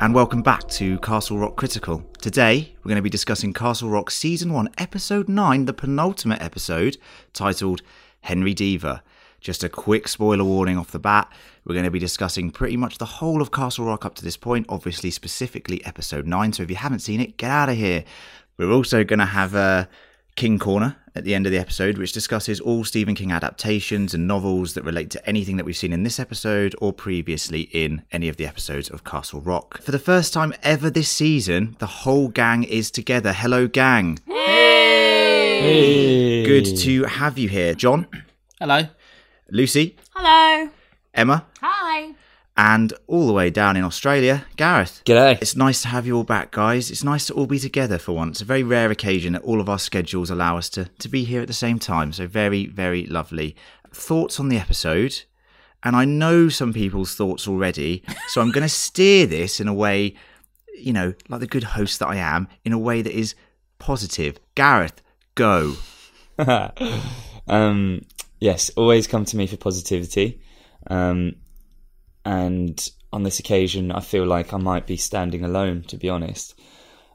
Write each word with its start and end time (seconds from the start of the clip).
And 0.00 0.14
welcome 0.14 0.42
back 0.42 0.68
to 0.68 0.96
Castle 1.00 1.38
Rock 1.38 1.56
Critical. 1.56 2.08
Today, 2.22 2.72
we're 2.78 2.88
going 2.88 2.96
to 2.96 3.02
be 3.02 3.10
discussing 3.10 3.52
Castle 3.52 3.90
Rock 3.90 4.12
Season 4.12 4.52
1, 4.52 4.70
Episode 4.78 5.28
9, 5.28 5.64
the 5.64 5.72
penultimate 5.72 6.40
episode, 6.40 6.96
titled 7.32 7.82
Henry 8.20 8.54
Deaver. 8.54 9.00
Just 9.40 9.64
a 9.64 9.68
quick 9.68 10.06
spoiler 10.06 10.44
warning 10.44 10.78
off 10.78 10.92
the 10.92 11.00
bat. 11.00 11.32
We're 11.64 11.74
going 11.74 11.84
to 11.84 11.90
be 11.90 11.98
discussing 11.98 12.52
pretty 12.52 12.76
much 12.76 12.98
the 12.98 13.06
whole 13.06 13.42
of 13.42 13.50
Castle 13.50 13.86
Rock 13.86 14.04
up 14.04 14.14
to 14.14 14.24
this 14.24 14.36
point, 14.36 14.66
obviously, 14.68 15.10
specifically 15.10 15.84
Episode 15.84 16.28
9. 16.28 16.52
So 16.52 16.62
if 16.62 16.70
you 16.70 16.76
haven't 16.76 17.00
seen 17.00 17.20
it, 17.20 17.36
get 17.36 17.50
out 17.50 17.68
of 17.68 17.76
here. 17.76 18.04
We're 18.56 18.70
also 18.70 19.02
going 19.02 19.18
to 19.18 19.26
have 19.26 19.56
a 19.56 19.88
King 20.38 20.60
Corner 20.60 20.94
at 21.16 21.24
the 21.24 21.34
end 21.34 21.46
of 21.46 21.52
the 21.52 21.58
episode, 21.58 21.98
which 21.98 22.12
discusses 22.12 22.60
all 22.60 22.84
Stephen 22.84 23.16
King 23.16 23.32
adaptations 23.32 24.14
and 24.14 24.28
novels 24.28 24.74
that 24.74 24.84
relate 24.84 25.10
to 25.10 25.28
anything 25.28 25.56
that 25.56 25.66
we've 25.66 25.76
seen 25.76 25.92
in 25.92 26.04
this 26.04 26.20
episode 26.20 26.76
or 26.80 26.92
previously 26.92 27.62
in 27.72 28.02
any 28.12 28.28
of 28.28 28.36
the 28.36 28.46
episodes 28.46 28.88
of 28.88 29.02
Castle 29.02 29.40
Rock. 29.40 29.82
For 29.82 29.90
the 29.90 29.98
first 29.98 30.32
time 30.32 30.54
ever 30.62 30.90
this 30.90 31.10
season, 31.10 31.74
the 31.80 31.86
whole 31.86 32.28
gang 32.28 32.62
is 32.62 32.92
together. 32.92 33.32
Hello, 33.32 33.66
gang. 33.66 34.20
Hey! 34.28 35.60
hey. 35.60 36.46
Good 36.46 36.76
to 36.76 37.02
have 37.06 37.36
you 37.36 37.48
here. 37.48 37.74
John, 37.74 38.06
Hello. 38.60 38.82
Lucy, 39.50 39.96
Hello. 40.14 40.70
Emma, 41.14 41.46
Hi. 41.60 42.14
And 42.58 42.92
all 43.06 43.28
the 43.28 43.32
way 43.32 43.50
down 43.50 43.76
in 43.76 43.84
Australia, 43.84 44.44
Gareth. 44.56 45.00
G'day. 45.04 45.40
It's 45.40 45.54
nice 45.54 45.80
to 45.82 45.88
have 45.88 46.08
you 46.08 46.16
all 46.16 46.24
back, 46.24 46.50
guys. 46.50 46.90
It's 46.90 47.04
nice 47.04 47.28
to 47.28 47.34
all 47.34 47.46
be 47.46 47.60
together 47.60 47.98
for 47.98 48.12
once. 48.12 48.40
A 48.40 48.44
very 48.44 48.64
rare 48.64 48.90
occasion 48.90 49.34
that 49.34 49.42
all 49.42 49.60
of 49.60 49.68
our 49.68 49.78
schedules 49.78 50.28
allow 50.28 50.58
us 50.58 50.68
to, 50.70 50.86
to 50.98 51.08
be 51.08 51.22
here 51.22 51.40
at 51.40 51.46
the 51.46 51.54
same 51.54 51.78
time. 51.78 52.12
So, 52.12 52.26
very, 52.26 52.66
very 52.66 53.06
lovely. 53.06 53.54
Thoughts 53.92 54.40
on 54.40 54.48
the 54.48 54.58
episode? 54.58 55.22
And 55.84 55.94
I 55.94 56.04
know 56.04 56.48
some 56.48 56.72
people's 56.72 57.14
thoughts 57.14 57.46
already. 57.46 58.02
So, 58.26 58.40
I'm 58.40 58.50
going 58.50 58.62
to 58.66 58.68
steer 58.68 59.24
this 59.26 59.60
in 59.60 59.68
a 59.68 59.74
way, 59.74 60.16
you 60.76 60.92
know, 60.92 61.14
like 61.28 61.38
the 61.38 61.46
good 61.46 61.62
host 61.64 62.00
that 62.00 62.08
I 62.08 62.16
am, 62.16 62.48
in 62.64 62.72
a 62.72 62.78
way 62.78 63.02
that 63.02 63.16
is 63.16 63.36
positive. 63.78 64.36
Gareth, 64.56 65.00
go. 65.36 65.76
um, 67.46 68.04
yes, 68.40 68.70
always 68.70 69.06
come 69.06 69.24
to 69.26 69.36
me 69.36 69.46
for 69.46 69.56
positivity. 69.56 70.40
Um, 70.88 71.36
and 72.28 72.90
on 73.10 73.22
this 73.22 73.38
occasion, 73.38 73.90
I 73.90 74.00
feel 74.00 74.26
like 74.26 74.52
I 74.52 74.58
might 74.58 74.86
be 74.86 74.98
standing 74.98 75.44
alone, 75.44 75.82
to 75.84 75.96
be 75.96 76.10
honest. 76.10 76.54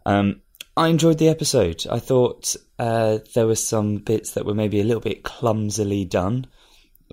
Um, 0.08 0.42
I 0.76 0.88
enjoyed 0.88 1.20
the 1.20 1.30
episode. 1.30 1.86
I 1.88 2.00
thought 2.00 2.56
uh, 2.80 3.20
there 3.36 3.46
were 3.46 3.54
some 3.54 3.98
bits 3.98 4.32
that 4.32 4.44
were 4.44 4.56
maybe 4.56 4.82
a 4.82 4.84
little 4.84 5.02
bit 5.02 5.22
clumsily 5.22 6.04
done 6.04 6.48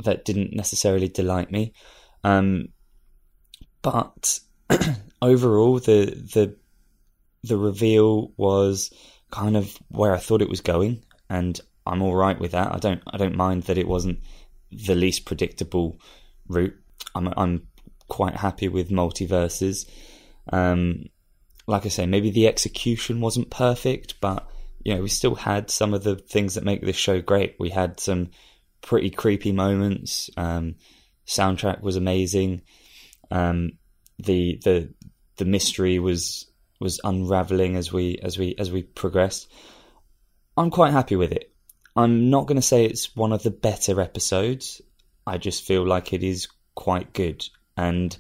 that 0.03 0.25
didn't 0.25 0.55
necessarily 0.55 1.09
delight 1.09 1.53
me. 1.53 1.75
Um, 2.25 2.69
but 3.83 4.41
overall, 5.21 5.79
the 5.79 6.07
the 6.07 6.57
the 7.43 7.59
reveal 7.59 8.33
was 8.39 8.91
kind 9.31 9.59
of 9.59 9.77
where 9.89 10.15
I 10.15 10.19
thought 10.19 10.41
it 10.41 10.49
was 10.49 10.63
going, 10.63 11.05
and 11.29 11.61
I'm 11.87 12.01
all 12.01 12.17
right 12.17 12.41
with 12.41 12.53
that. 12.53 12.73
I 12.75 12.79
don't 12.79 13.03
I 13.07 13.19
don't 13.19 13.37
mind 13.37 13.65
that 13.65 13.77
it 13.77 13.87
wasn't 13.87 14.21
the 14.73 14.95
least 14.95 15.27
predictable 15.27 16.01
route. 16.49 16.77
I'm 17.15 17.33
I'm 17.37 17.67
quite 18.11 18.37
happy 18.37 18.69
with 18.69 18.91
multiverses. 18.91 19.89
Um, 20.53 21.07
like 21.67 21.87
I 21.87 21.89
say, 21.89 22.05
maybe 22.05 22.31
the 22.31 22.47
execution 22.47 23.21
wasn't 23.23 23.51
perfect, 23.51 24.21
but 24.21 24.47
you 24.85 24.95
know 24.95 25.03
we 25.03 25.09
still 25.09 25.35
had 25.35 25.71
some 25.71 25.95
of 25.95 26.05
the 26.05 26.17
things 26.17 26.55
that 26.55 26.65
make 26.65 26.83
this 26.83 26.97
show 26.97 27.23
great. 27.23 27.57
We 27.59 27.71
had 27.71 27.99
some 27.99 28.31
pretty 28.83 29.11
creepy 29.11 29.53
moments. 29.53 30.29
Um, 30.37 30.75
soundtrack 31.27 31.81
was 31.81 31.97
amazing. 31.97 32.63
Um, 33.31 33.79
the 34.19 34.61
the 34.63 34.93
the 35.37 35.45
mystery 35.45 35.99
was 35.99 36.47
was 36.81 37.01
unraveling 37.05 37.77
as 37.77 37.93
we 37.93 38.19
as 38.23 38.39
we 38.39 38.55
as 38.59 38.71
we 38.71 38.83
progressed. 38.83 39.51
I'm 40.57 40.71
quite 40.71 40.93
happy 40.93 41.17
with 41.17 41.33
it. 41.33 41.53
I'm 41.97 42.31
not 42.31 42.47
going 42.47 42.57
to 42.57 42.63
say 42.63 42.85
it's 42.85 43.15
one 43.17 43.33
of 43.33 43.43
the 43.43 43.51
better 43.51 44.01
episodes. 44.01 44.81
I 45.27 45.39
just 45.39 45.65
feel 45.65 45.87
like 45.87 46.13
it 46.13 46.23
is 46.23 46.49
quite 46.75 47.13
good, 47.13 47.45
and 47.77 48.17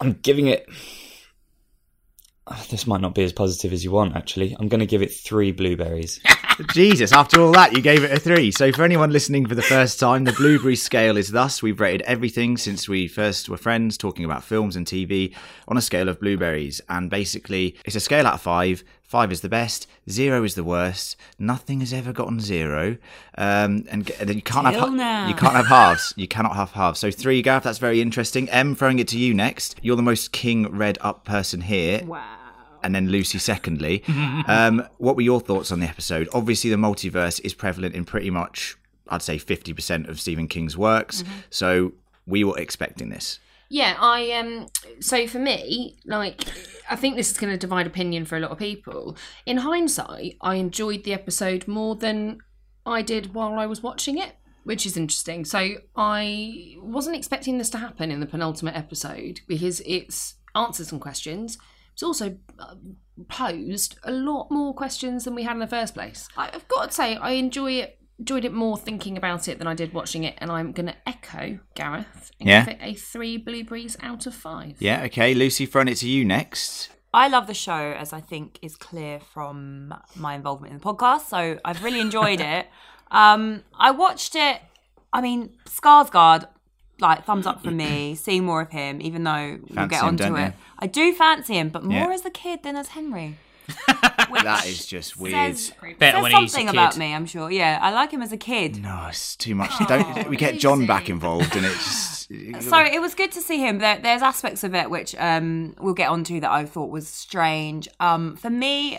I'm 0.00 0.12
giving 0.12 0.46
it. 0.46 0.66
This 2.68 2.86
might 2.86 3.00
not 3.00 3.14
be 3.14 3.22
as 3.22 3.32
positive 3.32 3.72
as 3.72 3.84
you 3.84 3.92
want. 3.92 4.16
Actually, 4.16 4.56
I'm 4.58 4.68
going 4.68 4.80
to 4.80 4.86
give 4.86 5.02
it 5.02 5.12
three 5.12 5.52
blueberries. 5.52 6.20
Jesus, 6.72 7.12
after 7.12 7.40
all 7.40 7.52
that, 7.52 7.74
you 7.74 7.80
gave 7.80 8.02
it 8.04 8.10
a 8.10 8.18
three. 8.18 8.50
So, 8.50 8.72
for 8.72 8.82
anyone 8.82 9.10
listening 9.10 9.46
for 9.46 9.54
the 9.54 9.62
first 9.62 10.00
time, 10.00 10.24
the 10.24 10.32
Blueberry 10.32 10.76
scale 10.76 11.16
is 11.16 11.30
thus. 11.30 11.62
We've 11.62 11.78
rated 11.78 12.02
everything 12.02 12.56
since 12.56 12.88
we 12.88 13.08
first 13.08 13.48
were 13.48 13.56
friends 13.56 13.96
talking 13.96 14.24
about 14.24 14.44
films 14.44 14.76
and 14.76 14.86
TV 14.86 15.34
on 15.68 15.76
a 15.76 15.80
scale 15.80 16.08
of 16.08 16.20
blueberries. 16.20 16.80
And 16.88 17.08
basically, 17.08 17.76
it's 17.84 17.96
a 17.96 18.00
scale 18.00 18.26
out 18.26 18.34
of 18.34 18.42
five. 18.42 18.84
Five 19.10 19.32
is 19.32 19.40
the 19.40 19.48
best, 19.48 19.88
zero 20.08 20.44
is 20.44 20.54
the 20.54 20.62
worst. 20.62 21.16
Nothing 21.36 21.80
has 21.80 21.92
ever 21.92 22.12
gotten 22.12 22.38
zero. 22.38 22.96
Um, 23.36 23.84
and, 23.90 24.08
and 24.20 24.28
then 24.28 24.36
you 24.36 24.42
can't 24.42 24.72
have 24.72 24.92
now. 24.92 25.26
you 25.26 25.34
can't 25.34 25.54
have 25.56 25.66
halves. 25.66 26.14
You 26.16 26.28
cannot 26.28 26.54
have 26.54 26.70
halves. 26.70 27.00
So 27.00 27.10
three, 27.10 27.42
Gareth. 27.42 27.64
That's 27.64 27.78
very 27.78 28.00
interesting. 28.00 28.48
M, 28.50 28.76
throwing 28.76 29.00
it 29.00 29.08
to 29.08 29.18
you 29.18 29.34
next. 29.34 29.74
You're 29.82 29.96
the 29.96 30.02
most 30.02 30.30
king 30.30 30.68
red 30.70 30.96
up 31.00 31.24
person 31.24 31.62
here 31.62 32.04
Wow. 32.04 32.24
and 32.84 32.94
then 32.94 33.08
Lucy 33.08 33.38
secondly. 33.38 34.04
um, 34.46 34.86
what 34.98 35.16
were 35.16 35.22
your 35.22 35.40
thoughts 35.40 35.72
on 35.72 35.80
the 35.80 35.88
episode? 35.88 36.28
Obviously, 36.32 36.70
the 36.70 36.76
multiverse 36.76 37.40
is 37.42 37.52
prevalent 37.52 37.96
in 37.96 38.04
pretty 38.04 38.30
much, 38.30 38.76
I'd 39.08 39.22
say, 39.22 39.38
50% 39.38 40.08
of 40.08 40.20
Stephen 40.20 40.46
King's 40.46 40.76
works. 40.78 41.24
So 41.50 41.94
we 42.28 42.44
were 42.44 42.56
expecting 42.56 43.08
this. 43.08 43.40
Yeah, 43.72 43.96
I 44.00 44.32
um 44.32 44.66
so 45.00 45.26
for 45.28 45.38
me, 45.38 45.96
like 46.04 46.44
I 46.90 46.96
think 46.96 47.14
this 47.16 47.30
is 47.30 47.38
going 47.38 47.52
to 47.52 47.56
divide 47.58 47.86
opinion 47.86 48.24
for 48.24 48.36
a 48.36 48.40
lot 48.40 48.50
of 48.50 48.58
people. 48.58 49.16
In 49.46 49.58
hindsight, 49.58 50.36
I 50.40 50.56
enjoyed 50.56 51.04
the 51.04 51.14
episode 51.14 51.68
more 51.68 51.94
than 51.94 52.38
I 52.84 53.02
did 53.02 53.32
while 53.32 53.54
I 53.60 53.66
was 53.66 53.80
watching 53.80 54.18
it, 54.18 54.32
which 54.64 54.84
is 54.84 54.96
interesting. 54.96 55.44
So 55.44 55.74
I 55.94 56.74
wasn't 56.78 57.16
expecting 57.16 57.58
this 57.58 57.70
to 57.70 57.78
happen 57.78 58.10
in 58.10 58.18
the 58.18 58.26
penultimate 58.26 58.74
episode 58.74 59.40
because 59.46 59.80
it's 59.86 60.34
answered 60.56 60.88
some 60.88 60.98
questions. 60.98 61.56
It's 61.92 62.02
also 62.02 62.36
uh, 62.58 62.74
posed 63.28 63.98
a 64.02 64.10
lot 64.10 64.50
more 64.50 64.74
questions 64.74 65.24
than 65.24 65.36
we 65.36 65.44
had 65.44 65.52
in 65.52 65.60
the 65.60 65.68
first 65.68 65.94
place. 65.94 66.28
I've 66.36 66.66
got 66.66 66.88
to 66.88 66.92
say, 66.92 67.14
I 67.16 67.32
enjoy 67.32 67.72
it. 67.74 67.99
Enjoyed 68.20 68.44
it 68.44 68.52
more 68.52 68.76
thinking 68.76 69.16
about 69.16 69.48
it 69.48 69.58
than 69.58 69.66
I 69.66 69.74
did 69.74 69.92
watching 69.92 70.24
it, 70.24 70.34
and 70.38 70.52
I'm 70.52 70.72
going 70.72 70.86
to 70.86 70.94
echo 71.06 71.58
Gareth 71.74 72.30
and 72.38 72.48
Yeah. 72.48 72.64
give 72.66 72.74
it 72.74 72.78
a 72.82 72.94
three 72.94 73.36
blueberries 73.38 73.96
out 74.02 74.26
of 74.26 74.34
five. 74.34 74.76
Yeah, 74.78 75.02
okay. 75.04 75.34
Lucy, 75.34 75.66
throwing 75.66 75.88
it 75.88 75.96
to 75.96 76.08
you 76.08 76.24
next. 76.24 76.90
I 77.12 77.26
love 77.28 77.46
the 77.48 77.54
show, 77.54 77.92
as 77.98 78.12
I 78.12 78.20
think 78.20 78.58
is 78.62 78.76
clear 78.76 79.18
from 79.20 79.92
my 80.14 80.34
involvement 80.34 80.72
in 80.74 80.78
the 80.78 80.84
podcast. 80.84 81.22
So 81.22 81.58
I've 81.64 81.82
really 81.82 82.00
enjoyed 82.00 82.40
it. 82.40 82.66
Um, 83.12 83.64
I 83.76 83.90
watched 83.90 84.36
it. 84.36 84.60
I 85.12 85.20
mean, 85.20 85.56
Skarsgård, 85.66 86.46
like 87.00 87.24
thumbs 87.24 87.44
up 87.44 87.60
from 87.64 87.76
me. 87.76 88.14
Seeing 88.24 88.44
more 88.44 88.60
of 88.60 88.70
him, 88.70 89.00
even 89.02 89.24
though 89.24 89.58
we'll 89.68 89.88
get 89.88 90.02
him, 90.02 90.08
onto 90.10 90.22
don't 90.22 90.36
it. 90.38 90.46
you? 90.46 90.52
I 90.78 90.86
do 90.86 91.12
fancy 91.12 91.54
him, 91.58 91.70
but 91.70 91.82
more 91.82 92.10
Yeah. 92.10 92.14
as 92.14 92.24
a 92.24 92.30
kid 92.30 92.62
than 92.62 92.76
as 92.76 92.90
Henry. 92.90 93.36
That 94.42 94.66
is 94.66 94.86
just 94.86 95.18
weird. 95.18 95.58
Says, 95.58 95.72
Better 95.98 96.16
says 96.16 96.22
when 96.22 96.32
he's 96.32 96.50
a 96.50 96.52
something 96.52 96.66
kid. 96.68 96.74
about 96.74 96.96
me, 96.96 97.14
I'm 97.14 97.26
sure. 97.26 97.50
Yeah, 97.50 97.78
I 97.82 97.90
like 97.90 98.10
him 98.10 98.22
as 98.22 98.32
a 98.32 98.36
kid. 98.36 98.80
No, 98.82 99.06
it's 99.08 99.36
too 99.36 99.54
much. 99.54 99.72
Don't 99.86 100.28
we 100.28 100.36
get 100.36 100.58
John 100.58 100.86
back 100.86 101.10
involved, 101.10 101.54
and 101.56 101.66
it's 101.66 102.26
just 102.26 102.68
So 102.68 102.78
it 102.78 103.00
was 103.00 103.14
good 103.14 103.32
to 103.32 103.40
see 103.40 103.58
him. 103.58 103.78
There, 103.78 103.98
there's 103.98 104.22
aspects 104.22 104.64
of 104.64 104.74
it 104.74 104.88
which 104.88 105.14
um, 105.18 105.74
we'll 105.80 105.94
get 105.94 106.08
onto 106.08 106.40
that 106.40 106.50
I 106.50 106.64
thought 106.64 106.90
was 106.90 107.08
strange. 107.08 107.88
Um, 107.98 108.36
for 108.36 108.50
me, 108.50 108.98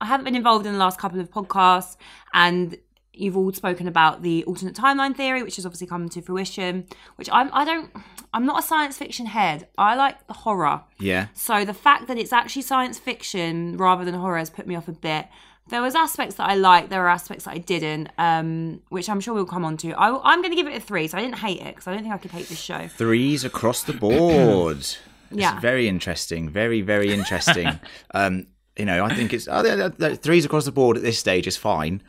I 0.00 0.06
haven't 0.06 0.24
been 0.24 0.36
involved 0.36 0.66
in 0.66 0.72
the 0.72 0.78
last 0.78 0.98
couple 0.98 1.20
of 1.20 1.30
podcasts, 1.30 1.96
and 2.32 2.76
you've 3.20 3.36
all 3.36 3.52
spoken 3.52 3.86
about 3.86 4.22
the 4.22 4.44
alternate 4.44 4.74
timeline 4.74 5.16
theory, 5.16 5.42
which 5.42 5.56
has 5.56 5.66
obviously 5.66 5.86
come 5.86 6.08
to 6.08 6.20
fruition. 6.22 6.86
Which 7.16 7.28
I'm, 7.32 7.50
I 7.52 7.64
don't, 7.64 7.90
I'm 8.32 8.46
not 8.46 8.58
a 8.58 8.66
science 8.66 8.96
fiction 8.96 9.26
head. 9.26 9.68
I 9.78 9.94
like 9.94 10.26
the 10.26 10.32
horror. 10.32 10.82
yeah. 10.98 11.28
So 11.34 11.64
the 11.64 11.74
fact 11.74 12.08
that 12.08 12.18
it's 12.18 12.32
actually 12.32 12.62
science 12.62 12.98
fiction 12.98 13.76
rather 13.76 14.04
than 14.04 14.14
horror 14.14 14.38
has 14.38 14.50
put 14.50 14.66
me 14.66 14.74
off 14.74 14.88
a 14.88 14.92
bit. 14.92 15.26
There 15.68 15.82
was 15.82 15.94
aspects 15.94 16.34
that 16.34 16.48
I 16.50 16.56
liked. 16.56 16.90
There 16.90 17.00
were 17.00 17.08
aspects 17.08 17.44
that 17.44 17.52
I 17.52 17.58
didn't, 17.58 18.08
um, 18.18 18.80
which 18.88 19.08
I'm 19.08 19.20
sure 19.20 19.34
we'll 19.34 19.44
come 19.44 19.64
on 19.64 19.76
to. 19.78 19.92
I, 19.92 20.08
I'm 20.32 20.40
going 20.42 20.50
to 20.50 20.56
give 20.56 20.66
it 20.66 20.76
a 20.76 20.80
three, 20.80 21.06
so 21.06 21.16
I 21.16 21.20
didn't 21.20 21.38
hate 21.38 21.60
it 21.60 21.76
because 21.76 21.86
I 21.86 21.92
don't 21.92 22.02
think 22.02 22.12
I 22.12 22.18
could 22.18 22.32
hate 22.32 22.48
this 22.48 22.60
show. 22.60 22.88
Threes 22.88 23.44
across 23.44 23.84
the 23.84 23.92
board. 23.92 24.86
Yeah. 25.32 25.52
It's 25.52 25.62
very 25.62 25.86
interesting. 25.86 26.48
Very, 26.50 26.80
very 26.80 27.12
interesting. 27.12 27.78
um, 28.14 28.48
you 28.76 28.84
know, 28.84 29.04
I 29.04 29.14
think 29.14 29.32
it's 29.32 29.44
the 29.44 30.18
threes 30.20 30.44
across 30.44 30.64
the 30.64 30.72
board 30.72 30.96
at 30.96 31.04
this 31.04 31.20
stage 31.20 31.46
is 31.46 31.56
fine. 31.56 32.02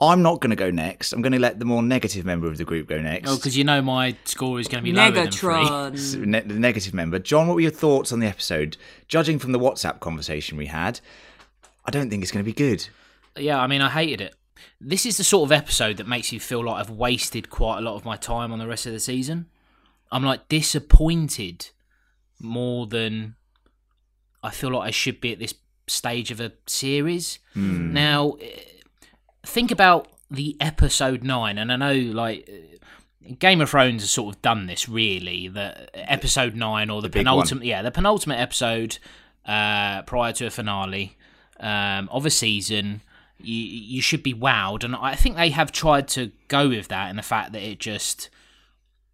I'm 0.00 0.22
not 0.22 0.40
going 0.40 0.50
to 0.50 0.56
go 0.56 0.70
next. 0.70 1.12
I'm 1.12 1.22
going 1.22 1.32
to 1.32 1.40
let 1.40 1.58
the 1.58 1.64
more 1.64 1.82
negative 1.82 2.24
member 2.24 2.46
of 2.46 2.56
the 2.56 2.64
group 2.64 2.88
go 2.88 3.00
next. 3.00 3.28
Oh, 3.28 3.36
because 3.36 3.56
you 3.56 3.64
know 3.64 3.82
my 3.82 4.16
score 4.24 4.60
is 4.60 4.68
going 4.68 4.84
to 4.84 4.90
be 4.90 4.92
lower 4.92 5.10
than 5.10 5.30
three. 5.32 5.64
Ne- 6.24 6.40
the 6.40 6.54
negative 6.54 6.94
member. 6.94 7.18
John, 7.18 7.48
what 7.48 7.54
were 7.54 7.60
your 7.60 7.72
thoughts 7.72 8.12
on 8.12 8.20
the 8.20 8.26
episode? 8.26 8.76
Judging 9.08 9.38
from 9.40 9.52
the 9.52 9.58
WhatsApp 9.58 9.98
conversation 9.98 10.56
we 10.56 10.66
had, 10.66 11.00
I 11.84 11.90
don't 11.90 12.10
think 12.10 12.22
it's 12.22 12.30
going 12.30 12.44
to 12.44 12.48
be 12.48 12.52
good. 12.54 12.88
Yeah, 13.36 13.60
I 13.60 13.66
mean, 13.66 13.80
I 13.80 13.90
hated 13.90 14.20
it. 14.20 14.34
This 14.80 15.04
is 15.04 15.16
the 15.16 15.24
sort 15.24 15.48
of 15.48 15.52
episode 15.52 15.96
that 15.96 16.06
makes 16.06 16.32
you 16.32 16.38
feel 16.38 16.64
like 16.64 16.76
I've 16.76 16.90
wasted 16.90 17.50
quite 17.50 17.78
a 17.78 17.80
lot 17.80 17.94
of 17.96 18.04
my 18.04 18.16
time 18.16 18.52
on 18.52 18.58
the 18.60 18.66
rest 18.68 18.86
of 18.86 18.92
the 18.92 19.00
season. 19.00 19.46
I'm 20.12 20.24
like 20.24 20.48
disappointed 20.48 21.70
more 22.38 22.86
than 22.86 23.34
I 24.42 24.50
feel 24.50 24.70
like 24.70 24.88
I 24.88 24.90
should 24.90 25.20
be 25.20 25.32
at 25.32 25.38
this 25.38 25.54
stage 25.88 26.30
of 26.30 26.40
a 26.40 26.52
series. 26.66 27.38
Hmm. 27.54 27.92
Now, 27.92 28.36
think 29.44 29.70
about 29.70 30.08
the 30.30 30.56
episode 30.60 31.22
nine, 31.24 31.58
and 31.58 31.72
I 31.72 31.76
know 31.76 31.94
like. 31.94 32.48
Game 33.38 33.60
of 33.60 33.68
Thrones 33.68 34.00
has 34.00 34.10
sort 34.10 34.36
of 34.36 34.40
done 34.40 34.68
this 34.68 34.88
really. 34.88 35.48
The 35.48 35.90
episode 36.10 36.54
nine 36.54 36.88
or 36.88 37.02
the, 37.02 37.10
big 37.10 37.26
penultimate, 37.26 37.62
yeah, 37.66 37.82
the 37.82 37.90
penultimate 37.90 38.38
episode 38.40 38.96
uh, 39.44 40.00
prior 40.02 40.32
to 40.32 40.46
a 40.46 40.50
finale 40.50 41.18
um, 41.60 42.08
of 42.10 42.24
a 42.24 42.30
season. 42.30 43.02
You 43.38 43.54
you 43.54 44.00
should 44.00 44.22
be 44.22 44.32
wowed, 44.32 44.82
and 44.82 44.96
I 44.96 45.14
think 45.14 45.36
they 45.36 45.50
have 45.50 45.72
tried 45.72 46.08
to 46.08 46.32
go 46.46 46.70
with 46.70 46.88
that, 46.88 47.10
and 47.10 47.18
the 47.18 47.22
fact 47.22 47.52
that 47.52 47.60
it 47.62 47.80
just 47.80 48.30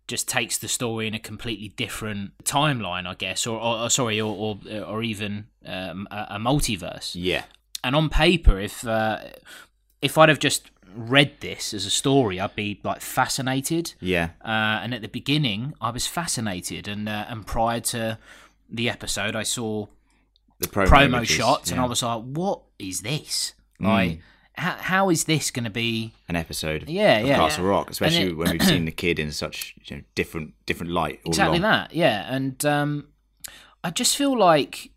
just 0.07 0.29
takes 0.29 0.59
the 0.59 0.69
story 0.69 1.09
in 1.09 1.15
a 1.15 1.19
completely 1.19 1.71
different 1.71 2.39
timeline, 2.45 3.09
I 3.09 3.15
guess, 3.15 3.49
or, 3.49 3.59
or, 3.59 3.79
or 3.81 3.91
sorry, 3.91 4.21
or 4.21 4.33
or, 4.37 4.81
or 4.85 5.03
even 5.03 5.47
um, 5.67 6.07
a, 6.13 6.27
a 6.31 6.39
multiverse 6.39 7.13
Yeah. 7.15 7.45
and 7.83 7.97
on 7.97 8.11
paper, 8.11 8.61
if 8.61 8.87
uh, 8.87 9.19
if 10.05 10.19
I'd 10.19 10.29
have 10.29 10.39
just 10.39 10.71
read 10.95 11.41
this 11.41 11.75
as 11.75 11.87
a 11.87 11.91
story, 11.91 12.39
I'd 12.39 12.55
be 12.55 12.81
like 12.85 13.01
fascinated. 13.01 13.95
Yeah. 14.01 14.31
Uh, 14.45 14.81
and 14.83 14.95
at 14.95 15.03
the 15.03 15.09
beginning, 15.09 15.75
I 15.81 15.91
was 15.91 16.07
fascinated, 16.07 16.87
and 16.89 17.09
uh, 17.09 17.25
and 17.29 17.47
prior 17.47 17.81
to 17.81 18.19
the 18.71 18.89
episode, 18.89 19.35
I 19.35 19.43
saw 19.43 19.87
The 20.61 20.69
promo, 20.69 20.87
promo 20.87 21.25
shots, 21.27 21.71
and. 21.71 21.81
I 21.81 21.87
was 21.87 22.03
like, 22.03 22.23
"What 22.23 22.61
is 22.79 23.01
this? 23.01 23.55
Like, 23.81 24.21
how, 24.57 24.77
how 24.79 25.11
is 25.11 25.25
this 25.25 25.51
going 25.51 25.65
to 25.65 25.71
be?" 25.71 26.13
an 26.29 26.37
episode. 26.37 26.89
Yeah, 26.89 27.19
of 27.19 27.27
yeah. 27.27 27.37
Castle 27.37 27.65
Rock, 27.65 27.91
especially 27.91 28.29
it- 28.31 28.37
when 28.37 28.51
we've 28.53 28.63
seen 28.63 28.85
the 28.91 28.93
kid 28.93 29.19
in 29.19 29.33
such 29.33 29.75
you 29.87 29.97
know, 29.97 30.03
different 30.15 30.55
different 30.67 30.93
light. 30.93 31.21
Exactly 31.27 31.59
along. 31.59 31.71
that 31.73 31.95
yeah 31.95 32.35
and 32.35 32.65
um 32.65 33.09
i 33.83 33.91
just 33.91 34.17
feel 34.17 34.37
like 34.39 34.91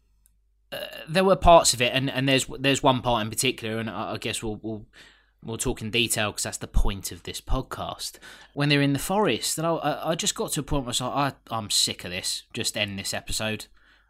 uh, 0.72 0.78
there 1.08 1.24
were 1.24 1.36
parts 1.36 1.74
of 1.74 1.82
it 1.82 1.92
and 1.94 2.10
and 2.10 2.28
there's 2.28 2.46
there's 2.60 2.84
one 2.84 3.02
part 3.02 3.24
in 3.24 3.30
particular 3.30 3.80
and 3.80 3.90
i, 3.90 4.14
I 4.14 4.18
guess 4.18 4.44
we'll 4.44 4.60
we'll 4.62 4.86
we'll 5.44 5.58
talk 5.58 5.82
in 5.82 5.92
detail 5.92 6.32
because 6.32 6.44
that's 6.44 6.58
the 6.58 6.68
point 6.68 7.12
of 7.12 7.24
this 7.24 7.40
podcast. 7.40 8.18
When 8.54 8.70
they're 8.70 8.82
in 8.82 8.94
the 8.94 9.00
forest 9.00 9.58
and 9.58 9.66
i 9.68 9.72
i, 9.72 10.12
I 10.12 10.16
just 10.16 10.36
got 10.36 10.52
to 10.54 10.60
a 10.60 10.64
point 10.64 10.84
where 10.84 10.88
i 10.88 10.90
was 10.90 11.02
like 11.02 11.14
I, 11.14 11.56
i'm 11.56 11.70
sick 11.70 12.04
of 12.04 12.12
this 12.12 12.44
just 12.54 12.78
end 12.78 12.98
this 12.98 13.14
episode. 13.14 13.68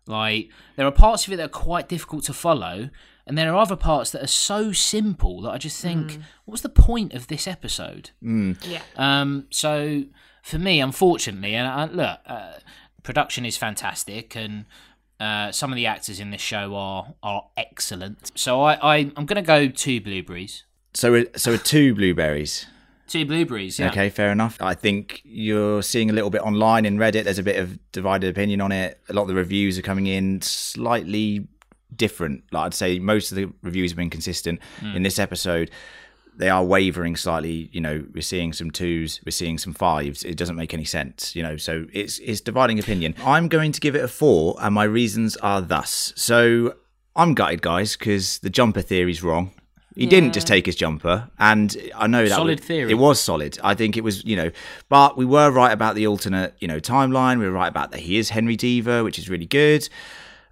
Like 0.08 0.50
there 0.78 0.88
are 0.88 0.92
parts 0.92 1.28
of 1.28 1.34
it 1.34 1.38
that 1.38 1.46
are 1.46 1.50
quite 1.50 1.90
difficult 1.90 2.24
to 2.26 2.34
follow 2.34 2.90
and 3.26 3.38
there 3.38 3.54
are 3.54 3.58
other 3.58 3.76
parts 3.76 4.12
that 4.12 4.24
are 4.24 4.28
so 4.28 4.72
simple 4.72 5.42
that 5.42 5.52
i 5.52 5.58
just 5.58 5.82
think 5.82 6.20
what's 6.46 6.62
the 6.62 6.70
point 6.70 7.14
of 7.14 7.28
this 7.28 7.46
episode? 7.46 8.12
Yeah. 8.22 8.82
um, 8.96 9.48
so 9.50 10.06
for 10.48 10.58
me, 10.58 10.80
unfortunately, 10.80 11.56
and 11.56 11.68
I, 11.68 11.86
look, 11.88 12.20
uh, 12.26 12.54
production 13.04 13.46
is 13.46 13.58
fantastic, 13.58 14.34
and 14.34 14.64
uh, 15.20 15.52
some 15.52 15.72
of 15.72 15.76
the 15.76 15.86
actors 15.86 16.20
in 16.20 16.32
this 16.32 16.42
show 16.42 16.76
are 16.76 17.14
are 17.24 17.48
excellent. 17.58 18.32
So 18.36 18.62
I, 18.62 18.74
I 18.76 18.98
I'm 19.16 19.26
going 19.26 19.36
to 19.36 19.42
go 19.42 19.68
two 19.68 20.00
blueberries. 20.02 20.64
So 20.94 21.12
we're, 21.12 21.28
so 21.36 21.52
we're 21.52 21.58
two 21.58 21.94
blueberries. 21.94 22.66
Two 23.08 23.26
blueberries. 23.26 23.80
Yeah. 23.80 23.90
Okay, 23.90 24.10
fair 24.10 24.32
enough. 24.32 24.58
I 24.60 24.74
think 24.74 25.22
you're 25.24 25.82
seeing 25.82 26.10
a 26.10 26.14
little 26.14 26.30
bit 26.30 26.42
online 26.42 26.86
in 26.86 26.98
Reddit. 26.98 27.24
There's 27.24 27.40
a 27.40 27.44
bit 27.44 27.58
of 27.58 27.80
divided 27.92 28.30
opinion 28.30 28.62
on 28.62 28.72
it. 28.72 29.00
A 29.10 29.14
lot 29.14 29.24
of 29.24 29.28
the 29.30 29.36
reviews 29.36 29.78
are 29.80 29.82
coming 29.82 30.08
in 30.08 30.42
slightly 30.42 31.48
different. 31.96 32.44
Like 32.52 32.66
I'd 32.66 32.74
say, 32.74 33.00
most 33.00 33.32
of 33.32 33.38
the 33.38 33.50
reviews 33.62 33.92
have 33.92 33.98
been 33.98 34.10
consistent. 34.10 34.60
In 34.94 35.04
this 35.04 35.20
episode, 35.20 35.72
they 36.38 36.50
are 36.50 36.64
wavering 36.64 37.16
slightly. 37.16 37.70
You 37.72 37.82
know, 37.82 38.06
we're 38.14 38.22
seeing 38.22 38.54
some 38.54 38.72
twos, 38.72 39.20
we're 39.26 39.32
seeing 39.32 39.58
some 39.58 39.74
fives. 39.74 40.24
It 40.24 40.38
doesn't 40.38 40.56
make 40.56 40.74
any 40.74 40.86
sense. 40.86 41.36
You 41.36 41.44
know, 41.44 41.58
so 41.58 41.86
it's 41.94 42.20
it's 42.20 42.42
dividing 42.42 42.80
opinion. 42.80 43.16
I'm 43.26 43.48
going 43.48 43.72
to 43.74 43.80
give 43.82 43.96
it 43.96 44.04
a 44.04 44.08
four, 44.08 44.56
and 44.60 44.74
my 44.74 44.84
reasons 44.86 45.36
are 45.38 45.62
thus. 45.62 46.14
So 46.16 46.76
I'm 47.16 47.34
gutted, 47.34 47.62
guys, 47.62 47.96
because 47.98 48.40
the 48.40 48.50
jumper 48.50 48.82
theory's 48.82 49.24
wrong. 49.24 49.52
He 49.96 50.06
didn't 50.06 50.34
just 50.34 50.46
take 50.46 50.68
his 50.68 50.76
jumper, 50.76 51.28
and 51.40 51.76
I 51.96 52.06
know 52.06 52.24
that 52.26 52.36
Solid 52.36 52.60
was- 52.60 52.68
theory. 52.68 52.92
It 52.92 53.00
was 53.00 53.20
solid. 53.20 53.58
I 53.64 53.74
think 53.74 53.98
it 53.98 54.04
was, 54.04 54.24
you 54.24 54.36
know, 54.36 54.52
but 54.90 55.18
we 55.18 55.26
were 55.26 55.50
right 55.50 55.72
about 55.72 55.96
the 55.96 56.06
alternate, 56.06 56.54
you 56.60 56.68
know, 56.68 56.80
timeline. 56.80 57.40
We 57.40 57.46
were 57.46 57.52
right 57.52 57.68
about 57.68 57.90
that 57.94 58.02
he 58.02 58.18
is 58.20 58.30
Henry 58.30 58.56
Deaver, 58.56 59.04
which 59.04 59.18
is 59.18 59.28
really 59.28 59.48
good. 59.48 59.90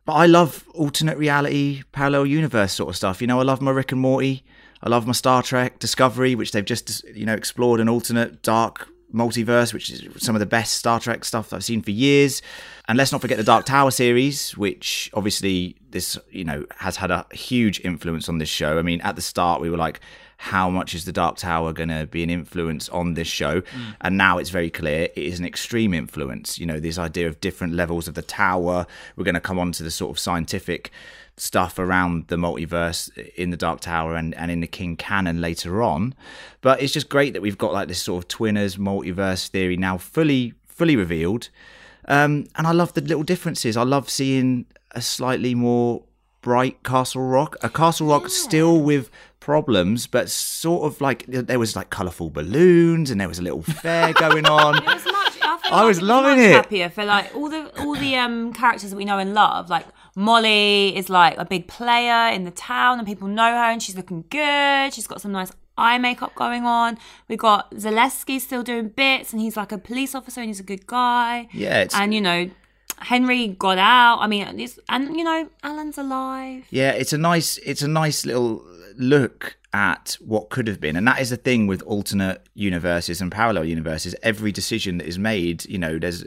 But 0.03 0.13
I 0.13 0.25
love 0.25 0.65
alternate 0.73 1.19
reality, 1.19 1.83
parallel 1.91 2.25
universe 2.25 2.73
sort 2.73 2.89
of 2.89 2.95
stuff. 2.95 3.21
You 3.21 3.27
know, 3.27 3.39
I 3.39 3.43
love 3.43 3.61
my 3.61 3.69
Rick 3.69 3.91
and 3.91 4.01
Morty. 4.01 4.43
I 4.85 4.89
love 4.89 5.07
my 5.07 5.13
Star 5.13 5.41
Trek 5.41 5.79
Discovery, 5.79 6.35
which 6.35 6.51
they've 6.51 6.63
just, 6.63 7.03
you 7.05 7.25
know, 7.25 7.33
explored 7.33 7.79
an 7.79 7.89
alternate 7.89 8.43
dark 8.43 8.87
multiverse, 9.13 9.73
which 9.73 9.89
is 9.89 10.03
some 10.17 10.35
of 10.35 10.39
the 10.39 10.45
best 10.45 10.73
Star 10.73 10.99
Trek 10.99 11.25
stuff 11.25 11.53
I've 11.53 11.63
seen 11.63 11.81
for 11.81 11.91
years. 11.91 12.41
And 12.87 12.97
let's 12.97 13.11
not 13.11 13.21
forget 13.21 13.37
the 13.37 13.43
Dark 13.43 13.65
Tower 13.65 13.89
series, 13.89 14.55
which 14.57 15.09
obviously 15.13 15.75
this, 15.89 16.19
you 16.29 16.43
know, 16.43 16.65
has 16.77 16.97
had 16.97 17.09
a 17.09 17.25
huge 17.31 17.79
influence 17.79 18.29
on 18.29 18.37
this 18.37 18.49
show. 18.49 18.77
I 18.77 18.83
mean, 18.83 19.01
at 19.01 19.15
the 19.15 19.21
start 19.21 19.59
we 19.59 19.71
were 19.71 19.77
like, 19.77 20.01
how 20.37 20.69
much 20.69 20.93
is 20.93 21.05
the 21.05 21.13
Dark 21.13 21.37
Tower 21.37 21.71
going 21.71 21.89
to 21.89 22.05
be 22.05 22.21
an 22.21 22.29
influence 22.29 22.89
on 22.89 23.13
this 23.13 23.27
show? 23.27 23.61
Mm. 23.61 23.95
And 24.01 24.17
now 24.17 24.37
it's 24.37 24.49
very 24.49 24.69
clear 24.69 25.03
it 25.15 25.17
is 25.17 25.39
an 25.39 25.45
extreme 25.45 25.93
influence. 25.93 26.59
You 26.59 26.65
know, 26.65 26.79
this 26.79 26.99
idea 26.99 27.27
of 27.27 27.39
different 27.39 27.73
levels 27.73 28.07
of 28.07 28.15
the 28.15 28.21
tower. 28.21 28.85
We're 29.15 29.23
going 29.23 29.35
to 29.35 29.41
come 29.41 29.57
on 29.57 29.71
to 29.73 29.83
the 29.83 29.91
sort 29.91 30.11
of 30.11 30.19
scientific 30.19 30.91
stuff 31.37 31.77
around 31.77 32.27
the 32.27 32.37
multiverse 32.37 33.15
in 33.35 33.49
the 33.49 33.57
Dark 33.57 33.81
Tower 33.81 34.15
and, 34.15 34.33
and 34.35 34.49
in 34.51 34.61
the 34.61 34.67
King 34.67 34.95
canon 34.95 35.41
later 35.41 35.83
on. 35.83 36.13
But 36.61 36.81
it's 36.81 36.93
just 36.93 37.09
great 37.09 37.33
that 37.33 37.41
we've 37.41 37.57
got 37.57 37.73
like 37.73 37.87
this 37.87 38.01
sort 38.01 38.23
of 38.23 38.27
twinners 38.27 38.77
multiverse 38.77 39.47
theory 39.47 39.77
now 39.77 39.97
fully 39.97 40.53
fully 40.67 40.95
revealed. 40.95 41.49
Um, 42.07 42.47
and 42.55 42.67
I 42.67 42.71
love 42.71 42.93
the 42.93 43.01
little 43.01 43.23
differences. 43.23 43.75
I 43.75 43.83
love 43.83 44.09
seeing 44.09 44.65
a 44.91 45.01
slightly 45.01 45.55
more 45.55 46.03
bright 46.41 46.83
Castle 46.83 47.23
Rock, 47.23 47.57
a 47.63 47.69
Castle 47.69 48.07
Rock 48.07 48.29
still 48.29 48.79
with 48.79 49.09
problems, 49.39 50.05
but 50.07 50.29
sort 50.29 50.83
of 50.85 51.01
like 51.01 51.25
there 51.27 51.59
was 51.59 51.75
like 51.75 51.89
colourful 51.89 52.29
balloons 52.29 53.09
and 53.11 53.19
there 53.19 53.27
was 53.27 53.39
a 53.39 53.41
little 53.41 53.63
fair 53.63 54.13
going 54.13 54.45
on. 54.45 54.75
It 54.83 54.85
was 54.85 55.05
much. 55.05 55.37
I, 55.41 55.59
I 55.71 55.79
like 55.79 55.87
was 55.87 55.97
it 55.97 56.03
loving 56.03 56.37
much 56.37 56.39
it. 56.39 56.51
Happier 56.51 56.89
for 56.89 57.05
like 57.05 57.35
all 57.35 57.49
the 57.49 57.71
all 57.81 57.95
the 57.95 58.15
um 58.15 58.53
characters 58.53 58.91
that 58.91 58.95
we 58.95 59.05
know 59.05 59.17
and 59.17 59.33
love. 59.33 59.69
Like 59.69 59.85
Molly 60.15 60.95
is 60.95 61.09
like 61.09 61.37
a 61.37 61.45
big 61.45 61.67
player 61.67 62.33
in 62.33 62.43
the 62.43 62.51
town, 62.51 62.99
and 62.99 63.07
people 63.07 63.27
know 63.27 63.51
her, 63.51 63.71
and 63.71 63.83
she's 63.83 63.95
looking 63.95 64.23
good. 64.29 64.93
She's 64.93 65.07
got 65.07 65.21
some 65.21 65.33
nice 65.33 65.51
eye 65.77 65.97
makeup 65.97 66.33
going 66.35 66.65
on. 66.65 66.97
We 67.27 67.35
got 67.35 67.71
Zalewski 67.71 68.39
still 68.39 68.63
doing 68.63 68.89
bits, 68.89 69.33
and 69.33 69.41
he's 69.41 69.57
like 69.57 69.71
a 69.71 69.77
police 69.77 70.15
officer, 70.15 70.41
and 70.41 70.49
he's 70.49 70.59
a 70.59 70.63
good 70.63 70.87
guy. 70.87 71.49
Yeah, 71.51 71.81
it's 71.81 71.95
And 71.95 72.13
you 72.13 72.21
know, 72.21 72.49
Henry 72.99 73.49
got 73.49 73.77
out. 73.77 74.19
I 74.19 74.27
mean, 74.27 74.59
it's, 74.59 74.79
and 74.87 75.17
you 75.17 75.23
know, 75.23 75.49
Alan's 75.63 75.97
alive. 75.97 76.65
Yeah, 76.69 76.91
it's 76.91 77.13
a 77.13 77.17
nice 77.17 77.57
it's 77.59 77.81
a 77.81 77.87
nice 77.87 78.25
little 78.25 78.65
look 78.97 79.57
at 79.73 80.17
what 80.21 80.49
could 80.49 80.67
have 80.67 80.79
been. 80.79 80.95
And 80.95 81.05
that 81.07 81.19
is 81.19 81.29
the 81.29 81.37
thing 81.37 81.67
with 81.67 81.81
alternate 81.81 82.41
universes 82.53 83.19
and 83.19 83.29
parallel 83.29 83.65
universes. 83.65 84.15
Every 84.23 84.53
decision 84.53 84.99
that 84.99 85.07
is 85.07 85.19
made, 85.19 85.65
you 85.65 85.77
know, 85.77 85.99
there's 85.99 86.23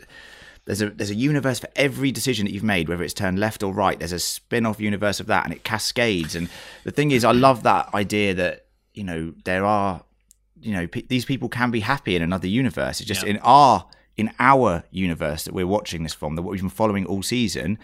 there's 0.68 0.82
a 0.82 0.90
there's 0.90 1.10
a 1.10 1.14
universe 1.14 1.58
for 1.58 1.70
every 1.76 2.12
decision 2.12 2.44
that 2.44 2.52
you've 2.52 2.62
made, 2.62 2.90
whether 2.90 3.02
it's 3.02 3.14
turned 3.14 3.38
left 3.38 3.62
or 3.62 3.72
right. 3.72 3.98
There's 3.98 4.12
a 4.12 4.18
spin-off 4.18 4.78
universe 4.80 5.18
of 5.18 5.26
that 5.26 5.44
and 5.46 5.54
it 5.54 5.64
cascades. 5.64 6.34
And 6.34 6.50
the 6.84 6.90
thing 6.90 7.10
is 7.10 7.24
I 7.24 7.32
love 7.32 7.62
that 7.62 7.92
idea 7.94 8.34
that, 8.34 8.66
you 8.92 9.02
know, 9.02 9.32
there 9.44 9.64
are 9.64 10.02
you 10.60 10.72
know, 10.72 10.86
pe 10.86 11.02
these 11.02 11.24
people 11.24 11.48
can 11.48 11.70
be 11.70 11.80
happy 11.80 12.16
in 12.16 12.22
another 12.22 12.48
universe. 12.48 13.00
It's 13.00 13.08
just 13.08 13.24
in 13.24 13.38
our 13.38 13.86
in 14.18 14.30
our 14.38 14.84
universe 14.90 15.44
that 15.44 15.54
we're 15.54 15.66
watching 15.66 16.02
this 16.02 16.12
from, 16.12 16.36
that 16.36 16.42
what 16.42 16.50
we've 16.50 16.60
been 16.60 16.68
following 16.68 17.06
all 17.06 17.22
season, 17.22 17.78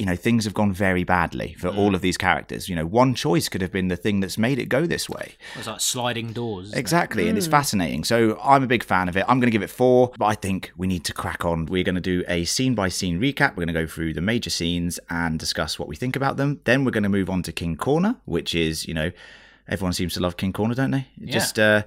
you 0.00 0.06
know, 0.06 0.16
things 0.16 0.44
have 0.44 0.54
gone 0.54 0.72
very 0.72 1.04
badly 1.04 1.54
for 1.58 1.68
all 1.68 1.94
of 1.94 2.00
these 2.00 2.16
characters. 2.16 2.70
You 2.70 2.74
know, 2.74 2.86
one 2.86 3.14
choice 3.14 3.50
could 3.50 3.60
have 3.60 3.70
been 3.70 3.88
the 3.88 3.96
thing 3.96 4.20
that's 4.20 4.38
made 4.38 4.58
it 4.58 4.70
go 4.70 4.86
this 4.86 5.10
way. 5.10 5.34
it's 5.56 5.66
like 5.66 5.78
sliding 5.80 6.32
doors. 6.32 6.68
isn't 6.68 6.78
it? 6.78 6.80
Exactly, 6.80 7.28
and 7.28 7.36
it's 7.36 7.46
fascinating. 7.46 8.04
So 8.04 8.40
I'm 8.42 8.62
a 8.62 8.66
big 8.66 8.82
fan 8.82 9.10
of 9.10 9.16
it. 9.18 9.24
I'm 9.28 9.38
going 9.40 9.48
to 9.48 9.52
give 9.52 9.62
it 9.62 9.68
four, 9.68 10.10
but 10.18 10.24
I 10.24 10.34
think 10.34 10.72
we 10.76 10.86
need 10.86 11.04
to 11.04 11.12
crack 11.12 11.44
on. 11.44 11.66
We're 11.66 11.84
going 11.84 11.96
to 11.96 12.00
do 12.00 12.24
a 12.28 12.46
scene 12.46 12.74
by 12.74 12.88
scene 12.88 13.20
recap. 13.20 13.50
We're 13.50 13.66
going 13.66 13.74
to 13.74 13.80
go 13.84 13.86
through 13.86 14.14
the 14.14 14.22
major 14.22 14.48
scenes 14.50 14.98
and 15.10 15.38
discuss 15.38 15.78
what 15.78 15.86
we 15.86 15.96
think 15.96 16.16
about 16.16 16.38
them. 16.38 16.60
Then 16.64 16.84
we're 16.86 16.92
going 16.92 17.02
to 17.02 17.10
move 17.10 17.28
on 17.28 17.42
to 17.42 17.52
King 17.52 17.76
Corner, 17.76 18.16
which 18.24 18.54
is, 18.54 18.88
you 18.88 18.94
know, 18.94 19.12
everyone 19.68 19.92
seems 19.92 20.14
to 20.14 20.20
love 20.20 20.38
King 20.38 20.54
Corner, 20.54 20.74
don't 20.74 20.92
they? 20.92 21.06
Just 21.26 21.58
uh, 21.58 21.82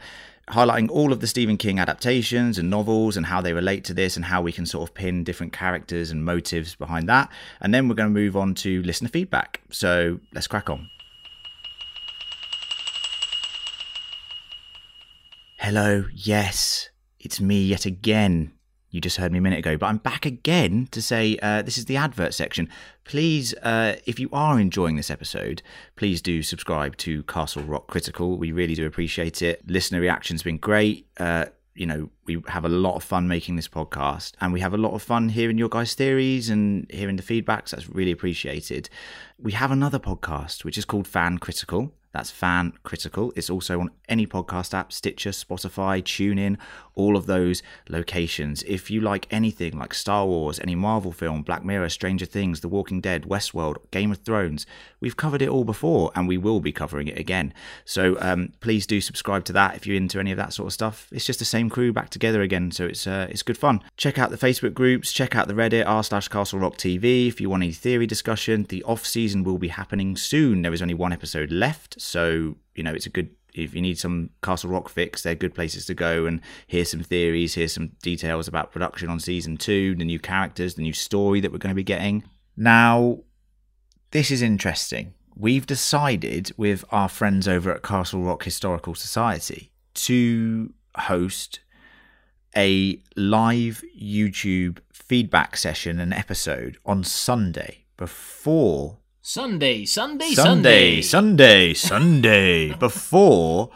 highlighting 0.50 0.90
all 0.90 1.14
of 1.14 1.20
the 1.20 1.28
Stephen 1.28 1.58
King 1.58 1.80
adaptations 1.80 2.58
and 2.58 2.70
novels 2.70 3.16
and 3.16 3.26
how 3.26 3.42
they 3.42 3.54
relate 3.54 3.84
to 3.86 3.94
this 3.94 4.16
and 4.16 4.26
how 4.26 4.42
we 4.42 4.52
can 4.52 4.66
sort 4.66 4.88
of 4.88 4.94
pin 4.94 5.24
different 5.24 5.54
characters 5.54 6.12
and 6.12 6.26
motives 6.26 6.76
behind 6.76 7.08
that. 7.10 7.30
And 7.62 7.74
then 7.74 7.88
we're 7.88 7.96
going 7.96 8.14
to 8.14 8.20
move 8.20 8.36
on 8.36 8.54
to 8.56 8.82
listener 8.84 9.10
feedback. 9.10 9.62
So 9.70 10.20
let's 10.34 10.48
crack 10.48 10.70
on. 10.70 10.90
Hello, 15.58 16.06
yes, 16.14 16.90
it's 17.22 17.40
me 17.40 17.64
yet 17.64 17.86
again. 17.86 18.52
You 18.94 19.02
just 19.02 19.18
heard 19.18 19.32
me 19.32 19.40
a 19.40 19.42
minute 19.42 19.58
ago, 19.58 19.76
but 19.76 19.88
I'm 19.88 19.98
back 19.98 20.24
again 20.24 20.88
to 20.92 21.02
say 21.02 21.36
uh, 21.42 21.64
this 21.64 21.80
is 21.80 21.86
the 21.86 21.98
advert 21.98 22.32
section. 22.32 22.70
Please, 23.06 23.56
uh, 23.64 23.96
if 24.06 24.20
you 24.20 24.30
are 24.32 24.60
enjoying 24.60 24.98
this 24.98 25.10
episode, 25.10 25.64
please 25.96 26.22
do 26.22 26.44
subscribe 26.44 26.96
to 26.98 27.24
Castle 27.24 27.64
Rock 27.64 27.88
Critical. 27.88 28.38
We 28.38 28.52
really 28.52 28.76
do 28.76 28.86
appreciate 28.86 29.42
it. 29.42 29.68
Listener 29.68 30.00
reaction's 30.00 30.44
been 30.44 30.58
great. 30.58 31.08
Uh, 31.18 31.46
you 31.74 31.88
know, 31.88 32.12
we 32.26 32.44
have 32.50 32.66
a 32.66 32.70
lot 32.70 32.94
of 32.94 33.04
fun 33.04 33.28
making 33.28 33.56
this 33.56 33.68
podcast 33.68 34.34
and 34.40 34.54
we 34.54 34.60
have 34.60 34.76
a 34.76 34.78
lot 34.78 34.94
of 34.94 35.02
fun 35.02 35.30
hearing 35.30 35.58
your 35.58 35.70
guys' 35.70 35.96
theories 35.96 36.52
and 36.52 36.86
hearing 36.92 37.16
the 37.16 37.24
feedbacks. 37.24 37.72
That's 37.72 37.90
really 37.90 38.12
appreciated. 38.12 38.92
We 39.40 39.54
have 39.54 39.72
another 39.72 39.98
podcast 39.98 40.64
which 40.64 40.78
is 40.78 40.86
called 40.86 41.08
Fan 41.08 41.40
Critical. 41.40 41.92
That's 42.14 42.30
Fan 42.30 42.74
Critical. 42.84 43.34
It's 43.36 43.50
also 43.50 43.80
on 43.80 43.90
any 44.08 44.28
podcast 44.28 44.74
app, 44.74 44.94
Stitcher, 44.94 45.32
Spotify, 45.32 46.02
TuneIn, 46.02 46.58
all 46.96 47.18
of 47.18 47.26
those 47.26 47.64
locations. 47.90 48.62
If 48.64 48.92
you 48.92 49.02
like 49.02 49.28
anything 49.32 49.78
like 49.78 49.94
Star 49.94 50.26
Wars, 50.26 50.60
any 50.60 50.76
Marvel 50.76 51.12
film, 51.12 51.42
Black 51.42 51.66
Mirror, 51.66 51.90
Stranger 51.90 52.26
Things, 52.26 52.60
The 52.60 52.68
Walking 52.68 53.02
Dead, 53.02 53.24
Westworld, 53.24 53.78
Game 53.92 54.12
of 54.12 54.20
Thrones, 54.20 54.66
we've 55.00 55.18
covered 55.18 55.42
it 55.42 55.50
all 55.50 55.64
before 55.64 56.12
and 56.16 56.28
we 56.28 56.38
will 56.38 56.60
be 56.60 56.72
covering 56.72 57.08
it 57.08 57.18
again. 57.18 57.54
So 57.84 58.18
um, 58.22 58.54
please 58.60 58.86
do 58.86 59.02
subscribe 59.02 59.44
to 59.46 59.54
that 59.54 59.76
if 59.76 59.88
you're 59.88 59.98
into 59.98 60.20
any 60.20 60.32
of 60.32 60.38
that 60.38 60.54
sort 60.54 60.68
of 60.68 60.74
stuff. 60.74 61.08
It's 61.12 61.26
just 61.26 61.40
the 61.40 61.46
same 61.46 61.70
crew 61.70 61.92
back 61.92 62.10
together 62.10 62.42
again, 62.42 62.72
so 62.72 62.86
it's 62.86 63.08
uh, 63.08 63.28
it's 63.30 63.42
good 63.42 63.58
fun. 63.58 63.82
Check 63.98 64.20
out 64.20 64.30
the 64.30 64.38
Facebook 64.38 64.74
groups, 64.74 65.12
check 65.12 65.36
out 65.36 65.48
the 65.48 65.54
Reddit 65.54 65.88
r 65.88 66.04
slash 66.04 66.28
Castle 66.28 66.60
Rock 66.60 66.78
TV 66.78 67.28
if 67.28 67.42
you 67.42 67.50
want 67.50 67.64
any 67.64 67.72
theory 67.72 68.06
discussion. 68.06 68.66
The 68.70 68.84
off 68.84 69.06
season 69.06 69.44
will 69.44 69.58
be 69.58 69.70
happening 69.70 70.16
soon. 70.16 70.62
There 70.62 70.74
is 70.74 70.82
only 70.82 70.94
one 70.94 71.14
episode 71.14 71.52
left, 71.52 72.00
so 72.04 72.56
you 72.76 72.84
know 72.84 72.92
it's 72.92 73.06
a 73.06 73.10
good 73.10 73.30
if 73.54 73.76
you 73.76 73.82
need 73.82 74.00
some 74.00 74.32
Castle 74.42 74.70
Rock 74.72 74.90
fix, 74.90 75.22
they're 75.22 75.36
good 75.36 75.54
places 75.54 75.86
to 75.86 75.94
go 75.94 76.26
and 76.26 76.42
hear 76.68 76.86
some 76.86 77.02
theories, 77.02 77.54
hear 77.54 77.68
some 77.68 77.90
details 78.02 78.48
about 78.48 78.72
production 78.72 79.10
on 79.10 79.20
season 79.20 79.58
two, 79.58 79.96
the 79.96 80.06
new 80.06 80.20
characters, 80.20 80.76
the 80.76 80.82
new 80.82 80.94
story 80.94 81.40
that 81.40 81.52
we're 81.52 81.60
going 81.60 81.70
to 81.70 81.76
be 81.76 81.84
getting. 81.84 82.24
Now, 82.58 83.20
this 84.12 84.32
is 84.32 84.42
interesting. 84.42 85.14
We've 85.36 85.66
decided 85.66 86.52
with 86.58 86.84
our 86.92 87.10
friends 87.10 87.48
over 87.48 87.72
at 87.72 87.84
Castle 87.84 88.22
Rock 88.22 88.44
Historical 88.44 88.96
Society 88.96 89.72
to 89.96 90.74
host 90.96 91.60
a 92.56 93.02
live 93.16 93.84
YouTube 94.00 94.78
feedback 94.92 95.58
session 95.58 96.00
and 96.00 96.14
episode 96.14 96.78
on 96.86 97.04
Sunday 97.04 97.86
before 97.98 99.00
Sunday, 99.26 99.86
Sunday, 99.86 100.32
Sunday, 100.32 101.02
Sunday. 101.02 101.02
Sunday, 101.02 101.74
Sunday, 101.74 102.74
before 102.80 103.70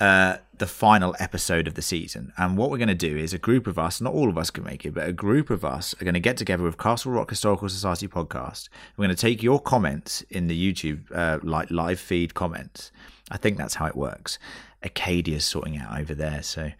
uh, 0.00 0.38
the 0.58 0.66
final 0.66 1.14
episode 1.20 1.68
of 1.68 1.74
the 1.74 1.80
season. 1.80 2.32
And 2.36 2.58
what 2.58 2.70
we're 2.70 2.78
going 2.78 2.88
to 2.88 2.94
do 2.96 3.16
is 3.16 3.32
a 3.32 3.38
group 3.38 3.68
of 3.68 3.78
us, 3.78 4.00
not 4.00 4.12
all 4.12 4.28
of 4.28 4.36
us 4.36 4.50
can 4.50 4.64
make 4.64 4.84
it, 4.84 4.92
but 4.92 5.08
a 5.08 5.12
group 5.12 5.48
of 5.48 5.64
us 5.64 5.94
are 6.00 6.04
going 6.04 6.14
to 6.14 6.20
get 6.20 6.36
together 6.36 6.64
with 6.64 6.76
Castle 6.76 7.12
Rock 7.12 7.30
Historical 7.30 7.68
Society 7.68 8.08
podcast. 8.08 8.68
We're 8.96 9.04
going 9.04 9.14
to 9.14 9.20
take 9.20 9.44
your 9.44 9.60
comments 9.60 10.22
in 10.22 10.48
the 10.48 10.72
YouTube 10.72 11.04
uh, 11.14 11.38
like 11.44 11.70
live 11.70 12.00
feed 12.00 12.34
comments. 12.34 12.90
I 13.30 13.36
think 13.36 13.56
that's 13.56 13.74
how 13.74 13.86
it 13.86 13.94
works. 13.94 14.40
Acadia's 14.82 15.44
sorting 15.44 15.78
out 15.78 16.00
over 16.00 16.16
there, 16.16 16.42
so 16.42 16.72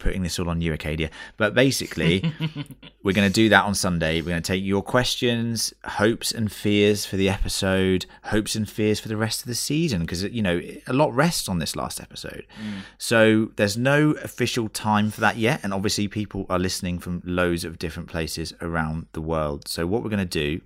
putting 0.00 0.22
this 0.22 0.38
all 0.38 0.48
on 0.48 0.60
you, 0.60 0.72
Acadia. 0.72 1.10
But 1.36 1.54
basically, 1.54 2.32
we're 3.02 3.12
going 3.12 3.28
to 3.28 3.32
do 3.32 3.48
that 3.50 3.64
on 3.64 3.74
Sunday. 3.74 4.20
We're 4.20 4.30
going 4.30 4.42
to 4.42 4.52
take 4.52 4.64
your 4.64 4.82
questions, 4.82 5.72
hopes 5.84 6.32
and 6.32 6.50
fears 6.50 7.06
for 7.06 7.16
the 7.16 7.28
episode, 7.28 8.06
hopes 8.24 8.56
and 8.56 8.68
fears 8.68 8.98
for 8.98 9.08
the 9.08 9.16
rest 9.16 9.42
of 9.42 9.46
the 9.46 9.54
season, 9.54 10.00
because, 10.00 10.24
you 10.24 10.42
know, 10.42 10.60
a 10.88 10.92
lot 10.92 11.14
rests 11.14 11.48
on 11.48 11.60
this 11.60 11.76
last 11.76 12.00
episode. 12.00 12.46
Mm. 12.60 12.80
So 12.98 13.50
there's 13.56 13.76
no 13.76 14.12
official 14.12 14.68
time 14.68 15.10
for 15.10 15.20
that 15.20 15.36
yet. 15.36 15.60
And 15.62 15.72
obviously, 15.72 16.08
people 16.08 16.46
are 16.50 16.58
listening 16.58 16.98
from 16.98 17.22
loads 17.24 17.64
of 17.64 17.78
different 17.78 18.08
places 18.08 18.52
around 18.60 19.06
the 19.12 19.20
world. 19.20 19.68
So 19.68 19.86
what 19.86 20.02
we're 20.02 20.10
going 20.10 20.18
to 20.18 20.24
do 20.24 20.60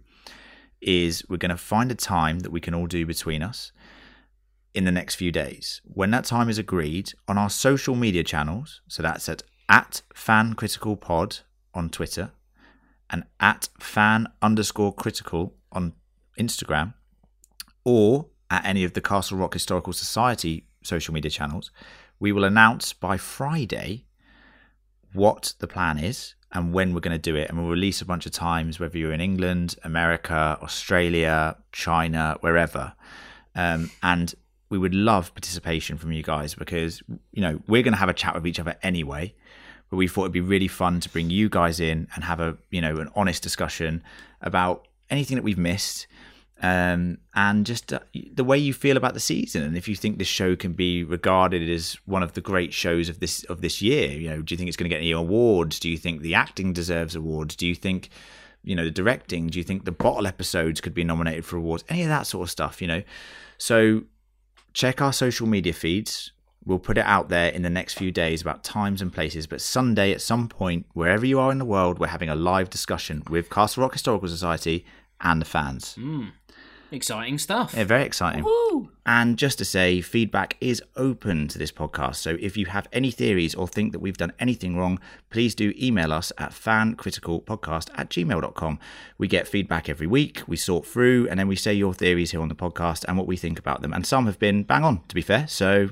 is 0.80 1.24
we're 1.28 1.36
going 1.36 1.50
to 1.50 1.56
find 1.56 1.90
a 1.90 1.94
time 1.94 2.40
that 2.40 2.52
we 2.52 2.60
can 2.60 2.74
all 2.74 2.86
do 2.86 3.06
between 3.06 3.42
us 3.42 3.72
in 4.75 4.85
the 4.85 4.93
next 4.93 5.14
few 5.14 5.31
days. 5.31 5.81
When 5.85 6.11
that 6.11 6.25
time 6.25 6.49
is 6.49 6.59
agreed 6.59 7.12
on 7.28 7.38
our 7.38 7.49
social 7.49 7.95
media 7.95 8.25
channels, 8.25 8.81
so 8.88 9.02
that's 9.02 9.28
at, 9.28 9.43
at 9.69 10.02
fan 10.12 10.54
critical 10.54 10.97
pod 10.97 11.38
on 11.73 11.88
Twitter 11.88 12.33
and 13.09 13.25
at 13.38 13.69
fan 13.78 14.26
underscore 14.43 14.93
critical 14.93 15.54
on 15.71 15.93
Instagram, 16.38 16.95
or 17.85 18.26
at 18.50 18.64
any 18.64 18.85
of 18.85 18.95
the 18.95 19.00
Castle 19.00 19.38
Rock 19.38 19.54
Historical 19.54 19.93
Society 19.93 20.66
social 20.83 21.14
media 21.14 21.31
channels, 21.31 21.71
we 22.19 22.33
will 22.33 22.45
announce 22.45 22.93
by 22.93 23.16
Friday 23.16 24.07
what 25.12 25.54
the 25.61 25.66
plan 25.66 25.99
is 25.99 26.35
and 26.52 26.73
when 26.73 26.93
we're 26.93 27.00
going 27.00 27.16
to 27.16 27.31
do 27.31 27.37
it. 27.37 27.49
And 27.49 27.59
we'll 27.59 27.71
release 27.71 28.00
a 28.00 28.04
bunch 28.04 28.26
of 28.26 28.33
times, 28.33 28.78
whether 28.78 28.99
you're 28.99 29.12
in 29.12 29.21
England, 29.21 29.76
America, 29.85 30.59
Australia, 30.62 31.57
China, 31.73 32.37
wherever. 32.40 32.95
Um, 33.54 33.90
and 34.02 34.35
we 34.75 34.78
would 34.78 34.95
love 34.95 35.33
participation 35.35 35.97
from 35.97 36.11
you 36.11 36.25
guys 36.25 36.57
because 36.57 37.00
you 37.33 37.40
know 37.40 37.61
we're 37.69 37.85
going 37.85 37.93
to 37.93 37.99
have 37.99 38.09
a 38.09 38.14
chat 38.14 38.35
with 38.35 38.45
each 38.45 38.59
other 38.59 38.75
anyway. 38.83 39.33
But 39.88 39.99
we 39.99 40.09
thought 40.09 40.23
it'd 40.23 40.33
be 40.33 40.40
really 40.40 40.66
fun 40.66 40.99
to 40.99 41.09
bring 41.09 41.31
you 41.31 41.49
guys 41.49 41.78
in 41.78 42.09
and 42.14 42.25
have 42.25 42.40
a 42.40 42.57
you 42.71 42.81
know 42.81 42.97
an 42.97 43.09
honest 43.14 43.40
discussion 43.40 44.02
about 44.40 44.88
anything 45.11 45.37
that 45.37 45.45
we've 45.45 45.59
missed 45.59 46.09
um, 46.61 47.19
and 47.35 47.64
just 47.64 47.93
uh, 47.93 48.00
the 48.33 48.43
way 48.43 48.59
you 48.59 48.73
feel 48.73 48.97
about 48.97 49.14
the 49.14 49.21
season 49.21 49.62
and 49.62 49.76
if 49.76 49.87
you 49.87 49.95
think 49.95 50.19
this 50.19 50.26
show 50.26 50.57
can 50.57 50.73
be 50.73 51.04
regarded 51.04 51.69
as 51.71 51.99
one 52.07 52.23
of 52.23 52.33
the 52.33 52.40
great 52.40 52.73
shows 52.73 53.09
of 53.09 53.21
this 53.21 53.45
of 53.45 53.61
this 53.61 53.81
year. 53.81 54.09
You 54.09 54.31
know 54.31 54.43
do 54.43 54.54
you 54.54 54.59
think 54.59 54.66
it's 54.66 54.76
going 54.76 54.90
to 54.90 54.95
get 54.95 55.02
any 55.02 55.12
awards? 55.12 55.78
Do 55.78 55.88
you 55.88 55.99
think 55.99 56.23
the 56.23 56.35
acting 56.35 56.73
deserves 56.73 57.14
awards? 57.14 57.54
Do 57.54 57.64
you 57.64 57.76
think 57.76 58.09
you 58.64 58.75
know 58.75 58.85
the 58.85 58.90
directing? 58.90 59.47
Do 59.47 59.59
you 59.59 59.64
think 59.64 59.85
the 59.85 59.93
bottle 59.93 60.26
episodes 60.26 60.81
could 60.81 60.95
be 60.95 61.04
nominated 61.04 61.45
for 61.45 61.59
awards? 61.59 61.85
Any 61.88 62.02
of 62.02 62.09
that 62.09 62.26
sort 62.26 62.43
of 62.43 62.50
stuff 62.50 62.83
you 62.83 62.88
know? 62.88 63.04
So 63.59 64.02
check 64.75 65.00
our 65.00 65.12
social 65.12 65.47
media 65.47 65.73
feeds. 65.73 66.33
We'll 66.66 66.78
put 66.78 66.99
it 66.99 67.04
out 67.07 67.28
there 67.28 67.50
in 67.50 67.62
the 67.62 67.71
next 67.71 67.95
few 67.95 68.11
days 68.11 68.43
about 68.43 68.64
times 68.64 69.00
and 69.00 69.12
places. 69.12 69.47
But 69.47 69.61
Sunday, 69.61 70.12
at 70.12 70.21
some 70.21 70.49
point, 70.49 70.87
wherever 70.93 71.25
you 71.25 71.38
are 71.38 71.52
in 71.52 71.59
the 71.59 71.64
world, 71.64 71.99
we're 71.99 72.09
having 72.09 72.28
a 72.28 72.35
live 72.35 72.71
discussion 72.71 73.23
with 73.28 73.50
Castle 73.50 73.83
Rock 73.83 73.93
Historical 73.93 74.28
Society 74.28 74.85
and 75.21 75.40
the 75.40 75.47
fans. 75.47 75.95
Hmm. 75.95 76.28
Exciting 76.94 77.38
stuff. 77.38 77.74
Yeah, 77.76 77.82
very 77.82 78.04
exciting. 78.04 78.46
And 79.04 79.36
just 79.36 79.58
to 79.58 79.64
say, 79.64 80.00
feedback 80.00 80.56
is 80.60 80.80
open 80.94 81.48
to 81.48 81.58
this 81.58 81.72
podcast. 81.72 82.16
So 82.16 82.36
if 82.38 82.56
you 82.56 82.66
have 82.66 82.86
any 82.92 83.10
theories 83.10 83.52
or 83.52 83.66
think 83.66 83.90
that 83.90 83.98
we've 83.98 84.16
done 84.16 84.32
anything 84.38 84.76
wrong, 84.76 85.00
please 85.28 85.56
do 85.56 85.74
email 85.76 86.12
us 86.12 86.30
at 86.38 86.52
fancriticalpodcast 86.52 87.90
at 87.96 88.10
gmail.com. 88.10 88.78
We 89.18 89.26
get 89.26 89.48
feedback 89.48 89.88
every 89.88 90.06
week, 90.06 90.42
we 90.46 90.56
sort 90.56 90.86
through, 90.86 91.28
and 91.28 91.40
then 91.40 91.48
we 91.48 91.56
say 91.56 91.74
your 91.74 91.94
theories 91.94 92.30
here 92.30 92.40
on 92.40 92.48
the 92.48 92.54
podcast 92.54 93.04
and 93.08 93.18
what 93.18 93.26
we 93.26 93.36
think 93.36 93.58
about 93.58 93.82
them. 93.82 93.92
And 93.92 94.06
some 94.06 94.26
have 94.26 94.38
been 94.38 94.62
bang 94.62 94.84
on, 94.84 95.02
to 95.08 95.16
be 95.16 95.22
fair. 95.22 95.48
So 95.48 95.88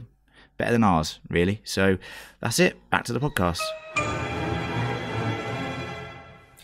better 0.56 0.71
than 0.71 0.85
ours, 0.85 1.18
really. 1.28 1.62
So 1.64 1.99
that's 2.38 2.61
it. 2.61 2.76
Back 2.90 3.04
to 3.06 3.12
the 3.12 3.18
podcast. 3.18 3.61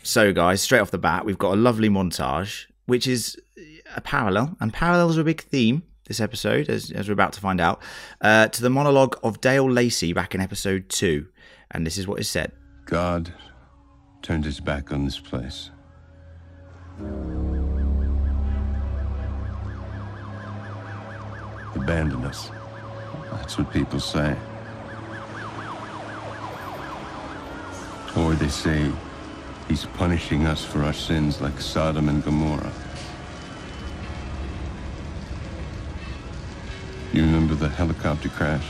So, 0.04 0.32
guys, 0.32 0.62
straight 0.62 0.78
off 0.78 0.92
the 0.92 0.98
bat, 0.98 1.24
we've 1.24 1.36
got 1.36 1.54
a 1.54 1.56
lovely 1.56 1.90
montage, 1.90 2.66
which 2.86 3.08
is 3.08 3.36
a 3.96 4.00
parallel, 4.00 4.56
and 4.60 4.72
parallels 4.72 5.18
are 5.18 5.22
a 5.22 5.24
big 5.24 5.42
theme 5.42 5.82
this 6.08 6.20
episode, 6.20 6.68
as, 6.68 6.90
as 6.90 7.06
we're 7.06 7.12
about 7.12 7.34
to 7.34 7.40
find 7.40 7.60
out, 7.60 7.80
uh, 8.22 8.48
to 8.48 8.62
the 8.62 8.70
monologue 8.70 9.18
of 9.22 9.40
Dale 9.40 9.70
Lacey 9.70 10.12
back 10.12 10.34
in 10.34 10.40
episode 10.40 10.88
two. 10.88 11.28
And 11.70 11.86
this 11.86 11.98
is 11.98 12.08
what 12.08 12.18
is 12.18 12.28
said. 12.28 12.52
God 12.86 13.32
turned 14.22 14.46
his 14.46 14.58
back 14.58 14.90
on 14.90 15.04
this 15.04 15.18
place. 15.18 15.70
Abandoned 21.74 22.24
us. 22.24 22.50
That's 23.30 23.58
what 23.58 23.70
people 23.72 24.00
say. 24.00 24.34
Or 28.16 28.34
they 28.34 28.48
say 28.48 28.90
he's 29.68 29.84
punishing 29.84 30.46
us 30.46 30.64
for 30.64 30.82
our 30.82 30.94
sins 30.94 31.40
like 31.40 31.60
Sodom 31.60 32.08
and 32.08 32.24
Gomorrah. 32.24 32.72
You 37.12 37.22
remember 37.22 37.54
the 37.54 37.70
helicopter 37.70 38.28
crash? 38.28 38.64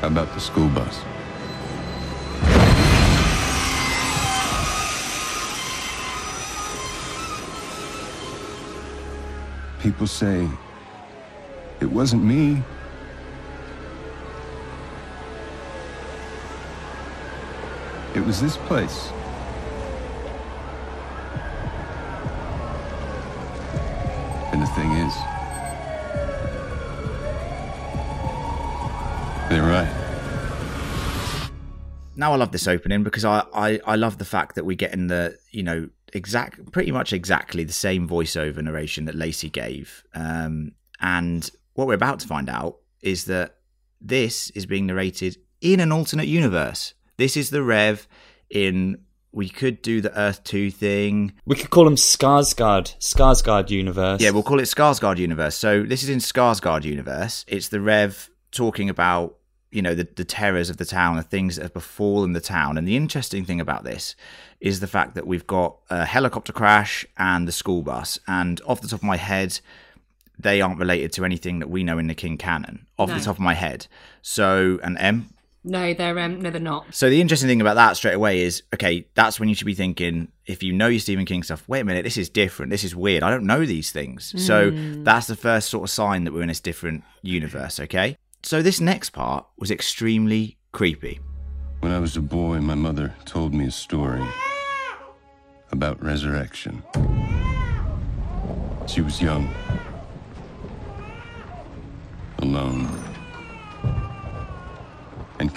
How 0.00 0.06
about 0.06 0.32
the 0.34 0.40
school 0.40 0.68
bus? 0.68 1.00
People 9.80 10.06
say 10.06 10.48
it 11.80 11.90
wasn't 11.90 12.22
me. 12.22 12.62
It 18.14 18.24
was 18.24 18.40
this 18.40 18.56
place. 18.56 19.10
And 24.62 24.70
the 24.70 24.74
thing 24.74 24.92
is, 24.92 25.14
they're 29.50 29.64
right. 29.64 29.92
Now 32.14 32.32
I 32.32 32.36
love 32.36 32.52
this 32.52 32.68
opening 32.68 33.02
because 33.02 33.24
I, 33.24 33.44
I, 33.52 33.80
I 33.84 33.96
love 33.96 34.18
the 34.18 34.24
fact 34.24 34.54
that 34.54 34.64
we 34.64 34.76
get 34.76 34.92
in 34.92 35.08
the 35.08 35.36
you 35.50 35.64
know 35.64 35.88
exact 36.12 36.70
pretty 36.70 36.92
much 36.92 37.12
exactly 37.12 37.64
the 37.64 37.72
same 37.72 38.08
voiceover 38.08 38.62
narration 38.62 39.06
that 39.06 39.16
Lacey 39.16 39.50
gave, 39.50 40.04
um, 40.14 40.72
and 41.00 41.50
what 41.74 41.88
we're 41.88 41.94
about 41.94 42.20
to 42.20 42.28
find 42.28 42.48
out 42.48 42.76
is 43.00 43.24
that 43.24 43.56
this 44.00 44.50
is 44.50 44.64
being 44.64 44.86
narrated 44.86 45.38
in 45.60 45.80
an 45.80 45.90
alternate 45.90 46.28
universe. 46.28 46.94
This 47.16 47.36
is 47.36 47.50
the 47.50 47.64
Rev 47.64 48.06
in. 48.48 48.98
We 49.32 49.48
could 49.48 49.80
do 49.80 50.00
the 50.02 50.16
Earth 50.18 50.44
2 50.44 50.70
thing. 50.70 51.32
We 51.46 51.56
could 51.56 51.70
call 51.70 51.86
him 51.86 51.96
Skarsgård, 51.96 52.94
Skarsgård 53.00 53.70
universe. 53.70 54.20
Yeah, 54.20 54.30
we'll 54.30 54.42
call 54.42 54.60
it 54.60 54.64
Skarsgård 54.64 55.16
universe. 55.18 55.56
So 55.56 55.82
this 55.84 56.02
is 56.02 56.08
in 56.10 56.18
Skarsgård 56.18 56.84
universe. 56.84 57.44
It's 57.48 57.68
the 57.68 57.80
Rev 57.80 58.28
talking 58.50 58.90
about 58.90 59.36
you 59.70 59.80
know 59.80 59.94
the, 59.94 60.06
the 60.16 60.24
terrors 60.26 60.68
of 60.68 60.76
the 60.76 60.84
town, 60.84 61.16
the 61.16 61.22
things 61.22 61.56
that 61.56 61.62
have 61.62 61.72
befallen 61.72 62.34
the 62.34 62.42
town. 62.42 62.76
And 62.76 62.86
the 62.86 62.94
interesting 62.96 63.46
thing 63.46 63.58
about 63.58 63.84
this 63.84 64.14
is 64.60 64.80
the 64.80 64.86
fact 64.86 65.14
that 65.14 65.26
we've 65.26 65.46
got 65.46 65.78
a 65.88 66.04
helicopter 66.04 66.52
crash 66.52 67.06
and 67.16 67.48
the 67.48 67.52
school 67.52 67.80
bus. 67.80 68.18
And 68.28 68.60
off 68.66 68.82
the 68.82 68.88
top 68.88 69.00
of 69.00 69.04
my 69.04 69.16
head, 69.16 69.58
they 70.38 70.60
aren't 70.60 70.78
related 70.78 71.10
to 71.14 71.24
anything 71.24 71.58
that 71.60 71.70
we 71.70 71.84
know 71.84 71.96
in 71.96 72.06
the 72.06 72.14
King 72.14 72.36
canon. 72.36 72.86
Off 72.98 73.08
No. 73.08 73.14
the 73.18 73.24
top 73.24 73.36
of 73.36 73.40
my 73.40 73.54
head. 73.54 73.86
So 74.20 74.78
and 74.84 74.98
M. 74.98 75.30
No, 75.64 75.94
they're 75.94 76.18
um, 76.18 76.40
no, 76.40 76.50
they're 76.50 76.60
not. 76.60 76.92
So 76.92 77.08
the 77.08 77.20
interesting 77.20 77.48
thing 77.48 77.60
about 77.60 77.74
that 77.74 77.96
straight 77.96 78.14
away 78.14 78.42
is 78.42 78.64
okay, 78.74 79.06
that's 79.14 79.38
when 79.38 79.48
you 79.48 79.54
should 79.54 79.66
be 79.66 79.74
thinking 79.74 80.28
if 80.44 80.62
you 80.62 80.72
know 80.72 80.88
your 80.88 80.98
Stephen 80.98 81.24
King 81.24 81.42
stuff, 81.44 81.68
wait 81.68 81.80
a 81.80 81.84
minute, 81.84 82.02
this 82.02 82.16
is 82.16 82.28
different. 82.28 82.70
This 82.70 82.82
is 82.82 82.96
weird. 82.96 83.22
I 83.22 83.30
don't 83.30 83.44
know 83.44 83.64
these 83.64 83.92
things. 83.92 84.34
So 84.44 84.72
that's 85.04 85.28
the 85.28 85.36
first 85.36 85.68
sort 85.68 85.84
of 85.84 85.90
sign 85.90 86.24
that 86.24 86.32
we're 86.32 86.42
in 86.42 86.48
this 86.48 86.60
different 86.60 87.04
universe, 87.22 87.78
okay? 87.78 88.16
So 88.42 88.60
this 88.60 88.80
next 88.80 89.10
part 89.10 89.46
was 89.56 89.70
extremely 89.70 90.58
creepy. 90.72 91.20
When 91.78 91.92
I 91.92 92.00
was 92.00 92.16
a 92.16 92.20
boy, 92.20 92.60
my 92.60 92.74
mother 92.74 93.14
told 93.24 93.54
me 93.54 93.66
a 93.66 93.70
story 93.70 94.24
about 95.70 96.02
resurrection. 96.02 96.82
She 98.88 99.00
was 99.00 99.22
young, 99.22 99.52
alone, 102.38 102.86
and 102.86 103.01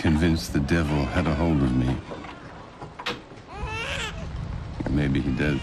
convinced 0.06 0.54
the 0.54 0.60
devil 0.60 1.04
had 1.04 1.26
a 1.26 1.34
hold 1.34 1.64
of 1.64 1.76
me. 1.76 1.98
Maybe 4.92 5.20
he 5.20 5.32
did. 5.32 5.60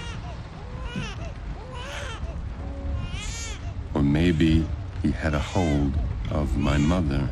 Or 3.94 4.02
maybe 4.02 4.66
he 5.00 5.12
had 5.12 5.34
a 5.34 5.38
hold 5.38 5.92
of 6.32 6.56
my 6.56 6.76
mother. 6.76 7.28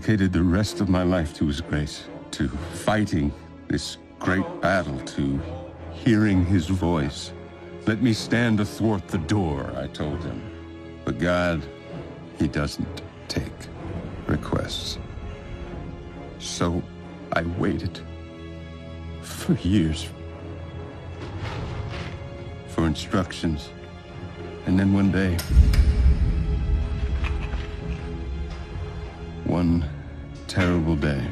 Dedicated 0.00 0.32
the 0.32 0.42
rest 0.42 0.80
of 0.80 0.88
my 0.88 1.02
life 1.02 1.34
to 1.34 1.46
His 1.46 1.60
grace, 1.60 2.04
to 2.30 2.48
fighting 2.48 3.30
this 3.68 3.98
great 4.18 4.46
battle, 4.62 4.98
to 5.00 5.38
hearing 5.92 6.42
His 6.42 6.68
voice. 6.68 7.32
Let 7.86 8.00
me 8.00 8.14
stand 8.14 8.60
athwart 8.60 9.06
the 9.08 9.18
door, 9.18 9.70
I 9.76 9.88
told 9.88 10.24
him. 10.24 10.40
But 11.04 11.18
God, 11.18 11.62
He 12.38 12.48
doesn't 12.48 13.02
take 13.28 13.52
requests. 14.26 14.98
So 16.38 16.82
I 17.34 17.42
waited 17.58 18.00
for 19.20 19.52
years 19.52 20.08
for 22.68 22.86
instructions. 22.86 23.68
And 24.64 24.78
then 24.78 24.94
one 24.94 25.12
day, 25.12 25.36
one 29.44 29.89
terrible 30.50 30.96
day, 30.96 31.24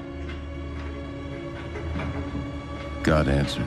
God 3.02 3.26
answered. 3.26 3.66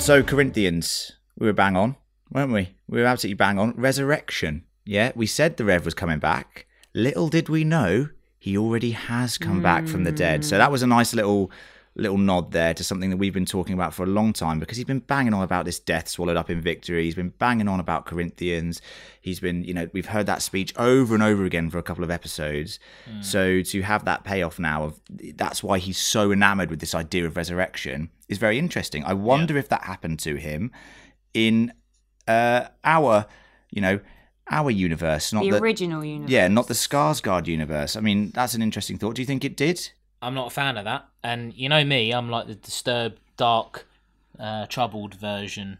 So 0.00 0.22
Corinthians, 0.22 1.12
we 1.38 1.46
were 1.46 1.52
bang 1.52 1.76
on, 1.76 1.96
weren't 2.30 2.52
we? 2.52 2.74
We 2.88 3.00
were 3.00 3.06
absolutely 3.06 3.34
bang 3.34 3.58
on. 3.58 3.74
Resurrection. 3.76 4.64
Yeah, 4.86 5.12
we 5.14 5.26
said 5.26 5.58
the 5.58 5.66
Rev 5.66 5.84
was 5.84 5.92
coming 5.92 6.18
back. 6.18 6.66
Little 6.94 7.28
did 7.28 7.50
we 7.50 7.62
know 7.62 8.08
he 8.38 8.56
already 8.56 8.92
has 8.92 9.36
come 9.36 9.60
back 9.62 9.86
from 9.86 10.04
the 10.04 10.12
dead. 10.12 10.46
So 10.46 10.56
that 10.56 10.72
was 10.72 10.82
a 10.82 10.86
nice 10.86 11.12
little 11.12 11.50
little 11.94 12.16
nod 12.16 12.52
there 12.52 12.72
to 12.72 12.82
something 12.82 13.10
that 13.10 13.18
we've 13.18 13.34
been 13.34 13.44
talking 13.44 13.74
about 13.74 13.92
for 13.92 14.02
a 14.02 14.06
long 14.06 14.32
time 14.32 14.58
because 14.58 14.76
he's 14.78 14.86
been 14.86 15.00
banging 15.00 15.34
on 15.34 15.42
about 15.42 15.66
this 15.66 15.78
death 15.78 16.08
swallowed 16.08 16.36
up 16.36 16.48
in 16.48 16.60
victory. 16.60 17.04
He's 17.04 17.14
been 17.14 17.34
banging 17.38 17.68
on 17.68 17.80
about 17.80 18.06
Corinthians. 18.06 18.80
He's 19.20 19.40
been, 19.40 19.62
you 19.64 19.74
know, 19.74 19.88
we've 19.92 20.06
heard 20.06 20.26
that 20.26 20.40
speech 20.40 20.72
over 20.78 21.12
and 21.14 21.22
over 21.22 21.44
again 21.44 21.68
for 21.68 21.78
a 21.78 21.82
couple 21.82 22.02
of 22.02 22.10
episodes. 22.10 22.78
So 23.20 23.60
to 23.62 23.82
have 23.82 24.04
that 24.06 24.24
payoff 24.24 24.58
now 24.58 24.84
of 24.84 25.00
that's 25.36 25.62
why 25.62 25.78
he's 25.78 25.98
so 25.98 26.32
enamored 26.32 26.70
with 26.70 26.80
this 26.80 26.94
idea 26.94 27.26
of 27.26 27.36
resurrection 27.36 28.10
is 28.28 28.38
very 28.38 28.58
interesting. 28.58 29.04
I 29.04 29.12
wonder 29.12 29.58
if 29.58 29.68
that 29.68 29.84
happened 29.84 30.18
to 30.20 30.36
him 30.36 30.72
in 31.34 31.72
uh, 32.26 32.68
our, 32.84 33.26
you 33.70 33.82
know, 33.82 34.00
our 34.50 34.70
universe, 34.70 35.32
not 35.32 35.44
the 35.44 35.50
the, 35.50 35.58
original 35.58 36.04
universe. 36.04 36.30
yeah, 36.30 36.48
not 36.48 36.68
the 36.68 36.74
Skarsgård 36.74 37.46
universe. 37.46 37.96
I 37.96 38.00
mean, 38.00 38.30
that's 38.34 38.54
an 38.54 38.62
interesting 38.62 38.98
thought. 38.98 39.14
Do 39.14 39.22
you 39.22 39.26
think 39.26 39.44
it 39.44 39.56
did? 39.56 39.92
I'm 40.22 40.34
not 40.34 40.46
a 40.46 40.50
fan 40.50 40.76
of 40.76 40.84
that. 40.84 41.06
And 41.22 41.52
you 41.54 41.68
know 41.68 41.84
me, 41.84 42.12
I'm 42.12 42.30
like 42.30 42.46
the 42.46 42.54
disturbed, 42.54 43.20
dark, 43.36 43.86
uh, 44.38 44.66
troubled 44.66 45.14
version 45.14 45.78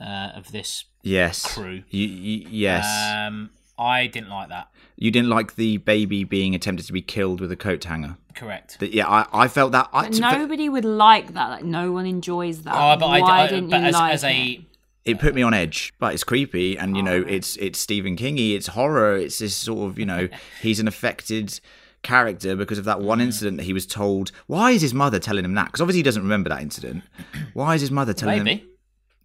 uh, 0.00 0.30
of 0.34 0.52
this. 0.52 0.84
Yes. 1.02 1.54
Crew. 1.54 1.82
You, 1.90 2.06
you, 2.08 2.46
yes. 2.50 2.86
Um, 3.14 3.50
I 3.78 4.06
didn't 4.08 4.30
like 4.30 4.48
that. 4.48 4.68
you 4.96 5.10
didn't 5.12 5.28
like 5.30 5.54
the 5.54 5.76
baby 5.76 6.24
being 6.24 6.54
attempted 6.54 6.84
to 6.86 6.92
be 6.92 7.00
killed 7.02 7.40
with 7.40 7.52
a 7.52 7.56
coat 7.56 7.84
hanger. 7.84 8.16
Correct. 8.34 8.78
That- 8.80 8.92
yeah, 8.92 9.06
I, 9.08 9.26
I 9.44 9.48
felt 9.48 9.72
that. 9.72 9.88
I, 9.92 10.08
But 10.08 10.18
nobody 10.18 10.68
would 10.68 10.84
like 10.84 11.34
that. 11.34 11.48
Like 11.48 11.64
no 11.64 11.92
one 11.92 12.04
enjoys 12.06 12.62
that. 12.62 12.74
Oh, 12.74 12.96
but 12.98 13.06
I, 13.06 13.20
Why 13.20 13.40
I, 13.42 13.46
didn't 13.46 13.70
but 13.70 13.80
you 13.80 13.86
as, 13.86 13.94
like 13.94 14.14
as 14.14 14.24
it? 14.24 14.26
a 14.28 14.64
it 15.04 15.18
put 15.20 15.34
me 15.34 15.40
on 15.42 15.54
edge, 15.54 15.94
but 15.98 16.12
it's 16.12 16.22
creepy, 16.24 16.76
and 16.76 16.94
you 16.96 17.02
know, 17.02 17.24
it's 17.26 17.56
it's 17.56 17.78
Stephen 17.78 18.14
Kingy, 18.16 18.54
it's 18.54 18.66
horror, 18.66 19.16
it's 19.16 19.38
this 19.38 19.54
sort 19.56 19.88
of 19.90 19.98
you 19.98 20.04
know, 20.04 20.28
he's 20.60 20.80
an 20.80 20.86
affected 20.88 21.60
character 22.02 22.54
because 22.56 22.78
of 22.78 22.84
that 22.84 23.00
one 23.00 23.20
incident 23.20 23.56
that 23.58 23.64
he 23.64 23.72
was 23.72 23.86
told. 23.86 24.30
Why 24.46 24.70
is 24.72 24.82
his 24.82 24.94
mother 24.94 25.18
telling 25.18 25.44
him 25.44 25.54
that? 25.54 25.66
Because 25.66 25.80
obviously 25.80 25.98
he 26.00 26.04
doesn't 26.04 26.22
remember 26.22 26.48
that 26.50 26.62
incident. 26.62 27.02
Why 27.54 27.74
is 27.74 27.80
his 27.80 27.90
mother 27.90 28.14
telling 28.14 28.38
him? 28.38 28.44
maybe. 28.44 28.64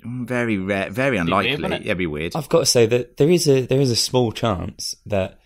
Mm, 0.05 0.27
Very 0.27 0.57
rare, 0.57 0.89
very 0.89 1.12
weird, 1.17 1.27
unlikely. 1.27 1.55
wouldn't 1.55 1.73
it? 1.75 1.81
yeah, 1.81 1.88
it'd 1.91 1.97
be 1.97 2.07
weird. 2.07 2.36
I've 2.36 2.49
got 2.49 2.59
to 2.59 2.65
say 2.65 2.86
that 2.88 3.17
there 3.17 3.29
is 3.29 3.47
a 3.47 3.65
there 3.65 3.79
is 3.79 3.89
a 3.91 3.95
small 3.95 4.31
chance 4.33 4.95
that 5.05 5.39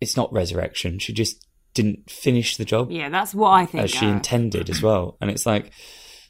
it's 0.00 0.16
not 0.16 0.30
resurrection. 0.32 0.98
She 0.98 1.12
just 1.12 1.42
didn't 1.72 2.08
finish 2.10 2.56
the 2.56 2.64
job 2.64 2.90
yeah, 2.90 3.08
that's 3.08 3.34
what 3.34 3.50
I 3.50 3.66
think. 3.66 3.84
as 3.84 3.90
she 3.90 4.00
Gareth. 4.00 4.14
intended 4.16 4.70
as 4.70 4.80
well. 4.82 5.16
And 5.20 5.28
it's 5.30 5.44
like, 5.46 5.72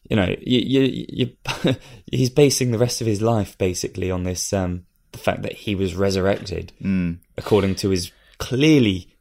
you 0.09 0.17
know, 0.17 0.35
you, 0.41 0.61
you, 0.61 1.07
you, 1.09 1.75
he's 2.11 2.31
basing 2.31 2.71
the 2.71 2.79
rest 2.79 3.01
of 3.03 3.07
his 3.07 3.21
life 3.21 3.59
basically 3.59 4.11
on 4.11 4.23
this 4.23 4.53
um, 4.53 4.85
the 5.13 5.19
fact 5.19 5.43
that 5.43 5.53
he 5.53 5.75
was 5.75 5.95
resurrected 5.97 6.73
Mm, 6.83 7.19
according 7.37 7.75
to 7.77 7.91
his 7.91 8.11
clearly 8.39 9.14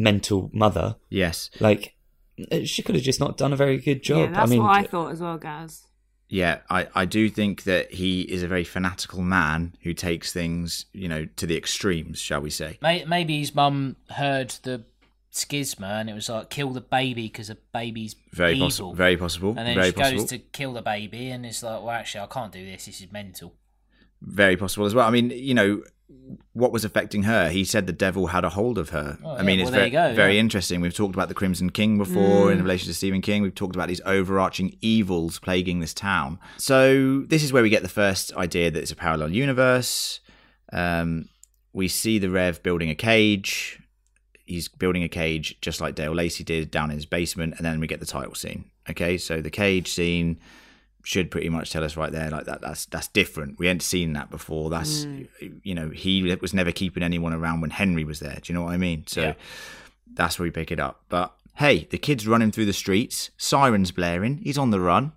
mental 0.00 0.50
mother. 0.52 0.96
yes, 1.08 1.50
Like 1.60 1.94
uh, 2.50 2.60
she 2.64 2.82
could 2.82 2.94
have 2.94 3.04
just 3.04 3.20
not 3.20 3.36
done 3.36 3.52
a 3.52 3.56
very 3.56 3.78
good 3.78 4.02
job. 4.02 4.18
Yeah, 4.20 4.26
that's 4.34 4.50
I 4.50 4.54
mean, 4.54 4.62
what 4.62 4.70
I 4.76 4.82
thought 4.84 5.12
as 5.12 5.20
well, 5.20 5.36
Gaz. 5.38 5.84
yeah, 6.28 6.58
I, 6.70 6.88
I 6.94 7.04
do 7.04 7.28
think 7.28 7.64
that 7.64 7.92
he 7.92 8.22
is 8.22 8.42
a 8.42 8.48
very 8.48 8.64
fanatical 8.64 9.20
man 9.22 9.74
who 9.82 9.92
takes 9.92 10.32
things, 10.32 10.86
you 10.92 11.08
know, 11.08 11.26
to 11.36 11.46
the 11.46 11.56
extremes, 11.56 12.18
shall 12.18 12.40
we 12.40 12.50
say? 12.50 12.78
Maybe 12.82 13.38
his 13.38 13.54
mum 13.54 13.96
heard 14.10 14.50
the 14.62 14.84
schisma 15.32 16.00
and 16.00 16.10
it 16.10 16.14
was 16.14 16.28
like 16.28 16.50
kill 16.50 16.70
the 16.70 16.80
baby 16.80 17.28
because 17.28 17.48
the 17.48 17.56
baby's 17.72 18.16
Very 18.32 18.54
evil. 18.54 18.66
possible. 18.66 18.94
Very 18.94 19.16
possible. 19.16 19.50
and 19.50 19.58
then 19.66 19.74
very 19.76 19.86
she 19.88 19.92
possible. 19.92 20.18
goes 20.22 20.28
to 20.30 20.38
kill 20.38 20.72
the 20.72 20.82
baby 20.82 21.30
and 21.30 21.44
it's 21.46 21.62
like, 21.62 21.80
well, 21.82 21.90
actually, 21.90 22.22
I 22.22 22.26
can't 22.26 22.52
do 22.52 22.64
this. 22.64 22.86
This 22.86 23.00
is 23.00 23.12
mental. 23.12 23.54
Very 24.22 24.56
possible 24.56 24.86
as 24.86 24.94
well. 24.94 25.06
I 25.06 25.10
mean, 25.10 25.30
you 25.30 25.54
know, 25.54 25.82
what 26.52 26.72
was 26.72 26.84
affecting 26.84 27.24
her? 27.24 27.48
He 27.48 27.64
said 27.64 27.86
the 27.86 27.92
devil 27.92 28.28
had 28.28 28.44
a 28.44 28.50
hold 28.50 28.78
of 28.78 28.90
her. 28.90 29.18
Oh, 29.24 29.30
I 29.30 29.36
yeah, 29.38 29.42
mean, 29.42 29.58
well, 29.58 29.68
it's 29.68 29.76
very, 29.76 29.90
go, 29.90 30.14
very 30.14 30.34
yeah. 30.34 30.40
interesting. 30.40 30.80
We've 30.80 30.94
talked 30.94 31.14
about 31.14 31.28
the 31.28 31.34
Crimson 31.34 31.70
King 31.70 31.98
before 31.98 32.52
in 32.52 32.62
relation 32.62 32.86
to 32.88 32.94
Stephen 32.94 33.20
King. 33.22 33.42
We've 33.42 33.54
talked 33.54 33.76
about 33.76 33.88
these 33.88 34.00
overarching 34.04 34.76
evils 34.80 35.38
plaguing 35.38 35.80
this 35.80 35.94
town. 35.94 36.38
So 36.56 37.20
this 37.20 37.42
is 37.42 37.52
where 37.52 37.62
we 37.62 37.70
get 37.70 37.82
the 37.82 37.88
first 37.88 38.34
idea 38.34 38.70
that 38.70 38.80
it's 38.80 38.92
a 38.92 38.96
parallel 38.96 39.30
universe. 39.30 40.20
Um, 40.72 41.28
we 41.72 41.88
see 41.88 42.18
the 42.18 42.30
Rev 42.30 42.62
building 42.62 42.90
a 42.90 42.94
cage. 42.94 43.80
he's 44.44 44.68
building 44.68 45.02
a 45.02 45.08
cage 45.08 45.56
just 45.60 45.80
like 45.80 45.94
Dale 45.94 46.12
Lacey 46.12 46.44
did 46.44 46.70
down 46.70 46.90
in 46.90 46.96
his 46.96 47.06
basement, 47.06 47.54
and 47.56 47.64
then 47.64 47.80
we 47.80 47.86
get 47.86 48.00
the 48.00 48.06
title 48.06 48.34
scene. 48.34 48.70
Okay, 48.88 49.16
so 49.18 49.40
the 49.40 49.50
cage 49.50 49.88
scene 49.88 50.40
should 51.02 51.30
pretty 51.30 51.48
much 51.48 51.70
tell 51.70 51.84
us 51.84 51.96
right 51.96 52.12
there 52.12 52.30
like 52.30 52.44
that 52.46 52.60
that's 52.60 52.86
that's 52.86 53.08
different. 53.08 53.58
We 53.58 53.66
hadn't 53.66 53.82
seen 53.82 54.12
that 54.14 54.30
before. 54.30 54.70
That's 54.70 55.04
hmm. 55.04 55.22
you 55.62 55.74
know 55.74 55.90
he 55.90 56.34
was 56.36 56.54
never 56.54 56.72
keeping 56.72 57.02
anyone 57.02 57.32
around 57.32 57.60
when 57.60 57.70
henry 57.70 58.04
was 58.04 58.20
there. 58.20 58.38
Do 58.42 58.52
you 58.52 58.58
know 58.58 58.64
what 58.64 58.72
i 58.72 58.76
mean? 58.76 59.04
So 59.06 59.22
Yeah. 59.22 59.34
that's 60.12 60.38
where 60.38 60.44
we 60.44 60.50
pick 60.50 60.70
it 60.70 60.80
up. 60.80 61.02
But 61.08 61.34
hey 61.56 61.86
the 61.90 61.98
kid's 61.98 62.26
running 62.26 62.50
through 62.50 62.66
the 62.66 62.72
streets. 62.72 63.30
Sirens 63.36 63.90
blaring. 63.92 64.38
He's 64.38 64.58
on 64.58 64.70
the 64.70 64.80
run. 64.80 65.12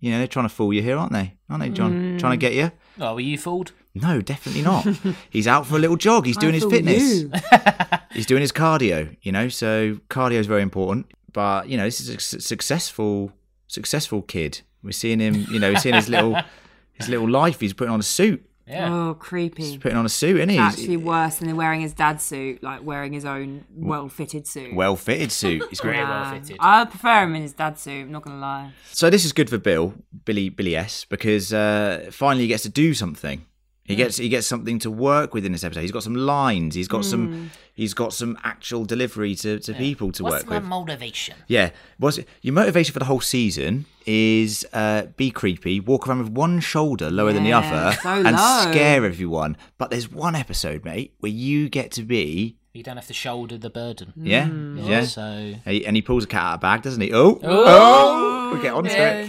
You 0.00 0.12
know 0.12 0.18
they're 0.18 0.28
trying 0.28 0.46
to 0.46 0.54
fool 0.54 0.72
you 0.72 0.82
here 0.82 0.96
aren't 0.96 1.12
they? 1.12 1.34
Aren't 1.48 1.62
they 1.62 1.70
john? 1.70 1.92
Hmm. 1.92 2.18
Trying 2.18 2.38
to 2.38 2.46
get 2.46 2.54
you? 2.54 2.70
Oh, 3.00 3.14
were 3.14 3.20
you 3.20 3.38
fooled? 3.38 3.72
no 3.94 4.20
definitely 4.20 4.62
not. 4.62 4.86
He's 5.30 5.48
out 5.48 5.66
for 5.66 5.76
a 5.76 5.78
little 5.78 5.96
jog. 5.96 6.26
He's 6.26 6.36
doing 6.36 6.54
his 6.54 6.64
fitness. 6.64 7.24
he's 8.12 8.26
doing 8.26 8.42
his 8.42 8.52
cardio 8.52 9.16
you 9.22 9.32
know? 9.32 9.48
So 9.48 9.98
cardio 10.08 10.38
is 10.38 10.46
very 10.46 10.62
important. 10.62 11.06
But 11.32 11.68
you 11.68 11.76
know 11.76 11.84
this 11.84 12.00
is 12.00 12.08
a 12.08 12.20
su- 12.20 12.40
successful 12.40 13.32
successful 13.66 14.22
kid 14.22 14.62
we're 14.88 14.92
seeing 15.04 15.20
him 15.20 15.34
you 15.52 15.58
know 15.60 15.70
we're 15.72 15.78
seeing 15.86 15.94
his 15.94 16.08
little 16.08 16.34
his 16.94 17.08
little 17.08 17.28
life 17.28 17.60
he's 17.60 17.72
putting 17.74 17.92
on 17.92 18.00
a 18.00 18.10
suit 18.18 18.40
Yeah. 18.66 18.92
Oh, 18.92 19.14
creepy. 19.14 19.62
he's 19.64 19.76
putting 19.84 19.96
on 20.02 20.04
a 20.04 20.14
suit 20.22 20.36
isn't 20.36 20.48
he 20.54 20.56
It's 20.58 20.78
actually 20.78 20.96
worse 21.14 21.36
than 21.36 21.56
wearing 21.56 21.80
his 21.86 21.94
dad's 22.02 22.22
suit, 22.24 22.62
like 22.62 22.80
wearing 22.90 23.12
his 23.18 23.24
own 23.24 23.64
well-fitted 23.92 24.44
suit. 24.46 24.74
well 24.74 24.96
fitted 24.96 25.30
suit 25.32 25.62
he's 25.70 25.80
Very 25.80 25.96
great 25.98 26.08
well 26.08 26.26
fitted. 26.34 26.56
I 26.60 26.84
prefer 26.84 27.18
him 27.24 27.34
in 27.36 27.42
his 27.42 27.54
dad's 27.60 27.80
suit. 27.80 28.02
I'm 28.06 28.12
not 28.12 28.22
gonna 28.24 28.40
lie. 28.40 28.72
so 28.92 29.04
this 29.14 29.24
is 29.24 29.32
good 29.38 29.48
for 29.50 29.58
bill 29.58 29.94
billy 30.28 30.48
billy 30.58 30.74
s 30.76 31.04
because 31.14 31.52
uh 31.52 32.08
finally 32.10 32.42
he 32.46 32.48
gets 32.48 32.64
to 32.64 32.68
do 32.84 32.88
something 32.94 33.38
he 33.84 33.96
gets 33.96 34.18
he 34.18 34.28
gets 34.28 34.46
something 34.46 34.78
to 34.80 34.90
work 34.90 35.32
with 35.32 35.46
in 35.46 35.52
this 35.52 35.64
episode. 35.64 35.80
He's 35.80 35.96
got 35.98 36.02
some 36.02 36.14
lines. 36.14 36.74
He's 36.74 36.88
got 36.88 37.06
some 37.06 37.50
he's 37.80 37.94
got 37.94 38.12
some 38.12 38.36
actual 38.44 38.84
delivery 38.84 39.34
to, 39.36 39.58
to 39.60 39.72
people 39.72 40.12
to 40.12 40.22
What's 40.24 40.44
work 40.44 40.46
my 40.50 40.58
motivation? 40.58 41.36
Yeah. 41.46 41.70
What's 41.96 42.18
your 42.42 42.52
motivation 42.52 42.92
for 42.92 42.98
the 42.98 43.06
whole 43.06 43.22
season 43.22 43.86
is 44.10 44.66
uh, 44.72 45.02
be 45.16 45.30
creepy, 45.30 45.80
walk 45.80 46.08
around 46.08 46.20
with 46.20 46.30
one 46.32 46.60
shoulder 46.60 47.10
lower 47.10 47.30
than 47.34 47.44
the 47.44 47.52
other, 47.52 47.94
so 48.02 48.08
and 48.08 48.34
low. 48.36 48.66
scare 48.70 49.04
everyone. 49.04 49.54
But 49.76 49.90
there's 49.90 50.10
one 50.10 50.34
episode, 50.34 50.82
mate, 50.84 51.12
where 51.20 51.30
you 51.30 51.68
get 51.68 51.90
to 51.92 52.02
be 52.02 52.56
You 52.72 52.82
don't 52.82 52.96
have 52.96 53.06
to 53.08 53.12
shoulder 53.14 53.58
the 53.58 53.68
burden. 53.68 54.14
yeah, 54.16 54.48
yeah. 54.48 55.02
So 55.04 55.20
And 55.22 55.60
he, 55.66 55.84
and 55.84 55.94
he 55.94 56.00
pulls 56.00 56.24
a 56.24 56.26
cat 56.26 56.42
out 56.42 56.54
of 56.54 56.58
a 56.60 56.62
bag, 56.62 56.82
doesn't 56.82 57.00
he? 57.02 57.12
Oh, 57.12 57.38
oh, 57.42 58.50
we'll 58.52 58.62
get 58.62 58.72
onto 58.72 58.90
it. 58.90 59.26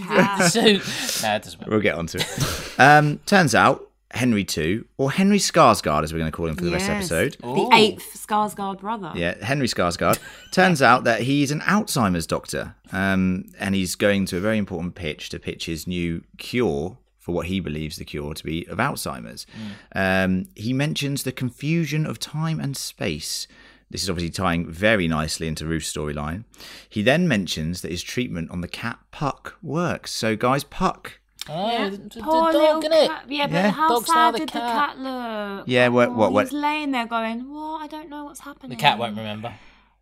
so 0.49 0.61
no, 1.27 1.35
it 1.35 1.43
doesn't 1.43 1.59
matter. 1.59 1.69
We'll 1.71 1.81
get 1.81 1.95
onto 1.95 2.19
it. 2.19 2.79
Um, 2.79 3.19
turns 3.25 3.53
out 3.53 3.88
Henry 4.11 4.43
two 4.43 4.85
or 4.97 5.11
Henry 5.11 5.37
Skarsgård, 5.37 6.03
as 6.03 6.11
we're 6.13 6.19
going 6.19 6.31
to 6.31 6.35
call 6.35 6.47
him 6.47 6.55
for 6.55 6.65
the 6.65 6.71
rest 6.71 6.83
of 6.89 6.95
the 6.95 7.01
Yes. 7.01 7.11
episode. 7.11 7.37
The 7.41 7.69
eighth 7.73 8.25
Skarsgård 8.27 8.79
brother. 8.79 9.11
Yeah, 9.15 9.43
Henry 9.43 9.67
Skarsgård. 9.67 10.17
Turns 10.51 10.81
out 10.81 11.03
that 11.03 11.21
he's 11.21 11.51
an 11.51 11.61
Alzheimer's 11.61 12.25
doctor, 12.25 12.75
um, 12.91 13.45
and 13.59 13.75
he's 13.75 13.95
going 13.95 14.25
to 14.27 14.37
a 14.37 14.39
very 14.39 14.57
important 14.57 14.95
pitch 14.95 15.29
to 15.29 15.39
pitch 15.39 15.65
his 15.67 15.85
new 15.87 16.23
cure 16.37 16.97
for 17.19 17.35
what 17.35 17.45
he 17.47 17.59
believes 17.59 17.97
the 17.97 18.05
cure 18.05 18.33
to 18.33 18.43
be 18.43 18.65
of 18.67 18.79
Alzheimer's. 18.79 19.45
Um, 19.93 20.45
he 20.55 20.73
mentions 20.73 21.23
the 21.23 21.31
confusion 21.31 22.05
of 22.07 22.17
time 22.17 22.59
and 22.59 22.75
space. 22.75 23.47
This 23.91 24.03
is 24.03 24.09
obviously 24.09 24.31
tying 24.31 24.67
very 24.69 25.07
nicely 25.07 25.47
into 25.47 25.65
Ruth's 25.65 25.91
storyline. 25.91 26.45
He 26.87 27.01
then 27.01 27.27
mentions 27.27 27.81
that 27.81 27.91
his 27.91 28.03
treatment 28.03 28.49
on 28.51 28.61
the 28.61 28.67
cat 28.67 28.99
Puck 29.11 29.55
works. 29.61 30.11
So, 30.11 30.35
guys, 30.35 30.63
Puck. 30.63 31.18
Oh, 31.51 31.89
the, 31.89 31.97
the 31.97 32.21
Poor 32.21 32.51
dog, 32.51 32.53
little 32.53 32.81
innit? 32.81 33.07
cat. 33.07 33.25
Yeah, 33.29 33.47
but 33.47 33.53
Yeah. 33.53 33.71
how 33.71 33.89
Dog's 33.89 34.07
now 34.07 34.13
sad 34.13 34.33
the 34.35 34.39
did 34.39 34.49
the 34.49 34.59
cat. 34.59 34.89
cat 34.89 34.99
look? 34.99 35.63
Yeah, 35.67 35.87
what- 35.87 36.13
what- 36.13 36.31
what- 36.31 36.45
He's 36.45 36.53
laying 36.53 36.91
there 36.91 37.05
going, 37.07 37.51
"What? 37.51 37.81
I 37.81 37.87
don't 37.87 38.09
know 38.09 38.25
what's 38.25 38.41
happening." 38.41 38.69
The 38.77 38.81
cat 38.81 38.97
won't 38.99 39.17
remember. 39.17 39.53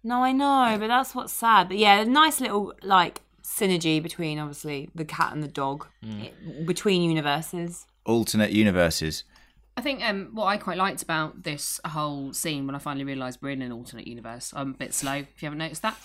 No, 0.03 0.23
I 0.23 0.31
know, 0.31 0.77
but 0.79 0.87
that's 0.87 1.13
what's 1.15 1.33
sad. 1.33 1.67
But 1.69 1.77
yeah, 1.77 2.01
a 2.01 2.05
nice 2.05 2.39
little 2.41 2.73
like 2.83 3.21
synergy 3.43 4.01
between 4.03 4.39
obviously 4.39 4.89
the 4.93 5.05
cat 5.05 5.31
and 5.33 5.41
the 5.41 5.47
dog 5.47 5.87
Mm. 6.05 6.65
between 6.65 7.01
universes. 7.01 7.87
Alternate 8.05 8.51
universes. 8.51 9.23
I 9.75 9.81
think 9.81 10.01
um, 10.03 10.29
what 10.33 10.45
I 10.45 10.57
quite 10.57 10.77
liked 10.77 11.03
about 11.03 11.43
this 11.43 11.79
whole 11.85 12.33
scene 12.33 12.65
when 12.65 12.75
I 12.75 12.79
finally 12.79 13.03
realised 13.05 13.39
we're 13.41 13.51
in 13.51 13.61
an 13.61 13.71
alternate 13.71 14.07
universe, 14.07 14.51
I'm 14.55 14.71
a 14.71 14.73
bit 14.73 14.93
slow 14.93 15.13
if 15.13 15.41
you 15.41 15.45
haven't 15.45 15.59
noticed 15.59 15.83
that, 15.83 15.95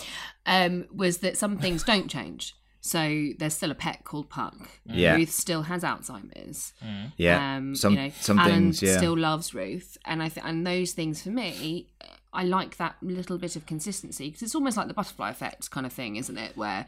um, 0.46 0.86
was 0.94 1.18
that 1.18 1.36
some 1.38 1.56
things 1.56 1.82
don't 1.82 2.08
change. 2.08 2.54
So 2.84 3.28
there's 3.38 3.54
still 3.54 3.70
a 3.70 3.76
pet 3.76 4.02
called 4.02 4.28
Puck. 4.28 4.56
Yeah. 4.84 5.14
Ruth 5.14 5.30
still 5.30 5.62
has 5.62 5.84
Alzheimer's. 5.84 6.72
Yeah. 7.16 7.56
Um, 7.56 7.76
some 7.76 7.94
you 7.94 7.98
know, 8.00 8.10
some 8.20 8.40
Alan 8.40 8.52
things, 8.72 8.82
yeah. 8.82 8.96
still 8.96 9.16
loves 9.16 9.54
Ruth, 9.54 9.96
and 10.04 10.20
I 10.20 10.28
th- 10.28 10.44
and 10.44 10.66
those 10.66 10.90
things 10.92 11.22
for 11.22 11.28
me, 11.30 11.90
I 12.32 12.42
like 12.42 12.78
that 12.78 12.96
little 13.00 13.38
bit 13.38 13.54
of 13.54 13.66
consistency 13.66 14.26
because 14.26 14.42
it's 14.42 14.56
almost 14.56 14.76
like 14.76 14.88
the 14.88 14.94
butterfly 14.94 15.30
effect 15.30 15.70
kind 15.70 15.86
of 15.86 15.92
thing, 15.92 16.16
isn't 16.16 16.36
it? 16.36 16.56
Where 16.56 16.86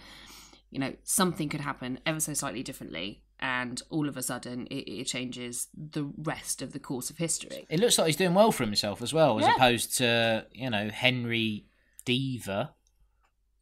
you 0.73 0.81
know 0.81 0.95
something 1.05 1.49
could 1.49 1.61
happen 1.61 2.01
ever 2.05 2.19
so 2.19 2.35
slightly 2.35 2.65
differently, 2.65 3.23
and 3.39 3.81
all 3.89 4.09
of 4.09 4.17
a 4.17 4.23
sudden 4.23 4.67
it, 4.73 4.91
it 4.91 5.05
changes 5.05 5.69
the 5.77 6.11
rest 6.19 6.61
of 6.61 6.73
the 6.73 6.81
course 6.81 7.09
of 7.09 7.19
history. 7.19 7.67
It 7.71 7.79
looks 7.79 7.99
like 7.99 8.09
he's 8.09 8.17
doing 8.17 8.35
well 8.35 8.51
for 8.51 8.65
himself 8.65 9.01
as 9.01 9.15
well, 9.15 9.39
as 9.39 9.45
Yeah. 9.47 9.55
opposed 9.55 9.97
to 9.99 10.45
you 10.53 10.71
know 10.71 10.89
Henry 10.89 11.67
Deaver, 12.05 12.71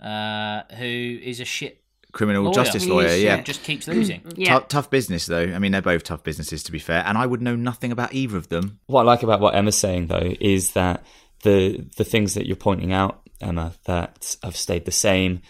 uh, 0.01 0.62
who 0.79 1.18
is 1.23 1.38
a 1.38 1.45
shit 1.45 1.82
Criminal 2.12 2.42
lawyer. 2.44 2.55
justice 2.55 2.87
lawyer, 2.87 3.07
is 3.09 3.22
yeah. 3.22 3.37
shit. 3.37 3.44
just 3.46 3.62
keeps 3.64 3.88
losing. 3.88 4.20
Yeah, 4.37 4.59
Tou- 4.61 4.66
tough 4.68 4.90
business, 4.90 5.27
though. 5.27 5.42
I 5.42 5.59
mean, 5.59 5.72
they're 5.72 5.83
both 5.83 6.05
tough 6.05 6.22
businesses, 6.22 6.62
to 6.64 6.72
be 6.72 6.79
fair. 6.79 7.03
And 7.07 7.16
I 7.18 7.25
would 7.27 7.40
know 7.42 7.57
nothing 7.57 7.90
about 7.92 8.12
either 8.14 8.37
of 8.37 8.48
them. 8.48 8.79
What 8.87 9.03
I 9.03 9.05
like 9.05 9.22
about 9.22 9.40
what 9.40 9.55
Emma's 9.55 9.77
saying 9.79 10.09
though 10.09 10.35
is 10.40 10.72
that 10.72 11.05
the 11.42 11.85
the 11.96 12.05
things 12.05 12.35
that 12.35 12.46
you're 12.46 12.57
pointing 12.57 12.92
out, 12.92 13.22
Emma, 13.40 13.72
that 13.87 14.37
have 14.42 14.57
stayed 14.57 14.85
the 14.85 14.90
same, 14.92 15.40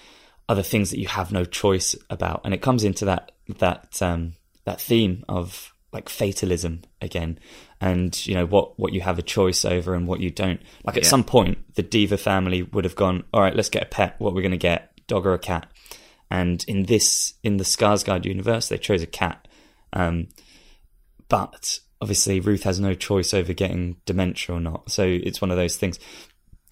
are 0.49 0.55
the 0.57 0.63
things 0.63 0.91
that 0.91 0.99
you 1.01 1.09
have 1.09 1.33
no 1.33 1.45
choice 1.45 1.95
about, 2.11 2.41
and 2.45 2.55
it 2.55 2.63
comes 2.63 2.85
into 2.85 3.05
that 3.07 3.33
that 3.59 4.01
um, 4.01 4.35
that 4.65 4.81
theme 4.81 5.25
of 5.29 5.73
like 5.93 6.09
fatalism 6.09 6.83
again, 7.01 7.39
and 7.81 8.25
you 8.27 8.35
know 8.35 8.47
what 8.47 8.79
what 8.79 8.93
you 8.93 9.01
have 9.03 9.19
a 9.19 9.23
choice 9.23 9.65
over 9.65 9.95
and 9.95 10.07
what 10.07 10.21
you 10.21 10.31
don't. 10.31 10.61
Like 10.85 10.97
at 10.97 11.03
Yeah. 11.03 11.09
some 11.11 11.25
point, 11.25 11.75
the 11.75 11.83
Deaver 11.83 12.19
family 12.19 12.63
would 12.63 12.85
have 12.85 12.97
gone, 12.97 13.25
all 13.35 13.43
right, 13.43 13.55
let's 13.55 13.69
get 13.69 13.83
a 13.83 13.87
pet. 13.87 14.15
What 14.19 14.33
we're 14.35 14.43
going 14.43 14.53
to 14.53 14.57
get, 14.57 14.91
dog 15.07 15.27
or 15.27 15.35
a 15.35 15.39
cat? 15.39 15.67
And 16.33 16.65
in 16.67 16.85
this 16.85 17.35
in 17.43 17.59
the 17.59 17.65
Skarsgård 17.65 18.25
universe, 18.25 18.71
they 18.71 18.79
chose 18.79 19.03
a 19.03 19.07
cat. 19.07 19.47
Um, 19.93 20.29
but 21.29 21.79
obviously 22.01 22.41
Ruth 22.41 22.63
has 22.63 22.81
no 22.81 22.95
choice 22.95 23.35
over 23.35 23.53
getting 23.53 23.97
dementia 24.07 24.57
or 24.57 24.61
not. 24.61 24.91
So 24.91 25.05
it's 25.05 25.43
one 25.43 25.51
of 25.51 25.59
those 25.59 25.77
things. 25.77 25.99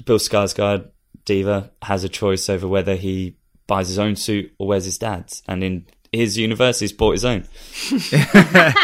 Bill 0.06 0.18
Skarsgård, 0.18 0.88
Deaver, 1.26 1.68
has 1.82 2.04
a 2.04 2.08
choice 2.08 2.48
over 2.48 2.66
whether 2.66 2.94
he 2.94 3.36
buys 3.66 3.88
his 3.88 3.98
own 3.98 4.16
suit 4.16 4.50
or 4.58 4.66
wears 4.68 4.86
his 4.86 4.96
dad's. 4.96 5.42
And 5.46 5.62
in 5.62 5.86
his 6.10 6.38
universe, 6.38 6.80
he's 6.80 6.94
bought 6.94 7.12
his 7.12 7.26
own. 7.26 7.46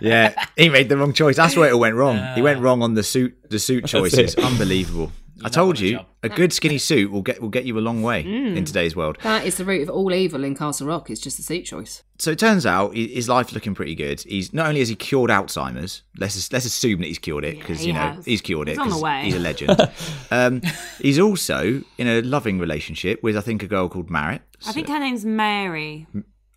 Yeah, 0.00 0.34
he 0.56 0.68
made 0.68 0.88
the 0.88 0.96
wrong 0.96 1.12
choice. 1.12 1.36
That's 1.36 1.56
where 1.56 1.70
it 1.70 1.78
went 1.78 1.94
wrong. 1.94 2.34
he 2.34 2.42
went 2.42 2.60
wrong 2.60 2.82
on 2.82 2.94
the 2.94 3.04
suit, 3.04 3.36
the 3.50 3.60
suit 3.60 3.86
choices. 3.94 4.34
it. 4.34 4.44
Unbelievable. 4.44 5.12
I 5.44 5.48
told 5.48 5.78
a 5.80 5.84
you, 5.84 6.00
a 6.22 6.28
good 6.28 6.52
skinny 6.52 6.78
suit 6.78 7.10
will 7.10 7.22
get 7.22 7.40
will 7.40 7.48
get 7.48 7.64
you 7.64 7.78
a 7.78 7.80
long 7.80 8.02
way 8.02 8.22
in 8.22 8.64
today's 8.64 8.94
world. 8.96 9.18
That 9.22 9.44
is 9.44 9.56
the 9.56 9.64
root 9.64 9.82
of 9.82 9.90
all 9.90 10.12
evil 10.12 10.44
in 10.44 10.54
Castle 10.54 10.86
Rock. 10.86 11.10
It's 11.10 11.20
just 11.20 11.38
a 11.38 11.42
seat 11.42 11.62
choice. 11.62 12.02
So 12.18 12.30
it 12.30 12.38
turns 12.38 12.64
out 12.66 12.94
his 12.94 13.28
life's 13.28 13.52
looking 13.52 13.74
pretty 13.74 13.94
good. 13.94 14.20
He's 14.20 14.52
not 14.52 14.66
only 14.66 14.80
has 14.80 14.88
he 14.88 14.94
cured 14.94 15.30
Alzheimer's. 15.30 16.02
Let's 16.18 16.52
let's 16.52 16.64
assume 16.64 17.00
that 17.00 17.06
he's 17.06 17.18
cured 17.18 17.44
it 17.44 17.58
because 17.58 17.80
he 17.80 17.88
you 17.88 17.92
know 17.94 18.00
has. 18.00 18.24
he's 18.24 18.40
cured 18.40 18.68
it. 18.68 18.72
He's 18.72 18.78
on 18.78 18.90
the 18.90 18.98
way. 18.98 19.22
He's 19.24 19.34
a 19.34 19.40
legend. 19.40 19.90
um, 20.30 20.62
he's 21.00 21.18
also 21.18 21.82
in 21.98 22.06
a 22.06 22.22
loving 22.22 22.58
relationship 22.58 23.22
with 23.22 23.36
I 23.36 23.40
think 23.40 23.62
a 23.62 23.66
girl 23.66 23.88
called 23.88 24.10
Marit. 24.10 24.42
I 24.66 24.72
think 24.72 24.88
her 24.88 24.98
name's 24.98 25.24
Mary, 25.24 26.06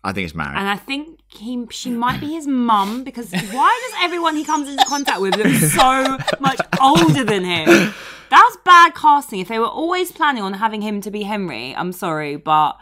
I 0.04 0.12
think 0.12 0.26
it's 0.26 0.34
Marit. 0.34 0.56
and 0.58 0.68
I 0.68 0.76
think 0.76 1.15
he 1.28 1.66
she 1.70 1.90
might 1.90 2.20
be 2.20 2.32
his 2.32 2.46
mum 2.46 3.04
because 3.04 3.30
why 3.32 3.80
does 3.90 4.04
everyone 4.04 4.36
he 4.36 4.44
comes 4.44 4.68
into 4.68 4.84
contact 4.84 5.20
with 5.20 5.36
look 5.36 5.48
so 5.48 6.18
much 6.40 6.60
older 6.80 7.24
than 7.24 7.44
him? 7.44 7.94
That's 8.30 8.56
bad 8.64 8.94
casting. 8.94 9.40
If 9.40 9.48
they 9.48 9.58
were 9.58 9.66
always 9.66 10.12
planning 10.12 10.42
on 10.42 10.54
having 10.54 10.82
him 10.82 11.00
to 11.02 11.10
be 11.10 11.22
Henry, 11.22 11.74
I'm 11.76 11.92
sorry, 11.92 12.36
but 12.36 12.76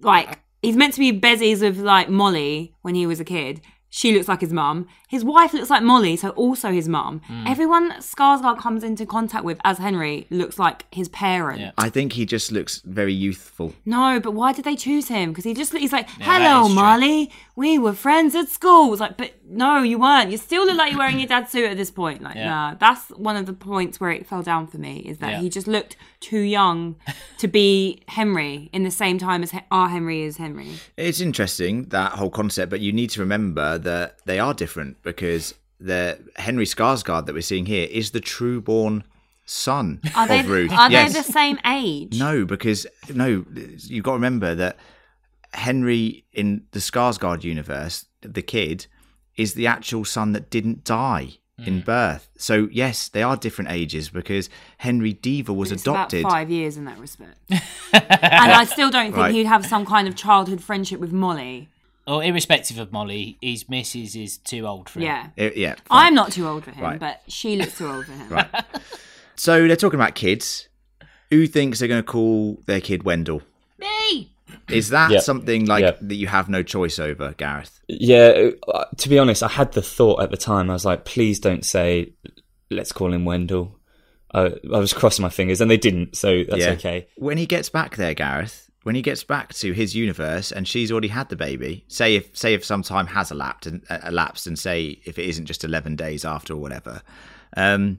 like 0.00 0.40
he's 0.62 0.76
meant 0.76 0.94
to 0.94 1.00
be 1.00 1.18
Bezzies 1.18 1.60
with 1.60 1.78
like 1.78 2.08
Molly 2.08 2.74
when 2.82 2.94
he 2.94 3.06
was 3.06 3.20
a 3.20 3.24
kid. 3.24 3.60
She 3.88 4.14
looks 4.14 4.28
like 4.28 4.40
his 4.40 4.52
mum. 4.52 4.86
His 5.10 5.24
wife 5.24 5.52
looks 5.52 5.70
like 5.70 5.82
Molly, 5.82 6.14
so 6.16 6.28
also 6.30 6.70
his 6.70 6.86
mum. 6.88 7.20
Hmm. 7.26 7.44
Everyone 7.44 7.90
Skarsgård 7.98 8.58
comes 8.58 8.84
into 8.84 9.04
contact 9.04 9.44
with 9.44 9.58
as 9.64 9.78
Henry 9.78 10.28
looks 10.30 10.56
like 10.56 10.86
his 10.94 11.08
parent. 11.08 11.58
Yeah. 11.60 11.72
I 11.76 11.88
think 11.90 12.12
he 12.12 12.24
just 12.24 12.52
looks 12.52 12.80
very 12.84 13.12
youthful. 13.12 13.74
No, 13.84 14.20
but 14.20 14.34
why 14.34 14.52
did 14.52 14.64
they 14.64 14.76
choose 14.76 15.08
him? 15.08 15.30
Because 15.30 15.42
he 15.42 15.52
just 15.52 15.76
he's 15.76 15.92
like, 15.92 16.06
that 16.18 16.22
"Hello, 16.42 16.60
is 16.62 16.66
true. 16.68 16.74
Molly. 16.76 17.32
We 17.56 17.76
were 17.76 17.92
friends 17.92 18.36
at 18.36 18.48
school." 18.48 18.92
It's 18.92 19.00
like, 19.00 19.16
but 19.16 19.32
no, 19.48 19.82
you 19.82 19.98
weren't. 19.98 20.30
You 20.30 20.36
still 20.36 20.64
look 20.64 20.76
like 20.78 20.90
you're 20.92 20.98
wearing 21.00 21.18
your 21.18 21.26
dad's 21.26 21.50
suit 21.50 21.68
at 21.68 21.76
this 21.76 21.90
point. 21.90 22.22
Like, 22.22 22.36
Yeah. 22.36 22.48
nah, 22.48 22.74
that's 22.76 23.08
one 23.10 23.36
of 23.36 23.46
the 23.46 23.52
points 23.52 23.98
where 24.00 24.12
it 24.12 24.26
fell 24.28 24.42
down 24.42 24.68
for 24.68 24.78
me. 24.78 24.98
Is 25.00 25.18
that 25.18 25.32
Yeah. 25.32 25.40
he 25.40 25.48
just 25.48 25.66
looked 25.66 25.96
too 26.20 26.38
young 26.40 26.94
to 27.38 27.48
be 27.48 28.00
Henry 28.06 28.70
in 28.72 28.84
the 28.84 28.90
same 28.92 29.18
time 29.18 29.42
as 29.42 29.50
He- 29.50 29.60
our 29.72 29.88
Henry 29.88 30.22
is 30.22 30.36
Henry. 30.36 30.70
It's 30.96 31.20
interesting 31.20 31.86
that 31.88 32.12
whole 32.12 32.30
concept, 32.30 32.70
but 32.70 32.78
you 32.80 32.92
need 32.92 33.10
to 33.10 33.20
remember 33.20 33.76
that 33.78 34.18
they 34.26 34.38
are 34.38 34.54
different 34.54 34.99
because 35.02 35.54
the 35.78 36.18
Henry 36.36 36.64
Skarsgård 36.66 37.26
that 37.26 37.34
we're 37.34 37.40
seeing 37.42 37.66
here 37.66 37.88
is 37.90 38.10
the 38.10 38.20
true 38.20 38.60
born 38.60 39.04
son 39.46 40.00
Are 40.14 40.28
they, 40.28 40.40
of 40.40 40.48
Ruth. 40.48 40.72
are 40.72 40.90
yes. 40.90 41.12
they 41.12 41.20
the 41.20 41.32
same 41.32 41.58
age? 41.66 42.18
No, 42.18 42.44
because 42.44 42.86
no, 43.12 43.44
you've 43.54 44.04
got 44.04 44.12
to 44.12 44.16
remember 44.16 44.54
that 44.54 44.76
Henry 45.52 46.24
in 46.32 46.64
the 46.72 46.78
Skarsgård 46.78 47.42
universe, 47.44 48.06
the 48.22 48.42
kid, 48.42 48.86
is 49.36 49.54
the 49.54 49.66
actual 49.66 50.04
son 50.04 50.32
that 50.32 50.50
didn't 50.50 50.84
die 50.84 51.34
Hmm. 51.58 51.66
in 51.66 51.80
birth. 51.82 52.28
So 52.38 52.68
yes, 52.72 53.08
they 53.08 53.22
are 53.22 53.36
different 53.36 53.70
ages 53.70 54.08
because 54.08 54.48
Henry 54.78 55.12
Deaver 55.12 55.54
was 55.54 55.70
It's 55.72 55.82
adopted. 55.82 56.20
about 56.20 56.30
five 56.32 56.50
years 56.50 56.76
in 56.78 56.84
that 56.86 56.98
respect. 56.98 57.36
and 57.50 57.60
I 58.52 58.64
still 58.64 58.90
don't 58.90 59.06
think 59.12 59.16
Right. 59.16 59.34
he'd 59.34 59.44
have 59.46 59.66
some 59.66 59.84
kind 59.84 60.08
of 60.08 60.14
childhood 60.16 60.62
friendship 60.62 61.00
with 61.00 61.12
Molly. 61.12 61.68
Or 62.10 62.24
irrespective 62.24 62.78
of 62.78 62.90
Molly, 62.92 63.38
his 63.40 63.68
missus 63.68 64.16
is 64.16 64.36
too 64.38 64.66
old 64.66 64.88
for 64.88 64.98
him. 64.98 65.04
Yeah. 65.04 65.26
Uh, 65.38 65.50
yeah. 65.54 65.74
fine. 65.84 66.06
I'm 66.08 66.14
not 66.14 66.32
too 66.32 66.46
old 66.48 66.64
for 66.64 66.72
him, 66.72 66.82
Right. 66.82 66.98
but 66.98 67.22
she 67.28 67.56
looks 67.56 67.78
too 67.78 67.86
old 67.88 68.06
for 68.06 68.12
him. 68.12 68.28
Right. 68.28 68.48
So 69.36 69.66
they're 69.68 69.76
talking 69.76 69.98
about 70.00 70.14
kids. 70.16 70.68
Who 71.30 71.46
thinks 71.46 71.78
they're 71.78 71.88
going 71.88 72.02
to 72.02 72.06
call 72.06 72.60
their 72.66 72.80
kid 72.80 73.04
Wendell? 73.04 73.42
Me. 73.78 74.32
Is 74.68 74.88
that 74.88 75.10
Yeah. 75.12 75.20
something 75.20 75.66
like 75.66 75.82
Yeah. 75.82 75.92
that 76.00 76.14
you 76.16 76.26
have 76.26 76.48
no 76.48 76.62
choice 76.64 76.98
over, 76.98 77.32
Gareth? 77.38 77.80
Yeah, 77.88 78.50
uh, 78.66 78.84
to 78.96 79.08
be 79.08 79.18
honest, 79.18 79.42
I 79.44 79.48
had 79.48 79.72
the 79.72 79.82
thought 79.82 80.20
at 80.22 80.30
the 80.32 80.36
time. 80.36 80.68
I 80.70 80.72
was 80.72 80.84
like, 80.84 81.04
please 81.04 81.38
don't 81.38 81.64
say, 81.64 82.12
let's 82.70 82.90
call 82.92 83.12
him 83.12 83.24
Wendell. 83.24 83.76
I, 84.34 84.52
I 84.72 84.78
was 84.78 84.92
crossing 84.92 85.22
my 85.22 85.28
fingers, 85.28 85.60
and 85.60 85.70
they 85.70 85.76
didn't, 85.76 86.16
so 86.16 86.42
that's 86.48 86.60
Yeah. 86.62 86.70
okay. 86.72 87.06
When 87.16 87.38
he 87.38 87.46
gets 87.46 87.68
back 87.68 87.96
there, 87.96 88.14
Gareth, 88.14 88.69
when 88.82 88.94
he 88.94 89.02
gets 89.02 89.22
back 89.22 89.52
to 89.54 89.72
his 89.72 89.94
universe 89.94 90.52
and 90.52 90.66
she's 90.66 90.90
already 90.90 91.08
had 91.08 91.28
the 91.28 91.36
baby, 91.36 91.84
say 91.88 92.16
if 92.16 92.36
say 92.36 92.54
if 92.54 92.64
some 92.64 92.82
time 92.82 93.06
has 93.08 93.30
elapsed 93.30 93.66
and 93.66 93.82
uh, 93.90 93.98
elapsed, 94.06 94.46
and 94.46 94.58
say 94.58 95.00
if 95.04 95.18
it 95.18 95.26
isn't 95.26 95.46
just 95.46 95.64
eleven 95.64 95.96
days 95.96 96.24
after 96.24 96.54
or 96.54 96.58
whatever, 96.58 97.02
um, 97.56 97.98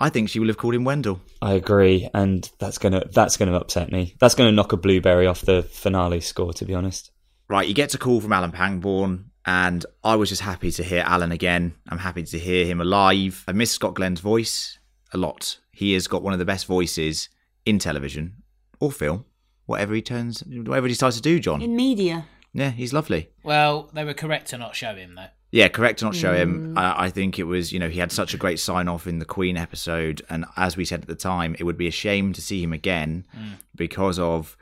I 0.00 0.08
think 0.08 0.28
she 0.28 0.40
will 0.40 0.48
have 0.48 0.56
called 0.56 0.74
him 0.74 0.84
Wendell. 0.84 1.20
I 1.40 1.52
agree, 1.52 2.08
and 2.14 2.50
that's 2.58 2.78
gonna 2.78 3.04
that's 3.12 3.36
gonna 3.36 3.54
upset 3.54 3.92
me. 3.92 4.14
That's 4.18 4.34
gonna 4.34 4.52
knock 4.52 4.72
a 4.72 4.76
blueberry 4.76 5.26
off 5.26 5.42
the 5.42 5.62
finale 5.62 6.20
score, 6.20 6.52
to 6.54 6.64
be 6.64 6.74
honest. 6.74 7.10
Right, 7.48 7.68
you 7.68 7.74
get 7.74 7.94
a 7.94 7.98
call 7.98 8.20
from 8.20 8.32
Alan 8.32 8.52
Pangborn, 8.52 9.26
and 9.44 9.84
I 10.02 10.14
was 10.14 10.30
just 10.30 10.42
happy 10.42 10.70
to 10.72 10.82
hear 10.82 11.02
Alan 11.06 11.32
again. 11.32 11.74
I'm 11.88 11.98
happy 11.98 12.22
to 12.22 12.38
hear 12.38 12.64
him 12.64 12.80
alive. 12.80 13.44
I 13.46 13.52
miss 13.52 13.72
Scott 13.72 13.94
Glenn's 13.94 14.20
voice 14.20 14.78
a 15.12 15.18
lot. 15.18 15.58
He 15.72 15.92
has 15.92 16.06
got 16.06 16.22
one 16.22 16.32
of 16.32 16.38
the 16.38 16.44
best 16.44 16.66
voices 16.66 17.28
in 17.66 17.78
television 17.78 18.42
or 18.80 18.90
film, 18.90 19.24
whatever 19.72 19.94
he 19.94 20.02
turns, 20.02 20.42
whatever 20.46 20.86
he 20.86 20.92
decides 20.92 21.16
to 21.16 21.22
do. 21.22 21.40
John, 21.40 21.60
In 21.62 21.74
media. 21.74 22.26
yeah, 22.52 22.70
he's 22.70 22.92
lovely. 22.92 23.30
Well, 23.42 23.90
they 23.92 24.04
were 24.04 24.14
correct 24.14 24.48
to 24.50 24.58
not 24.58 24.76
show 24.76 24.94
him, 24.94 25.14
though. 25.16 25.26
Yeah, 25.50 25.68
correct 25.68 25.98
to 25.98 26.06
not 26.06 26.14
show 26.14 26.32
him. 26.34 26.78
I, 26.78 27.04
I 27.06 27.10
think 27.10 27.38
it 27.38 27.44
was, 27.44 27.72
you 27.72 27.78
know, 27.78 27.90
he 27.90 27.98
had 27.98 28.10
such 28.10 28.32
a 28.32 28.38
great 28.38 28.58
sign 28.58 28.88
off 28.88 29.06
in 29.06 29.18
the 29.18 29.26
Queen 29.26 29.56
episode. 29.58 30.22
And 30.30 30.46
as 30.56 30.76
we 30.78 30.84
said 30.86 31.02
at 31.02 31.08
the 31.08 31.14
time, 31.14 31.54
it 31.58 31.64
would 31.64 31.76
be 31.76 31.86
a 31.88 31.90
shame 31.90 32.32
to 32.32 32.40
see 32.40 32.62
him 32.62 32.72
again 32.72 33.26
because 33.74 34.18
of 34.18 34.56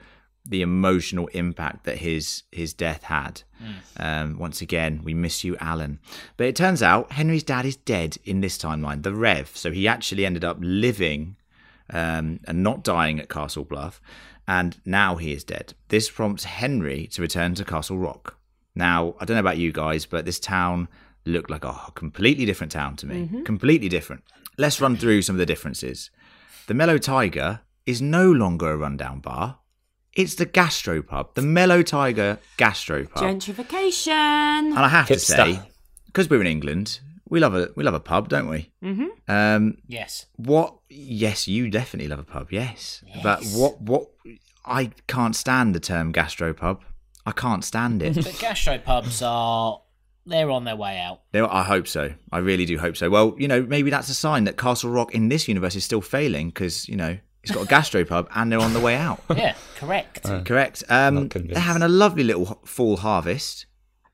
the 0.44 0.62
emotional 0.62 1.28
impact 1.28 1.84
that 1.84 1.98
his 1.98 2.42
his 2.50 2.72
death 2.74 3.04
had. 3.04 3.42
Um, 3.98 4.36
once 4.38 4.60
again, 4.62 5.02
we 5.04 5.14
miss 5.14 5.44
you, 5.44 5.56
Alan. 5.60 6.00
But 6.36 6.46
it 6.48 6.56
turns 6.56 6.82
out 6.82 7.12
Henry's 7.12 7.44
dad 7.44 7.64
is 7.66 7.76
dead 7.76 8.16
in 8.24 8.40
this 8.40 8.58
timeline, 8.58 9.02
the 9.04 9.14
Rev. 9.14 9.48
So 9.54 9.70
he 9.70 9.86
actually 9.86 10.26
ended 10.26 10.44
up 10.44 10.56
living 10.60 11.36
um, 11.90 12.40
and 12.48 12.62
not 12.64 12.82
dying 12.82 13.20
at 13.20 13.28
Castle 13.28 13.64
Bluff. 13.64 14.00
And 14.50 14.80
now 14.84 15.14
he 15.14 15.32
is 15.32 15.44
dead. 15.44 15.74
This 15.90 16.10
prompts 16.10 16.42
Henry 16.42 17.06
to 17.12 17.22
return 17.22 17.54
to 17.54 17.64
Castle 17.64 17.98
Rock. 17.98 18.36
Now, 18.74 19.14
I 19.20 19.24
don't 19.24 19.36
know 19.36 19.40
about 19.40 19.58
you 19.58 19.70
guys, 19.70 20.06
but 20.06 20.24
this 20.24 20.40
town 20.40 20.88
looked 21.24 21.50
like 21.50 21.64
a 21.64 21.92
completely 21.94 22.46
different 22.46 22.72
town 22.72 22.96
to 22.96 23.06
me. 23.06 23.14
Mm-hmm. 23.14 23.44
Completely 23.44 23.88
different. 23.88 24.24
Let's 24.58 24.80
run 24.80 24.96
through 24.96 25.22
some 25.22 25.36
of 25.36 25.38
the 25.38 25.46
differences. 25.46 26.10
The 26.66 26.74
Mellow 26.74 26.98
Tiger 26.98 27.60
is 27.86 28.02
no 28.02 28.28
longer 28.28 28.72
a 28.72 28.76
rundown 28.76 29.20
bar. 29.20 29.58
It's 30.14 30.34
the 30.34 30.46
gastropub, 30.46 31.34
the 31.34 31.42
Mellow 31.42 31.84
Tiger 31.84 32.40
gastropub. 32.58 33.12
Gentrification. 33.12 34.08
and 34.08 34.78
I 34.80 34.88
have 34.88 35.06
to 35.06 35.20
say, 35.20 35.60
because 36.06 36.28
we're 36.28 36.40
in 36.40 36.48
England, 36.48 36.98
we 37.30 37.40
love 37.40 37.54
a 37.54 37.70
we 37.76 37.82
love 37.84 37.94
a 37.94 38.00
pub, 38.00 38.28
don't 38.28 38.48
we? 38.48 38.70
Mm-hmm. 38.84 39.06
Um, 39.28 39.78
Yes. 39.86 40.26
what? 40.36 40.74
Yes, 40.90 41.48
you 41.48 41.70
definitely 41.70 42.08
love 42.08 42.18
a 42.18 42.24
pub. 42.24 42.48
Yes, 42.52 43.02
but 43.22 43.42
what? 43.54 43.80
What? 43.80 44.08
I 44.66 44.90
can't 45.06 45.34
stand 45.34 45.74
the 45.74 45.80
term 45.80 46.12
gastropub. 46.12 46.80
I 47.24 47.32
can't 47.32 47.64
stand 47.64 48.02
it. 48.02 48.14
The 48.14 48.22
gastropubs 48.22 49.26
are. 49.26 49.80
They're 50.26 50.50
on 50.50 50.64
their 50.64 50.76
way 50.76 50.98
out. 51.00 51.22
No, 51.32 51.48
I 51.48 51.62
hope 51.62 51.88
so. 51.88 52.12
I 52.30 52.38
really 52.38 52.66
do 52.66 52.76
hope 52.78 52.96
so. 52.96 53.08
Well, 53.08 53.34
you 53.38 53.48
know, 53.48 53.62
maybe 53.62 53.88
that's 53.90 54.10
a 54.10 54.14
sign 54.14 54.44
that 54.44 54.58
Castle 54.58 54.90
Rock 54.90 55.14
in 55.14 55.28
this 55.30 55.48
universe 55.48 55.74
is 55.74 55.84
still 55.84 56.02
failing 56.02 56.48
because 56.50 56.88
you 56.88 56.96
know 56.96 57.16
it's 57.42 57.52
got 57.52 57.62
a 57.64 57.66
gastropub 57.66 58.28
and 58.34 58.52
they're 58.52 58.60
on 58.60 58.74
the 58.74 58.80
way 58.80 58.96
out. 58.96 59.22
Yeah, 59.34 59.54
correct. 59.76 60.24
Correct. 60.44 60.84
Um, 60.90 61.28
they're 61.28 61.58
having 61.58 61.82
a 61.82 61.88
lovely 61.88 62.22
little 62.22 62.60
fall 62.66 62.98
harvest. 62.98 63.64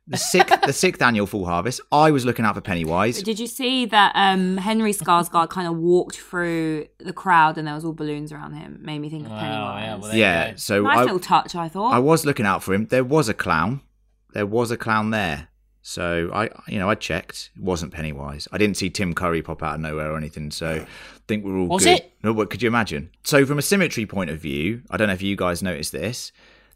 The 0.08 0.16
sixth, 0.16 0.60
the 0.62 0.72
sixth 0.72 1.02
annual 1.02 1.26
fall 1.26 1.46
harvest. 1.46 1.80
I 1.90 2.12
was 2.12 2.24
looking 2.24 2.44
out 2.44 2.54
for 2.54 2.60
Pennywise. 2.60 3.22
Did 3.22 3.40
you 3.40 3.48
see 3.48 3.86
that 3.86 4.12
um, 4.14 4.56
Henry 4.56 4.92
Skarsgård 4.92 5.50
kind 5.50 5.66
of 5.66 5.76
walked 5.76 6.16
through 6.18 6.86
the 6.98 7.12
crowd 7.12 7.58
and 7.58 7.66
there 7.66 7.74
was 7.74 7.84
all 7.84 7.92
balloons 7.92 8.30
around 8.30 8.54
him? 8.54 8.78
Made 8.82 9.00
me 9.00 9.10
think 9.10 9.24
of 9.26 9.32
Wow, 9.32 9.40
Pennywise. 9.40 9.82
yeah, 9.84 9.96
well, 9.98 10.14
Yeah. 10.14 10.52
So 10.56 10.82
nice 10.82 10.98
I, 10.98 11.02
little 11.02 11.18
touch, 11.18 11.56
I 11.56 11.68
thought. 11.68 11.92
I 11.92 11.98
was 11.98 12.24
looking 12.24 12.46
out 12.46 12.62
for 12.62 12.72
him. 12.72 12.86
There 12.86 13.02
was 13.02 13.28
a 13.28 13.34
clown. 13.34 13.80
There 14.32 14.46
was 14.46 14.70
a 14.70 14.76
clown 14.76 15.10
there. 15.10 15.48
So 15.82 16.30
I, 16.32 16.50
you 16.68 16.78
know, 16.78 16.88
I 16.88 16.94
checked. 16.94 17.50
It 17.56 17.62
wasn't 17.62 17.92
Pennywise. 17.92 18.46
I 18.52 18.58
didn't 18.58 18.76
see 18.76 18.90
Tim 18.90 19.12
Curry 19.14 19.42
pop 19.42 19.62
out 19.62 19.74
of 19.76 19.80
nowhere 19.80 20.12
or 20.12 20.16
anything. 20.16 20.50
So 20.52 20.68
I 20.84 20.86
think 21.26 21.44
we're 21.44 21.56
all 21.58 21.66
Was 21.68 21.84
good. 21.84 21.98
it? 21.98 22.12
No, 22.22 22.32
what 22.32 22.50
could 22.50 22.62
you 22.62 22.68
imagine? 22.68 23.10
So 23.24 23.44
from 23.44 23.58
a 23.58 23.62
symmetry 23.62 24.06
point 24.06 24.30
of 24.30 24.38
view, 24.38 24.82
I 24.90 24.96
don't 24.96 25.08
know 25.08 25.14
if 25.14 25.22
you 25.22 25.34
guys 25.36 25.62
noticed 25.64 25.90
this. 25.92 26.30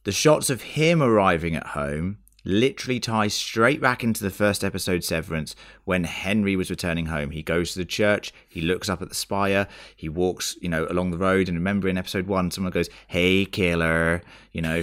The 0.05 0.13
shots 0.13 0.49
of 0.51 0.63
him 0.63 1.01
arriving 1.03 1.55
at 1.55 1.69
home 1.69 2.19
literally 2.45 3.01
ties 3.01 3.35
straight 3.35 3.81
back 3.81 4.03
into 4.03 4.23
the 4.23 4.31
first 4.31 4.65
episode 4.65 5.05
Severance 5.05 5.55
when 5.85 6.05
Henry 6.05 6.57
was 6.57 6.71
returning 6.71 7.07
home. 7.07 7.31
He 7.31 7.43
goes 7.43 7.73
to 7.73 7.79
the 7.79 7.85
church, 7.85 8.33
he 8.49 8.61
looks 8.61 8.89
up 8.89 9.03
at 9.03 9.09
the 9.09 9.15
spire, 9.15 9.67
he 9.97 10.09
walks, 10.09 10.57
you 10.61 10.69
know, 10.69 10.87
along 10.91 11.11
the 11.11 11.19
road. 11.19 11.49
And 11.49 11.57
remember 11.57 11.89
in 11.89 11.99
episode 11.99 12.27
one, 12.27 12.51
someone 12.51 12.73
goes, 12.73 12.89
Hey, 13.07 13.45
killer, 13.45 14.23
you 14.53 14.63
know, 14.63 14.83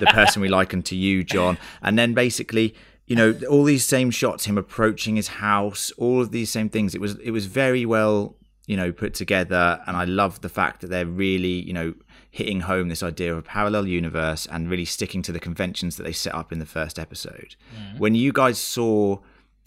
the 0.00 0.08
person 0.10 0.42
we 0.42 0.48
liken 0.48 0.82
to 0.84 0.96
you, 0.96 1.24
John. 1.24 1.58
And 1.82 1.98
then 1.98 2.14
basically, 2.14 2.74
you 3.06 3.16
know, 3.16 3.34
all 3.48 3.64
these 3.64 3.84
same 3.84 4.10
shots, 4.10 4.44
him 4.44 4.58
approaching 4.58 5.16
his 5.16 5.28
house, 5.28 5.90
all 5.92 6.20
of 6.20 6.30
these 6.30 6.50
same 6.50 6.68
things. 6.68 6.94
It 6.94 7.00
was 7.00 7.16
it 7.20 7.30
was 7.30 7.46
very 7.46 7.86
well, 7.86 8.36
you 8.66 8.76
know, 8.76 8.92
put 8.92 9.14
together. 9.14 9.80
And 9.86 9.96
I 9.96 10.04
love 10.04 10.42
the 10.42 10.50
fact 10.50 10.82
that 10.82 10.90
they're 10.90 11.06
really, 11.06 11.62
you 11.62 11.72
know, 11.72 11.94
hitting 12.38 12.60
home 12.60 12.88
this 12.88 13.02
idea 13.02 13.32
of 13.32 13.38
a 13.38 13.42
parallel 13.42 13.88
universe 13.88 14.46
and 14.46 14.70
really 14.70 14.84
sticking 14.84 15.22
to 15.22 15.32
the 15.32 15.40
conventions 15.40 15.96
that 15.96 16.04
they 16.04 16.12
set 16.12 16.32
up 16.32 16.52
in 16.52 16.60
the 16.60 16.66
first 16.66 16.96
episode. 16.96 17.56
When 17.98 18.14
you 18.14 18.32
guys 18.32 18.60
saw 18.60 19.18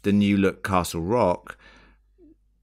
the 0.04 0.14
new 0.14 0.38
look 0.38 0.64
Castle 0.64 1.02
Rock, 1.02 1.58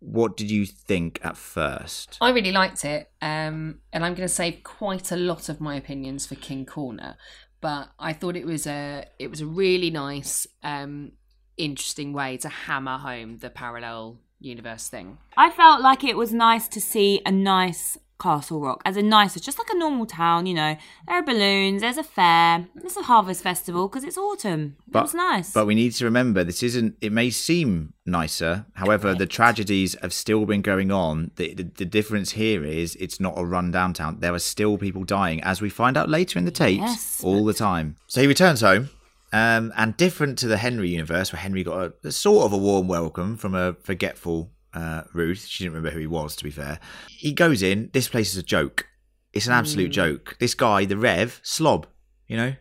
what 0.00 0.34
did 0.34 0.50
you 0.50 0.64
think 0.64 1.20
at 1.22 1.36
first? 1.36 2.16
I 2.22 2.30
really 2.30 2.52
liked 2.52 2.86
it, 2.86 3.10
um, 3.20 3.80
and 3.92 4.02
I'm 4.02 4.14
going 4.14 4.26
to 4.26 4.34
save 4.34 4.62
quite 4.64 5.12
a 5.12 5.16
lot 5.16 5.50
of 5.50 5.60
my 5.60 5.76
opinions 5.76 6.24
for 6.24 6.36
King 6.36 6.64
Corner. 6.64 7.16
But 7.60 7.90
I 7.98 8.14
thought 8.14 8.34
it 8.34 8.46
was 8.46 8.66
a 8.66 9.04
it 9.18 9.28
was 9.28 9.42
a 9.42 9.46
really 9.46 9.90
nice, 9.90 10.46
um, 10.62 11.12
interesting 11.58 12.14
way 12.14 12.38
to 12.38 12.48
hammer 12.48 12.96
home 12.96 13.38
the 13.38 13.50
parallel 13.50 14.20
universe 14.40 14.88
thing. 14.88 15.18
I 15.36 15.50
felt 15.50 15.80
like 15.80 16.04
it 16.04 16.16
was 16.16 16.32
nice 16.32 16.68
to 16.68 16.80
see 16.80 17.20
a 17.26 17.32
nice 17.32 17.98
Castle 18.20 18.60
Rock, 18.60 18.82
as 18.84 18.96
a 18.96 19.02
nice, 19.02 19.36
it's 19.36 19.46
just 19.46 19.58
like 19.58 19.70
a 19.70 19.78
normal 19.78 20.04
town, 20.04 20.46
you 20.46 20.54
know. 20.54 20.76
There 21.06 21.16
are 21.16 21.22
balloons, 21.22 21.82
there's 21.82 21.98
a 21.98 22.02
fair, 22.02 22.66
there's 22.74 22.96
a 22.96 23.02
harvest 23.02 23.44
festival 23.44 23.86
because 23.88 24.02
it's 24.02 24.18
autumn. 24.18 24.76
But- 24.88 24.98
it 24.98 25.02
was 25.02 25.14
nice. 25.14 25.52
But 25.52 25.66
we 25.66 25.76
need 25.76 25.92
to 25.92 26.04
remember 26.04 26.42
this 26.42 26.62
isn't. 26.64 26.96
It 27.00 27.12
may 27.12 27.30
seem 27.30 27.94
nicer, 28.04 28.66
however, 28.74 29.14
the 29.14 29.26
tragedies 29.26 29.94
have 30.02 30.12
still 30.12 30.46
been 30.46 30.62
going 30.62 30.90
on. 30.90 31.30
The, 31.36 31.54
the 31.54 31.62
the 31.62 31.84
difference 31.84 32.32
here 32.32 32.64
is 32.64 32.96
it's 32.96 33.20
not 33.20 33.34
a 33.38 33.44
rundown 33.44 33.92
town. 33.92 34.18
There 34.18 34.34
are 34.34 34.40
still 34.40 34.78
people 34.78 35.04
dying, 35.04 35.40
as 35.42 35.60
we 35.62 35.68
find 35.70 35.96
out 35.96 36.08
later 36.08 36.40
in 36.40 36.44
the 36.44 36.50
tapes, 36.50 36.80
Yes, 36.82 37.20
all 37.22 37.44
the 37.44 37.54
time. 37.54 37.96
So 38.08 38.20
he 38.20 38.26
returns 38.26 38.62
home. 38.62 38.90
Um, 39.32 39.72
and 39.76 39.96
different 39.96 40.38
to 40.38 40.48
the 40.48 40.56
Henry 40.56 40.88
universe, 40.88 41.32
where 41.32 41.40
Henry 41.40 41.62
got 41.62 41.80
a, 41.80 42.08
a 42.08 42.12
sort 42.12 42.46
of 42.46 42.52
a 42.52 42.56
warm 42.56 42.88
welcome 42.88 43.36
from 43.36 43.54
a 43.54 43.74
forgetful 43.74 44.50
uh, 44.72 45.02
Ruth. 45.12 45.44
She 45.44 45.64
didn't 45.64 45.74
remember 45.74 45.94
who 45.94 46.00
he 46.00 46.06
was, 46.06 46.34
to 46.36 46.44
be 46.44 46.50
fair. 46.50 46.80
He 47.08 47.32
goes 47.32 47.62
in. 47.62 47.90
This 47.92 48.08
place 48.08 48.30
is 48.32 48.38
a 48.38 48.42
joke. 48.42 48.86
It's 49.32 49.46
an 49.46 49.52
absolute 49.52 49.90
joke. 49.90 50.36
This 50.40 50.54
guy, 50.54 50.84
the 50.84 50.96
Rev, 50.96 51.40
slob. 51.42 51.86
You 52.26 52.36
know, 52.36 52.54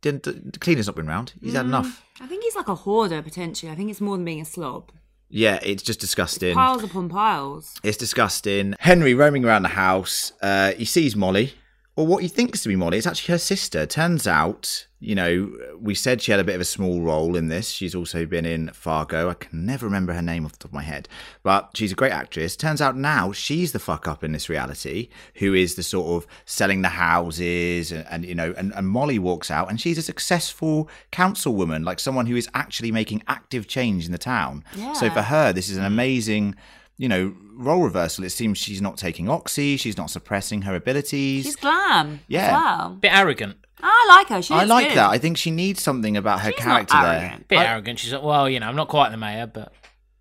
didn't 0.00 0.22
the 0.24 0.58
cleaner's 0.58 0.86
not 0.86 0.96
been 0.96 1.06
round. 1.06 1.34
He's 1.40 1.54
had 1.54 1.66
enough. 1.66 2.02
I 2.20 2.26
think 2.26 2.44
he's 2.44 2.56
like 2.56 2.68
a 2.68 2.74
hoarder 2.74 3.22
potentially. 3.22 3.70
I 3.70 3.74
think 3.74 3.90
it's 3.90 4.00
more 4.00 4.16
than 4.16 4.24
being 4.24 4.40
a 4.40 4.44
slob. 4.44 4.90
Yeah, 5.28 5.58
it's 5.62 5.82
just 5.82 6.00
disgusting. 6.00 6.54
Piles 6.54 6.84
upon 6.84 7.08
piles. 7.08 7.74
It's 7.82 7.96
disgusting. 7.96 8.74
Henry 8.78 9.14
roaming 9.14 9.44
around 9.44 9.62
the 9.62 9.70
house. 9.70 10.32
Uh, 10.40 10.72
he 10.72 10.84
sees 10.84 11.16
Molly 11.16 11.54
or 11.96 12.06
what 12.06 12.22
he 12.22 12.28
thinks 12.28 12.62
to 12.62 12.68
be 12.68 12.76
Molly. 12.76 12.98
It's 12.98 13.06
actually 13.06 13.32
her 13.32 13.38
sister. 13.38 13.86
Turns 13.86 14.26
out, 14.26 14.88
you 14.98 15.14
know, 15.14 15.52
we 15.78 15.94
said 15.94 16.20
she 16.20 16.32
had 16.32 16.40
a 16.40 16.44
bit 16.44 16.56
of 16.56 16.60
a 16.60 16.64
small 16.64 17.00
role 17.00 17.36
in 17.36 17.46
this. 17.46 17.70
She's 17.70 17.94
also 17.94 18.26
been 18.26 18.44
in 18.44 18.70
Fargo. 18.70 19.30
I 19.30 19.34
can 19.34 19.64
never 19.64 19.86
remember 19.86 20.12
her 20.12 20.22
name 20.22 20.44
off 20.44 20.52
the 20.52 20.58
top 20.58 20.70
of 20.70 20.74
my 20.74 20.82
head, 20.82 21.08
but 21.44 21.70
she's 21.74 21.92
a 21.92 21.94
great 21.94 22.10
actress. 22.10 22.56
Turns 22.56 22.80
out 22.80 22.96
now 22.96 23.30
she's 23.30 23.70
the 23.70 23.78
fuck 23.78 24.08
up 24.08 24.24
in 24.24 24.32
this 24.32 24.48
reality, 24.48 25.08
who 25.36 25.54
is 25.54 25.76
the 25.76 25.84
sort 25.84 26.20
of 26.20 26.28
selling 26.46 26.82
the 26.82 26.88
houses, 26.88 27.92
and, 27.92 28.04
and 28.10 28.24
you 28.24 28.34
know, 28.34 28.52
and, 28.56 28.74
and 28.74 28.88
Molly 28.88 29.20
walks 29.20 29.48
out 29.50 29.70
and 29.70 29.80
she's 29.80 29.98
a 29.98 30.02
successful 30.02 30.88
councilwoman, 31.12 31.84
like 31.84 32.00
someone 32.00 32.26
who 32.26 32.34
is 32.34 32.48
actually 32.54 32.90
making 32.90 33.22
active 33.28 33.68
change 33.68 34.04
in 34.06 34.10
the 34.10 34.18
town. 34.18 34.64
Yeah. 34.74 34.94
So 34.94 35.10
for 35.10 35.22
her, 35.22 35.52
this 35.52 35.68
is 35.68 35.76
an 35.76 35.84
amazing. 35.84 36.56
You 36.96 37.08
know, 37.08 37.34
role 37.54 37.82
reversal. 37.82 38.24
It 38.24 38.30
seems 38.30 38.56
she's 38.58 38.80
not 38.80 38.96
taking 38.96 39.28
oxy. 39.28 39.76
She's 39.76 39.96
not 39.96 40.10
suppressing 40.10 40.62
her 40.62 40.74
abilities. 40.76 41.44
She's 41.44 41.56
glam. 41.56 42.20
Yeah. 42.28 42.46
As 42.46 42.52
well. 42.52 42.90
Bit 43.00 43.12
arrogant. 43.14 43.56
I 43.82 44.06
like 44.08 44.28
her. 44.28 44.40
She 44.42 44.54
I 44.54 44.64
like 44.64 44.88
good. 44.88 44.96
that. 44.98 45.10
I 45.10 45.18
think 45.18 45.36
she 45.36 45.50
needs 45.50 45.82
something 45.82 46.16
about 46.16 46.40
her 46.40 46.50
She's 46.52 46.60
character 46.60 46.94
not 46.94 47.02
there. 47.02 47.38
Bit 47.48 47.58
I- 47.58 47.64
arrogant. 47.66 47.98
She's 47.98 48.12
like, 48.12 48.22
well, 48.22 48.48
you 48.48 48.60
know, 48.60 48.66
I'm 48.68 48.76
not 48.76 48.88
quite 48.88 49.10
the 49.10 49.16
mayor, 49.16 49.46
but 49.46 49.72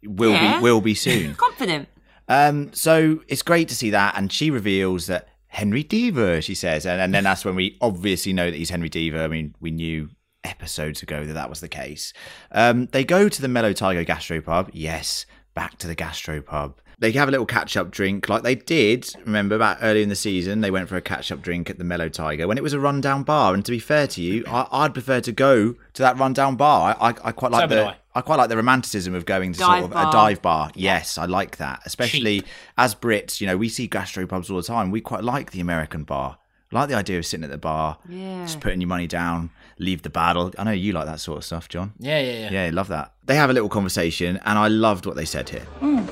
Will 0.06 0.32
Yeah. 0.32 0.58
be 0.58 0.64
will 0.64 0.82
be 0.82 0.96
soon. 0.96 1.36
Confident. 1.38 1.88
um, 2.28 2.74
so 2.74 3.22
it's 3.28 3.42
great 3.44 3.70
to 3.70 3.76
see 3.76 3.92
that, 3.92 4.16
and 4.18 4.32
she 4.34 4.50
reveals 4.50 5.06
that 5.08 5.30
Henry 5.48 5.84
Deaver. 5.84 6.42
She 6.44 6.56
says, 6.56 6.86
and, 6.86 7.00
and 7.00 7.14
then 7.14 7.24
that's 7.24 7.46
when 7.46 7.56
we 7.56 7.78
obviously 7.80 8.34
know 8.34 8.50
that 8.52 8.58
he's 8.58 8.70
Henry 8.72 8.90
Deaver. 8.90 9.24
I 9.24 9.28
mean, 9.28 9.56
we 9.62 9.72
knew 9.72 10.10
episodes 10.44 11.02
ago 11.02 11.24
that 11.26 11.34
that 11.34 11.50
was 11.50 11.62
the 11.62 11.70
case. 11.70 12.12
Um, 12.52 12.88
they 12.88 13.06
go 13.06 13.30
to 13.30 13.42
the 13.42 13.48
Mellow 13.48 13.72
Tiger 13.72 14.04
Gastropub. 14.04 14.72
Yes, 14.74 15.26
back 15.54 15.78
to 15.80 15.88
the 15.88 15.96
Gastropub. 15.96 16.74
They 17.00 17.12
have 17.14 17.28
a 17.28 17.32
little 17.32 17.46
catch 17.46 17.76
up 17.76 17.92
drink 17.92 18.30
like 18.30 18.44
they 18.44 18.56
did. 18.56 19.14
Remember, 19.26 19.58
back 19.58 19.80
early 19.82 20.04
in 20.04 20.10
the 20.10 20.16
season, 20.16 20.62
they 20.62 20.72
went 20.72 20.88
for 20.88 20.96
a 20.96 21.02
catch 21.02 21.32
up 21.32 21.42
drink 21.42 21.70
at 21.70 21.78
the 21.78 21.84
Mellow 21.84 22.08
Tiger 22.08 22.48
when 22.48 22.58
it 22.58 22.64
was 22.64 22.72
a 22.74 22.80
rundown 22.80 23.24
bar. 23.24 23.54
And 23.54 23.66
to 23.66 23.72
be 23.72 23.80
fair 23.80 24.08
to 24.08 24.22
you, 24.22 24.46
I, 24.48 24.68
I'd 24.72 24.94
prefer 24.94 25.20
to 25.22 25.32
go 25.32 25.74
to 25.74 26.02
that 26.02 26.18
rundown 26.18 26.56
bar. 26.56 26.96
I, 27.02 27.10
I, 27.10 27.16
I 27.26 27.32
quite 27.34 27.52
like 27.52 27.70
So 27.70 27.76
the 27.76 27.86
I. 27.88 27.96
I 28.16 28.22
quite 28.22 28.36
like 28.36 28.50
the 28.50 28.58
romanticism 28.58 29.16
of 29.16 29.26
going 29.26 29.54
to 29.54 29.60
Dive 29.60 29.68
sort 29.82 29.84
of 29.86 29.92
bar. 29.92 30.08
a 30.08 30.12
dive 30.12 30.42
bar. 30.44 30.72
Yes, 30.76 31.18
I 31.18 31.26
like 31.26 31.58
that. 31.58 31.82
Especially 31.84 32.44
as 32.78 32.94
Brits, 32.94 33.42
you 33.42 33.48
know, 33.48 33.58
we 33.58 33.70
see 33.70 33.88
gastropubs 33.90 34.52
all 34.52 34.58
the 34.58 34.64
time. 34.64 34.92
We 34.92 35.02
quite 35.02 35.24
like 35.24 35.50
the 35.52 35.60
American 35.60 36.04
bar. 36.04 36.38
I 36.72 36.76
like 36.80 36.90
the 36.90 36.96
idea 36.96 37.18
of 37.20 37.26
sitting 37.26 37.44
at 37.44 37.50
the 37.50 37.58
bar, 37.58 37.98
Yeah. 38.08 38.44
just 38.46 38.60
putting 38.60 38.82
your 38.82 38.88
money 38.88 39.08
down, 39.08 39.50
leave 39.84 40.02
the 40.02 40.10
battle. 40.10 40.52
I 40.58 40.64
know 40.64 40.72
you 40.72 40.92
like 40.94 41.06
that 41.06 41.20
sort 41.20 41.38
of 41.40 41.44
stuff, 41.46 41.70
John. 41.70 41.94
yeah, 42.00 42.20
yeah, 42.20 42.50
yeah. 42.50 42.66
Yeah, 42.66 42.70
love 42.74 42.88
that. 42.88 43.14
They 43.26 43.36
have 43.36 43.50
a 43.50 43.54
little 43.54 43.70
conversation, 43.70 44.40
and 44.46 44.58
I 44.58 44.68
loved 44.68 45.06
what 45.06 45.16
they 45.16 45.26
said 45.26 45.50
here. 45.50 45.66
Mm. 45.82 46.10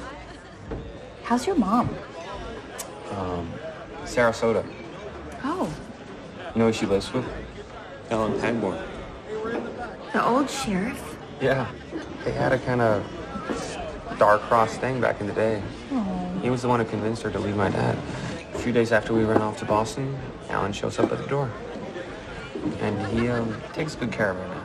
How's 1.24 1.48
your 1.48 1.56
mom? 1.56 1.90
Um, 3.12 3.52
Sarasota. 4.06 4.64
Oh, 5.44 5.72
You 6.54 6.60
know 6.60 6.68
who 6.68 6.74
she 6.74 6.86
lives 6.86 7.12
with? 7.14 7.26
Alan 8.10 8.40
Pangborn. 8.40 8.78
the 10.14 10.26
old 10.26 10.50
sheriff? 10.50 11.02
Yeah. 11.42 11.68
They 12.26 12.32
had 12.32 12.52
a 12.52 12.60
kind 12.60 12.82
of 12.82 13.04
star-crossed 14.16 14.80
thing 14.80 15.02
back 15.02 15.20
in 15.22 15.28
the 15.28 15.34
day. 15.34 15.62
Oh. 15.92 16.40
He 16.42 16.50
was 16.50 16.62
the 16.62 16.68
one 16.68 16.80
who 16.80 16.86
convinced 16.86 17.22
her 17.24 17.32
to 17.32 17.40
leave 17.40 17.56
my 17.56 17.70
dad. 17.70 17.98
A 18.54 18.60
few 18.60 18.72
days 18.74 18.92
after 18.92 19.14
we 19.14 19.24
ran 19.24 19.42
off 19.42 19.58
to 19.60 19.66
Boston, 19.66 20.18
Alan 20.50 20.74
shows 20.74 21.00
up 21.00 21.12
at 21.12 21.18
the 21.20 21.28
door. 21.28 21.50
And 22.80 23.08
he 23.08 23.30
um, 23.30 23.60
takes 23.74 23.96
good 23.96 24.12
care 24.12 24.32
of 24.32 24.38
her 24.38 24.48
now. 24.48 24.64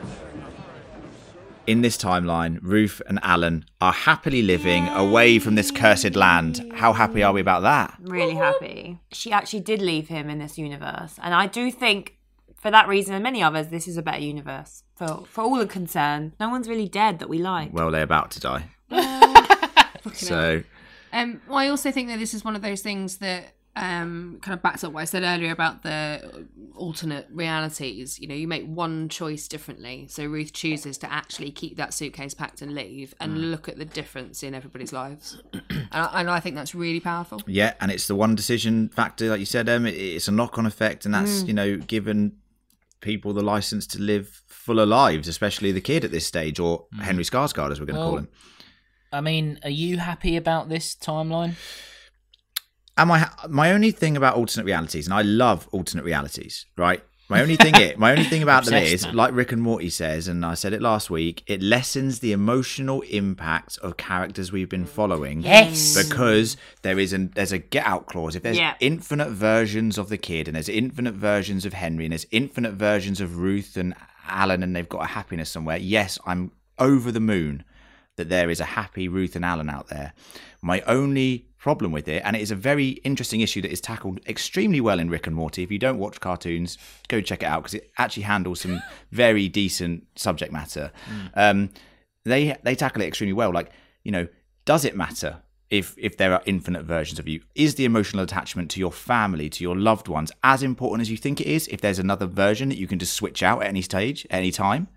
In 1.65 1.81
this 1.81 1.97
timeline, 1.97 2.59
Ruth 2.61 3.01
and 3.07 3.19
Alan 3.23 3.65
are 3.81 3.91
happily 3.91 4.41
living 4.41 4.87
away 4.87 5.37
from 5.37 5.55
this 5.55 5.69
cursed 5.69 6.15
land. 6.15 6.71
How 6.75 6.93
happy 6.93 7.23
are 7.23 7.33
we 7.33 7.41
about 7.41 7.63
that? 7.63 7.97
Really 7.99 8.35
happy. 8.35 8.99
She 9.11 9.33
actually 9.33 9.59
did 9.59 9.81
leave 9.81 10.07
him 10.07 10.29
in 10.29 10.39
this 10.39 10.57
universe. 10.57 11.19
And 11.21 11.33
I 11.33 11.45
do 11.47 11.69
think, 11.69 12.15
for 12.55 12.71
that 12.71 12.87
reason 12.87 13.15
and 13.15 13.21
many 13.21 13.43
others, 13.43 13.67
this 13.67 13.85
is 13.85 13.97
a 13.97 14.01
better 14.01 14.21
universe. 14.21 14.83
For, 14.95 15.25
for 15.29 15.43
all 15.43 15.59
are 15.59 15.65
concerned, 15.65 16.31
no 16.39 16.47
one's 16.47 16.69
really 16.69 16.87
dead 16.87 17.19
that 17.19 17.27
we 17.27 17.37
like. 17.37 17.73
Well, 17.73 17.91
they're 17.91 18.01
about 18.01 18.31
to 18.31 18.39
die. 18.39 18.69
so, 20.13 20.63
Um, 21.11 21.41
well, 21.49 21.57
I 21.57 21.67
also 21.67 21.91
think 21.91 22.07
that 22.07 22.19
this 22.19 22.33
is 22.33 22.45
one 22.45 22.55
of 22.55 22.61
those 22.61 22.81
things 22.81 23.17
that 23.17 23.56
um, 23.77 24.39
kind 24.41 24.53
of 24.55 24.63
backs 24.63 24.83
up 24.83 24.91
what 24.91 25.01
I 25.01 25.05
said 25.05 25.23
earlier 25.23 25.51
about 25.51 25.83
the 25.83 26.47
alternate 26.75 27.27
realities. 27.31 28.19
You 28.19 28.27
know, 28.27 28.33
you 28.33 28.47
make 28.47 28.65
one 28.65 29.07
choice 29.07 29.47
differently. 29.47 30.07
So 30.09 30.25
Ruth 30.25 30.51
chooses 30.51 30.97
to 30.99 31.11
actually 31.11 31.51
keep 31.51 31.77
that 31.77 31.93
suitcase 31.93 32.33
packed 32.33 32.61
and 32.61 32.73
leave, 32.73 33.13
and 33.19 33.37
mm. 33.37 33.51
look 33.51 33.69
at 33.69 33.77
the 33.77 33.85
difference 33.85 34.41
in 34.41 34.55
everybody's 34.55 34.91
lives. 34.91 35.41
and, 35.69 35.87
I, 35.91 36.21
and 36.21 36.29
I 36.29 36.39
think 36.39 36.55
that's 36.55 36.73
really 36.73 36.99
powerful. 36.99 37.41
Yeah, 37.45 37.73
and 37.79 37.91
it's 37.91 38.07
the 38.07 38.15
one 38.15 38.33
decision 38.33 38.89
factor, 38.89 39.29
like 39.29 39.39
you 39.39 39.45
said, 39.45 39.69
Em. 39.69 39.85
it- 39.85 39.95
It's 39.95 40.27
a 40.27 40.31
knock-on 40.31 40.65
effect, 40.65 41.05
and 41.05 41.13
that's 41.13 41.43
mm. 41.43 41.47
you 41.47 41.53
know 41.53 41.77
given 41.77 42.37
people 42.99 43.31
the 43.31 43.43
license 43.43 43.85
to 43.85 44.01
live 44.01 44.41
fuller 44.47 44.85
lives, 44.85 45.27
especially 45.27 45.71
the 45.71 45.81
kid 45.81 46.03
at 46.03 46.11
this 46.11 46.25
stage, 46.25 46.59
or 46.59 46.87
mm. 46.95 47.01
Henry 47.01 47.23
Skarsgård, 47.23 47.71
as 47.71 47.79
we're 47.79 47.85
going 47.85 47.99
to 47.99 48.01
call 48.01 48.17
him. 48.17 48.27
I 49.13 49.21
mean, 49.21 49.59
are 49.63 49.69
you 49.69 49.99
happy 49.99 50.35
about 50.35 50.67
this 50.67 50.95
timeline? 50.95 51.53
And 52.97 53.07
my 53.09 53.29
my 53.47 53.71
only 53.71 53.91
thing 53.91 54.17
about 54.17 54.35
alternate 54.35 54.65
realities, 54.65 55.05
and 55.07 55.13
I 55.13 55.21
love 55.21 55.67
alternate 55.71 56.03
realities, 56.03 56.65
right? 56.77 57.03
My 57.29 57.41
only 57.41 57.57
thing, 57.57 57.75
it, 57.75 57.99
my 57.99 58.11
only 58.11 58.23
thing 58.23 58.41
about 58.41 58.63
them 58.63 58.75
is, 58.81 59.05
like 59.07 59.33
Rick 59.33 59.51
and 59.51 59.61
Morty 59.61 59.89
says, 59.89 60.29
and 60.29 60.45
I 60.45 60.53
said 60.53 60.71
it 60.71 60.81
last 60.81 61.09
week, 61.09 61.43
it 61.45 61.61
lessens 61.61 62.19
the 62.19 62.31
emotional 62.31 63.01
impact 63.01 63.77
of 63.79 63.97
characters 63.97 64.53
we've 64.53 64.69
been 64.69 64.85
following. 64.85 65.41
Yes. 65.41 66.01
because 66.07 66.55
there 66.83 66.97
is 66.97 67.11
an 67.11 67.33
there's 67.35 67.51
a 67.51 67.57
get 67.57 67.85
out 67.85 68.05
clause. 68.05 68.35
If 68.37 68.43
there's 68.43 68.57
Yeah. 68.57 68.75
infinite 68.79 69.29
versions 69.31 69.97
of 69.97 70.07
the 70.07 70.17
kid, 70.17 70.47
and 70.47 70.55
there's 70.55 70.69
infinite 70.69 71.15
versions 71.15 71.65
of 71.65 71.73
Henry, 71.73 72.05
and 72.05 72.13
there's 72.13 72.27
infinite 72.31 72.73
versions 72.75 73.19
of 73.19 73.37
Ruth 73.37 73.75
and 73.75 73.93
Alan, 74.29 74.63
and 74.63 74.73
they've 74.73 74.87
got 74.87 75.03
a 75.03 75.07
happiness 75.07 75.49
somewhere. 75.49 75.77
Yes, 75.77 76.17
I'm 76.25 76.51
over 76.79 77.11
the 77.11 77.19
moon 77.19 77.65
that 78.15 78.29
there 78.29 78.49
is 78.49 78.61
a 78.61 78.65
happy 78.65 79.09
Ruth 79.09 79.35
and 79.35 79.43
Alan 79.43 79.69
out 79.69 79.89
there. 79.89 80.13
My 80.61 80.79
only 80.81 81.47
problem 81.67 81.91
with 81.91 82.07
it, 82.07 82.21
and 82.23 82.33
it 82.33 82.41
is 82.41 82.49
a 82.49 82.55
very 82.55 82.91
interesting 83.03 83.41
issue 83.41 83.61
that 83.61 83.69
is 83.69 83.81
tackled 83.81 84.21
extremely 84.25 84.79
well 84.79 84.99
in 84.99 85.09
Rick 85.09 85.27
and 85.27 85.35
Morty. 85.35 85.63
If 85.63 85.69
you 85.69 85.77
don't 85.77 85.99
watch 85.99 86.21
cartoons, 86.21 86.77
go 87.09 87.19
check 87.19 87.43
it 87.43 87.45
out 87.45 87.63
because 87.63 87.73
it 87.73 87.91
actually 87.97 88.23
handles 88.23 88.61
some 88.61 88.81
very 89.11 89.49
decent 89.49 90.07
subject 90.15 90.53
matter. 90.53 90.93
Um, 91.33 91.71
they 92.23 92.55
they 92.63 92.73
tackle 92.73 93.01
it 93.01 93.07
extremely 93.07 93.33
well. 93.33 93.51
Like 93.51 93.69
you 94.05 94.13
know, 94.13 94.29
does 94.63 94.85
it 94.85 94.95
matter? 94.95 95.41
If, 95.69 95.95
if 95.97 96.15
there 96.15 96.31
are 96.31 96.41
infinite 96.45 96.83
versions 96.83 97.19
of 97.19 97.27
you, 97.27 97.41
is 97.53 97.75
the 97.75 97.83
emotional 97.83 98.23
attachment 98.23 98.71
to 98.71 98.79
your 98.79 98.93
family, 98.93 99.49
to 99.49 99.61
your 99.61 99.75
loved 99.75 100.07
ones, 100.07 100.31
as 100.41 100.63
important 100.63 101.01
as 101.01 101.11
you 101.11 101.17
think 101.17 101.41
it 101.41 101.47
is? 101.47 101.67
If 101.67 101.81
there's 101.81 101.99
another 101.99 102.25
version 102.25 102.69
that 102.69 102.77
you 102.77 102.87
can 102.87 102.99
just 102.99 103.11
switch 103.11 103.43
out 103.43 103.61
at 103.61 103.67
any 103.67 103.81
stage, 103.81 104.25
at 104.29 104.37
any 104.37 104.51
time, 104.51 104.87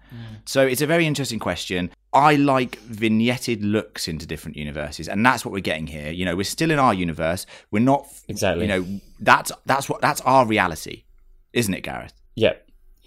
so 0.44 0.64
it's 0.64 0.80
a 0.80 0.86
very 0.86 1.06
interesting 1.06 1.40
question. 1.40 1.90
I 2.12 2.34
like 2.34 2.80
vignetted 2.82 3.60
looks 3.62 4.08
into 4.08 4.26
different 4.26 4.56
universes, 4.56 5.08
and 5.08 5.24
that's 5.24 5.44
what 5.44 5.52
we're 5.52 5.60
getting 5.60 5.86
here. 5.86 6.10
You 6.10 6.24
know, 6.24 6.34
we're 6.34 6.44
still 6.44 6.70
in 6.70 6.78
our 6.78 6.92
universe. 6.92 7.46
We're 7.70 7.80
not 7.80 8.06
Exactly. 8.28 8.64
You 8.64 8.68
know, 8.68 9.00
that's 9.20 9.52
that's 9.66 9.88
what 9.88 10.00
that's 10.00 10.20
our 10.22 10.46
reality, 10.46 11.04
isn't 11.52 11.72
it, 11.72 11.82
Gareth? 11.82 12.14
Yeah, 12.34 12.54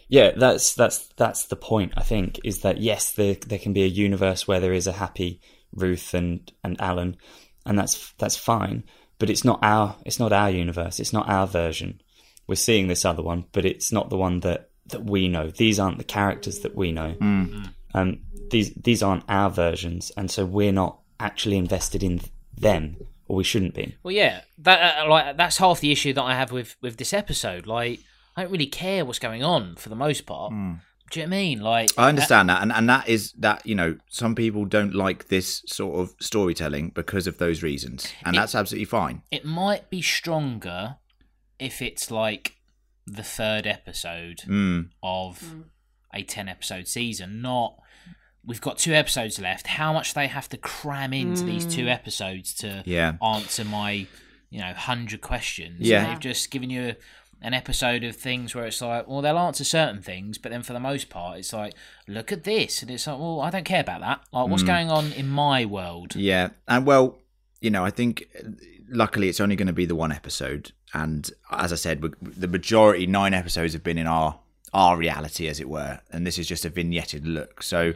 yeah. 0.08 0.32
That's 0.32 0.74
that's 0.76 1.08
that's 1.18 1.48
the 1.48 1.58
point. 1.58 1.94
I 1.98 2.04
think 2.04 2.40
is 2.46 2.62
that 2.62 2.78
yes, 2.78 3.12
there 3.12 3.36
there 3.36 3.60
can 3.60 3.74
be 3.74 3.84
a 3.84 3.88
universe 3.88 4.48
where 4.48 4.62
there 4.62 4.74
is 4.74 4.88
a 4.88 4.94
happy 4.94 5.42
Ruth 5.74 6.14
and 6.14 6.50
and 6.64 6.80
Alan, 6.80 7.18
and 7.66 7.78
that's 7.78 8.14
that's 8.18 8.38
fine. 8.38 8.84
But 9.20 9.30
it's 9.30 9.44
not 9.44 9.60
our 9.62 9.98
it's 10.06 10.20
not 10.20 10.32
our 10.32 10.50
universe. 10.50 11.00
It's 11.00 11.14
not 11.14 11.28
our 11.28 11.46
version. 11.46 12.02
We're 12.48 12.56
seeing 12.56 12.88
this 12.88 13.06
other 13.06 13.24
one, 13.24 13.46
but 13.52 13.66
it's 13.66 13.92
not 13.92 14.10
the 14.10 14.18
one 14.18 14.40
that 14.42 14.70
that 14.88 15.04
we 15.04 15.28
know. 15.28 15.50
These 15.50 15.80
aren't 15.80 15.98
the 15.98 16.04
characters 16.04 16.60
that 16.60 16.76
we 16.76 16.92
know. 16.94 17.16
Um, 17.94 18.22
these 18.50 18.74
these 18.74 19.02
aren't 19.04 19.24
our 19.28 19.50
versions, 19.50 20.12
and 20.18 20.30
so 20.30 20.46
we're 20.46 20.72
not 20.72 21.00
actually 21.20 21.58
invested 21.58 22.04
in 22.04 22.22
them, 22.56 22.98
or 23.28 23.38
we 23.38 23.44
shouldn't 23.44 23.74
be. 23.74 23.96
Well, 24.04 24.14
yeah, 24.14 24.42
that 24.60 25.00
uh, 25.06 25.10
like 25.10 25.38
that's 25.38 25.58
half 25.58 25.80
the 25.80 25.92
issue 25.92 26.14
that 26.14 26.22
I 26.24 26.36
have 26.36 26.52
with 26.52 26.76
with 26.82 26.98
this 26.98 27.14
episode. 27.14 27.66
Like, 27.68 28.00
I 28.36 28.44
don't 28.44 28.52
really 28.52 28.68
care 28.68 29.06
what's 29.06 29.20
going 29.20 29.44
on 29.44 29.76
for 29.76 29.90
the 29.90 29.96
most 29.96 30.26
part. 30.26 30.52
Do 31.12 31.20
you 31.20 31.26
know 31.28 31.30
what 31.30 31.36
I 31.36 31.40
mean? 31.42 31.62
Like, 31.62 31.90
I 31.98 32.10
understand 32.10 32.50
that, 32.50 32.62
and 32.62 32.72
and 32.72 32.90
that 32.90 33.08
is 33.08 33.34
that 33.34 33.66
you 33.66 33.76
know 33.76 33.98
some 34.10 34.34
people 34.36 34.66
don't 34.66 34.96
like 34.96 35.28
this 35.28 35.62
sort 35.68 36.00
of 36.00 36.16
storytelling 36.20 36.90
because 36.90 37.28
of 37.28 37.38
those 37.38 37.62
reasons, 37.64 38.12
and 38.26 38.36
It- 38.36 38.40
that's 38.40 38.56
absolutely 38.56 38.86
fine. 38.86 39.22
it 39.32 39.46
might 39.46 39.90
be 39.90 40.02
stronger 40.02 40.96
if 41.60 41.82
it's 41.82 42.10
like 42.12 42.58
the 43.06 43.22
third 43.24 43.68
episode 43.68 44.40
Mm. 44.48 44.90
of 45.04 45.54
a 46.14 46.24
10 46.24 46.48
episode 46.48 46.88
season, 46.88 47.42
not 47.42 47.76
we've 48.46 48.62
got 48.62 48.78
two 48.78 48.94
episodes 48.94 49.40
left. 49.40 49.68
How 49.68 49.94
much 49.94 50.14
they 50.14 50.28
have 50.28 50.50
to 50.50 50.58
cram 50.58 51.14
into 51.14 51.44
these 51.44 51.66
two 51.66 51.86
mm. 51.86 51.94
episodes 51.94 52.54
to 52.56 52.84
Yeah. 52.86 53.14
answer 53.22 53.64
my, 53.64 54.08
you 54.50 54.60
know, 54.60 54.68
100 54.68 55.22
questions. 55.22 55.80
Yeah. 55.80 56.04
And 56.04 56.12
they've 56.12 56.20
just 56.20 56.52
given 56.52 56.70
you 56.70 56.96
an 57.42 57.54
episode 57.54 58.04
of 58.04 58.16
things 58.16 58.56
where 58.56 58.66
it's 58.66 58.82
like, 58.82 59.08
well, 59.08 59.22
they'll 59.22 59.38
answer 59.38 59.66
certain 59.66 60.02
things, 60.02 60.38
but 60.38 60.52
then 60.52 60.64
for 60.64 60.74
the 60.74 60.80
most 60.80 61.10
part, 61.10 61.40
it's 61.40 61.52
like, 61.52 61.74
look 62.08 62.32
at 62.32 62.46
this. 62.46 62.82
And 62.82 62.90
it's 62.90 63.06
like, 63.06 63.20
well, 63.20 63.42
I 63.42 63.50
don't 63.50 63.66
care 63.66 63.82
about 63.82 64.00
that. 64.02 64.22
Like, 64.32 64.48
what's 64.48 64.64
mm. 64.64 64.68
going 64.68 64.90
on 64.90 65.12
in 65.12 65.30
my 65.30 65.66
world? 65.66 66.16
Yeah, 66.16 66.50
and 66.68 66.86
well, 66.86 67.20
you 67.60 67.70
know, 67.70 67.84
I 67.84 67.90
think 67.90 68.28
luckily 68.90 69.28
it's 69.28 69.42
only 69.42 69.58
going 69.58 69.68
to 69.68 69.74
be 69.74 69.86
the 69.86 69.96
one 69.96 70.12
episode, 70.14 70.72
and 70.94 71.30
as 71.52 71.74
I 71.74 71.76
said, 71.76 72.02
the 72.22 72.48
majority 72.48 73.06
nine 73.08 73.34
episodes 73.34 73.74
have 73.74 73.84
been 73.84 73.98
in 73.98 74.08
our 74.08 74.40
our 74.74 74.98
reality, 74.98 75.48
as 75.48 75.60
it 75.60 75.70
were, 75.70 76.00
and 76.12 76.26
this 76.26 76.38
is 76.38 76.48
just 76.48 76.66
a 76.66 76.70
vignetted 76.70 77.26
look. 77.26 77.64
So, 77.64 77.94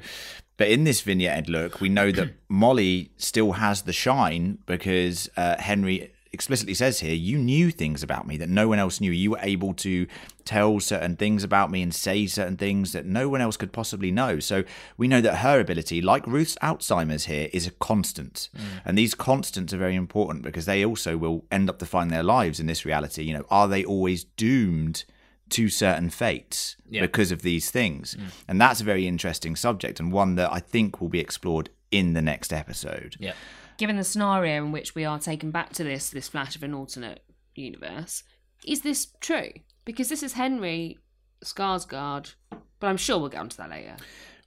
but 0.58 0.70
in 0.70 0.84
this 0.84 1.02
vignetted 1.02 1.50
look, 1.50 1.82
we 1.82 1.90
know 1.90 2.12
that 2.12 2.34
Molly 2.50 3.12
still 3.18 3.54
has 3.54 3.84
the 3.84 3.94
shine 3.94 4.60
because 4.66 5.30
uh, 5.38 5.58
Henry 5.60 6.12
explicitly 6.32 6.74
says 6.74 7.00
here, 7.00 7.16
"You 7.16 7.38
knew 7.38 7.72
things 7.72 8.04
about 8.04 8.28
me 8.28 8.38
that 8.38 8.50
no 8.50 8.68
one 8.68 8.80
else 8.80 9.02
knew. 9.02 9.12
You 9.12 9.32
were 9.32 9.40
able 9.42 9.74
to 9.76 10.08
tell 10.46 10.80
certain 10.80 11.16
things 11.16 11.44
about 11.44 11.72
me 11.72 11.82
and 11.82 11.94
say 11.94 12.28
certain 12.28 12.58
things 12.58 12.92
that 12.94 13.06
no 13.06 13.28
one 13.28 13.42
else 13.42 13.58
could 13.58 13.74
possibly 13.74 14.12
know." 14.12 14.40
So 14.40 14.64
we 14.98 15.08
know 15.08 15.22
that 15.22 15.38
her 15.38 15.60
ability, 15.60 16.02
like 16.02 16.28
Ruth's 16.28 16.58
Alzheimer's 16.62 17.26
here, 17.26 17.50
is 17.54 17.66
a 17.66 17.72
constant, 17.72 18.50
and 18.86 18.98
these 18.98 19.16
constants 19.16 19.74
are 19.74 19.78
very 19.78 19.96
important 19.96 20.44
because 20.44 20.66
they 20.66 20.86
also 20.86 21.18
will 21.18 21.46
end 21.52 21.70
up 21.70 21.80
defining 21.80 22.12
their 22.12 22.24
lives 22.24 22.60
in 22.60 22.68
this 22.68 22.86
reality. 22.86 23.24
You 23.24 23.34
know, 23.34 23.46
are 23.50 23.68
they 23.68 23.84
always 23.84 24.24
doomed? 24.24 25.06
To 25.50 25.70
certain 25.70 26.10
fates 26.10 26.76
Yeah. 26.90 27.02
because 27.02 27.32
of 27.32 27.42
these 27.42 27.72
things. 27.72 28.16
Mm. 28.16 28.24
And 28.48 28.62
that's 28.62 28.82
a 28.82 28.84
very 28.84 29.08
interesting 29.08 29.56
subject 29.56 30.00
and 30.00 30.12
one 30.12 30.36
that 30.36 30.52
I 30.52 30.60
think 30.60 31.00
will 31.02 31.10
be 31.10 31.20
explored 31.20 31.70
in 31.92 32.14
the 32.14 32.22
next 32.22 32.52
episode. 32.52 33.16
Yeah. 33.20 33.34
Given 33.78 33.98
the 33.98 34.04
scenario 34.04 34.66
in 34.66 34.72
which 34.72 34.96
we 34.96 35.06
are 35.06 35.20
taken 35.20 35.52
back 35.52 35.72
to 35.74 35.84
this 35.84 36.10
this 36.10 36.28
flash 36.28 36.56
of 36.56 36.64
an 36.64 36.74
alternate 36.74 37.22
universe, 37.56 38.24
is 38.66 38.82
this 38.82 39.08
true? 39.22 39.52
Because 39.86 40.10
this 40.10 40.24
is 40.24 40.34
Henry 40.34 40.98
Skarsgård, 41.46 42.34
but 42.80 42.88
I'm 42.88 42.98
sure 42.98 43.20
we'll 43.20 43.30
get 43.30 43.40
onto 43.40 43.58
that 43.58 43.70
later. 43.70 43.96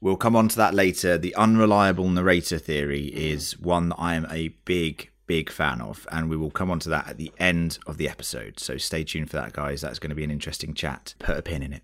We'll 0.00 0.16
come 0.16 0.34
on 0.36 0.48
to 0.48 0.56
that 0.56 0.74
later. 0.74 1.18
The 1.18 1.34
unreliable 1.34 2.08
narrator 2.08 2.58
theory 2.58 3.06
is 3.06 3.58
one 3.58 3.90
that 3.90 3.96
I 3.98 4.14
am 4.14 4.26
a 4.30 4.48
big, 4.64 5.10
big 5.30 5.48
fan 5.50 5.80
of, 5.80 6.06
and 6.10 6.28
we 6.28 6.36
will 6.36 6.50
come 6.50 6.70
on 6.72 6.80
to 6.80 6.88
that 6.88 7.06
at 7.08 7.16
the 7.16 7.30
end 7.38 7.78
of 7.86 7.98
the 7.98 8.08
episode. 8.08 8.58
So 8.58 8.76
stay 8.78 9.04
tuned 9.04 9.30
for 9.30 9.36
that, 9.36 9.52
guys. 9.52 9.80
That's 9.80 10.00
going 10.00 10.08
to 10.10 10.16
be 10.16 10.24
an 10.24 10.30
interesting 10.30 10.74
chat. 10.74 11.14
Put 11.20 11.36
a 11.36 11.42
pin 11.42 11.62
in 11.62 11.72
it. 11.72 11.82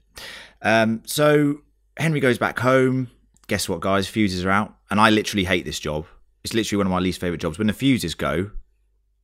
Um, 0.63 1.03
so 1.07 1.61
Henry 1.97 2.19
goes 2.21 2.39
back 2.39 2.59
home. 2.59 3.09
Guess 3.47 3.69
what, 3.69 3.81
guys? 3.81 4.09
Fuses 4.09 4.45
are 4.45 4.51
out, 4.51 4.75
and 4.91 5.01
I 5.01 5.11
literally 5.11 5.45
hate 5.45 5.65
this 5.65 5.79
job. 5.79 6.07
It's 6.43 6.55
literally 6.55 6.79
one 6.79 6.87
of 6.89 6.91
my 6.91 6.99
least 6.99 7.21
favorite 7.21 7.41
jobs. 7.41 7.57
When 7.59 7.69
the 7.69 7.73
fuses 7.73 8.15
go, 8.17 8.51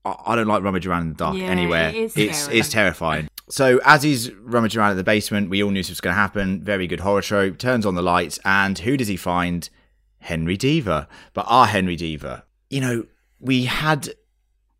I 0.04 0.36
don't 0.36 0.46
like 0.46 0.62
rummage 0.62 0.86
around 0.86 1.02
in 1.02 1.08
the 1.10 1.14
dark 1.14 1.36
Yeah, 1.36 1.44
anywhere. 1.46 1.88
it 1.88 1.94
is 1.96 2.16
it's 2.16 2.38
scary. 2.44 2.58
it's 2.58 2.68
terrifying. 2.68 3.28
So 3.50 3.80
as 3.84 4.02
he's 4.04 4.30
rummaging 4.34 4.80
around 4.80 4.92
at 4.92 4.96
the 4.96 5.04
basement, 5.04 5.50
we 5.50 5.62
all 5.64 5.70
knew 5.70 5.80
this 5.80 5.88
was 5.90 6.00
going 6.00 6.14
to 6.14 6.20
happen. 6.20 6.62
Very 6.62 6.86
good 6.86 7.00
horror 7.00 7.22
trope. 7.22 7.58
Turns 7.58 7.84
on 7.84 7.94
the 7.96 8.02
lights, 8.02 8.38
and 8.44 8.78
who 8.78 8.96
does 8.96 9.08
he 9.08 9.16
find? 9.16 9.68
Henry 10.20 10.56
Deaver, 10.56 11.08
but 11.34 11.44
our 11.48 11.66
Henry 11.66 11.96
Deaver. 11.96 12.42
You 12.70 12.80
know, 12.80 13.04
we 13.42 13.64
had 13.64 14.14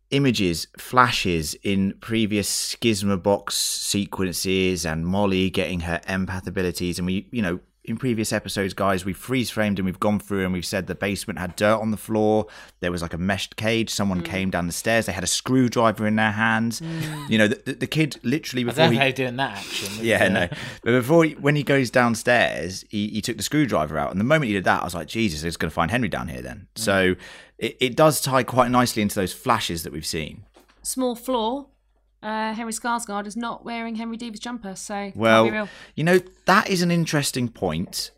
images, 0.09 0.67
flashes 0.77 1.53
in 1.63 1.93
previous 1.99 2.75
Schisma 2.75 3.21
box 3.21 3.55
sequences, 3.55 4.85
and 4.85 5.05
Molly 5.05 5.49
getting 5.49 5.81
her 5.81 5.99
empath 6.07 6.47
abilities, 6.47 6.97
and 6.97 7.05
we, 7.05 7.27
you 7.31 7.41
know. 7.41 7.59
In 7.85 7.97
previous 7.97 8.31
episodes, 8.31 8.73
guys, 8.73 9.03
we've 9.03 9.17
freeze 9.17 9.49
framed 9.49 9.77
and 9.77 9.85
we've 9.85 9.99
gone 9.99 10.17
through 10.17 10.45
and 10.45 10.53
we've 10.53 10.65
said 10.65 10.87
the 10.87 10.95
basement 10.95 11.37
had 11.37 11.53
dirt 11.57 11.81
on 11.81 11.91
the 11.91 11.97
floor. 11.97 12.47
There 12.79 12.93
was 12.93 13.01
like 13.01 13.13
a 13.13 13.17
meshed 13.17 13.57
cage. 13.57 13.89
Someone 13.89 14.21
Mm. 14.21 14.25
came 14.25 14.49
down 14.49 14.67
the 14.67 14.71
stairs. 14.71 15.05
They 15.05 15.11
had 15.11 15.25
a 15.25 15.27
screwdriver 15.27 16.07
in 16.07 16.15
their 16.15 16.31
hands. 16.31 16.81
You 17.27 17.37
know, 17.37 17.49
the, 17.49 17.73
the, 17.73 17.85
kid 17.85 18.21
literally 18.23 18.63
before 18.63 18.89
he, 18.89 19.11
doing 19.11 19.35
that 19.35 19.57
action. 19.57 19.89
yeah, 19.99 20.29
no. 20.29 20.47
But 20.81 20.91
before, 20.91 21.25
he, 21.25 21.33
when 21.33 21.57
he 21.57 21.63
goes 21.63 21.89
downstairs, 21.91 22.85
he, 22.89 23.09
he 23.09 23.19
took 23.21 23.35
the 23.35 23.43
screwdriver 23.43 23.97
out, 23.97 24.11
and 24.11 24.19
the 24.21 24.23
moment 24.23 24.47
he 24.47 24.53
did 24.53 24.63
that, 24.63 24.79
I 24.79 24.85
was 24.85 24.95
like, 24.95 25.07
Jesus, 25.09 25.41
he's 25.41 25.57
going 25.57 25.69
to 25.69 25.75
find 25.75 25.91
Henry 25.91 26.07
down 26.07 26.29
here. 26.29 26.41
Then, 26.41 26.67
so 26.75 27.15
it, 27.63 27.77
it 27.79 27.95
does 27.95 28.21
tie 28.21 28.43
quite 28.43 28.69
nicely 28.71 29.01
into 29.01 29.15
those 29.15 29.33
flashes 29.33 29.83
that 29.83 29.93
we've 29.93 30.05
seen. 30.05 30.43
Small 30.81 31.15
flaw. 31.15 31.67
Uh, 32.21 32.53
Henry 32.53 32.71
Skarsgård 32.71 33.27
is 33.27 33.35
not 33.35 33.65
wearing 33.65 33.95
Henry 33.95 34.15
Deaver's 34.17 34.39
jumper, 34.39 34.75
so 34.75 34.93
can't 34.93 35.13
be 35.13 35.19
Well, 35.19 35.49
real. 35.49 35.67
you 35.95 36.03
know 36.05 36.19
that 36.45 36.69
is 36.69 36.81
an 36.81 36.89
interesting 36.91 37.49
point 37.49 38.11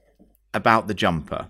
about 0.54 0.88
the 0.88 0.94
jumper 0.94 1.48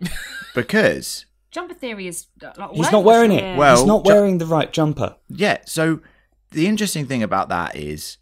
because 0.54 1.26
Jumper 1.50 1.74
theory 1.74 2.06
is 2.08 2.26
like, 2.42 2.58
all 2.58 2.74
He's 2.74 2.90
not 2.90 3.04
wearing 3.04 3.30
shop. 3.30 3.42
it. 3.42 3.56
Well, 3.56 3.76
He's 3.76 3.86
not 3.86 4.04
ju- 4.04 4.12
wearing 4.12 4.38
the 4.38 4.46
right 4.46 4.72
jumper. 4.72 5.16
yeah. 5.28 5.58
So 5.66 6.00
the 6.50 6.66
interesting 6.66 7.06
thing 7.06 7.22
about 7.22 7.48
that 7.50 7.76
is, 7.76 8.18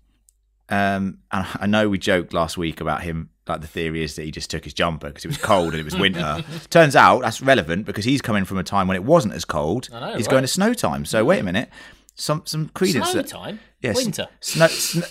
um, 0.69 1.19
and 1.31 1.47
I 1.59 1.67
know 1.67 1.89
we 1.89 1.99
joked 1.99 2.33
last 2.33 2.59
week 2.59 2.81
about 2.81 3.03
him. 3.03 3.31
Like 3.49 3.61
the 3.61 3.67
theory 3.67 4.05
is 4.05 4.15
that 4.17 4.23
he 4.23 4.31
just 4.31 4.51
took 4.51 4.65
his 4.65 4.73
jumper 4.73 5.09
because 5.09 5.25
it 5.25 5.29
was 5.29 5.37
cold 5.39 5.73
and 5.73 5.81
it 5.81 5.85
was 5.85 5.97
winter. 5.97 6.45
Turns 6.71 6.95
out 6.95 7.23
that's 7.23 7.43
relevant 7.43 7.87
because 7.87 8.05
he's 8.05 8.23
coming 8.23 8.45
from 8.45 8.59
a 8.59 8.63
time 8.63 8.87
when 8.87 8.95
it 8.95 9.03
wasn't 9.05 9.35
as 9.35 9.45
cold. 9.45 9.89
I 9.93 9.99
know, 10.01 10.17
he's 10.17 10.27
right? 10.27 10.31
going 10.31 10.43
to 10.43 10.49
snow 10.49 10.75
time. 10.75 11.05
So 11.05 11.25
wait 11.25 11.41
a 11.41 11.43
minute, 11.43 11.69
some 12.15 12.43
some 12.45 12.69
credence. 12.69 13.11
Snow 13.11 13.23
that- 13.23 13.29
time? 13.29 13.59
Yes, 13.81 13.97
Winter? 13.97 14.29
Snow, 14.39 14.69
sn- 14.69 15.03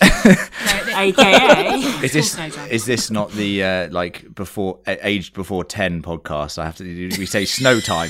AKA. 0.96 1.74
is 2.02 2.12
this 2.14 2.38
is 2.70 2.86
this 2.86 3.10
not 3.10 3.30
the 3.32 3.62
uh, 3.62 3.88
like 3.90 4.34
before 4.34 4.78
aged 4.86 5.34
before 5.34 5.62
ten 5.62 6.00
podcast? 6.00 6.56
I 6.58 6.64
have 6.64 6.76
to 6.76 6.84
we 7.18 7.26
say 7.26 7.44
snow 7.44 7.80
time. 7.80 8.08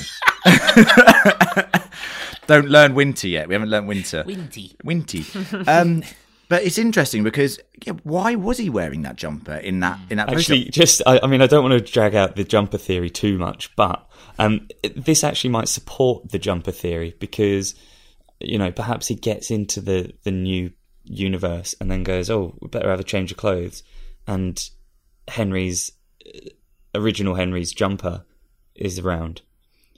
Don't 2.47 2.67
learn 2.69 2.93
winter 2.93 3.27
yet. 3.27 3.47
We 3.49 3.55
haven't 3.55 3.69
learned 3.69 3.87
winter. 3.89 4.23
Winty. 4.25 4.75
Winty. 4.85 5.67
Um, 5.67 6.03
but 6.53 6.61
it's 6.61 6.77
interesting 6.77 7.23
because 7.23 7.59
yeah, 7.83 7.93
why 8.03 8.35
was 8.35 8.59
he 8.59 8.69
wearing 8.69 9.01
that 9.01 9.15
jumper 9.15 9.55
in 9.55 9.79
that 9.79 9.97
in 10.11 10.17
that 10.17 10.29
Actually, 10.29 10.65
just 10.65 11.01
I, 11.07 11.19
I 11.23 11.25
mean, 11.25 11.41
I 11.41 11.47
don't 11.47 11.67
want 11.67 11.83
to 11.83 11.91
drag 11.91 12.13
out 12.13 12.35
the 12.35 12.43
jumper 12.43 12.77
theory 12.77 13.09
too 13.09 13.39
much, 13.39 13.75
but 13.75 14.07
um, 14.37 14.67
this 14.95 15.23
actually 15.23 15.49
might 15.49 15.67
support 15.67 16.29
the 16.29 16.37
jumper 16.37 16.69
theory 16.69 17.15
because 17.19 17.73
you 18.39 18.59
know 18.59 18.71
perhaps 18.71 19.07
he 19.07 19.15
gets 19.15 19.49
into 19.49 19.81
the 19.81 20.13
the 20.25 20.29
new 20.29 20.69
universe 21.05 21.73
and 21.81 21.89
then 21.89 22.03
goes, 22.03 22.29
"Oh, 22.29 22.55
we 22.61 22.67
better 22.67 22.91
have 22.91 22.99
a 22.99 23.03
change 23.03 23.31
of 23.31 23.37
clothes," 23.37 23.81
and 24.27 24.63
Henry's 25.27 25.91
uh, 26.23 26.49
original 26.93 27.33
Henry's 27.33 27.73
jumper 27.73 28.25
is 28.75 28.99
around, 28.99 29.41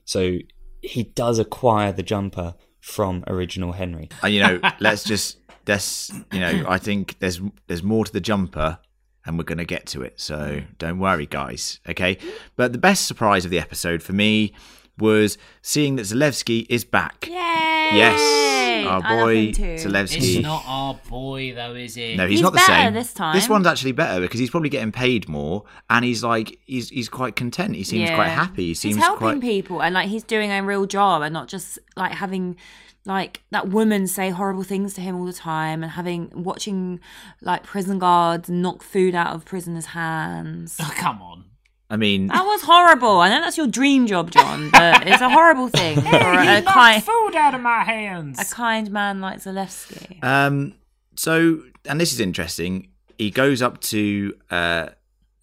so 0.06 0.38
he 0.82 1.04
does 1.04 1.38
acquire 1.38 1.92
the 1.92 2.02
jumper 2.02 2.56
from 2.80 3.24
original 3.26 3.72
Henry. 3.72 4.10
And, 4.22 4.34
you 4.34 4.40
know, 4.40 4.60
let's 4.80 5.04
just 5.04 5.38
let's 5.68 6.12
you 6.32 6.40
know, 6.40 6.66
I 6.70 6.78
think 6.78 7.18
there's 7.20 7.42
there's 7.68 7.84
more 7.84 8.06
to 8.06 8.12
the 8.14 8.22
jumper 8.22 8.80
and 9.26 9.38
we're 9.38 9.44
going 9.44 9.58
to 9.58 9.66
get 9.66 9.88
to 9.88 10.02
it. 10.04 10.20
So 10.20 10.62
don't 10.78 11.00
worry, 11.00 11.26
guys. 11.26 11.80
Okay. 11.90 12.18
But 12.56 12.74
the 12.74 12.78
best 12.78 13.08
surprise 13.08 13.44
of 13.44 13.52
the 13.52 13.60
episode 13.60 14.04
for 14.04 14.14
me 14.14 14.54
was 15.00 15.38
seeing 15.62 15.96
that 15.98 16.04
Zalewski 16.04 16.66
is 16.70 16.86
back. 16.86 17.28
Yay! 17.28 17.34
Yes, 17.94 18.86
our 18.88 19.02
boy 19.02 19.52
him. 19.54 19.78
Zalewski. 19.78 20.36
It's 20.38 20.44
not 20.44 20.64
our 20.68 21.00
boy, 21.10 21.54
though, 21.54 21.76
is 21.76 21.98
it? 21.98 22.18
No, 22.18 22.26
he's, 22.28 22.38
He's 22.40 22.42
not 22.44 22.54
the 22.54 22.58
better 22.58 22.74
same. 22.74 22.94
this 22.94 23.14
time. 23.14 23.36
This 23.36 23.50
one's 23.50 23.68
actually 23.68 23.92
better 23.92 24.22
because 24.22 24.40
he's 24.40 24.50
probably 24.50 24.70
getting 24.70 24.92
paid 24.92 25.28
more, 25.28 25.66
and 25.90 26.06
he's 26.06 26.24
like 26.24 26.58
he's 26.66 26.90
he's 26.90 27.10
quite 27.10 27.36
content. 27.36 27.76
He 27.76 27.84
seems 27.84 28.10
Yeah. 28.10 28.16
quite 28.16 28.30
happy. 28.30 28.68
He 28.68 28.74
seems 28.74 28.96
he's 28.96 29.04
helping 29.04 29.28
quite. 29.28 29.42
people 29.42 29.82
and 29.82 29.94
like 29.94 30.08
he's 30.10 30.24
doing 30.24 30.52
a 30.52 30.64
real 30.64 30.86
job 30.86 31.22
and 31.24 31.34
not 31.34 31.48
just 31.48 31.78
like 31.96 32.12
having 32.14 32.56
like 33.06 33.44
that 33.52 33.70
woman 33.70 34.08
say 34.08 34.30
horrible 34.32 34.64
things 34.64 34.94
to 34.96 35.02
him 35.02 35.16
all 35.16 35.26
the 35.26 35.34
time 35.34 35.84
and 35.84 35.92
having 35.92 36.32
watching 36.34 37.00
like 37.42 37.64
prison 37.64 38.00
guards 38.00 38.50
knock 38.50 38.82
food 38.84 39.14
out 39.16 39.36
of 39.36 39.46
prisoners' 39.46 39.88
hands. 39.88 40.78
Oh, 40.82 40.92
come 40.98 41.22
on. 41.22 41.46
I 41.88 41.98
mean, 41.98 42.28
That 42.28 42.44
was 42.44 42.64
horrible. 42.64 43.20
I 43.20 43.30
know 43.30 43.42
that's 43.42 43.58
your 43.58 43.68
dream 43.68 44.08
job, 44.08 44.32
John, 44.32 44.72
but 44.72 45.06
it's 45.08 45.22
a 45.22 45.30
horrible 45.30 45.68
thing 45.68 46.02
for 46.02 46.16
a, 46.16 46.62
kind 46.64 47.04
food 47.04 47.36
out 47.36 47.54
of 47.54 47.62
my 47.62 47.84
hands. 47.84 48.40
a 48.40 48.46
kind 48.54 48.90
man 48.90 49.22
like 49.22 49.38
Zalewski. 49.38 50.22
Um, 50.24 50.74
so, 51.16 51.62
and 51.88 52.02
this 52.02 52.12
is 52.12 52.20
interesting. 52.20 52.88
He 53.20 53.30
goes 53.30 53.62
up 53.62 53.82
to 53.82 54.34
uh, 54.50 54.90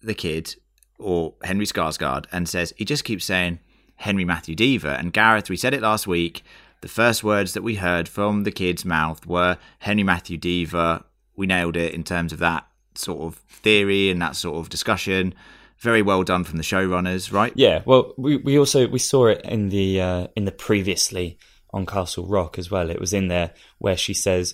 the 0.01 0.13
kid 0.13 0.55
or 0.99 1.33
Henry 1.43 1.65
Skarsgård 1.65 2.25
and 2.33 2.47
says, 2.49 2.73
he 2.77 2.83
just 2.83 3.05
keeps 3.05 3.23
saying 3.23 3.59
Henry 3.95 4.25
Matthew 4.25 4.53
Deaver. 4.55 4.99
And 4.99 5.13
Gareth, 5.13 5.49
we 5.49 5.55
said 5.55 5.73
it 5.73 5.81
last 5.81 6.07
week. 6.07 6.43
The 6.83 6.89
first 6.89 7.23
words 7.23 7.53
that 7.53 7.61
we 7.63 7.75
heard 7.75 8.09
from 8.09 8.43
the 8.43 8.51
kid's 8.51 8.83
mouth 8.83 9.25
were 9.25 9.57
Henry 9.79 10.03
Matthew 10.03 10.37
Deaver. 10.37 11.05
We 11.33 11.47
nailed 11.47 11.77
it 11.77 11.93
in 11.93 12.03
terms 12.03 12.33
of 12.33 12.39
that 12.39 12.67
sort 12.93 13.21
of 13.21 13.35
theory 13.47 14.09
and 14.09 14.21
that 14.21 14.35
sort 14.35 14.57
of 14.57 14.67
discussion. 14.67 15.33
Very 15.77 16.01
well 16.01 16.23
done 16.23 16.43
from 16.43 16.57
the 16.57 16.63
showrunners, 16.63 17.31
right? 17.31 17.53
Yeah, 17.55 17.83
well, 17.85 18.13
we 18.17 18.35
we 18.35 18.59
also 18.59 18.85
we 18.89 18.99
saw 18.99 19.27
it 19.27 19.39
in 19.45 19.69
the 19.69 20.01
uh, 20.01 20.27
in 20.35 20.43
the 20.43 20.51
previously 20.51 21.37
on 21.71 21.85
Castle 21.85 22.27
Rock 22.27 22.59
as 22.59 22.69
well. 22.69 22.89
It 22.89 22.99
was 22.99 23.13
in 23.13 23.29
there 23.29 23.51
where 23.77 23.95
she 23.95 24.13
says, 24.13 24.53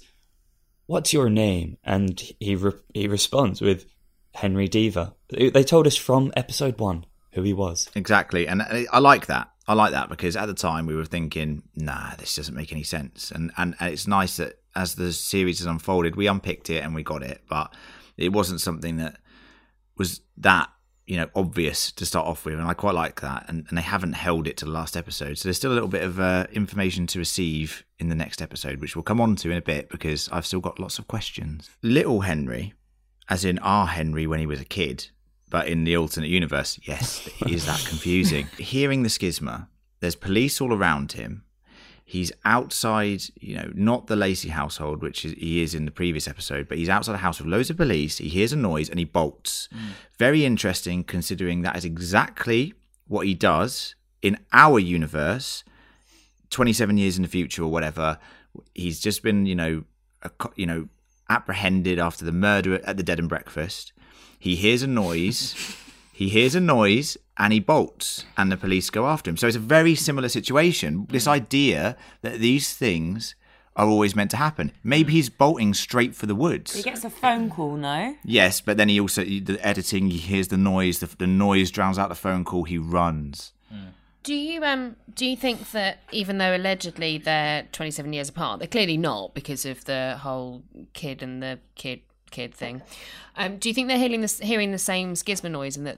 "What's 0.85 1.11
your 1.11 1.31
name?" 1.31 1.77
and 1.83 2.21
he 2.39 2.55
re- 2.55 2.73
he 2.93 3.07
responds 3.07 3.59
with 3.59 3.87
Henry 4.35 4.69
Deaver. 4.69 5.15
They 5.29 5.63
told 5.63 5.87
us 5.87 5.95
from 5.95 6.31
episode 6.37 6.79
one 6.79 7.07
who 7.31 7.41
he 7.41 7.53
was. 7.53 7.89
Exactly, 7.95 8.47
and 8.47 8.61
I 8.61 8.85
I 8.91 8.99
like 8.99 9.25
that. 9.25 9.49
I 9.69 9.73
like 9.73 9.91
that 9.91 10.09
because 10.09 10.35
at 10.35 10.47
the 10.47 10.55
time 10.55 10.87
we 10.87 10.95
were 10.95 11.05
thinking, 11.05 11.61
nah, 11.75 12.15
this 12.15 12.35
doesn't 12.35 12.55
make 12.55 12.71
any 12.71 12.81
sense. 12.81 13.29
And 13.29 13.51
and, 13.55 13.75
and 13.79 13.93
it's 13.93 14.07
nice 14.07 14.37
that 14.37 14.55
as 14.75 14.95
the 14.95 15.13
series 15.13 15.59
has 15.59 15.67
unfolded, 15.67 16.15
we 16.15 16.25
unpicked 16.25 16.71
it 16.71 16.83
and 16.83 16.95
we 16.95 17.03
got 17.03 17.21
it, 17.21 17.43
but 17.47 17.71
it 18.17 18.33
wasn't 18.33 18.61
something 18.61 18.97
that 18.97 19.17
was 19.95 20.21
that 20.37 20.69
you 21.05 21.17
know 21.17 21.29
obvious 21.35 21.91
to 21.91 22.05
start 22.07 22.25
off 22.25 22.45
with, 22.45 22.55
and 22.55 22.67
I 22.67 22.73
quite 22.73 22.95
like 22.95 23.21
that. 23.21 23.45
And, 23.47 23.67
and 23.69 23.77
they 23.77 23.83
haven't 23.83 24.13
held 24.13 24.47
it 24.47 24.57
to 24.57 24.65
the 24.65 24.71
last 24.71 24.97
episode, 24.97 25.37
so 25.37 25.47
there's 25.47 25.57
still 25.57 25.71
a 25.71 25.75
little 25.75 25.87
bit 25.87 26.03
of 26.03 26.19
uh, 26.19 26.47
information 26.51 27.05
to 27.05 27.19
receive 27.19 27.85
in 27.99 28.09
the 28.09 28.15
next 28.15 28.41
episode, 28.41 28.81
which 28.81 28.95
we'll 28.95 29.03
come 29.03 29.21
on 29.21 29.35
to 29.35 29.51
in 29.51 29.57
a 29.57 29.61
bit 29.61 29.89
because 29.89 30.29
I've 30.31 30.47
still 30.47 30.61
got 30.61 30.79
lots 30.79 30.97
of 30.97 31.07
questions. 31.07 31.69
Little 31.83 32.21
Henry, 32.21 32.73
as 33.29 33.45
in 33.45 33.59
our 33.59 33.85
Henry 33.85 34.25
when 34.25 34.39
he 34.39 34.47
was 34.47 34.59
a 34.59 34.65
kid, 34.65 35.09
but 35.49 35.67
in 35.67 35.83
the 35.83 35.97
alternate 35.97 36.29
universe, 36.29 36.79
yes, 36.83 37.27
is 37.47 37.65
that 37.65 37.83
confusing? 37.87 38.47
Hearing 38.57 39.03
the 39.03 39.09
schisma, 39.09 39.67
there's 39.99 40.15
police 40.15 40.61
all 40.61 40.73
around 40.73 41.13
him. 41.13 41.43
He's 42.05 42.31
outside, 42.43 43.21
you 43.39 43.55
know, 43.55 43.71
not 43.75 44.07
the 44.07 44.15
Lacy 44.15 44.49
household, 44.49 45.03
which 45.03 45.25
is, 45.25 45.33
he 45.33 45.61
is 45.61 45.75
in 45.75 45.85
the 45.85 45.91
previous 45.91 46.27
episode, 46.27 46.67
but 46.67 46.79
he's 46.79 46.89
outside 46.89 47.13
a 47.13 47.19
house 47.19 47.39
with 47.39 47.47
loads 47.47 47.69
of 47.69 47.77
police. 47.77 48.17
He 48.17 48.29
hears 48.29 48.51
a 48.51 48.55
noise 48.55 48.89
and 48.89 48.97
he 48.97 49.05
bolts. 49.05 49.69
Mm. 49.71 49.91
Very 50.17 50.43
interesting, 50.43 51.03
considering 51.03 51.61
that 51.61 51.77
is 51.77 51.85
exactly 51.85 52.73
what 53.07 53.27
he 53.27 53.35
does 53.35 53.93
in 54.23 54.39
our 54.51 54.79
universe, 54.79 55.63
27 56.49 56.97
years 56.97 57.15
in 57.15 57.21
the 57.21 57.29
future 57.29 57.63
or 57.63 57.71
whatever. 57.71 58.17
He's 58.73 58.99
just 58.99 59.21
been, 59.21 59.45
you 59.45 59.55
know, 59.55 59.83
a, 60.23 60.31
you 60.55 60.65
know, 60.65 60.89
apprehended 61.29 61.99
after 61.99 62.25
the 62.25 62.31
murder 62.31 62.83
at 62.85 62.97
the 62.97 63.03
Dead 63.03 63.19
and 63.19 63.29
Breakfast. 63.29 63.93
He 64.39 64.55
hears 64.55 64.81
a 64.81 64.87
noise. 64.87 65.53
he 66.13 66.29
hears 66.29 66.55
a 66.55 66.59
noise 66.61 67.17
and 67.37 67.53
he 67.53 67.59
bolts, 67.59 68.25
and 68.37 68.51
the 68.51 68.57
police 68.57 68.89
go 68.89 69.07
after 69.07 69.29
him. 69.29 69.37
So 69.37 69.47
it's 69.47 69.55
a 69.55 69.59
very 69.59 69.95
similar 69.95 70.27
situation. 70.29 71.07
This 71.09 71.27
idea 71.27 71.95
that 72.21 72.39
these 72.39 72.73
things 72.73 73.35
are 73.75 73.87
always 73.87 74.13
meant 74.15 74.29
to 74.31 74.37
happen. 74.37 74.73
Maybe 74.83 75.13
he's 75.13 75.29
bolting 75.29 75.73
straight 75.73 76.13
for 76.13 76.25
the 76.25 76.35
woods. 76.35 76.75
He 76.75 76.83
gets 76.83 77.05
a 77.05 77.09
phone 77.09 77.49
call, 77.49 77.77
no? 77.77 78.15
Yes, 78.25 78.59
but 78.59 78.75
then 78.75 78.89
he 78.89 78.99
also 78.99 79.23
the 79.23 79.57
editing. 79.65 80.09
He 80.09 80.17
hears 80.17 80.49
the 80.49 80.57
noise. 80.57 80.99
The, 80.99 81.07
the 81.17 81.27
noise 81.27 81.71
drowns 81.71 81.97
out 81.97 82.09
the 82.09 82.15
phone 82.15 82.43
call. 82.43 82.63
He 82.65 82.77
runs. 82.77 83.53
Do 84.21 84.35
you 84.35 84.65
um 84.65 84.97
do 85.15 85.25
you 85.25 85.37
think 85.37 85.71
that 85.71 85.99
even 86.11 86.39
though 86.39 86.53
allegedly 86.53 87.17
they're 87.19 87.67
27 87.71 88.11
years 88.11 88.27
apart, 88.27 88.59
they're 88.59 88.67
clearly 88.67 88.97
not 88.97 89.33
because 89.33 89.65
of 89.65 89.85
the 89.85 90.17
whole 90.19 90.61
kid 90.91 91.23
and 91.23 91.41
the 91.41 91.59
kid 91.75 92.01
kid 92.29 92.53
thing. 92.53 92.81
Um, 93.35 93.57
do 93.57 93.69
you 93.69 93.75
think 93.75 93.87
they're 93.87 93.97
hearing 93.97 94.21
the 94.21 94.39
hearing 94.41 94.71
the 94.71 94.77
same 94.77 95.13
schisma 95.13 95.51
noise 95.51 95.77
and 95.77 95.85
that 95.87 95.97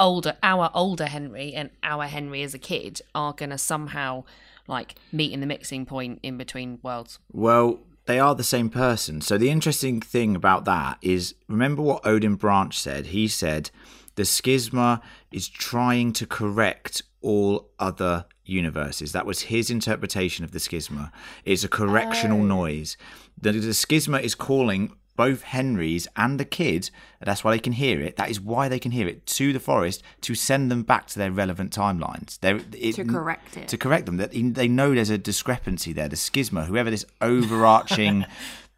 older 0.00 0.36
our 0.42 0.70
older 0.74 1.06
Henry 1.06 1.54
and 1.54 1.70
our 1.82 2.04
Henry 2.04 2.42
as 2.42 2.54
a 2.54 2.58
kid 2.58 3.00
are 3.14 3.32
going 3.32 3.50
to 3.50 3.58
somehow 3.58 4.24
like 4.66 4.94
meet 5.12 5.32
in 5.32 5.40
the 5.40 5.46
mixing 5.46 5.86
point 5.86 6.20
in 6.22 6.36
between 6.36 6.78
worlds? 6.82 7.18
Well, 7.32 7.80
they 8.06 8.18
are 8.18 8.34
the 8.34 8.44
same 8.44 8.70
person. 8.70 9.20
So 9.20 9.36
the 9.36 9.50
interesting 9.50 10.00
thing 10.00 10.36
about 10.36 10.64
that 10.66 10.98
is 11.02 11.34
remember 11.48 11.82
what 11.82 12.06
Odin 12.06 12.36
Branch 12.36 12.78
said? 12.78 13.06
He 13.06 13.28
said 13.28 13.70
the 14.14 14.22
schisma 14.22 15.00
is 15.30 15.48
trying 15.48 16.12
to 16.14 16.26
correct 16.26 17.02
all 17.20 17.70
other 17.78 18.26
universes. 18.44 19.12
That 19.12 19.26
was 19.26 19.42
his 19.42 19.70
interpretation 19.70 20.44
of 20.44 20.52
the 20.52 20.58
schisma. 20.58 21.10
It's 21.44 21.64
a 21.64 21.68
correctional 21.68 22.42
noise. 22.42 22.96
The, 23.40 23.52
the 23.52 23.68
schisma 23.68 24.22
is 24.22 24.34
calling 24.34 24.92
both 25.18 25.42
Henrys 25.42 26.06
and 26.14 26.38
the 26.38 26.44
kid, 26.44 26.90
that's 27.20 27.42
why 27.42 27.50
they 27.50 27.58
can 27.58 27.72
hear 27.72 28.00
it. 28.00 28.14
That 28.16 28.30
is 28.30 28.40
why 28.40 28.68
they 28.68 28.78
can 28.78 28.92
hear 28.92 29.08
it 29.08 29.26
to 29.26 29.52
the 29.52 29.58
forest 29.58 30.00
to 30.20 30.36
send 30.36 30.70
them 30.70 30.84
back 30.84 31.08
to 31.08 31.18
their 31.18 31.32
relevant 31.32 31.72
timelines. 31.72 32.38
They're, 32.38 32.60
it, 32.72 32.94
To 32.94 33.04
correct 33.04 33.56
it. 33.56 33.66
To 33.66 33.76
correct 33.76 34.06
them. 34.06 34.18
That 34.18 34.30
they 34.30 34.68
know 34.68 34.94
there's 34.94 35.10
a 35.10 35.18
discrepancy 35.18 35.92
there. 35.92 36.08
The 36.08 36.14
schisma, 36.14 36.66
whoever 36.66 36.88
this 36.88 37.04
overarching 37.20 38.26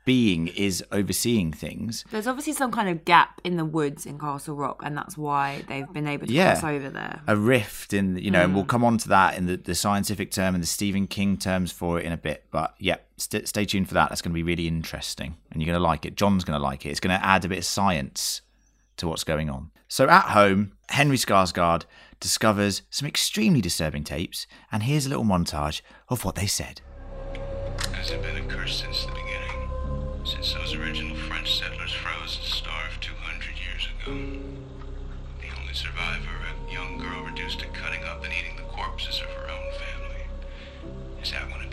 being 0.04 0.48
is 0.48 0.82
overseeing 0.90 1.52
things. 1.52 2.04
There's 2.10 2.26
obviously 2.26 2.54
some 2.54 2.72
kind 2.72 2.88
of 2.88 3.04
gap 3.04 3.40
in 3.44 3.56
the 3.56 3.64
woods 3.64 4.06
in 4.06 4.18
Castle 4.18 4.56
Rock, 4.56 4.80
and 4.82 4.96
that's 4.96 5.16
why 5.16 5.62
they've 5.68 5.92
been 5.92 6.08
able 6.08 6.26
to 6.26 6.32
Yeah. 6.32 6.52
cross 6.58 6.64
over 6.64 6.88
there. 6.90 7.20
a 7.26 7.36
rift 7.36 7.92
in 7.92 8.16
you 8.16 8.30
know 8.30 8.42
and 8.42 8.54
we'll 8.54 8.64
mm. 8.64 8.68
come 8.68 8.82
on 8.84 8.96
to 8.98 9.08
that 9.08 9.36
in 9.36 9.46
the, 9.46 9.56
the 9.56 9.74
scientific 9.74 10.30
term 10.30 10.54
and 10.54 10.62
the 10.62 10.66
stephen 10.66 11.06
king 11.06 11.36
terms 11.36 11.70
for 11.70 11.98
it 12.00 12.04
in 12.06 12.12
a 12.12 12.16
bit 12.16 12.44
but 12.50 12.74
yeah 12.78 12.96
st- 13.18 13.46
stay 13.46 13.64
tuned 13.64 13.86
for 13.88 13.94
that 13.94 14.08
that's 14.08 14.22
going 14.22 14.32
to 14.32 14.34
be 14.34 14.42
really 14.42 14.66
interesting 14.66 15.36
and 15.50 15.60
you're 15.60 15.66
going 15.66 15.78
to 15.78 15.82
like 15.82 16.04
it 16.06 16.16
john's 16.16 16.44
going 16.44 16.58
to 16.58 16.62
like 16.62 16.86
it 16.86 16.90
it's 16.90 17.00
going 17.00 17.16
to 17.16 17.24
add 17.24 17.44
a 17.44 17.48
bit 17.48 17.58
of 17.58 17.64
science 17.64 18.40
to 18.96 19.06
what's 19.06 19.24
going 19.24 19.48
on 19.50 19.70
so 19.88 20.08
at 20.08 20.24
home 20.30 20.72
henry 20.88 21.16
skarsgård 21.16 21.84
discovers 22.20 22.82
some 22.90 23.06
extremely 23.06 23.60
disturbing 23.60 24.02
tapes 24.04 24.46
and 24.72 24.84
here's 24.84 25.06
a 25.06 25.08
little 25.08 25.24
montage 25.24 25.82
of 26.08 26.24
what 26.24 26.34
they 26.36 26.46
said 26.46 26.80
Has 27.94 28.10
it 28.10 28.22
been 28.22 28.36
a 28.36 28.46
curse 28.46 28.80
since 28.82 29.04
the 29.04 29.12
beginning? 29.12 29.29
Since 30.30 30.54
those 30.54 30.74
original 30.74 31.16
French 31.16 31.58
settlers 31.58 31.92
froze 31.92 32.36
and 32.36 32.46
starved 32.46 33.02
200 33.02 33.58
years 33.58 33.88
ago? 33.90 34.12
The 35.42 35.60
only 35.60 35.74
survivor, 35.74 36.30
a 36.46 36.72
young 36.72 36.98
girl 36.98 37.24
reduced 37.24 37.58
to 37.58 37.66
cutting 37.66 38.04
up 38.04 38.22
and 38.22 38.32
eating 38.32 38.54
the 38.54 38.62
corpses 38.62 39.20
of 39.20 39.26
her 39.26 39.50
own 39.50 39.72
family. 39.74 40.22
Is 41.20 41.32
that 41.32 41.50
when 41.50 41.62
it 41.62 41.69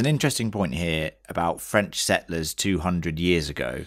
an 0.00 0.06
interesting 0.06 0.50
point 0.50 0.74
here 0.74 1.12
about 1.28 1.60
French 1.60 2.02
settlers 2.02 2.54
200 2.54 3.18
years 3.18 3.48
ago, 3.48 3.84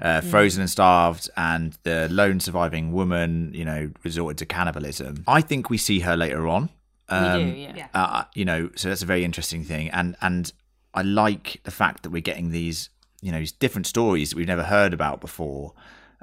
uh, 0.00 0.20
frozen 0.20 0.62
and 0.62 0.70
starved, 0.70 1.30
and 1.36 1.76
the 1.82 2.08
lone 2.10 2.40
surviving 2.40 2.92
woman, 2.92 3.52
you 3.54 3.64
know, 3.64 3.90
resorted 4.02 4.38
to 4.38 4.46
cannibalism. 4.46 5.22
I 5.28 5.40
think 5.40 5.70
we 5.70 5.76
see 5.76 6.00
her 6.00 6.16
later 6.16 6.48
on. 6.48 6.70
Um, 7.08 7.44
we 7.44 7.52
do, 7.52 7.58
yeah. 7.76 7.88
uh, 7.94 8.24
you 8.34 8.44
know, 8.44 8.70
so 8.74 8.88
that's 8.88 9.02
a 9.02 9.06
very 9.06 9.24
interesting 9.24 9.64
thing, 9.64 9.90
and 9.90 10.16
and 10.20 10.52
I 10.94 11.02
like 11.02 11.60
the 11.64 11.70
fact 11.70 12.02
that 12.02 12.10
we're 12.10 12.22
getting 12.22 12.50
these, 12.50 12.88
you 13.20 13.30
know, 13.30 13.38
these 13.38 13.52
different 13.52 13.86
stories 13.86 14.30
that 14.30 14.36
we've 14.36 14.46
never 14.46 14.64
heard 14.64 14.92
about 14.92 15.20
before, 15.20 15.74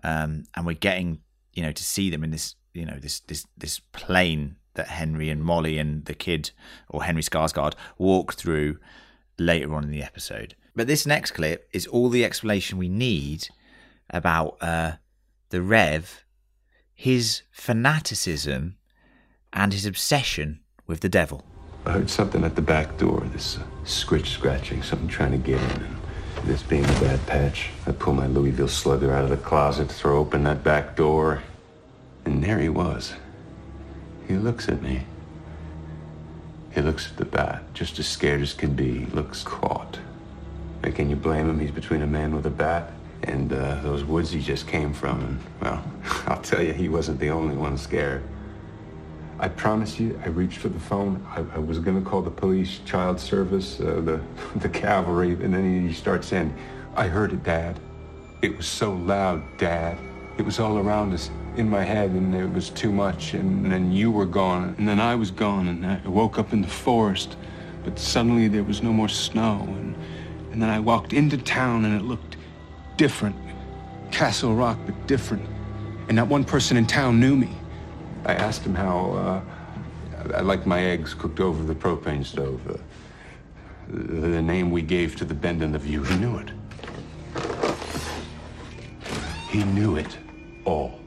um, 0.03 0.45
and 0.55 0.65
we're 0.65 0.73
getting, 0.73 1.19
you 1.53 1.63
know, 1.63 1.71
to 1.71 1.83
see 1.83 2.09
them 2.09 2.23
in 2.23 2.31
this, 2.31 2.55
you 2.73 2.85
know, 2.85 2.97
this 2.99 3.19
this 3.21 3.45
this 3.57 3.79
plane 3.79 4.55
that 4.73 4.87
Henry 4.87 5.29
and 5.29 5.43
Molly 5.43 5.77
and 5.77 6.05
the 6.05 6.13
kid 6.13 6.51
or 6.87 7.03
Henry 7.03 7.21
Skarsgård 7.21 7.73
walk 7.97 8.33
through 8.33 8.77
later 9.37 9.73
on 9.73 9.83
in 9.83 9.91
the 9.91 10.03
episode. 10.03 10.55
But 10.75 10.87
this 10.87 11.05
next 11.05 11.31
clip 11.31 11.67
is 11.73 11.87
all 11.87 12.09
the 12.09 12.23
explanation 12.23 12.77
we 12.77 12.89
need 12.89 13.49
about 14.09 14.57
uh, 14.61 14.93
the 15.49 15.61
Rev, 15.61 16.23
his 16.93 17.41
fanaticism, 17.51 18.77
and 19.53 19.73
his 19.73 19.85
obsession 19.85 20.59
with 20.85 20.99
the 20.99 21.09
devil. 21.09 21.43
I 21.85 21.91
heard 21.91 22.09
something 22.09 22.43
at 22.43 22.55
the 22.55 22.61
back 22.61 22.97
door, 22.97 23.21
this 23.31 23.57
uh, 23.57 23.63
scritch 23.85 24.29
scratching, 24.29 24.83
something 24.83 25.07
trying 25.07 25.31
to 25.31 25.37
get 25.37 25.61
in. 25.61 25.81
And 26.37 26.45
this 26.45 26.61
being 26.61 26.83
a 26.83 26.99
bad 26.99 27.25
patch, 27.25 27.69
I 27.85 27.91
pull 27.91 28.13
my 28.13 28.27
Louisville 28.27 28.67
slugger 28.67 29.13
out 29.13 29.23
of 29.23 29.29
the 29.29 29.37
closet, 29.37 29.89
throw 29.91 30.17
open 30.17 30.43
that 30.43 30.63
back 30.63 30.95
door, 30.95 31.43
and 32.25 32.43
there 32.43 32.59
he 32.59 32.69
was. 32.69 33.13
He 34.27 34.35
looks 34.35 34.67
at 34.67 34.81
me. 34.81 35.05
He 36.77 36.83
looks 36.83 37.09
at 37.09 37.17
the 37.17 37.25
bat, 37.25 37.63
just 37.73 37.97
as 37.97 38.07
scared 38.07 38.39
as 38.39 38.53
can 38.53 38.75
be. 38.75 38.99
He 38.99 39.05
looks 39.07 39.41
caught. 39.41 39.97
And 40.83 40.93
can 40.93 41.09
you 41.09 41.15
blame 41.15 41.49
him? 41.49 41.59
He's 41.59 41.71
between 41.71 42.03
a 42.03 42.07
man 42.07 42.35
with 42.35 42.45
a 42.45 42.51
bat 42.51 42.91
and 43.23 43.51
uh, 43.51 43.81
those 43.81 44.03
woods 44.03 44.29
he 44.29 44.39
just 44.39 44.67
came 44.67 44.93
from. 44.93 45.19
And, 45.21 45.39
well, 45.59 45.83
I'll 46.27 46.39
tell 46.43 46.61
you, 46.61 46.73
he 46.73 46.87
wasn't 46.87 47.19
the 47.19 47.31
only 47.31 47.55
one 47.55 47.79
scared. 47.79 48.21
I 49.39 49.47
promise 49.47 49.99
you, 49.99 50.21
I 50.23 50.27
reached 50.27 50.59
for 50.59 50.69
the 50.69 50.79
phone. 50.79 51.25
I, 51.31 51.43
I 51.55 51.57
was 51.57 51.79
gonna 51.79 51.99
call 51.99 52.21
the 52.21 52.29
police, 52.29 52.77
child 52.85 53.19
service, 53.19 53.79
uh, 53.79 53.99
the 54.01 54.21
the 54.59 54.69
cavalry, 54.69 55.31
and 55.31 55.51
then 55.51 55.87
he 55.87 55.91
starts 55.95 56.27
saying, 56.27 56.55
"I 56.95 57.07
heard 57.07 57.33
it, 57.33 57.43
Dad. 57.43 57.79
It 58.43 58.55
was 58.55 58.67
so 58.67 58.93
loud, 58.93 59.41
Dad. 59.57 59.97
It 60.37 60.45
was 60.45 60.59
all 60.59 60.77
around 60.77 61.11
us, 61.13 61.31
in 61.57 61.69
my 61.69 61.83
head, 61.83 62.11
and 62.11 62.33
it 62.35 62.51
was 62.51 62.69
too 62.69 62.91
much. 62.91 63.33
And 63.33 63.71
then 63.71 63.91
you 63.91 64.11
were 64.11 64.25
gone, 64.25 64.75
and 64.77 64.87
then 64.87 64.99
I 64.99 65.15
was 65.15 65.31
gone, 65.31 65.67
and 65.67 65.85
I 65.85 65.99
woke 66.07 66.37
up 66.39 66.53
in 66.53 66.61
the 66.61 66.67
forest. 66.67 67.35
But 67.83 67.97
suddenly 67.97 68.47
there 68.47 68.63
was 68.63 68.83
no 68.83 68.93
more 68.93 69.09
snow, 69.09 69.63
and 69.67 69.95
and 70.51 70.61
then 70.61 70.69
I 70.69 70.79
walked 70.79 71.13
into 71.13 71.37
town, 71.37 71.85
and 71.85 71.95
it 71.95 72.03
looked 72.03 72.35
different, 72.97 73.35
Castle 74.11 74.55
Rock, 74.55 74.79
but 74.85 75.07
different. 75.07 75.45
And 76.07 76.15
not 76.15 76.29
one 76.29 76.43
person 76.43 76.77
in 76.77 76.87
town 76.87 77.19
knew 77.19 77.35
me. 77.35 77.49
I 78.25 78.33
asked 78.33 78.63
him 78.63 78.73
how 78.73 79.11
uh, 79.11 79.41
I 80.35 80.41
like 80.41 80.65
my 80.65 80.83
eggs 80.83 81.13
cooked 81.13 81.39
over 81.39 81.63
the 81.63 81.75
propane 81.75 82.25
stove. 82.25 82.59
Uh, 82.67 82.77
the, 83.89 84.29
the 84.29 84.41
name 84.41 84.71
we 84.71 84.81
gave 84.81 85.15
to 85.17 85.25
the 85.25 85.33
bend 85.33 85.61
in 85.61 85.71
the 85.71 85.79
view. 85.79 86.03
He 86.03 86.17
knew 86.17 86.37
it. 86.37 86.51
He 89.49 89.63
knew 89.63 89.95
it 89.95 90.17
all. 90.65 90.99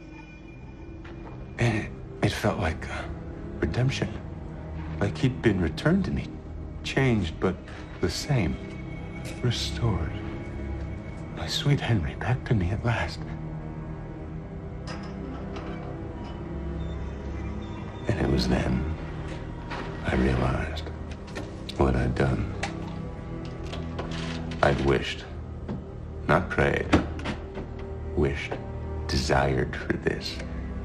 And 1.61 1.85
it, 1.85 1.91
it 2.23 2.33
felt 2.33 2.59
like 2.59 2.89
uh, 2.91 3.03
redemption. 3.61 4.09
Like 4.99 5.17
he'd 5.19 5.43
been 5.43 5.61
returned 5.61 6.07
to 6.07 6.11
me. 6.11 6.27
Changed, 6.85 7.39
but 7.39 7.55
the 8.01 8.11
same. 8.11 8.57
Restored. 9.43 10.11
My 11.37 11.47
sweet 11.47 11.79
Henry 11.79 12.15
back 12.15 12.43
to 12.47 12.55
me 12.55 12.71
at 12.71 12.83
last. 12.85 13.21
And 18.09 18.19
it 18.19 18.29
was 18.29 18.49
then 18.49 18.83
I 20.07 20.15
realized 20.17 20.89
what 21.77 21.95
I'd 21.95 22.15
done. 22.15 22.53
I'd 24.63 24.81
wished, 24.87 25.25
not 26.27 26.49
prayed, 26.49 26.89
wished, 28.17 28.53
desired 29.07 29.77
for 29.77 29.93
this, 29.95 30.37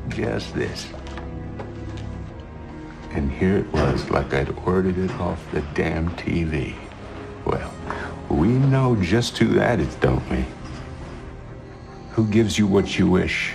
just 0.10 0.54
this. 0.54 0.88
And 3.12 3.32
here 3.32 3.58
it 3.58 3.72
was, 3.72 4.10
like 4.10 4.34
I'd 4.34 4.50
ordered 4.66 4.98
it 4.98 5.12
off 5.12 5.40
the 5.52 5.62
damn 5.74 6.10
TV. 6.12 6.76
Well, 7.46 7.74
we 8.30 8.50
know 8.50 8.96
just 8.98 9.38
who 9.38 9.48
that 9.54 9.80
is, 9.80 9.96
don't 9.96 10.28
we? 10.30 10.46
Who 12.12 12.28
gives 12.28 12.58
you 12.58 12.68
what 12.68 12.98
you 12.98 13.08
wish 13.08 13.54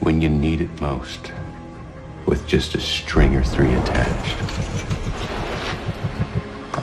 when 0.00 0.20
you 0.20 0.28
need 0.28 0.60
it 0.60 0.80
most? 0.80 1.32
With 2.26 2.46
just 2.46 2.74
a 2.74 2.80
string 2.80 3.34
or 3.34 3.42
three 3.42 3.72
attached. 3.72 4.36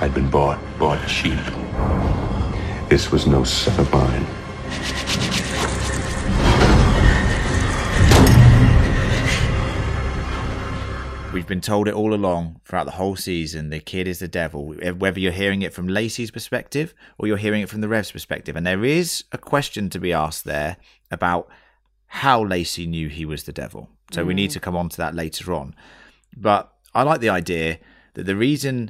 I'd 0.02 0.14
been 0.14 0.30
bought, 0.30 0.60
bought 0.78 1.06
cheap. 1.08 1.40
This 2.90 3.12
was 3.12 3.28
no 3.28 3.44
son 3.44 3.80
of 3.80 3.92
mine. 3.92 4.26
We've 11.32 11.46
been 11.46 11.62
told 11.62 11.88
it 11.88 11.94
all 11.94 12.16
along 12.16 12.60
throughout 12.66 12.86
the 12.86 12.92
whole 12.94 13.16
season. 13.16 13.70
The 13.70 13.80
kid 13.80 14.08
is 14.08 14.18
the 14.18 14.28
devil. 14.28 14.74
Whether 14.74 15.20
you're 15.20 15.32
hearing 15.32 15.62
it 15.62 15.74
from 15.74 15.88
Lacy's 15.88 16.32
perspective 16.32 16.96
or 17.20 17.28
you're 17.28 17.38
hearing 17.38 17.62
it 17.62 17.70
from 17.70 17.82
the 17.82 17.88
Rev's 17.88 18.12
perspective, 18.12 18.56
and 18.56 18.66
there 18.66 18.84
is 18.84 19.26
a 19.32 19.38
question 19.38 19.92
to 19.92 20.00
be 20.00 20.12
asked 20.12 20.44
there 20.44 20.78
about 21.12 21.48
how 22.08 22.44
Lacy 22.44 22.88
knew 22.88 23.10
he 23.10 23.26
was 23.26 23.44
the 23.44 23.54
devil. 23.54 23.90
So 24.12 24.26
we 24.26 24.34
need 24.34 24.50
mm. 24.50 24.54
to 24.54 24.60
come 24.60 24.76
on 24.76 24.90
to 24.90 24.98
that 24.98 25.14
later 25.14 25.54
on. 25.54 25.76
But 26.36 26.74
I 26.96 27.04
like 27.04 27.22
the 27.22 27.30
idea 27.30 27.78
that 28.16 28.24
the 28.24 28.36
reason 28.36 28.90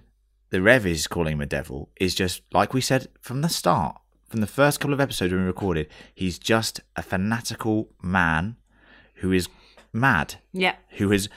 the 0.50 0.62
Rev 0.62 0.86
is 0.86 1.08
calling 1.08 1.34
him 1.34 1.42
a 1.42 1.46
devil 1.46 1.90
is 2.00 2.16
just 2.16 2.42
like 2.54 2.74
we 2.74 2.80
said 2.80 3.10
from 3.20 3.42
the 3.42 3.50
start, 3.50 3.98
from 4.30 4.40
the 4.40 4.48
first 4.48 4.80
couple 4.80 4.94
of 4.94 5.02
episodes 5.02 5.34
when 5.34 5.42
we 5.42 5.48
recorded. 5.48 5.90
He's 6.16 6.40
just 6.40 6.80
a 6.96 7.04
fanatical 7.04 7.90
man 8.02 8.56
who 9.16 9.34
is 9.34 9.50
mad 9.92 10.36
Yeah. 10.54 10.76
who 10.92 11.10
has, 11.12 11.28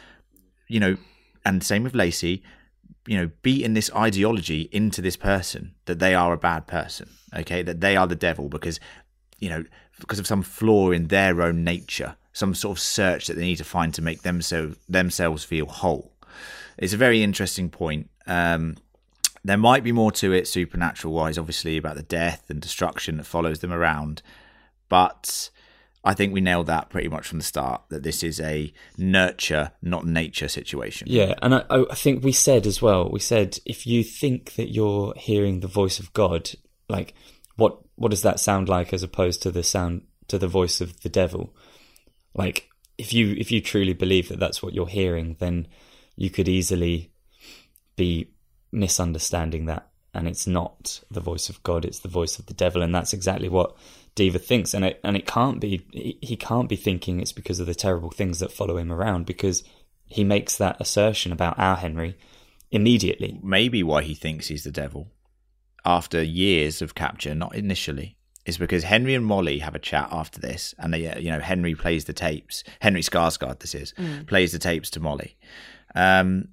you 0.72 0.80
know, 0.80 0.96
and 1.44 1.62
same 1.62 1.82
with 1.82 1.94
Lacy, 1.94 2.42
you 3.06 3.16
know, 3.16 3.30
beaten 3.42 3.74
this 3.74 3.90
ideology 3.94 4.68
into 4.72 5.02
this 5.02 5.16
person 5.16 5.74
that 5.84 5.98
they 5.98 6.14
are 6.14 6.32
a 6.32 6.38
bad 6.38 6.66
person, 6.66 7.10
okay, 7.36 7.62
that 7.62 7.80
they 7.80 7.94
are 7.94 8.06
the 8.06 8.14
devil 8.14 8.48
because, 8.48 8.80
you 9.38 9.50
know, 9.50 9.64
because 10.00 10.18
of 10.18 10.26
some 10.26 10.42
flaw 10.42 10.90
in 10.90 11.08
their 11.08 11.42
own 11.42 11.62
nature, 11.62 12.16
some 12.32 12.54
sort 12.54 12.78
of 12.78 12.82
search 12.82 13.26
that 13.26 13.34
they 13.34 13.44
need 13.44 13.56
to 13.56 13.64
find 13.64 13.92
to 13.92 14.00
make 14.00 14.22
themselves 14.22 14.76
themselves 14.88 15.44
feel 15.44 15.66
whole. 15.66 16.14
It's 16.78 16.94
a 16.94 16.96
very 16.96 17.22
interesting 17.22 17.68
point. 17.68 18.08
Um, 18.26 18.76
there 19.44 19.58
might 19.58 19.84
be 19.84 19.92
more 19.92 20.12
to 20.12 20.32
it 20.32 20.48
supernatural 20.48 21.12
wise, 21.12 21.36
obviously, 21.36 21.76
about 21.76 21.96
the 21.96 22.02
death 22.02 22.48
and 22.48 22.62
destruction 22.62 23.18
that 23.18 23.26
follows 23.26 23.58
them 23.58 23.72
around, 23.72 24.22
but 24.88 25.50
I 26.04 26.14
think 26.14 26.32
we 26.32 26.40
nailed 26.40 26.66
that 26.66 26.90
pretty 26.90 27.08
much 27.08 27.28
from 27.28 27.38
the 27.38 27.44
start 27.44 27.82
that 27.90 28.02
this 28.02 28.22
is 28.22 28.40
a 28.40 28.72
nurture, 28.98 29.72
not 29.82 30.04
nature 30.04 30.48
situation. 30.48 31.06
Yeah, 31.08 31.34
and 31.40 31.54
I, 31.54 31.64
I 31.70 31.94
think 31.94 32.24
we 32.24 32.32
said 32.32 32.66
as 32.66 32.82
well. 32.82 33.08
We 33.08 33.20
said 33.20 33.58
if 33.64 33.86
you 33.86 34.02
think 34.02 34.54
that 34.54 34.72
you're 34.72 35.14
hearing 35.16 35.60
the 35.60 35.68
voice 35.68 36.00
of 36.00 36.12
God, 36.12 36.50
like 36.88 37.14
what 37.56 37.78
what 37.94 38.10
does 38.10 38.22
that 38.22 38.40
sound 38.40 38.68
like 38.68 38.92
as 38.92 39.02
opposed 39.02 39.42
to 39.42 39.52
the 39.52 39.62
sound 39.62 40.02
to 40.26 40.38
the 40.38 40.48
voice 40.48 40.80
of 40.80 41.00
the 41.02 41.08
devil? 41.08 41.54
Like 42.34 42.68
if 42.98 43.12
you 43.12 43.34
if 43.38 43.52
you 43.52 43.60
truly 43.60 43.92
believe 43.92 44.28
that 44.28 44.40
that's 44.40 44.62
what 44.62 44.74
you're 44.74 44.88
hearing, 44.88 45.36
then 45.38 45.68
you 46.16 46.30
could 46.30 46.48
easily 46.48 47.12
be 47.94 48.32
misunderstanding 48.72 49.66
that, 49.66 49.88
and 50.14 50.26
it's 50.26 50.46
not 50.48 51.00
the 51.10 51.20
voice 51.20 51.48
of 51.48 51.62
God; 51.62 51.84
it's 51.84 52.00
the 52.00 52.08
voice 52.08 52.40
of 52.40 52.46
the 52.46 52.54
devil, 52.54 52.82
and 52.82 52.92
that's 52.92 53.12
exactly 53.12 53.48
what 53.48 53.76
Deaver 54.14 54.40
thinks, 54.40 54.74
and 54.74 54.84
it 54.84 55.00
and 55.02 55.16
it 55.16 55.26
can't 55.26 55.60
be 55.60 55.86
he, 55.90 56.18
he 56.20 56.36
can't 56.36 56.68
be 56.68 56.76
thinking 56.76 57.20
it's 57.20 57.32
because 57.32 57.60
of 57.60 57.66
the 57.66 57.74
terrible 57.74 58.10
things 58.10 58.40
that 58.40 58.52
follow 58.52 58.76
him 58.76 58.92
around 58.92 59.26
because 59.26 59.64
he 60.06 60.24
makes 60.24 60.56
that 60.56 60.80
assertion 60.80 61.32
about 61.32 61.58
our 61.58 61.76
Henry 61.76 62.18
immediately. 62.70 63.40
Maybe 63.42 63.82
why 63.82 64.02
he 64.02 64.14
thinks 64.14 64.48
he's 64.48 64.64
the 64.64 64.70
devil 64.70 65.08
after 65.84 66.22
years 66.22 66.82
of 66.82 66.94
capture, 66.94 67.34
not 67.34 67.54
initially, 67.54 68.16
is 68.44 68.58
because 68.58 68.84
Henry 68.84 69.14
and 69.14 69.24
Molly 69.24 69.60
have 69.60 69.74
a 69.74 69.80
chat 69.80 70.08
after 70.12 70.40
this, 70.40 70.74
and 70.78 70.92
they, 70.92 71.06
uh, 71.06 71.18
you 71.18 71.30
know, 71.30 71.40
Henry 71.40 71.74
plays 71.74 72.04
the 72.04 72.12
tapes. 72.12 72.62
Henry 72.80 73.00
Skarsgård, 73.00 73.60
this 73.60 73.74
is, 73.74 73.94
plays 74.26 74.52
the 74.52 74.58
tapes 74.58 74.90
to 74.90 75.00
Molly, 75.00 75.36
um, 75.94 76.48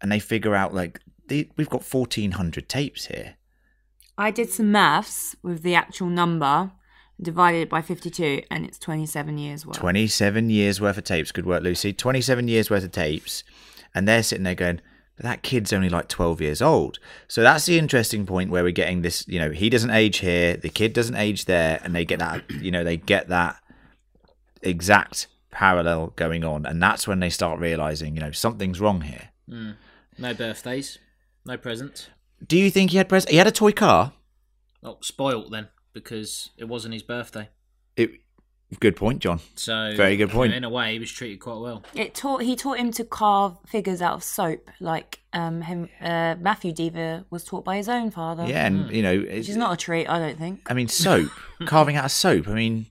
and 0.00 0.10
they 0.10 0.18
figure 0.18 0.54
out 0.54 0.74
like 0.74 1.00
the, 1.28 1.50
we've 1.56 1.68
got 1.70 1.84
fourteen 1.84 2.32
hundred 2.32 2.68
tapes 2.68 3.06
here. 3.06 3.36
I 4.16 4.30
did 4.30 4.48
some 4.50 4.72
maths 4.72 5.36
with 5.42 5.62
the 5.62 5.74
actual 5.74 6.08
number, 6.08 6.72
divided 7.20 7.68
by 7.68 7.82
52, 7.82 8.42
and 8.50 8.64
it's 8.64 8.78
27 8.78 9.38
years 9.38 9.66
worth. 9.66 9.76
27 9.76 10.50
years 10.50 10.80
worth 10.80 10.98
of 10.98 11.04
tapes. 11.04 11.32
Good 11.32 11.46
work, 11.46 11.62
Lucy. 11.62 11.92
27 11.92 12.48
years 12.48 12.70
worth 12.70 12.84
of 12.84 12.92
tapes. 12.92 13.44
And 13.94 14.08
they're 14.08 14.22
sitting 14.22 14.44
there 14.44 14.54
going, 14.54 14.80
but 15.16 15.24
that 15.24 15.42
kid's 15.42 15.72
only 15.72 15.88
like 15.88 16.08
12 16.08 16.40
years 16.40 16.60
old. 16.60 16.98
So 17.28 17.42
that's 17.42 17.66
the 17.66 17.78
interesting 17.78 18.26
point 18.26 18.50
where 18.50 18.64
we're 18.64 18.72
getting 18.72 19.02
this, 19.02 19.26
you 19.28 19.38
know, 19.38 19.50
he 19.50 19.70
doesn't 19.70 19.90
age 19.90 20.18
here, 20.18 20.56
the 20.56 20.68
kid 20.68 20.92
doesn't 20.92 21.16
age 21.16 21.44
there, 21.44 21.80
and 21.84 21.94
they 21.94 22.04
get 22.04 22.18
that, 22.18 22.48
you 22.50 22.70
know, 22.70 22.82
they 22.82 22.96
get 22.96 23.28
that 23.28 23.56
exact 24.62 25.28
parallel 25.52 26.08
going 26.16 26.42
on. 26.42 26.66
And 26.66 26.82
that's 26.82 27.06
when 27.06 27.20
they 27.20 27.30
start 27.30 27.60
realizing, 27.60 28.14
you 28.16 28.20
know, 28.20 28.32
something's 28.32 28.80
wrong 28.80 29.02
here. 29.02 29.28
Hmm. 29.48 29.72
No 30.18 30.34
birthdays, 30.34 30.98
no 31.44 31.56
presents. 31.56 32.08
Do 32.44 32.58
you 32.58 32.70
think 32.70 32.90
he 32.90 32.96
had 32.96 33.08
pres? 33.08 33.24
He 33.26 33.36
had 33.36 33.46
a 33.46 33.52
toy 33.52 33.72
car. 33.72 34.12
Oh, 34.82 34.98
spoilt 35.00 35.50
then 35.50 35.68
because 35.94 36.50
it 36.58 36.64
wasn't 36.64 36.92
his 36.92 37.02
birthday. 37.02 37.48
It, 37.96 38.10
good 38.80 38.96
point, 38.96 39.20
John. 39.20 39.40
So 39.54 39.92
Very 39.96 40.16
good 40.16 40.30
point. 40.30 40.52
In 40.52 40.64
a 40.64 40.68
way, 40.68 40.92
he 40.92 40.98
was 40.98 41.10
treated 41.10 41.40
quite 41.40 41.60
well. 41.60 41.82
It 41.94 42.14
taught 42.14 42.42
he 42.42 42.56
taught 42.56 42.78
him 42.78 42.92
to 42.92 43.04
carve 43.04 43.56
figures 43.66 44.02
out 44.02 44.14
of 44.14 44.22
soap, 44.24 44.70
like 44.80 45.20
um 45.32 45.62
him, 45.62 45.88
uh, 46.00 46.34
Matthew 46.38 46.72
Deaver 46.72 47.24
was 47.30 47.44
taught 47.44 47.64
by 47.64 47.76
his 47.76 47.88
own 47.88 48.10
father. 48.10 48.44
Yeah, 48.46 48.66
and 48.66 48.90
you 48.90 49.02
know, 49.02 49.18
which 49.20 49.28
it's, 49.30 49.48
is 49.48 49.56
not 49.56 49.72
a 49.72 49.76
treat, 49.76 50.06
I 50.06 50.18
don't 50.18 50.38
think. 50.38 50.60
I 50.70 50.74
mean, 50.74 50.88
soap, 50.88 51.30
carving 51.66 51.96
out 51.96 52.04
of 52.04 52.10
soap. 52.10 52.48
I 52.48 52.54
mean, 52.54 52.86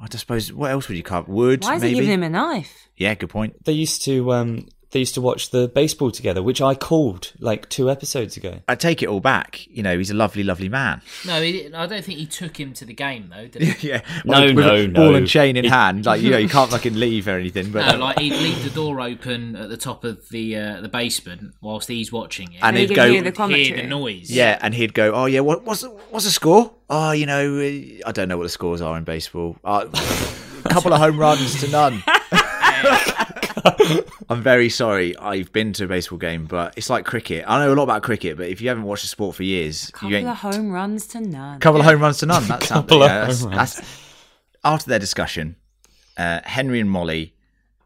I 0.00 0.06
just 0.06 0.22
suppose 0.22 0.52
what 0.52 0.70
else 0.70 0.88
would 0.88 0.96
you 0.96 1.02
carve? 1.02 1.28
Wood, 1.28 1.62
Why 1.62 1.76
is 1.76 1.82
maybe. 1.82 1.94
he 1.94 2.00
giving 2.00 2.14
him 2.14 2.22
a 2.22 2.30
knife? 2.30 2.88
Yeah, 2.96 3.14
good 3.14 3.30
point. 3.30 3.64
They 3.64 3.72
used 3.72 4.02
to 4.06 4.32
um, 4.32 4.66
they 4.92 4.98
used 5.00 5.14
to 5.14 5.20
watch 5.20 5.50
the 5.50 5.68
baseball 5.68 6.10
together, 6.10 6.42
which 6.42 6.60
I 6.60 6.74
called 6.74 7.32
like 7.38 7.68
two 7.68 7.88
episodes 7.90 8.36
ago. 8.36 8.60
I 8.68 8.74
take 8.74 9.02
it 9.02 9.08
all 9.08 9.20
back. 9.20 9.66
You 9.68 9.82
know, 9.82 9.96
he's 9.96 10.10
a 10.10 10.14
lovely, 10.14 10.42
lovely 10.42 10.68
man. 10.68 11.00
No, 11.26 11.40
he, 11.40 11.72
I 11.72 11.86
don't 11.86 12.04
think 12.04 12.18
he 12.18 12.26
took 12.26 12.58
him 12.58 12.72
to 12.74 12.84
the 12.84 12.94
game 12.94 13.30
though. 13.34 13.46
Did 13.46 13.62
he? 13.62 13.88
yeah, 13.90 14.00
No, 14.24 14.42
with 14.46 14.56
no, 14.56 14.74
a 14.74 14.86
no. 14.88 14.92
ball 15.00 15.14
and 15.14 15.28
chain 15.28 15.56
in 15.56 15.64
It- 15.64 15.70
hand. 15.70 16.06
Like 16.06 16.20
you 16.22 16.30
know, 16.30 16.38
you 16.38 16.48
can't 16.48 16.70
fucking 16.72 16.94
leave 16.94 17.28
or 17.28 17.38
anything. 17.38 17.70
But 17.70 17.92
No, 17.92 17.98
like 17.98 18.18
he'd 18.18 18.32
leave 18.32 18.62
the 18.64 18.70
door 18.70 19.00
open 19.00 19.54
at 19.56 19.68
the 19.68 19.76
top 19.76 20.04
of 20.04 20.28
the 20.30 20.56
uh, 20.56 20.80
the 20.80 20.88
basement 20.88 21.54
whilst 21.60 21.88
he's 21.88 22.10
watching 22.12 22.52
it, 22.52 22.58
And 22.62 22.76
You 22.76 22.80
he'd 22.82 22.86
can 22.88 22.96
go- 22.96 23.10
hear 23.10 23.22
the 23.22 23.46
He'd 23.48 23.66
hear 23.68 23.76
the 23.76 23.86
noise. 23.88 24.30
yeah, 24.30 24.58
and 24.60 24.74
he'd 24.74 24.92
go, 24.94 25.12
"Oh 25.14 25.26
yeah, 25.26 25.40
what, 25.40 25.64
what's 25.64 25.82
the, 25.82 25.88
what's 26.10 26.24
the 26.24 26.30
score? 26.30 26.72
Oh, 26.90 27.12
you 27.12 27.26
know, 27.26 27.58
uh, 27.58 28.08
I 28.08 28.12
don't 28.12 28.28
know 28.28 28.36
what 28.36 28.42
the 28.44 28.48
scores 28.50 28.80
are 28.80 28.96
in 28.98 29.04
baseball. 29.04 29.56
Uh, 29.64 29.86
a 30.64 30.68
couple 30.68 30.92
of 30.92 30.98
home 30.98 31.16
runs 31.18 31.60
to 31.60 31.68
none." 31.70 32.02
I'm 34.28 34.42
very 34.42 34.68
sorry. 34.68 35.16
I've 35.16 35.52
been 35.52 35.72
to 35.74 35.84
a 35.84 35.88
baseball 35.88 36.18
game, 36.18 36.46
but 36.46 36.74
it's 36.76 36.88
like 36.90 37.04
cricket. 37.04 37.44
I 37.46 37.64
know 37.64 37.72
a 37.72 37.76
lot 37.76 37.84
about 37.84 38.02
cricket, 38.02 38.36
but 38.36 38.48
if 38.48 38.60
you 38.60 38.68
haven't 38.68 38.84
watched 38.84 39.02
the 39.02 39.08
sport 39.08 39.36
for 39.36 39.42
years, 39.42 39.90
Couple 39.90 40.10
you 40.10 40.16
ain't 40.18 40.28
of 40.28 40.36
home 40.36 40.70
runs 40.70 41.06
to 41.08 41.20
none. 41.20 41.60
couple 41.60 41.80
of 41.80 41.86
home 41.86 42.00
runs 42.00 42.18
to 42.18 42.26
none. 42.26 42.44
That's 42.48 42.68
Couple 42.68 42.82
couple 42.82 43.02
of 43.02 43.10
yeah, 43.10 43.26
that's, 43.26 43.40
home 43.42 43.50
that's- 43.50 44.06
after 44.64 44.88
their 44.90 44.98
discussion. 44.98 45.56
Uh, 46.16 46.40
Henry 46.44 46.80
and 46.80 46.90
Molly 46.90 47.34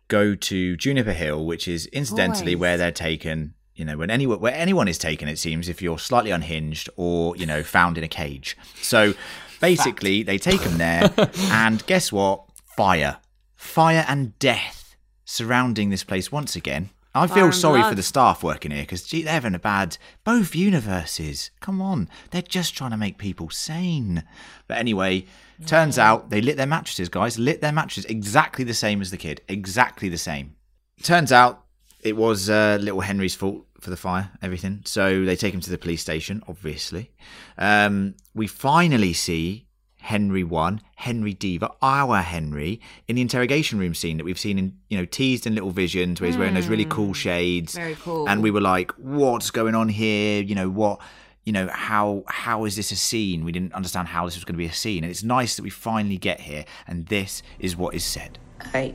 go 0.08 0.34
to 0.34 0.76
Juniper 0.76 1.12
Hill, 1.12 1.44
which 1.46 1.68
is 1.68 1.86
incidentally 1.86 2.52
Always. 2.54 2.60
where 2.60 2.76
they're 2.78 2.90
taken. 2.92 3.54
You 3.76 3.84
know, 3.84 3.96
when 3.96 4.10
anyone 4.10 4.38
where 4.40 4.54
anyone 4.54 4.86
is 4.88 4.98
taken, 4.98 5.28
it 5.28 5.38
seems 5.38 5.68
if 5.68 5.82
you're 5.82 5.98
slightly 5.98 6.30
unhinged 6.30 6.88
or 6.96 7.36
you 7.36 7.46
know 7.46 7.62
found 7.62 7.98
in 7.98 8.04
a 8.04 8.08
cage. 8.08 8.56
So 8.80 9.14
basically, 9.60 10.22
they 10.22 10.38
take 10.38 10.60
them 10.62 10.78
there, 10.78 11.12
and 11.50 11.84
guess 11.86 12.12
what? 12.12 12.44
Fire, 12.76 13.18
fire 13.56 14.04
and 14.08 14.36
death 14.38 14.83
surrounding 15.24 15.90
this 15.90 16.04
place 16.04 16.30
once 16.30 16.56
again. 16.56 16.90
I 17.16 17.28
Fire 17.28 17.36
feel 17.36 17.44
and 17.46 17.54
sorry 17.54 17.82
for 17.82 17.94
the 17.94 18.02
staff 18.02 18.42
working 18.42 18.72
here 18.72 18.82
because 18.82 19.08
they're 19.08 19.28
having 19.28 19.54
a 19.54 19.58
bad 19.60 19.98
both 20.24 20.56
universes. 20.56 21.50
Come 21.60 21.80
on, 21.80 22.08
they're 22.30 22.42
just 22.42 22.76
trying 22.76 22.90
to 22.90 22.96
make 22.96 23.18
people 23.18 23.50
sane. 23.50 24.24
But 24.66 24.78
anyway, 24.78 25.26
turns 25.64 25.96
out 25.96 26.30
they 26.30 26.40
lit 26.40 26.56
their 26.56 26.66
mattresses, 26.66 27.08
guys. 27.08 27.38
Lit 27.38 27.60
their 27.60 27.72
mattresses 27.72 28.04
exactly 28.06 28.64
the 28.64 28.74
same 28.74 29.00
as 29.00 29.12
the 29.12 29.16
kid, 29.16 29.40
exactly 29.48 30.08
the 30.08 30.18
same. 30.18 30.56
Turns 31.02 31.30
out 31.30 31.64
it 32.00 32.16
was 32.16 32.50
uh, 32.50 32.78
little 32.80 33.00
Henry's 33.00 33.36
fault 33.36 33.64
for 33.78 33.90
the 33.90 33.96
fire, 33.96 34.30
everything. 34.42 34.82
So 34.84 35.24
they 35.24 35.36
take 35.36 35.54
him 35.54 35.60
to 35.60 35.70
the 35.70 35.78
police 35.78 36.02
station, 36.02 36.42
obviously. 36.48 37.12
Um, 37.58 38.16
we 38.34 38.48
finally 38.48 39.12
see 39.12 39.63
Henry 40.04 40.44
one, 40.44 40.82
Henry 40.96 41.34
Deaver, 41.34 41.74
our 41.80 42.20
Henry, 42.20 42.78
in 43.08 43.16
the 43.16 43.22
interrogation 43.22 43.78
room 43.78 43.94
scene 43.94 44.18
that 44.18 44.24
we've 44.24 44.38
seen 44.38 44.58
in, 44.58 44.76
you 44.90 44.98
know, 44.98 45.06
teased 45.06 45.46
in 45.46 45.54
little 45.54 45.70
visions 45.70 46.20
where 46.20 46.28
he's 46.28 46.36
wearing 46.36 46.52
those 46.52 46.66
really 46.66 46.84
cool 46.84 47.06
hmm. 47.06 47.12
shades. 47.12 47.74
Very 47.74 47.94
cool. 47.94 48.28
And 48.28 48.42
we 48.42 48.50
were 48.50 48.60
like, 48.60 48.92
what's 48.98 49.50
going 49.50 49.74
on 49.74 49.88
here? 49.88 50.42
You 50.42 50.54
know, 50.54 50.68
what 50.68 51.00
you 51.44 51.54
know, 51.54 51.68
how 51.68 52.22
how 52.26 52.66
is 52.66 52.76
this 52.76 52.92
a 52.92 52.96
scene? 52.96 53.46
We 53.46 53.52
didn't 53.52 53.72
understand 53.72 54.08
how 54.08 54.26
this 54.26 54.34
was 54.34 54.44
going 54.44 54.56
to 54.56 54.58
be 54.58 54.66
a 54.66 54.74
scene. 54.74 55.04
And 55.04 55.10
it's 55.10 55.22
nice 55.22 55.56
that 55.56 55.62
we 55.62 55.70
finally 55.70 56.18
get 56.18 56.40
here 56.40 56.66
and 56.86 57.06
this 57.06 57.42
is 57.58 57.74
what 57.74 57.94
is 57.94 58.04
said. 58.04 58.38
I 58.74 58.92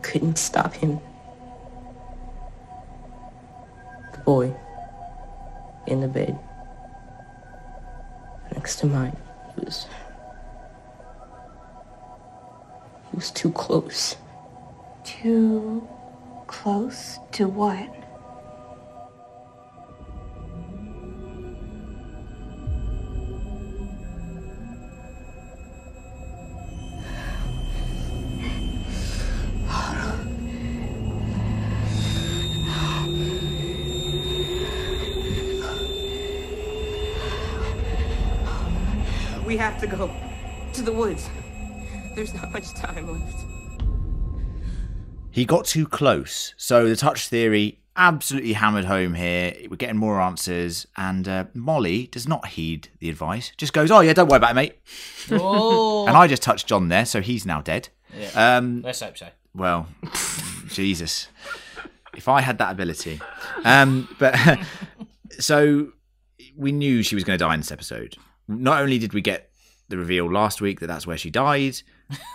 couldn't 0.00 0.38
stop 0.38 0.72
him. 0.72 1.00
The 4.12 4.18
boy 4.20 4.56
in 5.86 6.00
the 6.00 6.08
bed 6.08 6.38
next 8.54 8.76
to 8.76 8.86
mine. 8.86 9.16
He 9.56 9.64
was. 9.64 9.86
He 13.10 13.16
was 13.16 13.30
too 13.30 13.50
close. 13.52 14.16
Too 15.04 15.86
close 16.46 17.18
to 17.32 17.46
what? 17.48 18.03
We 39.54 39.58
have 39.58 39.80
to 39.82 39.86
go 39.86 40.10
to 40.72 40.82
the 40.82 40.90
woods. 40.90 41.28
There's 42.16 42.34
not 42.34 42.50
much 42.52 42.74
time 42.74 43.06
left. 43.06 43.44
He 45.30 45.44
got 45.44 45.64
too 45.64 45.86
close. 45.86 46.54
So 46.56 46.88
the 46.88 46.96
touch 46.96 47.28
theory 47.28 47.78
absolutely 47.96 48.54
hammered 48.54 48.86
home 48.86 49.14
here. 49.14 49.54
We're 49.70 49.76
getting 49.76 49.96
more 49.96 50.20
answers, 50.20 50.88
and 50.96 51.28
uh, 51.28 51.44
Molly 51.54 52.08
does 52.08 52.26
not 52.26 52.48
heed 52.48 52.88
the 52.98 53.08
advice. 53.08 53.52
Just 53.56 53.72
goes, 53.72 53.92
"Oh 53.92 54.00
yeah, 54.00 54.12
don't 54.12 54.26
worry 54.26 54.38
about 54.38 54.50
it, 54.50 54.54
mate." 54.54 54.74
Oh, 55.30 56.04
And 56.08 56.16
I 56.16 56.26
just 56.26 56.42
touched 56.42 56.66
John 56.66 56.88
there, 56.88 57.06
so 57.06 57.20
he's 57.20 57.46
now 57.46 57.60
dead. 57.60 57.90
yeah. 58.18 58.56
Um, 58.56 58.82
let's 58.82 58.98
hope 58.98 59.16
so. 59.16 59.28
well, 59.54 59.86
Jesus, 60.66 61.28
if 62.16 62.26
I 62.26 62.40
had 62.40 62.58
that 62.58 62.72
ability. 62.72 63.20
Um, 63.64 64.08
but 64.18 64.34
so 65.38 65.92
we 66.56 66.72
knew 66.72 67.04
she 67.04 67.14
was 67.14 67.22
going 67.22 67.38
to 67.38 67.44
die 67.44 67.54
in 67.54 67.60
this 67.60 67.70
episode. 67.70 68.16
Not 68.48 68.80
only 68.82 68.98
did 68.98 69.12
we 69.12 69.20
get 69.20 69.50
the 69.88 69.96
reveal 69.98 70.30
last 70.30 70.60
week 70.60 70.80
that 70.80 70.86
that's 70.86 71.06
where 71.06 71.16
she 71.18 71.30
died, 71.30 71.76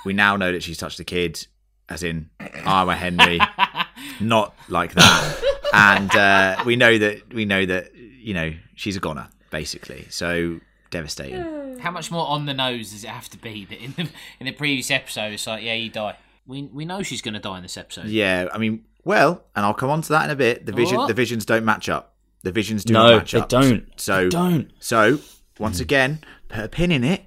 we 0.05 0.13
now 0.13 0.35
know 0.37 0.51
that 0.51 0.63
she's 0.63 0.77
touched 0.77 0.97
the 0.97 1.03
kid, 1.03 1.45
as 1.87 2.03
in 2.03 2.29
our 2.65 2.93
Henry, 2.93 3.39
not 4.19 4.55
like 4.67 4.93
that. 4.93 5.43
And 5.73 6.15
uh, 6.15 6.63
we 6.65 6.75
know 6.75 6.97
that 6.97 7.33
we 7.33 7.45
know 7.45 7.65
that 7.65 7.93
you 7.95 8.33
know 8.33 8.51
she's 8.75 8.95
a 8.95 8.99
goner 8.99 9.29
basically. 9.51 10.07
So 10.09 10.59
devastating. 10.91 11.77
How 11.79 11.91
much 11.91 12.11
more 12.11 12.27
on 12.27 12.45
the 12.45 12.53
nose 12.53 12.91
does 12.91 13.03
it 13.03 13.09
have 13.09 13.29
to 13.29 13.37
be 13.37 13.65
that 13.65 13.79
in 13.81 13.93
the 13.93 14.09
in 14.39 14.45
the 14.45 14.51
previous 14.51 14.91
episode 14.91 15.33
it's 15.33 15.47
like, 15.47 15.63
yeah, 15.63 15.73
you 15.75 15.89
die. 15.89 16.17
We 16.47 16.63
we 16.63 16.85
know 16.85 17.03
she's 17.03 17.21
going 17.21 17.35
to 17.35 17.39
die 17.39 17.57
in 17.57 17.63
this 17.63 17.77
episode. 17.77 18.07
Yeah, 18.07 18.47
I 18.51 18.57
mean, 18.57 18.83
well, 19.03 19.43
and 19.55 19.65
I'll 19.65 19.73
come 19.75 19.89
on 19.91 20.01
to 20.01 20.09
that 20.09 20.25
in 20.25 20.31
a 20.31 20.35
bit. 20.35 20.65
The 20.65 20.71
vision, 20.71 20.97
What? 20.97 21.07
the 21.07 21.13
visions 21.13 21.45
don't 21.45 21.63
match 21.63 21.87
up. 21.89 22.15
The 22.41 22.51
visions 22.51 22.83
do 22.83 22.93
No, 22.93 23.11
not 23.11 23.17
match 23.17 23.31
they 23.33 23.39
up. 23.39 23.49
don't. 23.49 23.87
So 23.97 24.23
They 24.23 24.29
don't. 24.29 24.71
So 24.79 25.19
once 25.59 25.77
hmm. 25.77 25.83
again, 25.83 26.23
put 26.47 26.63
a 26.63 26.69
pin 26.69 26.91
in 26.91 27.03
it. 27.03 27.23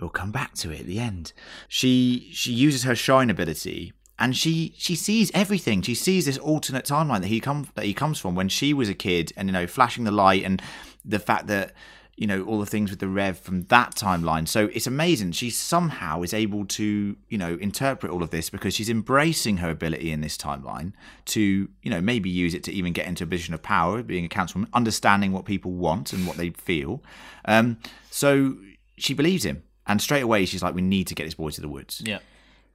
We'll 0.00 0.10
come 0.10 0.32
back 0.32 0.54
to 0.54 0.70
it 0.70 0.80
at 0.80 0.86
the 0.86 0.98
end. 0.98 1.32
She 1.68 2.30
she 2.32 2.52
uses 2.52 2.84
her 2.84 2.94
shine 2.94 3.30
ability, 3.30 3.92
and 4.18 4.36
she 4.36 4.74
she 4.76 4.96
sees 4.96 5.30
everything. 5.34 5.82
She 5.82 5.94
sees 5.94 6.26
this 6.26 6.38
alternate 6.38 6.84
timeline 6.84 7.20
that 7.20 7.28
he 7.28 7.40
come 7.40 7.68
that 7.74 7.84
he 7.84 7.94
comes 7.94 8.18
from 8.18 8.34
when 8.34 8.48
she 8.48 8.74
was 8.74 8.88
a 8.88 8.94
kid, 8.94 9.32
and 9.36 9.48
you 9.48 9.52
know, 9.52 9.66
flashing 9.66 10.04
the 10.04 10.10
light, 10.10 10.44
and 10.44 10.62
the 11.04 11.18
fact 11.18 11.46
that 11.48 11.72
you 12.16 12.26
know 12.26 12.44
all 12.44 12.60
the 12.60 12.66
things 12.66 12.90
with 12.90 13.00
the 13.00 13.08
rev 13.08 13.38
from 13.38 13.62
that 13.64 13.94
timeline. 13.94 14.46
So 14.46 14.66
it's 14.72 14.86
amazing. 14.86 15.32
She 15.32 15.50
somehow 15.50 16.22
is 16.22 16.32
able 16.32 16.64
to 16.66 17.16
you 17.28 17.38
know 17.38 17.56
interpret 17.60 18.12
all 18.12 18.22
of 18.22 18.30
this 18.30 18.50
because 18.50 18.74
she's 18.74 18.88
embracing 18.88 19.58
her 19.58 19.70
ability 19.70 20.10
in 20.12 20.20
this 20.20 20.36
timeline 20.36 20.92
to 21.26 21.68
you 21.82 21.90
know 21.90 22.00
maybe 22.00 22.30
use 22.30 22.54
it 22.54 22.62
to 22.64 22.72
even 22.72 22.92
get 22.92 23.06
into 23.06 23.24
a 23.24 23.26
position 23.26 23.54
of 23.54 23.62
power, 23.62 24.02
being 24.02 24.24
a 24.24 24.28
councilwoman, 24.28 24.68
understanding 24.72 25.32
what 25.32 25.44
people 25.44 25.72
want 25.72 26.12
and 26.12 26.26
what 26.26 26.36
they 26.36 26.50
feel. 26.50 27.02
Um, 27.46 27.78
so 28.10 28.56
she 28.96 29.14
believes 29.14 29.44
him, 29.44 29.64
and 29.86 30.00
straight 30.00 30.22
away 30.22 30.46
she's 30.46 30.62
like, 30.62 30.74
"We 30.74 30.82
need 30.82 31.06
to 31.08 31.14
get 31.14 31.24
this 31.24 31.34
boy 31.34 31.50
to 31.50 31.60
the 31.60 31.68
woods." 31.68 32.02
Yeah. 32.04 32.20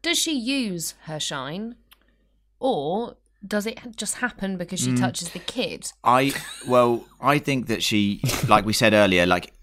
Does 0.02 0.18
she 0.18 0.38
use 0.38 0.96
her 1.04 1.20
shine, 1.20 1.76
or 2.60 3.18
does 3.46 3.66
it 3.66 3.80
just 3.96 4.16
happen 4.16 4.58
because 4.58 4.82
Mm. 4.82 4.86
she 4.96 4.98
touches 4.98 5.30
the 5.32 5.40
kid? 5.40 5.92
I 6.04 6.34
well, 6.68 7.06
I 7.22 7.40
think 7.40 7.68
that 7.68 7.82
she, 7.84 8.22
like 8.48 8.66
we 8.66 8.74
said 8.74 8.94
earlier, 8.94 9.26
like 9.26 9.54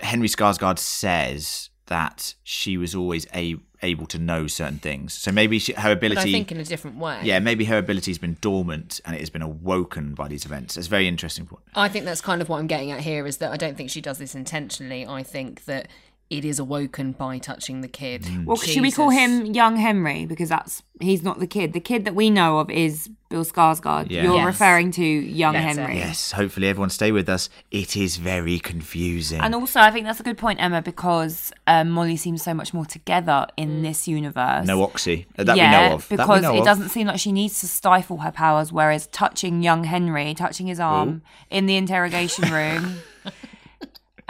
Henry 0.00 0.28
Skarsgård 0.28 0.78
says 0.78 1.70
that 1.86 2.34
she 2.42 2.76
was 2.76 2.94
always 2.94 3.26
a, 3.34 3.56
able 3.82 4.06
to 4.06 4.18
know 4.18 4.46
certain 4.46 4.78
things. 4.78 5.12
So 5.12 5.30
maybe 5.32 5.58
she, 5.58 5.72
her 5.74 5.90
But 5.94 5.98
ability, 5.98 6.30
I 6.30 6.32
think 6.32 6.52
in 6.52 6.58
a 6.58 6.64
different 6.64 6.96
way. 6.96 7.20
yeah, 7.22 7.38
maybe 7.40 7.64
her 7.66 7.78
ability's 7.78 8.18
been 8.18 8.36
dormant 8.40 9.00
and 9.04 9.14
it 9.14 9.20
has 9.20 9.30
been 9.30 9.42
awoken 9.42 10.14
by 10.14 10.28
these 10.28 10.44
events. 10.46 10.76
It's 10.76 10.86
very 10.86 11.06
interesting 11.08 11.46
point. 11.46 11.64
I 11.74 11.88
think 11.88 12.04
that's 12.04 12.20
kind 12.20 12.40
of 12.40 12.48
what 12.48 12.58
I'm 12.58 12.66
getting 12.66 12.90
at 12.92 13.00
here 13.00 13.26
is 13.26 13.38
that 13.38 13.52
I 13.52 13.56
don't 13.56 13.76
think 13.76 13.90
she 13.90 14.00
does 14.00 14.18
this 14.18 14.34
intentionally. 14.34 15.06
I 15.06 15.22
think 15.22 15.64
that 15.66 15.88
it 16.32 16.44
is 16.46 16.58
awoken 16.58 17.12
by 17.12 17.38
touching 17.38 17.82
the 17.82 17.88
kid. 17.88 18.22
Mm. 18.22 18.46
Well, 18.46 18.56
should 18.56 18.82
we 18.82 18.90
call 18.90 19.10
him 19.10 19.46
young 19.46 19.76
Henry 19.76 20.24
because 20.24 20.48
that's 20.48 20.82
he's 21.00 21.22
not 21.22 21.38
the 21.40 21.46
kid. 21.46 21.72
The 21.74 21.80
kid 21.80 22.04
that 22.06 22.14
we 22.14 22.30
know 22.30 22.58
of 22.58 22.70
is 22.70 23.10
Bill 23.28 23.44
Skarsgård. 23.44 24.10
Yeah. 24.10 24.22
You're 24.24 24.36
Yes. 24.36 24.46
referring 24.46 24.90
to 24.92 25.04
young 25.04 25.54
That's 25.54 25.76
it. 25.76 25.80
Henry. 25.80 25.96
Yes, 25.98 26.32
hopefully 26.32 26.68
everyone 26.68 26.90
stay 26.90 27.12
with 27.12 27.28
us. 27.28 27.48
It 27.70 27.96
is 27.96 28.16
very 28.18 28.58
confusing. 28.58 29.40
And 29.40 29.54
also, 29.54 29.80
I 29.80 29.90
think 29.90 30.06
that's 30.06 30.20
a 30.20 30.22
good 30.22 30.38
point, 30.38 30.60
Emma, 30.62 30.80
because 30.82 31.52
um, 31.66 31.90
Molly 31.90 32.16
seems 32.16 32.42
so 32.42 32.54
much 32.54 32.72
more 32.74 32.84
together 32.84 33.46
in 33.56 33.82
this 33.82 34.06
universe. 34.06 34.66
no 34.66 34.82
oxy 34.82 35.26
that 35.36 35.56
yeah, 35.56 35.82
we 35.82 35.88
know 35.88 35.94
of. 35.96 36.08
Because 36.08 36.42
know 36.42 36.54
it 36.54 36.60
of. 36.60 36.64
doesn't 36.64 36.90
seem 36.90 37.06
like 37.08 37.18
she 37.18 37.32
needs 37.32 37.60
to 37.60 37.68
stifle 37.68 38.18
her 38.18 38.32
powers. 38.32 38.72
Whereas 38.72 39.06
touching 39.08 39.62
young 39.62 39.84
Henry, 39.84 40.34
touching 40.34 40.66
his 40.66 40.80
arm 40.80 41.22
in 41.50 41.66
the 41.66 41.76
interrogation 41.76 42.50
room, 42.52 42.98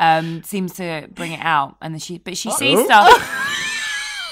um, 0.02 0.42
seems 0.42 0.74
to 0.74 1.08
bring 1.12 1.32
it 1.32 1.40
out. 1.42 1.76
And 1.80 1.94
then 1.94 2.00
she, 2.00 2.18
but 2.18 2.36
she 2.36 2.50
sees 2.50 2.82
stuff. 2.84 3.08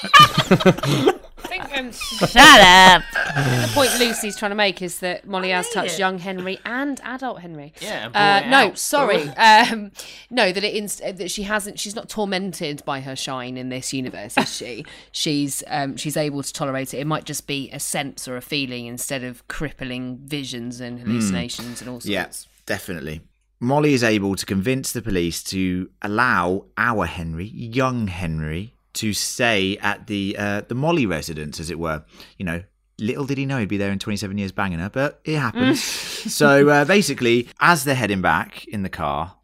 I 0.02 1.12
think 1.50 1.78
um, 1.78 1.92
Shut 1.92 2.36
up. 2.36 3.02
the 3.12 3.70
point 3.74 3.90
Lucy's 3.98 4.36
trying 4.36 4.50
to 4.50 4.54
make 4.56 4.80
is 4.82 5.00
that 5.00 5.26
Molly 5.26 5.50
has 5.50 5.68
touched 5.70 5.98
young 5.98 6.18
Henry 6.18 6.58
and 6.64 7.00
adult 7.02 7.40
Henry. 7.40 7.72
Yeah, 7.80 8.06
and 8.14 8.46
Uh, 8.46 8.48
no, 8.48 8.68
out. 8.68 8.78
sorry. 8.78 9.22
Um, 9.30 9.92
no, 10.30 10.52
that 10.52 10.62
it 10.64 10.74
inst- 10.74 11.00
that 11.02 11.30
she 11.30 11.42
hasn't. 11.42 11.78
She's 11.78 11.94
not 11.94 12.08
tormented 12.08 12.82
by 12.84 13.00
her 13.00 13.16
shine 13.16 13.56
in 13.56 13.68
this 13.68 13.92
universe, 13.92 14.36
is 14.38 14.54
she? 14.56 14.84
she's 15.12 15.62
um, 15.66 15.96
she's 15.96 16.16
able 16.16 16.42
to 16.42 16.52
tolerate 16.52 16.94
it. 16.94 16.98
It 16.98 17.06
might 17.06 17.24
just 17.24 17.46
be 17.46 17.68
a 17.72 17.80
sense 17.80 18.26
or 18.28 18.36
a 18.36 18.42
feeling 18.42 18.86
instead 18.86 19.24
of 19.24 19.46
crippling 19.48 20.18
visions 20.24 20.80
and 20.80 20.98
hallucinations 21.00 21.80
and 21.80 21.90
all 21.90 22.00
sorts. 22.00 22.06
Yeah, 22.06 22.28
definitely. 22.66 23.20
Molly 23.60 23.92
is 23.92 24.02
able 24.02 24.36
to 24.36 24.46
convince 24.46 24.92
the 24.92 25.02
police 25.02 25.42
to 25.44 25.90
allow 26.00 26.64
our 26.78 27.04
Henry, 27.04 27.46
young 27.46 28.06
Henry, 28.06 28.74
to 28.94 29.12
stay 29.12 29.76
at 29.78 30.06
the 30.06 30.34
uh, 30.38 30.62
the 30.62 30.74
Molly 30.74 31.06
residence, 31.06 31.60
as 31.60 31.70
it 31.70 31.78
were. 31.78 32.02
You 32.38 32.46
know, 32.46 32.62
little 32.98 33.26
did 33.26 33.38
he 33.38 33.46
know 33.46 33.58
he'd 33.58 33.68
be 33.68 33.76
there 33.76 33.92
in 33.92 33.98
27 33.98 34.36
years 34.38 34.50
banging 34.50 34.78
her, 34.78 34.88
but 34.88 35.20
it 35.24 35.38
happens. 35.38 35.82
so 35.84 36.68
uh, 36.68 36.84
basically, 36.86 37.48
as 37.60 37.84
they're 37.84 37.94
heading 37.94 38.22
back 38.22 38.66
in 38.66 38.82
the 38.82 38.88
car, 38.88 39.36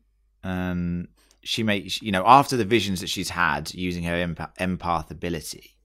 um, 0.43 1.09
she 1.43 1.63
makes 1.63 2.01
you 2.01 2.11
know 2.11 2.25
after 2.27 2.57
the 2.57 2.65
visions 2.65 3.01
that 3.01 3.09
she's 3.09 3.31
had 3.31 3.73
using 3.75 4.05
her 4.05 4.15
empath, 4.15 4.57
empath 4.57 5.11
ability, 5.11 5.77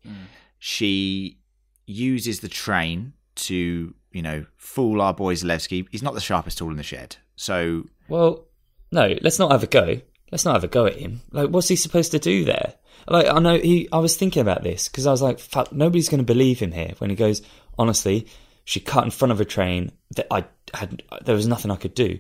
she 0.58 1.38
uses 1.86 2.40
the 2.40 2.48
train 2.48 3.14
to 3.36 3.94
you 4.12 4.22
know 4.22 4.46
fool 4.56 5.02
our 5.02 5.14
boy 5.14 5.36
Zalewski. 5.36 5.86
He's 5.92 6.04
not 6.04 6.14
the 6.14 6.22
sharpest 6.22 6.58
tool 6.58 6.72
in 6.72 6.78
the 6.78 6.84
shed, 6.84 7.18
so 7.36 7.86
Well, 8.08 8.48
no, 8.92 9.16
let's 9.22 9.40
not 9.40 9.52
have 9.52 9.64
a 9.64 9.68
go. 9.68 10.02
Let's 10.32 10.46
not 10.46 10.54
have 10.54 10.64
a 10.64 10.68
go 10.68 10.86
at 10.86 10.98
him. 10.98 11.22
Like, 11.32 11.50
what's 11.50 11.68
he 11.68 11.76
supposed 11.76 12.12
to 12.12 12.20
do 12.20 12.46
there? 12.46 12.76
Like, 13.08 13.28
I 13.28 13.40
know 13.40 13.58
he. 13.58 13.90
I 13.92 13.98
was 13.98 14.16
thinking 14.16 14.42
about 14.42 14.64
this 14.64 14.88
because 14.88 15.08
I 15.08 15.12
was 15.12 15.22
like, 15.22 15.40
"Fuck, 15.40 15.74
nobody's 15.74 16.10
going 16.10 16.20
to 16.20 16.34
believe 16.34 16.60
him 16.60 16.72
here." 16.72 16.94
When 17.00 17.10
he 17.10 17.16
goes, 17.16 17.42
honestly, 17.78 18.28
she 18.64 18.80
cut 18.80 19.04
in 19.04 19.12
front 19.12 19.32
of 19.32 19.42
a 19.42 19.46
train 19.46 19.92
that 20.16 20.28
I 20.32 20.46
had. 20.74 21.04
There 21.26 21.36
was 21.36 21.48
nothing 21.48 21.72
I 21.72 21.76
could 21.76 21.96
do. 21.96 22.20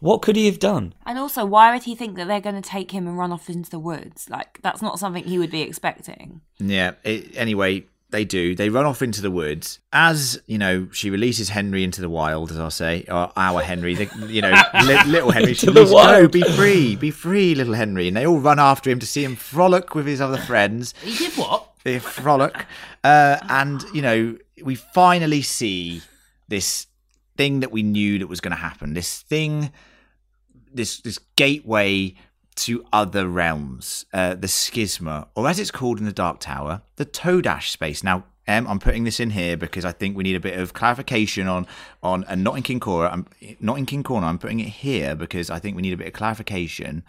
What 0.00 0.22
could 0.22 0.36
he 0.36 0.46
have 0.46 0.58
done? 0.58 0.94
And 1.04 1.18
also, 1.18 1.44
why 1.44 1.74
would 1.74 1.82
he 1.82 1.94
think 1.94 2.16
that 2.16 2.26
they're 2.26 2.40
going 2.40 2.60
to 2.60 2.66
take 2.66 2.90
him 2.90 3.06
and 3.06 3.18
run 3.18 3.32
off 3.32 3.50
into 3.50 3.68
the 3.68 3.78
woods? 3.78 4.30
Like, 4.30 4.58
that's 4.62 4.80
not 4.80 4.98
something 4.98 5.24
he 5.24 5.38
would 5.38 5.50
be 5.50 5.60
expecting. 5.60 6.40
yeah. 6.58 6.92
It, 7.04 7.36
anyway, 7.36 7.86
They 8.10 8.24
do. 8.24 8.56
They 8.56 8.70
run 8.70 8.86
off 8.86 9.02
into 9.02 9.22
the 9.22 9.30
woods. 9.30 9.78
As 9.92 10.40
you 10.46 10.58
know, 10.58 10.88
she 10.90 11.10
releases 11.10 11.48
Henry 11.50 11.84
into 11.84 12.00
the 12.00 12.10
wild, 12.10 12.50
as 12.50 12.58
I'll 12.58 12.70
say, 12.70 13.04
or 13.08 13.32
our 13.36 13.62
Henry. 13.62 13.94
The, 13.94 14.10
you 14.28 14.42
know, 14.42 14.50
li- 14.84 15.04
little 15.06 15.30
Henry. 15.30 15.54
She 15.54 15.70
wild. 15.70 15.86
Go, 15.86 16.28
be 16.28 16.42
free, 16.42 16.96
be 16.96 17.12
free, 17.12 17.54
little 17.54 17.74
Henry. 17.74 18.08
And 18.08 18.16
they 18.16 18.26
all 18.26 18.40
run 18.40 18.58
after 18.58 18.90
him 18.90 18.98
to 18.98 19.06
see 19.06 19.22
him 19.22 19.36
frolic 19.36 19.94
with 19.94 20.06
his 20.06 20.20
other 20.20 20.38
friends. 20.38 20.92
He 21.02 21.16
did 21.16 21.34
what? 21.34 21.68
They 21.84 21.98
frolic, 21.98 22.66
uh, 23.04 23.38
and 23.48 23.82
you 23.94 24.02
know, 24.02 24.36
we 24.62 24.74
finally 24.74 25.40
see 25.40 26.02
this 26.48 26.86
thing 27.36 27.60
that 27.60 27.72
we 27.72 27.82
knew 27.82 28.18
that 28.18 28.26
was 28.26 28.40
going 28.40 28.50
to 28.50 28.60
happen. 28.60 28.92
This 28.92 29.22
thing, 29.22 29.72
this 30.74 31.00
this 31.00 31.18
gateway 31.36 32.16
to 32.56 32.84
other 32.92 33.28
realms, 33.28 34.06
uh, 34.12 34.34
the 34.34 34.46
schisma, 34.46 35.28
or 35.34 35.48
as 35.48 35.58
it's 35.58 35.70
called 35.70 35.98
in 35.98 36.04
the 36.04 36.12
Dark 36.12 36.40
Tower, 36.40 36.82
the 36.96 37.06
Todash 37.06 37.68
space. 37.68 38.02
Now, 38.02 38.24
Em, 38.50 38.66
I'm 38.66 38.80
putting 38.80 39.04
this 39.04 39.20
in 39.20 39.30
here 39.30 39.56
because 39.56 39.84
I 39.84 39.92
think 39.92 40.16
we 40.16 40.24
need 40.24 40.34
a 40.34 40.40
bit 40.40 40.58
of 40.58 40.72
clarification 40.72 41.46
on 41.46 41.68
on 42.02 42.24
and 42.24 42.42
not 42.42 42.56
in 42.56 42.64
King 42.64 42.80
Cora. 42.80 43.08
I'm 43.08 43.26
not 43.60 43.78
in 43.78 43.86
King 43.86 44.02
Corner. 44.02 44.26
I'm 44.26 44.38
putting 44.38 44.58
it 44.58 44.68
here 44.68 45.14
because 45.14 45.50
I 45.50 45.60
think 45.60 45.76
we 45.76 45.82
need 45.82 45.92
a 45.92 45.96
bit 45.96 46.08
of 46.08 46.14
clarification 46.14 47.04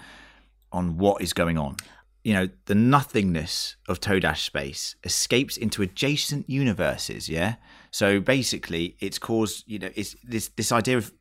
on 0.72 0.98
what 0.98 1.22
is 1.22 1.34
going 1.34 1.58
on. 1.58 1.78
You 2.24 2.34
know, 2.36 2.50
the 2.66 2.76
nothingness 2.76 3.78
of 3.88 4.00
Todash 4.00 4.46
space 4.46 4.96
escapes 5.04 5.58
into 5.58 5.82
adjacent 5.82 6.48
universes. 6.48 7.28
Yeah, 7.28 7.56
so 7.89 8.20
basically, 8.20 8.96
it's 9.00 9.18
caused. 9.18 9.64
You 9.68 9.80
know, 9.80 9.89
it's 9.96 10.16
this 10.24 10.50
this 10.50 10.72
idea 10.72 10.98
of 10.98 11.12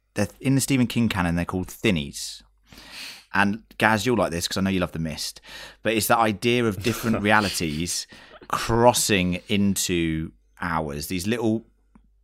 in 0.40 0.54
the 0.54 0.60
Stephen 0.60 0.86
King 0.86 1.08
canon 1.08 1.36
they're 1.36 1.46
called 1.46 1.70
thinnies. 1.70 2.42
And 3.32 3.62
Gaz, 3.78 4.06
you'll 4.06 4.16
like 4.16 4.32
this 4.32 4.46
because 4.46 4.56
I 4.56 4.60
know 4.60 4.70
you 4.70 4.80
love 4.80 4.92
the 4.92 4.98
mist, 4.98 5.40
but 5.82 5.92
it's 5.92 6.08
that 6.08 6.18
idea 6.18 6.64
of 6.64 6.82
different 6.82 7.22
realities 7.22 8.06
crossing 8.48 9.40
into 9.48 10.32
ours. 10.60 11.06
These 11.06 11.26
little 11.26 11.64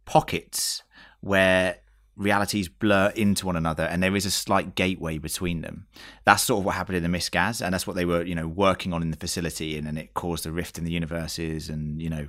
pockets 0.05 0.83
where 1.21 1.77
realities 2.17 2.69
blur 2.69 3.13
into 3.15 3.45
one 3.45 3.57
another 3.57 3.83
and 3.85 4.03
there 4.03 4.17
is 4.17 4.25
a 4.25 4.31
slight 4.31 4.75
gateway 4.75 5.19
between 5.19 5.61
them 5.61 5.87
that's 6.25 6.43
sort 6.43 6.61
of 6.61 6.65
what 6.65 6.75
happened 6.75 6.97
in 6.97 7.03
the 7.03 7.11
mist 7.11 7.31
gas 7.31 7.61
and 7.61 7.75
that's 7.75 7.87
what 7.87 7.95
they 7.95 8.07
were 8.07 8.23
you 8.23 8.35
know 8.35 8.49
working 8.49 8.95
on 8.95 9.03
in 9.03 9.11
the 9.11 9.19
facility 9.19 9.77
and 9.77 9.87
then 9.87 9.99
it 9.99 10.15
caused 10.15 10.47
a 10.47 10.51
rift 10.51 10.79
in 10.79 10.85
the 10.85 10.91
universes 10.91 11.69
and 11.69 12.01
you 12.01 12.09
know 12.09 12.27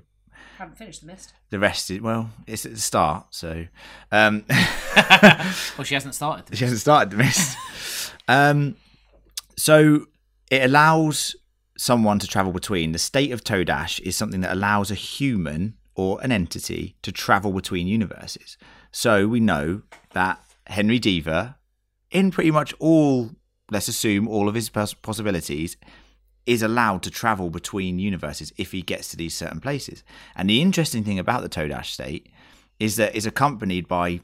Haven't 0.57 0.77
finished 0.77 1.01
the 1.01 1.07
mist. 1.07 1.33
the 1.51 1.59
rest 1.59 1.91
is 1.91 2.01
well 2.01 2.31
it's 2.47 2.65
at 2.65 2.73
the 2.73 2.79
start 2.79 3.27
so 3.31 3.65
um 4.11 4.43
Well, 4.49 5.83
she 5.83 5.93
hasn't 5.93 6.15
started. 6.15 6.57
she 6.57 6.63
hasn't 6.63 6.81
started 6.81 7.11
the 7.11 7.17
mist 7.17 7.57
um 8.27 8.75
so 9.55 10.05
it 10.49 10.63
allows 10.63 11.35
someone 11.77 12.17
to 12.19 12.27
travel 12.27 12.51
between 12.51 12.91
the 12.91 12.97
state 12.99 13.31
of 13.31 13.43
todash 13.43 13.99
is 14.01 14.15
something 14.15 14.41
that 14.41 14.51
allows 14.51 14.89
a 14.89 14.95
human 14.95 15.75
or 15.95 16.19
an 16.21 16.31
entity 16.31 16.95
to 17.03 17.11
travel 17.11 17.51
between 17.51 17.85
universes 17.87 18.57
so 18.91 19.27
we 19.27 19.39
know 19.39 19.81
that 20.13 20.41
henry 20.65 20.99
deaver 20.99 21.55
in 22.11 22.31
pretty 22.31 22.51
much 22.51 22.73
all 22.79 23.29
let's 23.69 23.87
assume 23.87 24.27
all 24.27 24.49
of 24.49 24.55
his 24.55 24.69
pos- 24.69 24.93
possibilities 24.95 25.77
is 26.47 26.61
allowed 26.61 27.03
to 27.03 27.11
travel 27.11 27.49
between 27.49 27.99
universes 27.99 28.53
if 28.57 28.71
he 28.71 28.81
gets 28.81 29.09
to 29.09 29.17
these 29.17 29.35
certain 29.35 29.59
places 29.59 30.03
and 30.35 30.49
the 30.49 30.61
interesting 30.61 31.03
thing 31.03 31.19
about 31.19 31.43
the 31.43 31.49
todash 31.49 31.87
state 31.87 32.29
is 32.79 32.95
that 32.95 33.15
it's 33.15 33.25
accompanied 33.25 33.87
by 33.87 34.21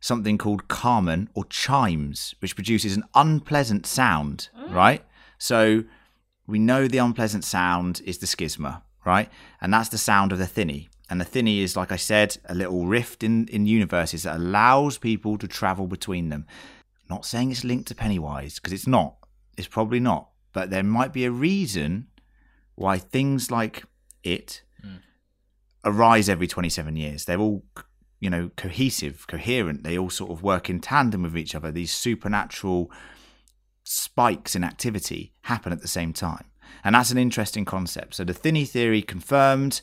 something 0.00 0.36
called 0.36 0.68
kammen 0.68 1.28
or 1.34 1.44
chimes, 1.44 2.34
which 2.40 2.56
produces 2.56 2.96
an 2.96 3.04
unpleasant 3.14 3.86
sound, 3.86 4.48
mm. 4.58 4.74
right? 4.74 5.04
So 5.38 5.84
we 6.46 6.58
know 6.58 6.88
the 6.88 6.98
unpleasant 6.98 7.44
sound 7.44 8.02
is 8.04 8.18
the 8.18 8.26
schisma, 8.26 8.82
right? 9.06 9.30
And 9.60 9.72
that's 9.72 9.88
the 9.88 9.98
sound 9.98 10.32
of 10.32 10.38
the 10.38 10.46
thinny. 10.46 10.88
And 11.08 11.20
the 11.20 11.24
thinny 11.24 11.60
is, 11.60 11.76
like 11.76 11.92
I 11.92 11.96
said, 11.96 12.36
a 12.48 12.54
little 12.54 12.86
rift 12.86 13.22
in, 13.22 13.46
in 13.48 13.66
universes 13.66 14.24
that 14.24 14.36
allows 14.36 14.98
people 14.98 15.38
to 15.38 15.46
travel 15.46 15.86
between 15.86 16.30
them. 16.30 16.46
Not 17.08 17.24
saying 17.24 17.50
it's 17.52 17.64
linked 17.64 17.88
to 17.88 17.94
Pennywise, 17.94 18.56
because 18.56 18.72
it's 18.72 18.86
not. 18.86 19.16
It's 19.56 19.68
probably 19.68 20.00
not. 20.00 20.30
But 20.52 20.70
there 20.70 20.82
might 20.82 21.12
be 21.12 21.24
a 21.24 21.30
reason 21.30 22.08
why 22.74 22.98
things 22.98 23.50
like 23.50 23.84
it 24.22 24.62
hmm. 24.82 24.96
arise 25.84 26.28
every 26.28 26.46
27 26.46 26.96
years. 26.96 27.24
They're 27.24 27.38
all, 27.38 27.64
you 28.20 28.30
know, 28.30 28.50
cohesive, 28.56 29.26
coherent. 29.26 29.84
They 29.84 29.98
all 29.98 30.10
sort 30.10 30.30
of 30.30 30.42
work 30.42 30.68
in 30.68 30.80
tandem 30.80 31.22
with 31.22 31.36
each 31.36 31.54
other. 31.54 31.70
These 31.70 31.92
supernatural 31.92 32.90
spikes 33.84 34.54
in 34.54 34.64
activity 34.64 35.32
happen 35.42 35.72
at 35.72 35.82
the 35.82 35.88
same 35.88 36.12
time. 36.12 36.44
And 36.84 36.94
that's 36.94 37.10
an 37.10 37.18
interesting 37.18 37.64
concept. 37.64 38.14
So 38.14 38.24
the 38.24 38.34
Thinny 38.34 38.64
theory 38.64 39.02
confirmed, 39.02 39.80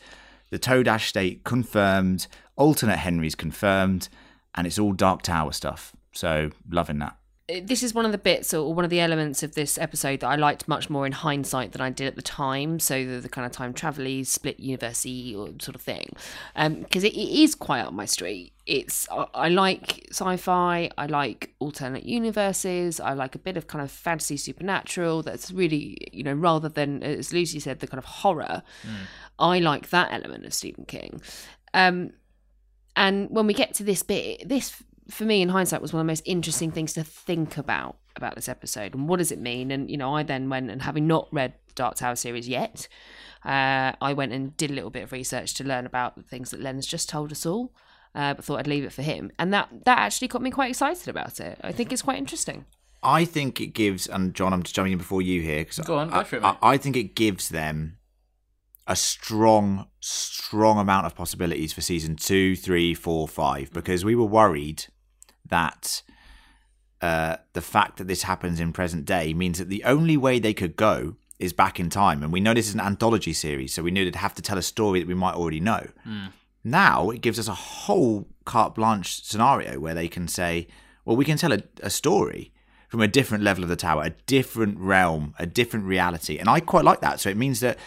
the 0.49 0.59
Todash 0.59 1.07
state 1.07 1.43
confirmed, 1.43 2.27
alternate 2.55 2.97
Henry's 2.97 3.35
confirmed, 3.35 4.09
and 4.55 4.65
it's 4.65 4.79
all 4.79 4.93
Dark 4.93 5.21
Tower 5.21 5.51
stuff. 5.51 5.95
So 6.11 6.49
loving 6.69 6.99
that. 6.99 7.18
This 7.63 7.83
is 7.83 7.93
one 7.93 8.05
of 8.05 8.11
the 8.11 8.17
bits 8.17 8.53
or 8.53 8.73
one 8.73 8.85
of 8.85 8.91
the 8.91 8.99
elements 8.99 9.41
of 9.43 9.55
this 9.55 9.77
episode 9.77 10.19
that 10.19 10.27
I 10.27 10.35
liked 10.35 10.67
much 10.67 10.89
more 10.89 11.05
in 11.05 11.11
hindsight 11.11 11.71
than 11.71 11.81
I 11.81 11.89
did 11.89 12.07
at 12.07 12.15
the 12.15 12.21
time. 12.21 12.79
So 12.79 13.05
the, 13.05 13.19
the 13.19 13.29
kind 13.29 13.45
of 13.45 13.51
time 13.51 13.73
travel 13.73 14.23
split 14.23 14.59
university 14.59 15.35
or 15.35 15.49
sort 15.59 15.75
of 15.75 15.81
thing, 15.81 16.13
Um 16.55 16.81
because 16.81 17.03
it, 17.03 17.13
it 17.13 17.43
is 17.43 17.55
quite 17.55 17.81
up 17.81 17.93
my 17.93 18.05
street. 18.05 18.53
It's 18.65 19.07
I, 19.09 19.25
I 19.33 19.49
like 19.49 20.07
sci-fi. 20.11 20.89
I 20.97 21.05
like 21.07 21.53
alternate 21.59 22.03
universes. 22.03 22.99
I 22.99 23.13
like 23.13 23.35
a 23.35 23.39
bit 23.39 23.57
of 23.57 23.67
kind 23.67 23.83
of 23.83 23.91
fantasy 23.91 24.37
supernatural. 24.37 25.23
That's 25.23 25.51
really 25.51 25.97
you 26.11 26.23
know 26.23 26.33
rather 26.33 26.69
than 26.69 27.01
as 27.03 27.33
Lucy 27.33 27.59
said 27.59 27.79
the 27.79 27.87
kind 27.87 27.99
of 27.99 28.05
horror. 28.05 28.63
I 29.39 29.59
like 29.59 29.89
that 29.89 30.11
element 30.11 30.45
of 30.45 30.53
Stephen 30.53 30.85
King. 30.85 31.21
Um, 31.73 32.11
and 32.95 33.29
when 33.29 33.47
we 33.47 33.53
get 33.53 33.73
to 33.75 33.83
this 33.83 34.03
bit, 34.03 34.47
this 34.47 34.83
for 35.09 35.25
me 35.25 35.41
in 35.41 35.49
hindsight 35.49 35.81
was 35.81 35.93
one 35.93 36.01
of 36.01 36.05
the 36.05 36.11
most 36.11 36.23
interesting 36.25 36.71
things 36.71 36.93
to 36.93 37.03
think 37.03 37.57
about 37.57 37.97
about 38.15 38.35
this 38.35 38.49
episode 38.49 38.93
and 38.93 39.07
what 39.07 39.17
does 39.17 39.31
it 39.31 39.39
mean. 39.39 39.71
And 39.71 39.89
you 39.89 39.97
know, 39.97 40.15
I 40.15 40.23
then 40.23 40.49
went 40.49 40.69
and 40.69 40.81
having 40.81 41.07
not 41.07 41.27
read 41.31 41.53
the 41.67 41.73
Dark 41.73 41.95
Tower 41.95 42.15
series 42.15 42.47
yet, 42.47 42.87
uh, 43.45 43.93
I 44.01 44.13
went 44.13 44.33
and 44.33 44.55
did 44.57 44.71
a 44.71 44.73
little 44.73 44.89
bit 44.89 45.03
of 45.03 45.11
research 45.11 45.53
to 45.55 45.63
learn 45.63 45.85
about 45.85 46.15
the 46.15 46.23
things 46.23 46.51
that 46.51 46.61
Len's 46.61 46.85
just 46.85 47.09
told 47.09 47.31
us 47.31 47.45
all. 47.45 47.73
Uh, 48.15 48.33
but 48.33 48.43
thought 48.43 48.59
I'd 48.59 48.67
leave 48.67 48.83
it 48.83 48.91
for 48.91 49.03
him, 49.03 49.31
and 49.37 49.53
that 49.53 49.69
that 49.85 49.99
actually 49.99 50.29
got 50.29 50.41
me 50.41 50.49
quite 50.49 50.71
excited 50.71 51.07
about 51.07 51.39
it. 51.39 51.59
I 51.63 51.71
think 51.71 51.93
it's 51.93 52.01
quite 52.01 52.17
interesting. 52.17 52.65
I 53.03 53.23
think 53.23 53.61
it 53.61 53.67
gives, 53.67 54.07
and 54.07 54.33
John, 54.33 54.51
I'm 54.51 54.63
just 54.63 54.75
jumping 54.75 54.93
in 54.93 54.97
before 54.97 55.21
you 55.21 55.41
here 55.41 55.59
because 55.59 55.79
Go 55.79 55.99
on, 55.99 56.09
go 56.09 56.17
I, 56.17 56.23
for 56.23 56.37
it, 56.37 56.43
I. 56.43 56.57
I 56.61 56.77
think 56.77 56.97
it 56.97 57.15
gives 57.15 57.49
them 57.49 57.99
a 58.87 58.95
strong, 58.95 59.85
strong 59.99 60.79
amount 60.79 61.05
of 61.05 61.15
possibilities 61.15 61.71
for 61.71 61.81
season 61.81 62.15
two, 62.15 62.55
three, 62.55 62.95
four, 62.95 63.27
five. 63.27 63.71
Because 63.71 64.03
we 64.03 64.15
were 64.15 64.25
worried 64.25 64.87
that 65.49 66.01
uh, 67.01 67.37
the 67.53 67.61
fact 67.61 67.97
that 67.97 68.07
this 68.07 68.23
happens 68.23 68.59
in 68.59 68.73
present 68.73 69.05
day 69.05 69.33
means 69.33 69.57
that 69.57 69.69
the 69.69 69.83
only 69.83 70.17
way 70.17 70.39
they 70.39 70.53
could 70.53 70.75
go 70.75 71.15
is 71.37 71.53
back 71.53 71.79
in 71.79 71.89
time. 71.89 72.21
And 72.23 72.33
we 72.33 72.41
know 72.41 72.53
this 72.53 72.67
is 72.67 72.73
an 72.73 72.81
anthology 72.81 73.33
series, 73.33 73.73
so 73.73 73.81
we 73.83 73.91
knew 73.91 74.03
they'd 74.03 74.15
have 74.15 74.35
to 74.35 74.41
tell 74.41 74.57
a 74.57 74.61
story 74.61 74.99
that 74.99 75.07
we 75.07 75.13
might 75.13 75.35
already 75.35 75.61
know. 75.61 75.87
Now 76.63 77.09
it 77.09 77.21
gives 77.21 77.39
us 77.39 77.47
a 77.47 77.53
whole 77.53 78.27
carte 78.45 78.75
blanche 78.75 79.23
scenario 79.23 79.79
where 79.79 79.93
they 79.93 80.09
can 80.09 80.27
say, 80.27 80.67
well, 81.05 81.15
we 81.15 81.25
can 81.25 81.37
tell 81.37 81.53
a, 81.53 81.59
a 81.81 81.89
story 81.89 82.51
from 82.89 83.01
a 83.01 83.07
different 83.07 83.43
level 83.43 83.63
of 83.63 83.69
the 83.69 83.75
tower, 83.75 84.03
a 84.03 84.09
different 84.25 84.77
realm, 84.79 85.33
a 85.39 85.45
different 85.45 85.85
reality. 85.85 86.37
And 86.37 86.49
I 86.49 86.59
quite 86.59 86.83
like 86.83 87.01
that. 87.01 87.19
So 87.19 87.29
it 87.29 87.37
means 87.37 87.61
that 87.61 87.77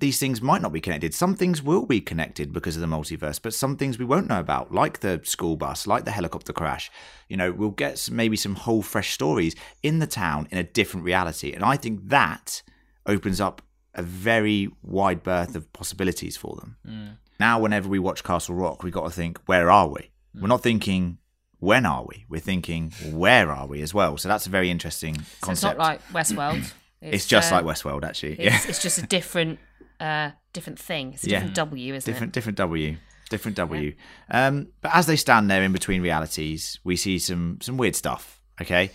these 0.00 0.18
things 0.18 0.42
might 0.42 0.62
not 0.62 0.72
be 0.72 0.80
connected. 0.80 1.14
Some 1.14 1.34
things 1.34 1.62
will 1.62 1.86
be 1.86 2.00
connected 2.00 2.52
because 2.52 2.74
of 2.76 2.80
the 2.80 2.88
multiverse, 2.88 3.40
but 3.40 3.54
some 3.54 3.76
things 3.76 3.98
we 3.98 4.04
won't 4.04 4.28
know 4.28 4.40
about, 4.40 4.72
like 4.72 5.00
the 5.00 5.20
school 5.24 5.56
bus, 5.56 5.86
like 5.86 6.04
the 6.04 6.10
helicopter 6.10 6.52
crash. 6.52 6.90
You 7.28 7.36
know, 7.36 7.52
we'll 7.52 7.70
get 7.70 7.98
some, 7.98 8.16
maybe 8.16 8.36
some 8.36 8.54
whole 8.54 8.82
fresh 8.82 9.12
stories 9.12 9.54
in 9.82 9.98
the 9.98 10.06
town 10.06 10.48
in 10.50 10.58
a 10.58 10.64
different 10.64 11.04
reality. 11.04 11.52
And 11.52 11.64
I 11.64 11.76
think 11.76 12.08
that 12.08 12.62
opens 13.06 13.40
up 13.40 13.62
a 13.94 14.02
very 14.02 14.70
wide 14.82 15.22
berth 15.22 15.54
of 15.54 15.72
possibilities 15.72 16.36
for 16.36 16.56
them. 16.56 17.18
Now, 17.38 17.60
whenever 17.60 17.88
we 17.88 17.98
watch 17.98 18.22
Castle 18.24 18.54
Rock, 18.54 18.82
we 18.82 18.90
got 18.90 19.04
to 19.04 19.10
think, 19.10 19.38
where 19.46 19.70
are 19.70 19.88
we? 19.88 20.10
We're 20.34 20.48
not 20.48 20.62
thinking, 20.62 21.18
when 21.58 21.84
are 21.84 22.04
we? 22.06 22.24
We're 22.28 22.40
thinking, 22.40 22.92
where 23.10 23.50
are 23.50 23.66
we 23.66 23.82
as 23.82 23.92
well? 23.92 24.16
So 24.16 24.28
that's 24.28 24.46
a 24.46 24.50
very 24.50 24.70
interesting 24.70 25.16
So 25.16 25.20
it's 25.20 25.40
concept. 25.40 25.78
not 25.78 25.84
like 25.84 26.08
Westworld. 26.08 26.72
it's, 27.02 27.26
just 27.26 27.52
uh, 27.52 27.56
like 27.56 27.64
Westworld, 27.64 28.04
actually. 28.04 28.34
It's, 28.38 28.66
it's 28.68 28.82
just 28.82 28.98
a 28.98 29.06
different, 29.06 29.58
uh, 30.00 30.30
different 30.52 30.78
thing. 30.78 31.12
It's 31.14 31.24
a 31.24 31.28
Yeah. 31.30 31.38
different 31.38 31.54
W, 31.56 31.94
isn't 31.94 32.12
different 32.12 32.30
it? 32.30 32.34
different 32.34 32.58
W, 32.58 32.96
different 33.28 33.56
W. 33.56 33.94
Um, 34.30 34.68
but 34.80 34.90
as 34.94 35.06
they 35.06 35.16
stand 35.16 35.50
there 35.50 35.62
in 35.62 35.72
between 35.72 36.02
realities, 36.02 36.78
we 36.84 36.96
see 36.96 37.18
some 37.18 37.58
some 37.60 37.76
weird 37.76 37.94
stuff. 37.96 38.40
Okay, 38.60 38.90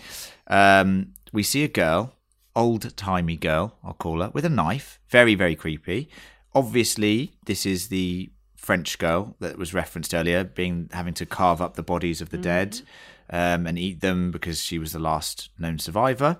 um, 0.47 1.14
we 1.34 1.43
see 1.43 1.64
a 1.64 1.68
girl, 1.68 2.14
old 2.56 2.95
timey 2.97 3.38
girl, 3.38 3.78
I'll 3.84 3.93
call 3.93 4.22
her, 4.22 4.30
with 4.34 4.45
a 4.45 4.49
knife. 4.49 4.99
Very 5.10 5.36
very 5.36 5.56
creepy. 5.56 6.10
Obviously, 6.53 7.34
this 7.45 7.66
is 7.66 7.88
the 7.89 8.32
French 8.56 8.97
girl 8.97 9.36
that 9.39 9.58
was 9.58 9.74
referenced 9.74 10.14
earlier, 10.14 10.43
being 10.43 10.89
having 10.93 11.14
to 11.16 11.26
carve 11.26 11.62
up 11.62 11.76
the 11.76 11.84
bodies 11.84 12.22
of 12.22 12.30
the 12.30 12.38
dead 12.38 12.82
um, 13.30 13.68
and 13.68 13.78
eat 13.78 13.99
them 14.01 14.32
because 14.32 14.62
she 14.62 14.80
was 14.80 14.91
the 14.93 14.99
last 14.99 15.49
known 15.60 15.78
survivor. 15.80 16.39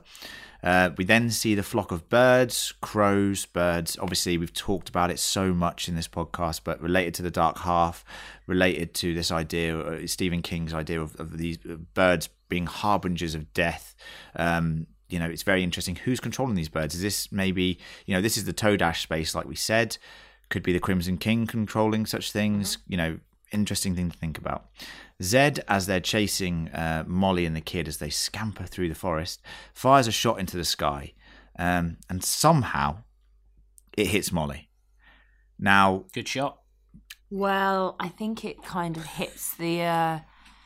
Uh, 0.66 0.90
we 0.98 1.06
then 1.06 1.30
see 1.30 1.54
the 1.54 1.62
flock 1.62 1.92
of 1.92 2.10
birds, 2.10 2.74
crows, 2.82 3.46
birds. 3.46 3.98
Obviously, 4.02 4.36
we've 4.36 4.54
talked 4.54 4.90
about 4.90 5.12
it 5.12 5.20
so 5.20 5.54
much 5.54 5.88
in 5.88 5.96
this 5.96 6.08
podcast, 6.08 6.62
but 6.64 6.82
related 6.82 7.14
to 7.14 7.22
the 7.22 7.30
dark 7.30 7.60
half, 7.60 8.04
related 8.48 8.96
to 8.96 9.14
this 9.14 9.32
idea, 9.32 9.80
uh, 9.80 10.08
Stephen 10.08 10.42
King's 10.42 10.74
idea 10.74 11.00
of, 11.00 11.16
of 11.18 11.38
these 11.38 11.60
birds 11.94 12.30
being 12.50 12.66
harbingers 12.66 13.36
of 13.36 13.54
death. 13.54 13.96
Um, 14.36 14.88
you 15.08 15.20
know, 15.20 15.30
it's 15.30 15.44
very 15.44 15.64
interesting. 15.64 15.98
Who's 15.98 16.20
controlling 16.20 16.56
these 16.56 16.70
birds? 16.70 16.96
Is 16.96 17.02
this 17.02 17.32
maybe, 17.32 17.78
you 18.08 18.16
know, 18.16 18.22
this 18.22 18.36
is 18.36 18.46
the 18.46 18.54
Todash 18.54 19.04
space, 19.04 19.36
like 19.36 19.46
we 19.48 19.56
said. 19.56 19.98
Could 20.50 20.64
be 20.64 20.74
the 20.74 20.80
Crimson 20.80 21.18
King 21.18 21.46
controlling 21.46 22.08
such 22.08 22.32
things. 22.32 22.80
You 22.88 22.98
know, 22.98 23.20
interesting 23.52 23.96
thing 23.96 24.10
to 24.10 24.18
think 24.18 24.38
about. 24.38 24.66
Zed, 25.24 25.64
as 25.68 25.86
they're 25.86 26.00
chasing 26.02 26.70
uh, 26.70 27.04
Molly 27.08 27.46
and 27.46 27.56
the 27.56 27.62
kid 27.62 27.88
as 27.88 27.98
they 27.98 28.10
scamper 28.10 28.66
through 28.66 28.90
the 28.90 28.96
forest, 28.96 29.42
fires 29.74 30.08
a 30.08 30.12
shot 30.12 30.40
into 30.40 30.58
the 30.58 30.66
sky, 30.66 31.14
um, 31.58 31.98
and 32.10 32.24
somehow 32.24 32.98
it 33.98 34.08
hits 34.08 34.32
Molly. 34.32 34.70
Now, 35.58 36.06
Good 36.14 36.28
shot. 36.28 36.60
Well, 37.32 37.96
I 38.00 38.10
think 38.10 38.46
it 38.46 38.62
kind 38.64 38.98
of 38.98 39.06
hits 39.06 39.56
the. 39.56 39.82
Uh, 39.82 40.20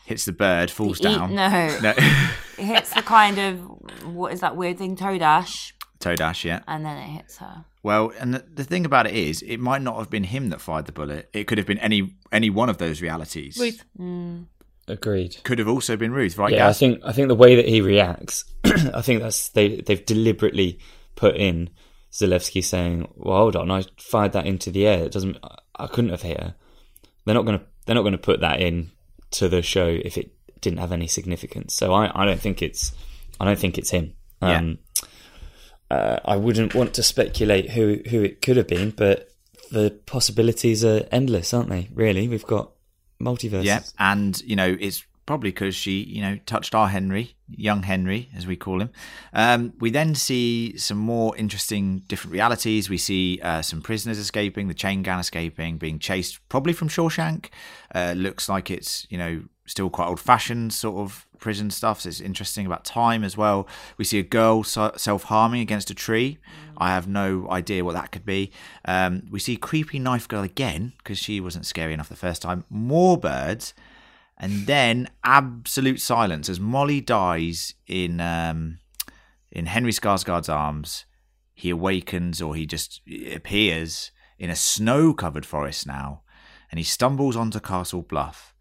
hits 0.05 0.25
the 0.25 0.31
bird, 0.33 0.71
falls 0.71 0.97
the 0.99 1.09
e- 1.09 1.15
down. 1.15 1.35
no, 1.35 1.79
no. 1.81 1.89
it 2.57 2.63
hits 2.65 2.93
the 2.93 3.01
kind 3.03 3.37
of 3.37 3.59
what 4.05 4.33
is 4.33 4.41
that 4.41 4.55
weird 4.55 4.77
thing, 4.77 4.95
Todash, 4.97 5.71
Todash, 5.99 6.45
yeah. 6.45 6.61
and 6.67 6.85
then 6.85 6.97
it 6.97 7.07
hits 7.07 7.37
her. 7.37 7.65
Well, 7.83 8.13
and 8.19 8.33
the, 8.33 8.45
the 8.53 8.63
thing 8.63 8.85
about 8.85 9.07
it 9.07 9.13
is, 9.13 9.41
it 9.41 9.57
might 9.57 9.81
not 9.81 9.97
have 9.97 10.09
been 10.09 10.23
him 10.23 10.49
that 10.49 10.61
fired 10.61 10.85
the 10.85 10.91
bullet. 10.91 11.29
It 11.33 11.45
could 11.45 11.57
have 11.57 11.67
been 11.67 11.79
any 11.79 12.15
any 12.31 12.49
one 12.49 12.69
of 12.69 12.77
those 12.77 13.01
realities. 13.01 13.57
Ruth. 13.59 13.83
Agreed. 14.87 15.37
Could 15.43 15.59
have 15.59 15.67
also 15.67 15.95
been 15.95 16.11
Ruth, 16.11 16.37
right? 16.37 16.51
Yeah, 16.51 16.67
I 16.67 16.73
think 16.73 17.01
I 17.05 17.11
think 17.11 17.27
the 17.27 17.35
way 17.35 17.55
that 17.55 17.67
he 17.67 17.81
reacts, 17.81 18.45
I 18.65 19.01
think 19.01 19.21
that's 19.21 19.49
they 19.49 19.81
they've 19.81 20.05
deliberately 20.05 20.79
put 21.15 21.35
in 21.35 21.69
Zalewski 22.11 22.63
saying, 22.63 23.07
"Well, 23.15 23.37
hold 23.37 23.55
on, 23.55 23.69
I 23.69 23.83
fired 23.97 24.33
that 24.33 24.47
into 24.47 24.71
the 24.71 24.87
air. 24.87 25.03
It 25.03 25.11
doesn't. 25.11 25.37
I 25.75 25.87
couldn't 25.87 26.09
have 26.09 26.23
hit 26.23 26.39
her." 26.39 26.55
They're 27.25 27.35
not 27.35 27.45
going 27.45 27.59
to 27.59 27.65
they're 27.85 27.95
not 27.95 28.01
going 28.01 28.13
to 28.13 28.17
put 28.17 28.41
that 28.41 28.61
in 28.61 28.91
to 29.31 29.47
the 29.47 29.61
show 29.61 29.87
if 29.87 30.17
it 30.17 30.31
didn't 30.61 30.79
have 30.79 30.91
any 30.91 31.07
significance. 31.07 31.75
So 31.75 31.93
I, 31.93 32.11
I 32.13 32.25
don't 32.25 32.39
think 32.39 32.61
it's 32.61 32.93
I 33.39 33.45
don't 33.45 33.59
think 33.59 33.77
it's 33.77 33.91
him. 33.91 34.13
Um, 34.41 34.79
uh, 35.89 36.19
I 36.25 36.35
wouldn't 36.35 36.75
want 36.75 36.93
to 36.95 37.03
speculate 37.03 37.71
who 37.71 38.01
who 38.09 38.21
it 38.23 38.41
could 38.41 38.57
have 38.57 38.67
been, 38.67 38.91
but 38.91 39.31
the 39.71 39.91
possibilities 40.05 40.83
are 40.83 41.07
endless, 41.11 41.53
aren't 41.53 41.69
they? 41.69 41.89
Really, 41.93 42.27
we've 42.27 42.45
got 42.45 42.71
multiverses. 43.21 43.65
Yeah, 43.65 43.81
and 43.97 44.39
you 44.41 44.55
know 44.55 44.77
it's 44.79 45.03
probably 45.29 45.51
because 45.51 45.75
she, 45.75 46.01
you 46.01 46.23
know, 46.23 46.39
touched 46.47 46.73
our 46.73 46.87
Henry, 46.87 47.35
young 47.47 47.83
Henry, 47.83 48.29
as 48.35 48.47
we 48.47 48.55
call 48.55 48.81
him. 48.81 48.89
Um, 49.31 49.73
we 49.79 49.91
then 49.91 50.15
see 50.15 50.75
some 50.75 50.97
more 50.97 51.37
interesting 51.37 51.99
different 52.07 52.33
realities. 52.33 52.89
We 52.89 52.97
see 52.97 53.39
uh, 53.43 53.61
some 53.61 53.83
prisoners 53.83 54.17
escaping, 54.17 54.69
the 54.69 54.73
chain 54.73 55.03
gang 55.03 55.19
escaping, 55.19 55.77
being 55.77 55.99
chased 55.99 56.39
probably 56.49 56.73
from 56.73 56.89
Shawshank. 56.89 57.49
Uh, 57.93 58.15
looks 58.17 58.49
like 58.49 58.71
it's 58.71 59.05
you 59.11 59.19
know 59.19 59.43
still 59.69 59.89
quite 59.89 60.07
old 60.07 60.19
fashioned 60.19 60.73
sort 60.73 60.97
of 60.97 61.27
prison 61.39 61.69
stuff. 61.69 62.01
So 62.01 62.09
it's 62.09 62.19
interesting 62.19 62.65
about 62.65 62.83
time 62.83 63.23
as 63.23 63.37
well. 63.37 63.67
We 63.97 64.05
see 64.05 64.19
a 64.19 64.23
girl 64.23 64.63
self 64.63 65.23
harming 65.23 65.61
against 65.61 65.89
a 65.89 65.95
tree. 65.95 66.39
I 66.77 66.89
have 66.89 67.07
no 67.07 67.49
idea 67.49 67.85
what 67.85 67.93
that 67.93 68.11
could 68.11 68.25
be. 68.25 68.51
Um, 68.85 69.23
we 69.29 69.39
see 69.39 69.57
creepy 69.57 69.99
knife 69.99 70.27
girl 70.27 70.43
again 70.43 70.93
because 70.97 71.17
she 71.17 71.39
wasn't 71.39 71.65
scary 71.65 71.93
enough 71.93 72.09
the 72.09 72.15
first 72.15 72.41
time. 72.41 72.65
More 72.69 73.17
birds, 73.17 73.73
and 74.37 74.65
then 74.65 75.09
absolute 75.23 76.01
silence 76.01 76.49
as 76.49 76.59
Molly 76.59 77.01
dies 77.01 77.75
in 77.87 78.19
um, 78.19 78.79
in 79.51 79.67
Henry 79.67 79.91
Skarsgård's 79.91 80.49
arms. 80.49 81.05
He 81.53 81.69
awakens, 81.69 82.41
or 82.41 82.55
he 82.55 82.65
just 82.65 83.01
appears 83.33 84.11
in 84.37 84.49
a 84.49 84.55
snow-covered 84.55 85.45
forest 85.45 85.85
now, 85.85 86.21
and 86.71 86.77
he 86.77 86.85
stumbles 86.85 87.35
onto 87.35 87.59
Castle 87.59 88.01
Bluff 88.01 88.53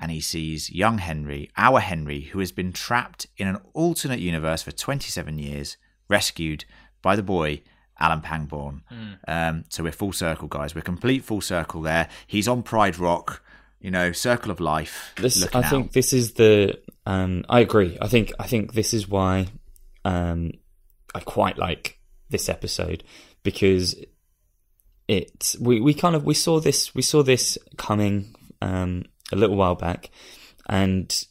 and 0.00 0.10
he 0.10 0.20
sees 0.20 0.70
young 0.70 0.98
Henry, 0.98 1.50
our 1.56 1.78
Henry, 1.78 2.22
who 2.22 2.38
has 2.38 2.52
been 2.52 2.72
trapped 2.72 3.26
in 3.36 3.46
an 3.46 3.58
alternate 3.74 4.18
universe 4.18 4.62
for 4.62 4.72
27 4.72 5.38
years, 5.38 5.76
rescued 6.08 6.64
by 7.02 7.14
the 7.14 7.22
boy 7.22 7.60
Alan 8.00 8.22
Pangborn. 8.22 8.82
Um, 9.28 9.64
so 9.68 9.84
we're 9.84 9.92
full 9.92 10.12
circle, 10.12 10.48
guys. 10.48 10.74
We're 10.74 10.80
complete 10.80 11.22
full 11.22 11.42
circle 11.42 11.82
there. 11.82 12.08
He's 12.26 12.48
on 12.48 12.62
Pride 12.62 12.98
Rock, 12.98 13.42
you 13.78 13.90
know, 13.90 14.12
circle 14.12 14.50
of 14.50 14.58
life. 14.58 15.12
This, 15.16 15.46
I 15.54 15.62
think, 15.68 15.88
out. 15.88 15.92
this 15.92 16.14
is 16.14 16.32
the. 16.32 16.80
Um, 17.04 17.44
I 17.48 17.60
agree. 17.60 17.98
I 18.00 18.08
think, 18.08 18.32
I 18.40 18.46
think 18.46 18.72
this 18.72 18.94
is 18.94 19.06
why 19.06 19.48
um, 20.04 20.52
I 21.14 21.20
quite 21.20 21.58
like 21.58 21.98
this 22.30 22.48
episode 22.48 23.04
because 23.42 23.94
it. 25.06 25.56
We, 25.60 25.80
we 25.80 25.92
kind 25.92 26.16
of 26.16 26.24
we 26.24 26.34
saw 26.34 26.58
this 26.58 26.94
we 26.94 27.02
saw 27.02 27.22
this 27.22 27.58
coming 27.76 28.34
um, 28.62 29.04
a 29.32 29.36
little 29.36 29.56
while 29.56 29.74
back, 29.74 30.10
and 30.68 31.24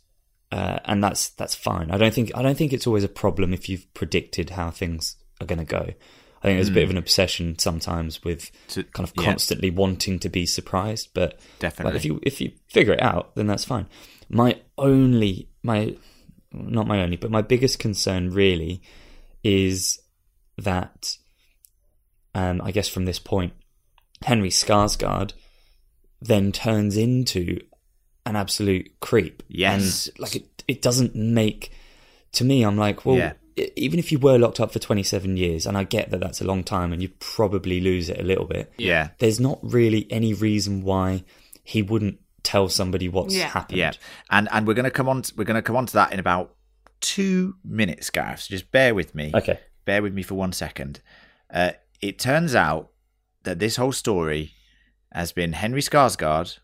uh, 0.51 0.79
and 0.85 1.03
that's 1.03 1.29
that's 1.29 1.55
fine. 1.55 1.91
I 1.91 1.97
don't 1.97 2.13
think 2.13 2.31
I 2.35 2.41
don't 2.41 2.57
think 2.57 2.73
it's 2.73 2.87
always 2.87 3.03
a 3.03 3.09
problem 3.09 3.53
if 3.53 3.69
you've 3.69 3.91
predicted 3.93 4.51
how 4.51 4.71
things 4.71 5.15
are 5.41 5.45
going 5.47 5.59
to 5.59 5.65
go. 5.65 5.93
I 6.41 6.47
think 6.47 6.57
there's 6.57 6.69
a 6.69 6.73
bit 6.73 6.85
of 6.85 6.89
an 6.89 6.97
obsession 6.97 7.59
sometimes 7.59 8.23
with 8.23 8.49
To- 8.69 8.83
kind 8.83 9.07
of 9.07 9.13
yeah. 9.17 9.25
constantly 9.25 9.69
wanting 9.69 10.19
to 10.19 10.29
be 10.29 10.45
surprised, 10.45 11.09
but 11.13 11.37
Definitely. 11.59 11.91
like, 11.91 11.97
if 11.97 12.05
you 12.05 12.19
if 12.23 12.41
you 12.41 12.51
figure 12.67 12.93
it 12.93 13.01
out, 13.01 13.35
then 13.35 13.47
that's 13.47 13.65
fine. 13.65 13.87
My 14.29 14.59
only 14.77 15.49
my 15.63 15.95
not 16.51 16.87
my 16.87 17.01
only, 17.01 17.17
but 17.17 17.29
my 17.31 17.41
biggest 17.41 17.77
concern 17.79 18.31
really 18.31 18.81
is 19.43 19.99
that 20.57 21.17
um, 22.33 22.61
I 22.63 22.71
guess 22.71 22.87
from 22.87 23.05
this 23.05 23.19
point, 23.19 23.53
Henry 24.23 24.49
Skarsgård 24.49 25.33
then 26.21 26.51
turns 26.51 26.97
into 26.97 27.59
an 28.29 28.35
absolute 28.35 28.91
creep. 29.01 29.43
Yes. 29.47 30.07
and 30.07 30.19
like 30.19 30.35
it, 30.35 30.63
it 30.67 30.81
doesn't 30.81 31.15
make 31.15 31.71
to 32.33 32.43
me. 32.45 32.63
I'm 32.63 32.77
like, 32.77 33.05
well, 33.05 33.17
Yeah. 33.17 33.33
even 33.75 33.99
if 33.99 34.11
you 34.11 34.19
were 34.19 34.37
locked 34.37 34.59
up 34.59 34.71
for 34.71 34.79
27 34.79 35.35
years, 35.35 35.65
and 35.65 35.77
I 35.77 35.83
get 35.83 36.11
that 36.11 36.19
that's 36.19 36.41
a 36.41 36.45
long 36.45 36.63
time, 36.63 36.93
and 36.93 37.01
you 37.01 37.09
probably 37.19 37.81
lose 37.81 38.09
it 38.09 38.19
a 38.19 38.23
little 38.23 38.45
bit. 38.45 38.71
Yeah. 38.77 39.09
there's 39.19 39.39
not 39.39 39.59
really 39.61 40.07
any 40.11 40.33
reason 40.33 40.83
why 40.83 41.23
he 41.63 41.81
wouldn't 41.81 42.19
tell 42.43 42.69
somebody 42.69 43.09
what's 43.09 43.35
Yeah. 43.35 43.47
happened. 43.49 43.77
Yeah, 43.79 43.91
and 44.29 44.47
and 44.51 44.65
we're 44.65 44.73
gonna 44.75 44.91
come 44.91 45.09
on. 45.09 45.21
To, 45.23 45.33
we're 45.35 45.43
gonna 45.43 45.61
come 45.61 45.75
on 45.75 45.85
to 45.87 45.93
that 45.93 46.13
in 46.13 46.19
about 46.19 46.55
two 47.01 47.55
minutes, 47.63 48.09
Gareth. 48.09 48.41
So 48.41 48.51
just 48.51 48.71
bear 48.71 48.93
with 48.95 49.13
me. 49.15 49.31
Okay. 49.33 49.59
Bear 49.85 50.01
with 50.01 50.13
me 50.13 50.21
for 50.23 50.35
one 50.35 50.53
second. 50.53 51.01
Uh, 51.53 51.71
it 52.01 52.19
turns 52.19 52.55
out 52.55 52.91
that 53.43 53.59
this 53.59 53.75
whole 53.77 53.91
story 53.91 54.53
has 55.11 55.31
been 55.31 55.53
Henry 55.53 55.81
Skarsgård. 55.81 56.59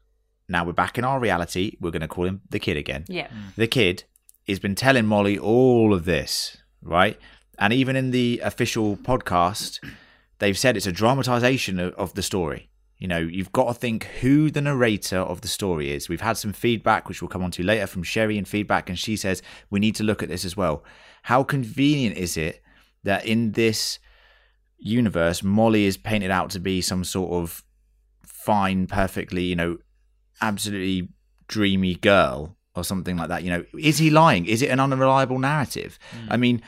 Now 0.47 0.65
we're 0.65 0.73
back 0.73 0.97
in 0.97 1.03
our 1.03 1.19
reality. 1.19 1.77
We're 1.79 1.91
gonna 1.91 2.07
call 2.07 2.25
him 2.25 2.41
the 2.49 2.59
kid 2.59 2.77
again. 2.77 3.05
Yeah. 3.07 3.27
Mm. 3.27 3.55
The 3.55 3.67
kid 3.67 4.03
has 4.47 4.59
been 4.59 4.75
telling 4.75 5.05
Molly 5.05 5.37
all 5.37 5.93
of 5.93 6.05
this, 6.05 6.57
right? 6.81 7.19
And 7.57 7.73
even 7.73 7.95
in 7.95 8.11
the 8.11 8.41
official 8.43 8.97
podcast, 8.97 9.79
they've 10.39 10.57
said 10.57 10.77
it's 10.77 10.87
a 10.87 10.91
dramatization 10.91 11.79
of, 11.79 11.93
of 11.93 12.13
the 12.13 12.21
story. 12.21 12.69
You 12.97 13.07
know, 13.09 13.19
you've 13.19 13.51
got 13.51 13.67
to 13.67 13.73
think 13.73 14.05
who 14.21 14.49
the 14.49 14.61
narrator 14.61 15.17
of 15.17 15.41
the 15.41 15.47
story 15.47 15.91
is. 15.91 16.07
We've 16.07 16.21
had 16.21 16.37
some 16.37 16.53
feedback, 16.53 17.09
which 17.09 17.21
we'll 17.21 17.29
come 17.29 17.43
on 17.43 17.51
to 17.51 17.63
later 17.63 17.87
from 17.87 18.03
Sherry 18.03 18.37
and 18.37 18.47
feedback, 18.47 18.89
and 18.89 18.97
she 18.97 19.17
says 19.17 19.41
we 19.69 19.79
need 19.79 19.95
to 19.95 20.03
look 20.03 20.23
at 20.23 20.29
this 20.29 20.45
as 20.45 20.55
well. 20.55 20.83
How 21.23 21.43
convenient 21.43 22.17
is 22.17 22.37
it 22.37 22.61
that 23.03 23.25
in 23.25 23.51
this 23.51 23.99
universe, 24.77 25.43
Molly 25.43 25.85
is 25.85 25.97
painted 25.97 26.31
out 26.31 26.51
to 26.51 26.59
be 26.59 26.81
some 26.81 27.03
sort 27.03 27.31
of 27.33 27.63
fine, 28.23 28.87
perfectly, 28.87 29.43
you 29.43 29.55
know, 29.55 29.77
absolutely 30.41 31.09
dreamy 31.47 31.95
girl 31.95 32.55
or 32.75 32.83
something 32.83 33.17
like 33.17 33.29
that. 33.29 33.43
You 33.43 33.51
know, 33.51 33.65
is 33.79 33.97
he 33.97 34.09
lying? 34.09 34.45
Is 34.45 34.61
it 34.61 34.69
an 34.69 34.79
unreliable 34.79 35.39
narrative? 35.39 35.97
Hmm. 36.11 36.33
I 36.33 36.37
mean, 36.37 36.61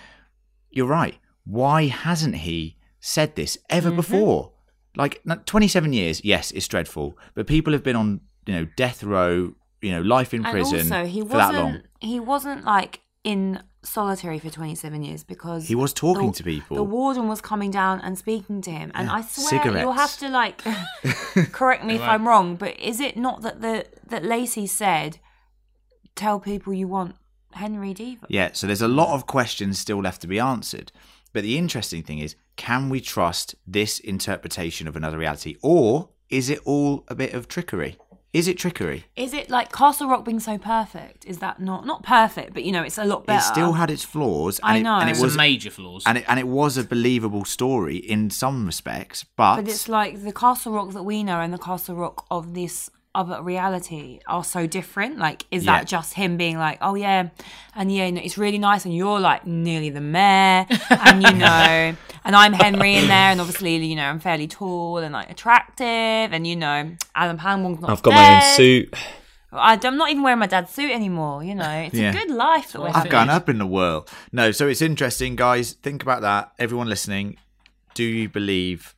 you're 0.71 0.87
right. 0.87 1.17
Why 1.45 1.85
hasn't 1.85 2.35
he 2.35 2.77
said 2.99 3.35
this 3.35 3.57
ever 3.69 3.89
mm-hmm. 3.89 3.97
before? 3.97 4.51
Like 4.95 5.21
27 5.45 5.93
years, 5.93 6.23
yes, 6.23 6.51
it's 6.51 6.67
dreadful, 6.67 7.17
but 7.35 7.45
people 7.45 7.71
have 7.73 7.83
been 7.83 7.95
on, 7.95 8.21
you 8.47 8.55
know, 8.55 8.67
death 8.75 9.03
row, 9.03 9.53
you 9.81 9.91
know, 9.91 10.01
life 10.01 10.33
in 10.33 10.43
And 10.43 10.51
prison 10.51 10.91
also, 10.91 11.05
he 11.05 11.21
for 11.21 11.37
that 11.37 11.53
long. 11.53 11.65
wasn't. 11.65 11.85
He 11.99 12.19
wasn't 12.19 12.63
like 12.65 13.01
in 13.23 13.61
solitary 13.87 14.39
for 14.39 14.49
27 14.49 15.03
years 15.03 15.23
because 15.23 15.67
He 15.67 15.75
was 15.75 15.93
talking 15.93 16.27
the- 16.31 16.37
to 16.37 16.43
people. 16.43 16.77
The 16.77 16.83
warden 16.83 17.27
was 17.27 17.41
coming 17.41 17.71
down 17.71 17.99
and 18.01 18.17
speaking 18.17 18.61
to 18.61 18.71
him, 18.71 18.91
and 18.93 19.07
Yeah. 19.07 19.15
I 19.15 19.21
swear 19.21 19.79
you'll 19.81 19.91
have 19.93 20.17
to 20.19 20.29
like 20.29 20.61
correct 21.51 21.83
me 21.85 21.95
if 21.95 22.01
I'm 22.01 22.27
wrong, 22.27 22.55
but 22.55 22.79
is 22.79 22.99
it 22.99 23.17
not 23.17 23.41
that 23.41 23.61
the 23.61 23.85
that 24.07 24.23
Lacy 24.23 24.67
said, 24.67 25.19
"Tell 26.15 26.39
people 26.39 26.73
you 26.73 26.87
want 26.87 27.15
Henry 27.53 27.93
Deaver"? 27.93 28.25
Yeah, 28.29 28.49
so 28.53 28.67
there's 28.67 28.81
a 28.81 28.87
lot 28.87 29.13
of 29.13 29.25
questions 29.25 29.79
still 29.79 30.01
left 30.01 30.21
to 30.21 30.27
be 30.27 30.39
answered. 30.39 30.91
But 31.33 31.43
the 31.43 31.57
interesting 31.57 32.03
thing 32.03 32.19
is, 32.19 32.35
can 32.55 32.89
we 32.89 32.99
trust 33.01 33.55
this 33.65 33.99
interpretation 33.99 34.87
of 34.87 34.95
another 34.95 35.17
reality? 35.17 35.55
Or 35.61 36.09
is 36.29 36.49
it 36.49 36.59
all 36.65 37.03
a 37.09 37.15
bit 37.15 37.33
of 37.33 37.47
trickery? 37.47 37.97
Is 38.33 38.47
it 38.47 38.57
trickery? 38.57 39.05
Is 39.15 39.33
it 39.33 39.49
like 39.49 39.71
Castle 39.71 40.09
Rock 40.09 40.25
being 40.25 40.39
so 40.39 40.57
perfect? 40.57 41.25
Is 41.25 41.39
that 41.39 41.59
not 41.59 41.85
not 41.85 42.03
perfect, 42.03 42.53
but 42.53 42.63
you 42.63 42.71
know, 42.71 42.83
it's 42.83 42.97
a 42.97 43.05
lot 43.05 43.25
better. 43.25 43.39
It 43.39 43.43
still 43.43 43.73
had 43.73 43.89
its 43.89 44.03
flaws. 44.03 44.59
I 44.61 44.71
and 44.71 44.79
it, 44.79 44.83
know. 44.83 44.99
and 44.99 45.09
it 45.09 45.21
was 45.21 45.35
major 45.37 45.69
flaws. 45.69 46.03
and 46.05 46.17
it, 46.17 46.25
and 46.27 46.39
it 46.39 46.47
was 46.47 46.77
a 46.77 46.83
believable 46.83 47.45
story 47.45 47.97
in 47.97 48.29
some 48.29 48.65
respects, 48.65 49.23
but, 49.23 49.57
But 49.57 49.67
it's 49.67 49.87
like 49.87 50.23
the 50.23 50.33
Castle 50.33 50.73
Rock 50.73 50.91
that 50.91 51.03
we 51.03 51.23
know 51.23 51.39
and 51.39 51.53
the 51.53 51.57
Castle 51.57 51.95
Rock 51.95 52.25
of 52.29 52.53
this 52.53 52.89
other 53.17 53.41
reality 53.41 54.19
are 54.27 54.43
so 54.43 54.67
different. 54.67 55.17
Like, 55.17 55.45
is 55.51 55.65
Yeah. 55.65 55.73
that 55.79 55.87
just 55.87 56.13
him 56.13 56.37
being 56.37 56.57
like, 56.57 56.77
oh 56.81 56.95
yeah, 56.95 57.29
and 57.75 57.91
yeah, 57.91 58.09
no, 58.11 58.21
it's 58.23 58.37
really 58.37 58.57
nice, 58.59 58.85
and 58.85 58.95
you're 58.95 59.19
like 59.19 59.45
nearly 59.45 59.89
the 59.89 60.01
mayor, 60.01 60.65
and 60.89 61.23
you 61.23 61.33
know, 61.33 61.95
and 62.25 62.35
I'm 62.41 62.53
Henry 62.53 62.95
in 62.95 63.07
there, 63.07 63.29
and 63.31 63.41
obviously, 63.41 63.75
you 63.77 63.95
know, 63.95 64.05
I'm 64.05 64.19
fairly 64.19 64.47
tall 64.47 64.99
and 64.99 65.11
like 65.13 65.29
attractive, 65.31 66.31
and 66.35 66.45
you 66.45 66.55
know, 66.55 66.91
Alan 67.15 67.37
Pangborn's 67.37 67.79
not 67.81 67.89
I've 67.89 68.01
got 68.03 68.13
my 68.13 68.35
own 68.35 68.55
suit. 68.55 68.93
I, 69.51 69.79
I'm 69.81 69.97
not 69.97 70.09
even 70.11 70.23
wearing 70.23 70.39
my 70.39 70.45
dad's 70.45 70.71
suit 70.73 70.91
anymore. 70.91 71.43
You 71.43 71.55
know, 71.55 71.69
it's 71.87 71.95
Yeah. 71.95 72.09
a 72.09 72.13
good 72.13 72.29
life 72.29 72.73
that 72.73 72.81
we're 72.81 72.89
I've 72.89 72.95
having. 72.95 73.11
gone 73.11 73.29
up 73.29 73.49
in 73.49 73.57
the 73.57 73.65
world. 73.65 74.09
No, 74.31 74.51
so 74.51 74.67
it's 74.67 74.81
interesting, 74.81 75.35
guys. 75.35 75.73
Think 75.73 76.03
about 76.03 76.21
that. 76.21 76.51
Everyone 76.59 76.87
listening, 76.89 77.37
do 77.95 78.03
you 78.03 78.27
believe, 78.29 78.93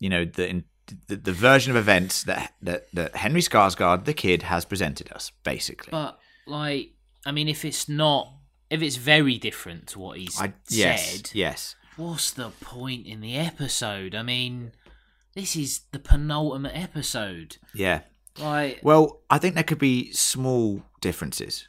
you 0.00 0.08
know, 0.08 0.24
that 0.24 0.48
in, 0.48 0.64
the, 1.06 1.16
the 1.16 1.32
version 1.32 1.70
of 1.70 1.76
events 1.76 2.22
that, 2.24 2.54
that 2.62 2.88
that 2.92 3.16
Henry 3.16 3.40
Skarsgård, 3.40 4.04
the 4.04 4.14
kid, 4.14 4.42
has 4.44 4.64
presented 4.64 5.12
us, 5.12 5.32
basically? 5.44 5.90
But 5.90 6.18
like, 6.46 6.92
I 7.24 7.32
mean, 7.32 7.48
if 7.48 7.64
it's 7.64 7.88
not, 7.88 8.32
if 8.70 8.82
it's 8.82 8.96
very 8.96 9.38
different 9.38 9.88
to 9.88 9.98
what 9.98 10.18
he's 10.18 10.40
I, 10.40 10.52
yes, 10.68 11.10
said, 11.10 11.30
yes. 11.34 11.76
what's 11.96 12.30
the 12.30 12.50
point 12.60 13.06
in 13.06 13.20
the 13.20 13.36
episode? 13.36 14.14
I 14.14 14.22
mean, 14.22 14.72
this 15.34 15.56
is 15.56 15.80
the 15.92 15.98
penultimate 15.98 16.76
episode. 16.76 17.56
Yeah. 17.74 18.00
Like, 18.38 18.80
Well, 18.82 19.20
I 19.30 19.38
think 19.38 19.54
there 19.54 19.64
could 19.64 19.78
be 19.78 20.12
small 20.12 20.82
differences. 21.00 21.68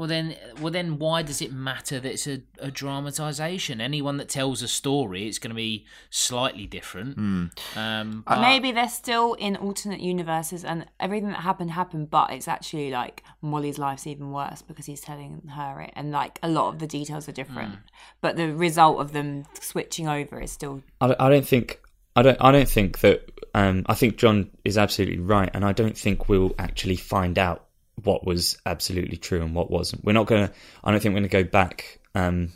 Well 0.00 0.08
then, 0.08 0.34
well 0.62 0.72
then, 0.72 0.98
why 0.98 1.20
does 1.20 1.42
it 1.42 1.52
matter 1.52 2.00
that 2.00 2.10
it's 2.10 2.26
a, 2.26 2.40
a 2.58 2.70
dramatization? 2.70 3.82
Anyone 3.82 4.16
that 4.16 4.30
tells 4.30 4.62
a 4.62 4.68
story, 4.68 5.28
it's 5.28 5.38
going 5.38 5.50
to 5.50 5.54
be 5.54 5.84
slightly 6.08 6.66
different. 6.66 7.16
Hmm. 7.16 7.44
Um, 7.76 8.24
but- 8.26 8.40
Maybe 8.40 8.72
they're 8.72 8.88
still 8.88 9.34
in 9.34 9.56
alternate 9.56 10.00
universes 10.00 10.64
and 10.64 10.86
everything 10.98 11.28
that 11.28 11.40
happened 11.42 11.72
happened, 11.72 12.08
but 12.08 12.32
it's 12.32 12.48
actually 12.48 12.90
like 12.90 13.22
Molly's 13.42 13.76
life's 13.76 14.06
even 14.06 14.30
worse 14.32 14.62
because 14.62 14.86
he's 14.86 15.02
telling 15.02 15.42
her 15.54 15.82
it, 15.82 15.92
and 15.92 16.12
like 16.12 16.38
a 16.42 16.48
lot 16.48 16.72
of 16.72 16.78
the 16.78 16.86
details 16.86 17.28
are 17.28 17.32
different. 17.32 17.74
But 18.22 18.36
the 18.36 18.54
result 18.54 19.00
of 19.00 19.12
them 19.12 19.44
switching 19.60 20.08
over 20.08 20.40
is 20.40 20.50
still 20.50 20.82
I 21.02 21.08
don't, 21.08 21.20
I 21.20 21.28
don't 21.28 21.46
think 21.46 21.78
I 22.16 22.22
don't 22.22 22.38
I 22.40 22.52
don't 22.52 22.70
think 22.70 23.00
that 23.00 23.30
um, 23.52 23.84
I 23.84 23.92
think 23.92 24.16
John 24.16 24.50
is 24.64 24.78
absolutely 24.78 25.18
right, 25.18 25.50
and 25.52 25.62
I 25.62 25.72
don't 25.72 25.98
think 25.98 26.30
we'll 26.30 26.54
actually 26.58 26.96
find 26.96 27.38
out 27.38 27.66
what 28.04 28.26
was 28.26 28.58
absolutely 28.66 29.16
true 29.16 29.42
and 29.42 29.54
what 29.54 29.70
wasn't. 29.70 30.04
We're 30.04 30.12
not 30.12 30.26
gonna. 30.26 30.52
I 30.82 30.90
don't 30.90 31.00
think 31.00 31.14
we're 31.14 31.20
gonna 31.20 31.28
go 31.28 31.44
back, 31.44 32.00
um, 32.14 32.52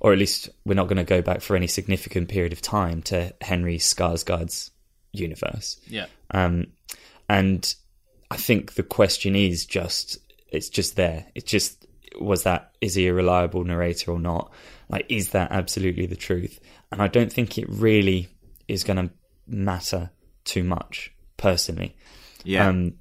or 0.00 0.12
at 0.12 0.18
least 0.18 0.50
we're 0.64 0.74
not 0.74 0.88
gonna 0.88 1.04
go 1.04 1.22
back 1.22 1.40
for 1.40 1.56
any 1.56 1.66
significant 1.66 2.28
period 2.28 2.52
of 2.52 2.60
time 2.60 3.02
to 3.02 3.34
Henry 3.40 3.78
Skarsgård's 3.78 4.70
universe. 5.12 5.80
yeah. 5.86 6.06
Um, 6.30 6.68
and 7.28 7.74
I 8.30 8.36
think 8.36 8.74
the 8.74 8.82
question 8.82 9.34
is 9.34 9.66
just 9.66 10.18
it's 10.48 10.68
just 10.68 10.96
there. 10.96 11.26
It's 11.34 11.50
just 11.50 11.86
was 12.20 12.42
that 12.42 12.72
is 12.80 12.94
he 12.94 13.06
a 13.08 13.14
reliable 13.14 13.64
narrator 13.64 14.12
or 14.12 14.18
not? 14.18 14.52
Like 14.88 15.06
is 15.08 15.30
that 15.30 15.52
absolutely 15.52 16.06
the 16.06 16.16
truth? 16.16 16.60
And 16.92 17.00
I 17.00 17.06
don't 17.06 17.32
think 17.32 17.56
it 17.56 17.68
really 17.68 18.28
is 18.66 18.84
going 18.84 18.96
to 18.96 19.14
matter 19.46 20.10
too 20.44 20.64
much 20.64 21.12
personally. 21.36 21.96
Yeah. 22.44 22.68
Um, 22.68 22.94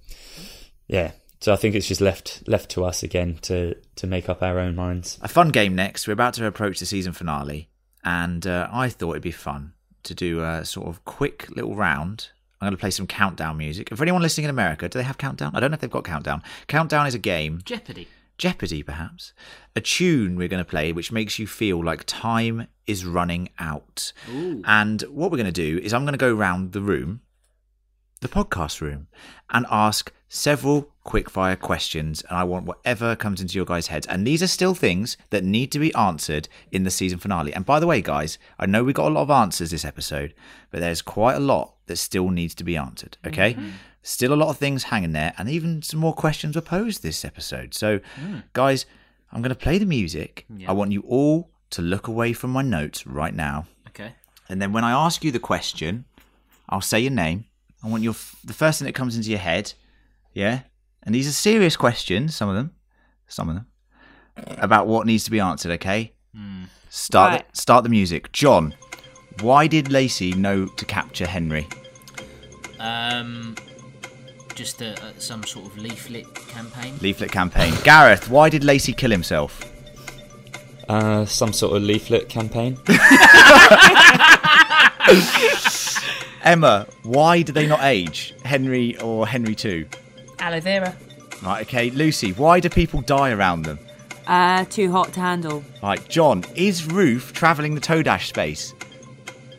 yeah. 0.88 1.12
So 1.42 1.54
I 1.54 1.56
think 1.56 1.74
it's 1.76 1.88
just 1.88 2.02
left 2.02 2.48
left 2.48 2.70
to 2.72 2.84
us 2.84 3.02
again 3.04 3.40
to 3.44 3.76
to 3.96 4.08
make 4.08 4.28
up 4.30 4.44
our 4.44 4.60
own 4.60 4.76
minds. 4.76 5.18
a 5.22 5.28
fun 5.28 5.50
game 5.50 5.76
next. 5.76 6.08
We're 6.08 6.14
about 6.14 6.34
to 6.36 6.46
approach 6.46 6.80
the 6.80 6.86
season 6.86 7.14
finale, 7.14 7.70
and 8.04 8.46
uh, 8.46 8.68
I 8.72 8.90
thought 8.90 9.12
it'd 9.12 9.24
be 9.24 9.32
fun 9.32 9.74
to 10.04 10.14
do 10.14 10.42
a 10.44 10.66
sort 10.66 10.88
of 10.88 11.04
quick 11.06 11.50
little 11.56 11.76
round. 11.76 12.30
I'm 12.62 12.66
going 12.66 12.76
to 12.76 12.80
play 12.82 12.92
some 12.92 13.08
countdown 13.08 13.56
music. 13.58 13.96
For 13.96 14.04
anyone 14.04 14.22
listening 14.22 14.46
in 14.46 14.50
America, 14.50 14.90
do 14.90 15.00
they 15.00 15.04
have 15.04 15.18
countdown? 15.18 15.52
I 15.56 15.62
don't 15.62 15.72
know 15.72 15.76
if 15.76 15.82
they've 15.82 15.90
got 15.90 16.04
countdown. 16.04 16.44
Countdown 16.68 17.08
is 17.08 17.16
a 17.16 17.20
game, 17.20 17.62
Jeopardy. 17.64 18.10
Jeopardy 18.38 18.84
perhaps, 18.84 19.34
a 19.76 19.82
tune 19.82 20.36
we're 20.36 20.48
going 20.48 20.64
to 20.64 20.70
play 20.70 20.92
which 20.94 21.12
makes 21.12 21.40
you 21.40 21.48
feel 21.48 21.84
like 21.84 22.04
time 22.06 22.68
is 22.88 23.06
running 23.06 23.50
out. 23.60 24.12
Ooh. 24.34 24.62
And 24.66 25.02
what 25.04 25.32
we're 25.32 25.38
going 25.38 25.54
to 25.54 25.54
do 25.54 25.78
is 25.82 25.94
I'm 25.94 26.04
going 26.04 26.14
to 26.14 26.18
go 26.18 26.34
around 26.34 26.72
the 26.72 26.82
room, 26.82 27.22
the 28.22 28.28
podcast 28.28 28.82
room, 28.82 29.08
and 29.50 29.66
ask 29.70 30.12
several 30.28 30.92
quickfire 31.06 31.60
questions. 31.60 32.22
And 32.30 32.38
I 32.38 32.44
want 32.44 32.66
whatever 32.66 33.16
comes 33.16 33.42
into 33.42 33.56
your 33.56 33.66
guys' 33.66 33.88
heads. 33.88 34.06
And 34.08 34.26
these 34.26 34.44
are 34.44 34.48
still 34.48 34.76
things 34.76 35.18
that 35.32 35.44
need 35.44 35.72
to 35.72 35.80
be 35.80 35.94
answered 35.96 36.48
in 36.72 36.84
the 36.84 36.92
season 36.92 37.18
finale. 37.20 37.54
And 37.54 37.66
by 37.66 37.80
the 37.80 37.88
way, 37.88 38.02
guys, 38.02 38.38
I 38.60 38.66
know 38.66 38.84
we 38.84 38.94
got 38.94 39.08
a 39.08 39.14
lot 39.14 39.24
of 39.24 39.32
answers 39.32 39.72
this 39.72 39.86
episode, 39.86 40.34
but 40.70 40.80
there's 40.80 41.02
quite 41.02 41.36
a 41.36 41.40
lot 41.40 41.74
that 41.88 41.98
still 41.98 42.30
needs 42.30 42.54
to 42.56 42.64
be 42.64 42.78
answered. 42.78 43.18
Okay. 43.26 43.54
Mm-hmm. 43.56 43.70
Still 44.02 44.34
a 44.34 44.36
lot 44.36 44.50
of 44.50 44.58
things 44.58 44.84
hanging 44.84 45.12
there, 45.12 45.34
and 45.38 45.50
even 45.50 45.82
some 45.82 46.00
more 46.00 46.14
questions 46.14 46.56
were 46.56 46.62
posed 46.62 47.04
this 47.04 47.26
episode. 47.26 47.74
So, 47.74 48.00
mm. 48.16 48.44
guys, 48.54 48.86
I'm 49.32 49.42
going 49.42 49.50
to 49.50 49.56
play 49.56 49.78
the 49.78 49.86
music. 49.86 50.46
I 50.66 50.72
want 50.72 50.94
you 50.94 51.02
all 51.02 51.52
to 51.72 51.82
look 51.82 52.08
away 52.08 52.32
from 52.32 52.52
my 52.52 52.62
notes 52.62 53.06
right 53.06 53.34
now. 53.36 53.68
Okay. 53.90 54.14
And 54.48 54.62
then 54.62 54.72
when 54.72 54.86
I 54.86 54.92
ask 54.92 55.24
you 55.24 55.32
the 55.32 55.40
question, 55.40 56.06
I'll 56.70 56.82
say 56.82 57.02
your 57.02 57.12
name. 57.12 57.46
I 57.84 57.88
want 57.88 58.04
your 58.04 58.12
f- 58.14 58.36
the 58.44 58.54
first 58.54 58.80
thing 58.80 58.86
that 58.86 58.94
comes 58.94 59.16
into 59.16 59.30
your 59.30 59.40
head. 59.40 59.74
Yeah? 60.34 60.62
And 61.04 61.16
these 61.16 61.28
are 61.28 61.32
serious 61.32 61.76
questions, 61.78 62.36
some 62.36 62.50
of 62.50 62.56
them. 62.56 62.72
Some 63.28 63.50
of 63.50 63.56
them. 63.56 63.66
About 64.58 64.88
what 64.88 65.06
needs 65.06 65.24
to 65.26 65.32
be 65.32 65.40
answered, 65.40 65.72
okay? 65.74 66.14
Start 66.90 67.32
Right. 67.32 67.52
the, 67.52 67.58
start 67.58 67.84
the 67.84 67.90
music. 67.90 68.32
John, 68.32 68.74
why 69.42 69.68
did 69.68 69.92
Lacy 69.92 70.34
know 70.34 70.66
to 70.66 70.86
capture 70.86 71.26
Henry? 71.28 71.68
Um, 72.80 73.56
just 74.56 74.82
a, 74.82 74.94
a, 75.06 75.20
some 75.20 75.44
sort 75.44 75.66
of 75.68 75.78
leaflet 75.78 76.34
campaign. 76.36 76.98
Leaflet 77.02 77.32
campaign. 77.32 77.74
Gareth, 77.84 78.30
why 78.30 78.50
did 78.50 78.64
Lacy 78.64 78.94
kill 78.94 79.12
himself? 79.12 79.62
Uh, 80.88 81.26
some 81.26 81.54
sort 81.54 81.76
of 81.78 81.84
leaflet 81.84 82.28
campaign. 82.30 82.78
Emma, 86.44 86.88
why 87.04 87.42
do 87.42 87.52
they 87.52 87.68
not 87.68 87.82
age? 87.84 88.34
Henry 88.44 88.98
or 89.00 89.28
Henry 89.28 89.56
2? 89.56 89.86
Aloe 90.40 90.60
vera. 90.62 90.96
Right, 91.44 91.62
okay. 91.68 91.90
Lucy, 91.92 92.32
why 92.34 92.60
do 92.60 92.70
people 92.70 93.02
die 93.02 93.32
around 93.32 93.64
them? 93.64 93.80
uh, 94.30 94.64
too 94.66 94.92
hot 94.92 95.12
to 95.14 95.20
handle. 95.20 95.64
Right, 95.82 96.08
John, 96.08 96.46
is 96.56 96.86
Ruth 96.86 97.34
travelling 97.34 97.74
the 97.76 97.82
Todash 97.82 98.28
space? 98.28 98.74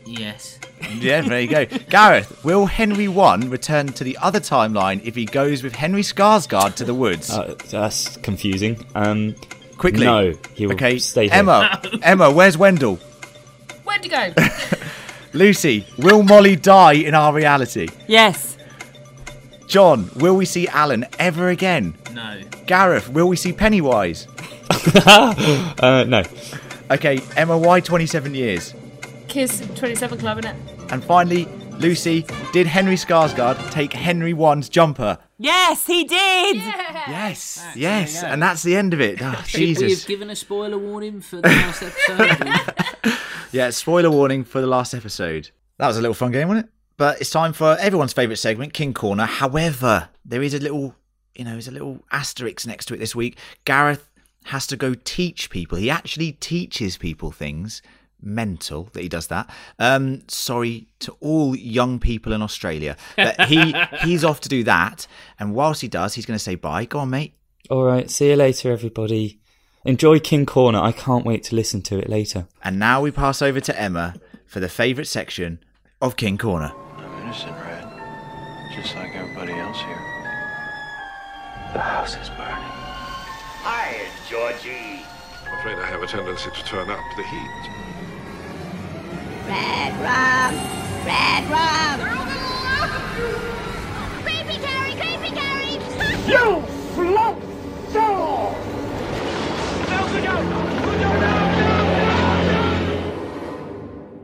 Yes. 0.05 0.59
Yeah, 0.97 1.21
there 1.21 1.41
you 1.41 1.47
go. 1.47 1.65
Gareth, 1.89 2.43
will 2.43 2.65
Henry 2.65 3.07
1 3.07 3.49
return 3.49 3.87
to 3.87 4.03
the 4.03 4.17
other 4.17 4.39
timeline 4.39 5.03
if 5.03 5.13
he 5.13 5.25
goes 5.25 5.61
with 5.61 5.75
Henry 5.75 6.01
Skarsgård 6.01 6.75
to 6.75 6.85
the 6.85 6.93
woods? 6.93 7.29
Uh, 7.29 7.55
that's 7.69 8.17
confusing. 8.17 8.83
Um, 8.95 9.35
Quickly. 9.77 10.05
no, 10.05 10.33
he 10.53 10.65
will 10.67 10.73
okay, 10.73 10.97
stay 10.99 11.23
here. 11.23 11.33
Emma, 11.33 11.81
Emma, 12.01 12.31
where's 12.31 12.57
Wendell? 12.57 12.95
Where'd 13.83 14.05
you 14.05 14.11
go? 14.11 14.33
Lucy, 15.33 15.85
will 15.97 16.23
Molly 16.23 16.55
die 16.55 16.93
in 16.93 17.13
our 17.13 17.33
reality? 17.33 17.87
Yes. 18.07 18.57
John, 19.67 20.09
will 20.17 20.35
we 20.35 20.45
see 20.45 20.67
Alan 20.67 21.05
ever 21.17 21.49
again? 21.49 21.95
No. 22.11 22.41
Gareth, 22.65 23.07
will 23.09 23.27
we 23.27 23.37
see 23.37 23.53
Pennywise? 23.53 24.27
uh, 25.05 26.05
no. 26.07 26.23
Okay, 26.89 27.21
Emma, 27.37 27.57
why 27.57 27.79
27 27.79 28.35
years? 28.35 28.73
Kiss 29.29 29.65
27 29.75 30.19
Club 30.19 30.39
in 30.39 30.47
it. 30.47 30.55
And 30.91 31.01
finally, 31.01 31.45
Lucy, 31.79 32.25
did 32.51 32.67
Henry 32.67 32.95
Skarsgård 32.95 33.71
take 33.71 33.93
Henry 33.93 34.33
1's 34.33 34.67
jumper? 34.67 35.17
Yes, 35.37 35.87
he 35.87 36.03
did. 36.03 36.57
Yes, 36.57 37.65
yes, 37.75 38.21
and 38.23 38.43
that's 38.43 38.61
the 38.63 38.75
end 38.75 38.93
of 38.93 38.99
it. 38.99 39.19
Oh, 39.21 39.43
We 39.55 39.73
have 39.73 40.05
given 40.05 40.29
a 40.29 40.35
spoiler 40.35 40.77
warning 40.77 41.21
for 41.21 41.37
the 41.37 41.47
last 41.47 41.81
episode. 41.81 43.17
Yeah, 43.51 43.69
spoiler 43.71 44.09
warning 44.09 44.43
for 44.45 44.61
the 44.61 44.67
last 44.67 44.93
episode. 44.93 45.49
That 45.77 45.87
was 45.87 45.97
a 45.97 46.01
little 46.01 46.13
fun 46.13 46.31
game, 46.31 46.47
wasn't 46.47 46.67
it? 46.67 46.71
But 46.95 47.19
it's 47.19 47.29
time 47.29 47.51
for 47.51 47.77
everyone's 47.79 48.13
favourite 48.13 48.37
segment, 48.37 48.73
King 48.73 48.93
Corner. 48.93 49.25
However, 49.25 50.09
there 50.23 50.41
is 50.41 50.53
a 50.53 50.59
little, 50.59 50.95
you 51.35 51.43
know, 51.43 51.51
there's 51.51 51.67
a 51.67 51.71
little 51.71 51.99
asterisk 52.11 52.65
next 52.65 52.85
to 52.85 52.93
it 52.93 52.97
this 52.97 53.15
week. 53.15 53.37
Gareth 53.65 54.09
has 54.45 54.67
to 54.67 54.77
go 54.77 54.93
teach 54.93 55.49
people. 55.49 55.77
He 55.77 55.89
actually 55.89 56.33
teaches 56.33 56.97
people 56.97 57.31
things. 57.31 57.81
Mental 58.23 58.87
that 58.93 59.01
he 59.01 59.09
does 59.09 59.27
that. 59.27 59.49
Um, 59.79 60.21
sorry 60.27 60.85
to 60.99 61.17
all 61.21 61.55
young 61.55 61.99
people 61.99 62.33
in 62.33 62.43
Australia, 62.43 62.95
but 63.15 63.41
he 63.45 63.73
he's 64.03 64.23
off 64.23 64.41
to 64.41 64.49
do 64.49 64.63
that. 64.65 65.07
And 65.39 65.55
whilst 65.55 65.81
he 65.81 65.87
does, 65.87 66.13
he's 66.13 66.27
going 66.27 66.35
to 66.35 66.43
say 66.43 66.53
bye. 66.53 66.85
Go 66.85 66.99
on, 66.99 67.09
mate. 67.09 67.33
All 67.71 67.83
right. 67.83 68.11
See 68.11 68.29
you 68.29 68.35
later, 68.35 68.71
everybody. 68.71 69.40
Enjoy 69.83 70.19
King 70.19 70.45
Corner. 70.45 70.79
I 70.79 70.91
can't 70.91 71.25
wait 71.25 71.43
to 71.45 71.55
listen 71.55 71.81
to 71.83 71.97
it 71.97 72.07
later. 72.07 72.45
And 72.63 72.77
now 72.77 73.01
we 73.01 73.09
pass 73.09 73.41
over 73.41 73.59
to 73.61 73.79
Emma 73.79 74.13
for 74.45 74.59
the 74.59 74.69
favourite 74.69 75.07
section 75.07 75.59
of 75.99 76.15
King 76.15 76.37
Corner. 76.37 76.71
I'm 76.97 77.23
innocent, 77.23 77.53
Red. 77.53 77.87
just 78.75 78.95
like 78.95 79.15
everybody 79.15 79.53
else 79.53 79.79
here. 79.79 79.97
The 81.73 81.79
house 81.79 82.15
is 82.15 82.29
burning. 82.29 82.71
Hi, 83.63 84.05
Georgie. 84.29 85.03
I'm 85.47 85.57
afraid 85.57 85.79
I 85.79 85.85
have 85.87 86.03
a 86.03 86.07
tendency 86.07 86.51
to 86.51 86.63
turn 86.63 86.87
up 86.91 86.99
the 87.17 87.23
heat. 87.23 87.69
Red 89.47 89.93
rum! 89.97 90.53
Red 91.09 91.49
rum! 91.49 91.99
Creepy 94.21 94.57
Carrie! 94.61 94.93
Creepy 94.93 95.31
Carrie! 95.35 95.79
You 96.29 96.61
float 96.93 97.41
soul! 97.91 98.53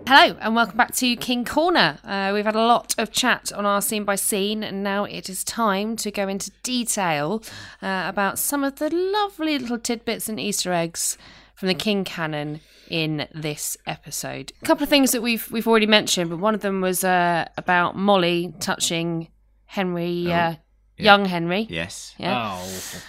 Hello 0.07 0.37
and 0.39 0.55
welcome 0.55 0.77
back 0.77 0.95
to 0.95 1.15
King 1.17 1.43
Corner. 1.43 1.97
Uh, 2.01 2.31
we've 2.33 2.45
had 2.45 2.55
a 2.55 2.65
lot 2.65 2.95
of 2.97 3.11
chat 3.11 3.51
on 3.51 3.65
our 3.65 3.81
scene 3.81 4.05
by 4.05 4.15
scene, 4.15 4.63
and 4.63 4.81
now 4.81 5.03
it 5.03 5.29
is 5.29 5.43
time 5.43 5.97
to 5.97 6.11
go 6.11 6.29
into 6.29 6.49
detail 6.63 7.43
uh, 7.81 8.05
about 8.07 8.39
some 8.39 8.63
of 8.63 8.77
the 8.77 8.89
lovely 8.89 9.59
little 9.59 9.77
tidbits 9.77 10.29
and 10.29 10.39
Easter 10.39 10.71
eggs 10.71 11.17
from 11.55 11.67
the 11.67 11.73
King 11.73 12.05
canon 12.05 12.61
in 12.89 13.27
this 13.35 13.75
episode. 13.85 14.53
A 14.61 14.65
couple 14.65 14.83
of 14.83 14.89
things 14.89 15.11
that 15.11 15.21
we've 15.21 15.51
we've 15.51 15.67
already 15.67 15.87
mentioned, 15.87 16.29
but 16.29 16.39
one 16.39 16.55
of 16.55 16.61
them 16.61 16.79
was 16.79 17.03
uh, 17.03 17.49
about 17.57 17.97
Molly 17.97 18.53
touching 18.61 19.27
Henry, 19.65 20.31
uh, 20.31 20.55
young 20.95 21.25
Henry. 21.25 21.67
Yes. 21.69 22.15
Yeah. 22.17 22.59
Oh, 22.61 23.01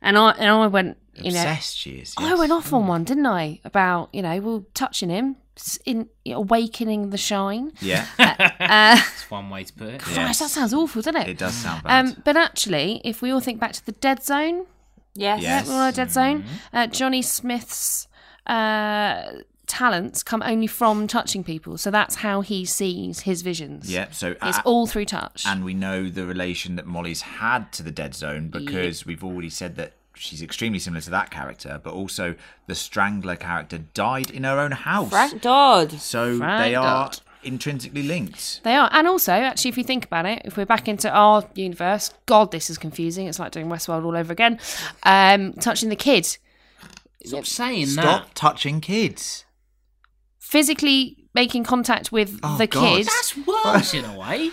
And 0.00 0.16
I 0.16 0.30
and 0.38 0.50
I 0.50 0.68
went, 0.68 0.98
you 1.14 1.32
know, 1.32 1.38
Obsessed 1.40 1.76
she 1.76 1.96
is. 1.96 2.14
I 2.16 2.36
went 2.36 2.52
off 2.52 2.72
on 2.72 2.86
one, 2.86 3.02
didn't 3.02 3.26
I? 3.26 3.58
About 3.64 4.10
you 4.12 4.22
know, 4.22 4.38
well, 4.40 4.66
touching 4.74 5.08
him, 5.08 5.34
s- 5.34 5.43
in 5.84 6.08
awakening 6.26 7.10
the 7.10 7.18
shine. 7.18 7.72
Yeah. 7.80 8.06
Uh, 8.64 8.96
that's 8.96 9.30
one 9.30 9.50
way 9.50 9.62
to 9.62 9.72
put 9.72 9.88
it. 9.88 10.00
Christ, 10.00 10.40
that 10.40 10.50
sounds 10.50 10.72
awful, 10.74 11.02
doesn't 11.02 11.20
it? 11.20 11.28
It 11.28 11.38
does 11.38 11.54
sound 11.54 11.82
bad. 11.84 12.06
Um, 12.06 12.16
but 12.24 12.36
actually, 12.36 13.00
if 13.04 13.20
we 13.22 13.30
all 13.30 13.40
think 13.40 13.60
back 13.60 13.72
to 13.72 13.84
the 13.86 13.92
Dead 13.92 14.22
Zone, 14.24 14.66
Yes. 15.14 15.42
Yes. 15.42 15.66
we 15.68 15.72
all 15.74 15.78
know 15.86 15.90
Dead 15.92 16.10
Zone. 16.10 16.44
Uh, 16.72 16.86
Johnny 16.88 17.22
Smith's 17.22 18.08
uh, 18.46 19.22
talents 19.66 20.22
come 20.22 20.42
only 20.44 20.66
from 20.66 21.06
touching 21.06 21.44
people, 21.44 21.78
so 21.78 21.90
that's 21.90 22.16
how 22.16 22.40
he 22.40 22.64
sees 22.64 23.20
his 23.20 23.42
visions. 23.42 23.90
yeah. 23.92 24.10
So 24.10 24.34
it's 24.42 24.58
uh, 24.58 24.62
all 24.64 24.86
through 24.86 25.04
touch. 25.06 25.44
and 25.46 25.64
we 25.64 25.74
know 25.74 26.08
the 26.08 26.26
relation 26.26 26.76
that 26.76 26.86
Molly's 26.86 27.22
had 27.22 27.70
to 27.72 27.82
the 27.82 27.92
Dead 27.92 28.14
Zone 28.14 28.48
because 28.48 29.06
we've 29.06 29.22
already 29.24 29.50
said 29.50 29.76
that 29.76 29.92
she's 30.14 30.42
extremely 30.42 30.78
similar 30.78 31.00
to 31.02 31.10
that 31.10 31.30
character, 31.30 31.80
but 31.82 31.92
also 31.92 32.34
the 32.66 32.74
Strangler 32.74 33.36
character 33.36 33.78
died 33.78 34.30
in 34.30 34.44
her 34.44 34.58
own 34.58 34.70
house. 34.72 35.10
Frank 35.10 35.42
Dodd. 35.42 35.92
So 35.92 36.38
Frank 36.38 36.62
they 36.64 36.74
are 36.74 37.06
Dodd. 37.06 37.20
intrinsically 37.42 38.02
linked. 38.02 38.62
They 38.64 38.74
are, 38.76 38.88
and 38.92 39.06
also, 39.08 39.32
actually, 39.32 39.70
if 39.70 39.78
you 39.78 39.84
think 39.84 40.04
about 40.04 40.26
it, 40.26 40.42
if 40.44 40.56
we're 40.56 40.66
back 40.66 40.88
into 40.88 41.10
our 41.10 41.44
universe, 41.54 42.12
God, 42.26 42.50
this 42.52 42.70
is 42.70 42.78
confusing. 42.78 43.26
It's 43.26 43.38
like 43.38 43.52
doing 43.52 43.66
Westworld 43.66 44.04
all 44.04 44.16
over 44.16 44.32
again. 44.32 44.58
Um, 45.02 45.52
touching 45.54 45.88
the 45.88 45.96
kid, 45.96 46.26
Stop 47.26 47.46
saying 47.46 47.86
Stop 47.86 48.04
that. 48.04 48.10
Stop 48.26 48.34
touching 48.34 48.80
kids. 48.80 49.44
physically 50.38 51.26
making 51.34 51.64
contact 51.64 52.12
with 52.12 52.38
Oh, 52.42 52.56
the 52.58 52.66
God. 52.66 52.96
kid, 52.98 53.06
That's 53.06 53.36
worse 53.46 53.94
in 53.94 54.04
a 54.04 54.18
way. 54.18 54.50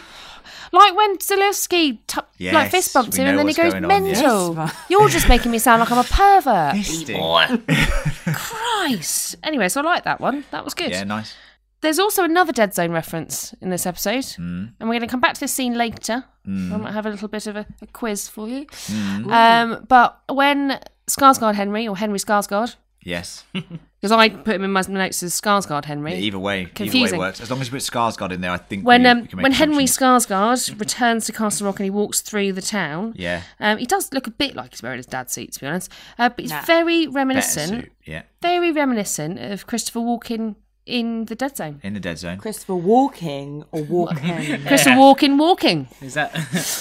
Like 0.72 0.96
when 0.96 1.18
Zalewski 1.18 2.00
t- 2.08 2.22
Yes, 2.38 2.54
like 2.54 2.72
fist 2.72 2.94
bumps 2.94 3.16
him, 3.18 3.28
and 3.28 3.38
then 3.40 3.48
he 3.48 3.54
goes 3.54 3.72
going 3.74 3.86
on, 3.86 4.06
yes. 4.06 4.22
mental. 4.22 4.70
You're 4.90 5.10
just 5.10 5.28
making 5.30 5.52
me 5.52 5.60
sound 5.60 5.80
like 5.82 5.92
I'm 5.92 5.98
a 6.00 6.04
pervert. 6.04 6.76
Fisting. 6.76 7.62
Christ. 8.34 9.36
Anyway, 9.44 9.70
so 9.70 9.82
I 9.82 9.84
like 9.84 10.04
that 10.06 10.20
one. 10.22 10.44
That 10.52 10.64
was 10.64 10.74
good. 10.74 10.92
Yeah, 10.92 11.04
nice. 11.04 11.36
There's 11.82 11.98
also 12.00 12.24
another 12.24 12.52
Dead 12.52 12.74
Zone 12.76 12.92
reference 12.92 13.54
in 13.62 13.70
this 13.72 13.86
episode, 13.88 14.24
Mm. 14.24 14.74
and 14.80 14.90
we're 14.90 14.94
going 15.00 15.02
to 15.02 15.08
come 15.08 15.20
back 15.20 15.34
to 15.34 15.40
this 15.40 15.52
scene 15.54 15.74
later. 15.76 16.26
I 16.46 16.50
Mm. 16.50 16.82
might 16.82 16.94
have 16.94 17.06
a 17.06 17.10
little 17.10 17.28
bit 17.28 17.48
of 17.48 17.56
a, 17.56 17.66
a 17.82 17.88
quiz 17.88 18.28
for 18.28 18.48
you. 18.48 18.66
Mm. 18.68 19.32
Um, 19.32 19.86
but 19.88 20.20
when 20.30 20.80
Skarsgård 21.08 21.56
Henry, 21.56 21.88
or 21.88 21.98
Henry 21.98 22.20
Skarsgård, 22.20 22.76
Yes. 23.04 23.44
because 23.54 24.12
I 24.12 24.30
put 24.30 24.56
him 24.56 24.64
in 24.64 24.72
my 24.72 24.82
notes 24.88 25.24
as 25.24 25.40
Skarsgård 25.40 25.86
Henry. 25.86 26.14
Either 26.16 26.40
way, 26.40 26.68
either 26.80 27.12
way 27.12 27.18
works. 27.18 27.42
As 27.42 27.50
long 27.50 27.62
as 27.62 27.68
you 27.68 27.72
put 27.72 27.82
Skarsgård 27.82 28.32
in 28.32 28.42
there, 28.42 28.52
I 28.52 28.58
think 28.58 28.86
when 28.86 29.04
we, 29.04 29.10
um, 29.10 29.22
we 29.22 29.28
can 29.28 29.38
make 29.38 29.44
when 29.44 29.52
Henry 29.52 29.84
assumptions. 29.86 30.28
Skarsgård 30.70 30.80
returns 30.80 31.26
to 31.26 31.32
Castle 31.32 31.66
Rock 31.68 31.80
and 31.80 31.86
he 31.86 31.90
walks 31.90 32.22
through 32.22 32.54
the 32.54 32.62
town, 32.62 33.14
Yeah. 33.16 33.42
um, 33.60 33.78
he 33.78 33.86
does 33.86 34.12
look 34.14 34.28
a 34.28 34.32
bit 34.32 34.56
like 34.56 34.72
he's 34.72 34.84
wearing 34.84 34.98
his 34.98 35.06
dad's 35.08 35.34
suit, 35.34 35.52
to 35.54 35.60
be 35.60 35.68
honest. 35.68 35.92
Uh, 36.20 36.30
but 36.30 36.40
he's 36.42 36.52
Nah. 36.52 36.62
very 36.66 37.08
reminiscent, 37.08 37.70
suit. 37.86 37.92
Yeah. 38.06 38.22
very 38.42 38.72
reminiscent 38.72 39.40
of 39.40 39.66
Christopher 39.68 40.00
Walken 40.00 40.56
in 40.92 41.26
the 41.26 41.36
Dead 41.36 41.56
Zone. 41.56 41.80
In 41.84 41.94
the 41.94 42.00
Dead 42.00 42.18
Zone. 42.18 42.38
Christopher 42.38 42.76
Walking 42.76 43.64
or 43.72 43.84
Walking. 43.84 44.64
Christopher 44.68 44.96
Walken 44.96 45.38
walking. 45.38 45.88
Is 46.02 46.14
that? 46.16 46.36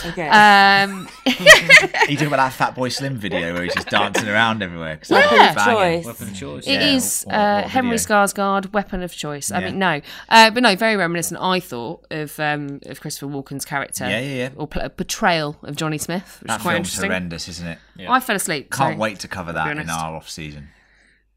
okay. 0.06 0.28
Um, 0.28 1.08
Are 1.26 2.10
you 2.10 2.16
talking 2.16 2.26
about 2.26 2.58
that 2.58 2.74
Fatboy 2.74 2.92
Slim 2.92 3.16
video 3.16 3.54
where 3.54 3.62
he's 3.64 3.74
just 3.74 3.88
dancing 3.88 4.28
around 4.28 4.62
everywhere? 4.62 4.96
'Cause 4.96 5.08
that 5.08 5.30
Yeah. 5.32 5.46
was 5.54 5.64
banging. 5.64 6.02
Choice. 6.02 6.06
Weapon 6.06 6.28
of 6.28 6.34
choice. 6.34 6.66
It 6.66 6.72
Yeah, 6.72 6.86
is 6.96 7.22
what- 7.24 7.34
uh, 7.34 7.54
what 7.62 7.70
Henry 7.70 7.96
video? 7.98 8.14
Skarsgård, 8.16 8.72
weapon 8.72 9.02
of 9.02 9.12
choice. 9.12 9.52
I 9.52 9.60
Yeah. 9.60 9.66
mean, 9.66 9.78
no, 9.78 10.00
uh, 10.28 10.50
but 10.50 10.62
no, 10.62 10.74
very 10.76 10.96
reminiscent. 10.96 11.40
I 11.40 11.60
thought 11.60 12.04
of 12.10 12.38
um, 12.40 12.80
of 12.86 13.00
Christopher 13.00 13.26
Walken's 13.32 13.64
character, 13.64 14.08
Yeah, 14.08 14.18
yeah, 14.20 14.34
yeah. 14.34 14.48
or 14.56 14.66
pl- 14.66 14.88
portrayal 14.90 15.56
of 15.62 15.76
Johnny 15.76 15.98
Smith, 15.98 16.38
which 16.40 16.48
That 16.48 16.56
is 16.58 16.62
quite 16.62 16.72
film's 16.74 16.88
interesting. 16.88 17.10
horrendous, 17.10 17.48
isn't 17.48 17.66
it? 17.68 17.78
I 18.08 18.18
fell 18.20 18.36
asleep. 18.36 18.70
Can't 18.72 18.94
so, 18.96 18.98
wait 19.00 19.18
to 19.20 19.28
cover 19.28 19.52
that 19.52 19.76
in 19.76 19.88
our 19.90 20.16
off 20.16 20.28
season. 20.28 20.68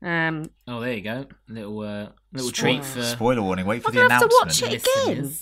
Um, 0.03 0.49
Oh, 0.67 0.80
there 0.81 0.93
you 0.93 1.01
go. 1.01 1.25
Little 1.47 1.80
uh, 1.80 2.07
little 2.34 2.51
treat 2.51 2.84
for 2.84 3.01
Spoiler 3.03 3.41
warning. 3.41 3.65
Wait 3.65 3.81
for 3.84 3.89
I'm 3.89 3.95
the 3.95 4.01
gonna 4.01 4.13
have 4.13 4.21
to 4.21 4.35
announcement. 4.41 4.71
watch 4.71 4.73
it 4.73 5.13
again. 5.15 5.34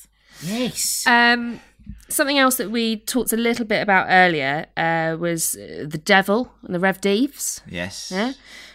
Yes. 0.43 1.05
Um, 1.07 1.59
something 2.09 2.38
else 2.38 2.55
that 2.57 2.71
we 2.71 2.97
talked 2.97 3.33
a 3.33 3.38
little 3.38 3.65
bit 3.65 3.81
about 3.81 4.07
earlier 4.09 4.67
uh, 4.77 5.15
was 5.19 5.55
uh, 5.55 5.85
the 5.88 5.97
devil 5.97 6.51
and 6.63 6.73
the 6.75 6.79
Rev 6.79 6.99
Deves. 7.01 7.61
Yes. 7.67 8.11
Yeah. 8.13 8.33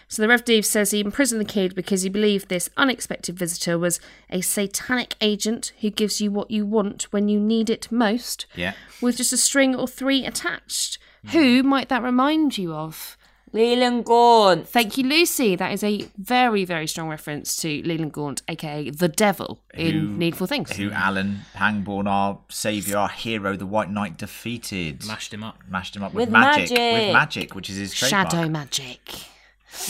So 0.09 0.21
the 0.21 0.29
Rev 0.29 0.45
Deves 0.45 0.69
says 0.69 0.91
he 0.91 1.01
imprisoned 1.01 1.41
the 1.41 1.45
kid 1.45 1.75
because 1.75 2.03
he 2.03 2.09
believed 2.09 2.47
this 2.47 2.69
unexpected 2.77 3.37
visitor 3.37 3.77
was 3.77 3.99
a 4.29 4.39
satanic 4.39 5.15
agent 5.19 5.73
who 5.81 5.89
gives 5.89 6.21
you 6.21 6.31
what 6.31 6.49
you 6.49 6.65
want 6.65 7.03
when 7.11 7.27
you 7.27 7.39
need 7.41 7.69
it 7.69 7.91
most, 7.91 8.45
Yeah. 8.55 8.73
with 9.01 9.17
just 9.17 9.33
a 9.33 9.37
string 9.37 9.75
or 9.75 9.85
three 9.87 10.25
attached. 10.25 10.97
Who 11.31 11.61
might 11.61 11.89
that 11.89 12.03
remind 12.03 12.57
you 12.57 12.73
of? 12.73 13.16
Leland 13.53 14.05
Gaunt. 14.05 14.67
Thank 14.67 14.97
you, 14.97 15.03
Lucy. 15.05 15.55
That 15.55 15.71
is 15.71 15.83
a 15.83 16.07
very, 16.17 16.65
very 16.65 16.85
strong 16.87 17.07
reference 17.09 17.55
to 17.57 17.81
Leland 17.83 18.13
Gaunt, 18.13 18.41
aka 18.47 18.89
the 18.89 19.07
devil 19.07 19.59
in 19.73 19.93
Who- 19.93 20.07
Needful 20.17 20.47
Things. 20.47 20.71
Who 20.75 20.91
Alan 20.91 21.39
Pangborn, 21.53 22.07
our 22.07 22.39
saviour, 22.49 22.97
our 22.97 23.09
hero, 23.09 23.55
the 23.55 23.65
White 23.65 23.89
Knight, 23.89 24.17
defeated. 24.17 25.05
Mashed 25.07 25.33
him 25.33 25.43
up. 25.43 25.57
Mashed 25.69 25.95
him 25.95 26.03
up 26.03 26.13
with, 26.13 26.25
With 26.27 26.29
magic. 26.31 26.71
magic. 26.71 26.93
With 26.93 27.13
magic, 27.13 27.55
which 27.55 27.69
is 27.69 27.77
his 27.77 27.93
trademark. 27.93 28.31
Shadow 28.31 28.49
magic. 28.49 29.13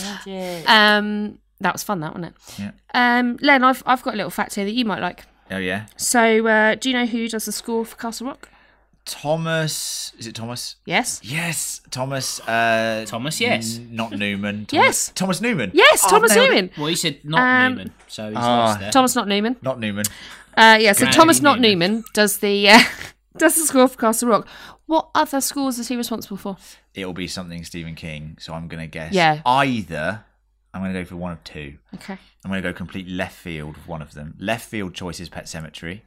Magic. 0.02 0.70
Um, 0.70 1.40
that 1.62 1.74
was 1.74 1.84
fun, 1.84 2.00
that 2.02 2.14
wasn't 2.16 2.36
it? 2.36 2.60
Yeah. 2.60 2.72
Um, 2.94 3.38
Len, 3.42 3.64
I've 3.64 3.82
I've 3.86 4.04
got 4.04 4.14
a 4.14 4.18
little 4.18 4.30
fact 4.32 4.56
here 4.56 4.66
that 4.66 4.74
you 4.74 4.86
might 4.86 5.00
like. 5.02 5.24
Oh 5.50 5.58
yeah. 5.58 5.86
So, 5.96 6.46
uh, 6.48 6.76
do 6.76 6.90
you 6.90 6.96
know 6.98 7.06
who 7.06 7.28
does 7.28 7.46
the 7.46 7.52
score 7.52 7.86
for 7.86 7.96
Castle 7.96 8.28
Rock? 8.28 8.50
Thomas. 9.08 10.14
Is 10.18 10.28
it 10.28 10.36
Thomas? 10.36 10.76
Yes. 10.86 11.20
Yes, 11.24 11.82
Thomas. 11.92 12.40
Uh, 12.42 13.04
Thomas, 13.08 13.40
yes. 13.42 13.78
n- 13.78 13.90
not 13.96 14.12
Newman. 14.12 14.66
Thomas, 14.68 14.72
Yes. 14.86 15.12
Thomas 15.16 15.42
Newman. 15.42 15.72
Yes, 15.74 16.04
Oh, 16.06 16.10
Thomas 16.10 16.36
nailed 16.36 16.46
it. 16.46 16.50
Newman. 16.52 16.70
Well, 16.78 16.88
he 16.88 16.96
said 16.96 17.20
not 17.24 17.40
Um, 17.42 17.72
Newman, 17.76 17.94
so 18.08 18.28
he's 18.30 18.38
Ah, 18.38 18.58
lost 18.66 18.80
there. 18.80 18.92
Thomas, 18.92 19.16
not 19.16 19.28
Newman. 19.28 19.56
Not 19.62 19.80
Newman. 19.80 20.06
Uh, 20.56 20.78
yeah, 20.80 20.94
so 20.94 21.00
Granny 21.02 21.16
Thomas, 21.16 21.42
not 21.42 21.60
Newman. 21.60 21.90
Newman, 21.92 22.04
does 22.14 22.38
the 22.40 22.70
uh, 22.70 22.80
does 23.38 23.56
the 23.56 23.62
score 23.66 23.88
for 23.88 23.98
Castle 23.98 24.30
Rock. 24.30 24.48
What 24.86 25.10
other 25.14 25.42
scores 25.42 25.78
is 25.80 25.88
he 25.90 25.96
responsible 25.96 26.38
for? 26.38 26.58
It'll 26.94 27.14
be 27.14 27.28
something 27.28 27.64
Stephen 27.64 27.96
King. 27.96 28.38
So 28.40 28.54
I'm 28.54 28.68
going 28.68 28.82
to 28.82 28.88
guess. 28.88 29.14
Yeah. 29.14 29.42
Either 29.46 30.24
I'm 30.74 30.82
going 30.82 30.94
to 30.94 31.00
go 31.02 31.06
for 31.06 31.18
one 31.18 31.34
of 31.34 31.44
two. 31.44 31.78
Okay. 31.96 32.18
I'm 32.46 32.50
going 32.52 32.64
to 32.64 32.70
go 32.70 32.74
complete 32.74 33.08
left 33.10 33.36
field 33.38 33.76
with 33.76 33.88
one 33.88 34.02
of 34.02 34.14
them. 34.14 34.36
Left 34.40 34.68
field 34.68 34.94
choice 34.94 35.20
is 35.20 35.28
Pet 35.28 35.46
Sematary. 35.46 36.02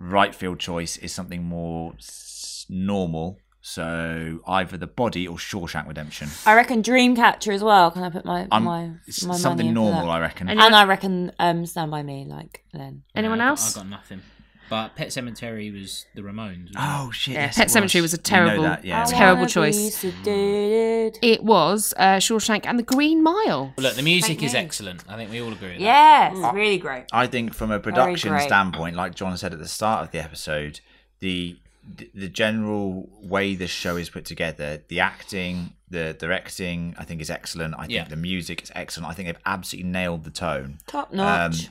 Right 0.00 0.34
field 0.34 0.58
choice 0.60 0.96
is 0.96 1.12
something 1.12 1.42
more 1.44 1.94
s- 1.98 2.66
normal. 2.68 3.38
So 3.60 4.40
either 4.46 4.76
the 4.78 4.86
body 4.86 5.26
or 5.28 5.36
Shawshank 5.36 5.86
Redemption. 5.88 6.28
I 6.46 6.54
reckon 6.54 6.82
Dreamcatcher 6.82 7.52
as 7.52 7.62
well. 7.62 7.90
Can 7.90 8.02
I 8.04 8.10
put 8.10 8.24
my 8.24 8.46
I'm- 8.50 8.64
my, 8.64 8.86
my 8.86 9.36
something 9.36 9.42
money 9.66 9.68
in 9.68 9.74
for 9.74 9.80
normal, 9.80 10.06
that? 10.06 10.12
I 10.12 10.20
reckon. 10.20 10.48
Anyone- 10.48 10.66
And 10.66 10.76
I 10.76 10.84
reckon 10.84 11.32
um, 11.38 11.66
Stand 11.66 11.90
by 11.90 12.02
Me, 12.02 12.24
like 12.28 12.64
Len. 12.72 13.02
Anyone 13.14 13.40
I 13.40 13.48
else? 13.48 13.76
I 13.76 13.80
got 13.80 13.88
nothing. 13.90 14.22
But 14.70 14.94
Pet 14.96 15.08
Sematary 15.08 15.72
was 15.72 16.04
the 16.14 16.22
Ramones. 16.22 16.70
Oh 16.76 17.10
shit! 17.10 17.34
Yeah, 17.34 17.46
yes, 17.46 17.56
Pet 17.56 17.66
it 17.66 17.70
Sematary 17.78 18.02
was 18.02 18.12
a 18.14 18.18
terrible- 18.18 18.64
that, 18.64 18.84
yeah. 18.84 19.04
Terrible 19.04 19.46
choice. 19.46 20.04
It 20.04 21.42
was 21.42 21.94
uh, 21.96 22.16
Shawshank 22.16 22.66
and 22.66 22.78
the 22.78 22.82
Green 22.82 23.22
Mile. 23.22 23.72
it? 23.76 23.80
Look, 23.80 23.94
the 23.94 24.02
music 24.02 24.38
Thank 24.38 24.42
is 24.44 24.52
you. 24.52 24.58
excellent. 24.58 25.04
I 25.08 25.16
think 25.16 25.30
we 25.30 25.40
all 25.40 25.52
agree 25.52 25.68
with 25.70 25.78
that. 25.78 26.32
Yes, 26.34 26.54
really 26.54 26.78
great. 26.78 27.04
I 27.12 27.26
think 27.26 27.54
from 27.54 27.70
a 27.70 27.80
production 27.80 28.38
standpoint, 28.40 28.96
like 28.96 29.14
John 29.14 29.36
said 29.36 29.52
at 29.52 29.58
the 29.58 29.68
start 29.68 30.04
of 30.04 30.10
the 30.12 30.18
episode, 30.22 30.80
the 31.20 31.56
the- 31.96 32.10
the 32.14 32.28
general 32.28 33.08
way 33.22 33.54
this 33.54 33.70
show 33.70 33.96
is 33.96 34.10
put 34.10 34.26
together, 34.26 34.82
the 34.88 35.00
acting, 35.00 35.72
the 35.88 36.14
directing, 36.18 36.94
I 36.98 37.04
think 37.04 37.22
is 37.22 37.30
excellent. 37.30 37.74
I 37.78 37.82
think 37.86 37.92
Yeah. 37.92 38.04
the 38.04 38.16
music 38.16 38.62
is 38.62 38.70
excellent. 38.74 39.10
I 39.10 39.14
think 39.14 39.26
they've 39.28 39.42
absolutely 39.46 39.90
nailed 39.90 40.24
the 40.24 40.30
tone. 40.30 40.76
Top 40.86 41.14
notch. 41.14 41.70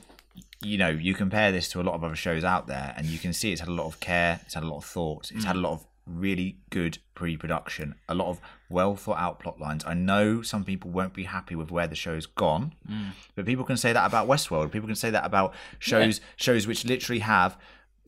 You 0.62 0.76
know, 0.76 0.88
you 0.88 1.14
compare 1.14 1.52
this 1.52 1.68
to 1.70 1.80
a 1.80 1.84
lot 1.84 1.94
of 1.94 2.02
other 2.02 2.16
shows 2.16 2.44
out 2.44 2.66
there, 2.66 2.94
and 2.96 3.06
you 3.06 3.18
can 3.18 3.32
see 3.32 3.52
it's 3.52 3.60
had 3.60 3.68
a 3.68 3.72
lot 3.72 3.86
of 3.86 4.00
care, 4.00 4.40
it's 4.44 4.54
had 4.54 4.62
a 4.62 4.66
lot 4.66 4.78
of 4.78 4.84
thought, 4.84 5.30
it's 5.30 5.44
had 5.44 5.56
a 5.56 5.58
mm. 5.58 5.62
lot 5.62 5.72
of 5.72 5.86
really 6.08 6.56
good 6.70 6.98
pre-production, 7.14 7.94
a 8.08 8.14
lot 8.14 8.28
of 8.28 8.40
well 8.68 8.96
thought 8.96 9.18
out 9.18 9.38
plot 9.38 9.60
lines. 9.60 9.84
I 9.86 9.94
know 9.94 10.42
some 10.42 10.64
people 10.64 10.90
won't 10.90 11.14
be 11.14 11.24
happy 11.24 11.54
with 11.54 11.70
where 11.70 11.86
the 11.86 11.94
show's 11.94 12.26
gone, 12.26 12.74
mm. 12.90 13.10
but 13.34 13.46
people 13.46 13.64
can 13.64 13.76
say 13.76 13.92
that 13.92 14.06
about 14.06 14.26
Westworld. 14.26 14.72
People 14.72 14.88
can 14.88 14.96
say 14.96 15.10
that 15.10 15.24
about 15.24 15.54
shows 15.78 16.20
shows 16.36 16.66
which 16.66 16.84
literally 16.84 17.20
have, 17.20 17.56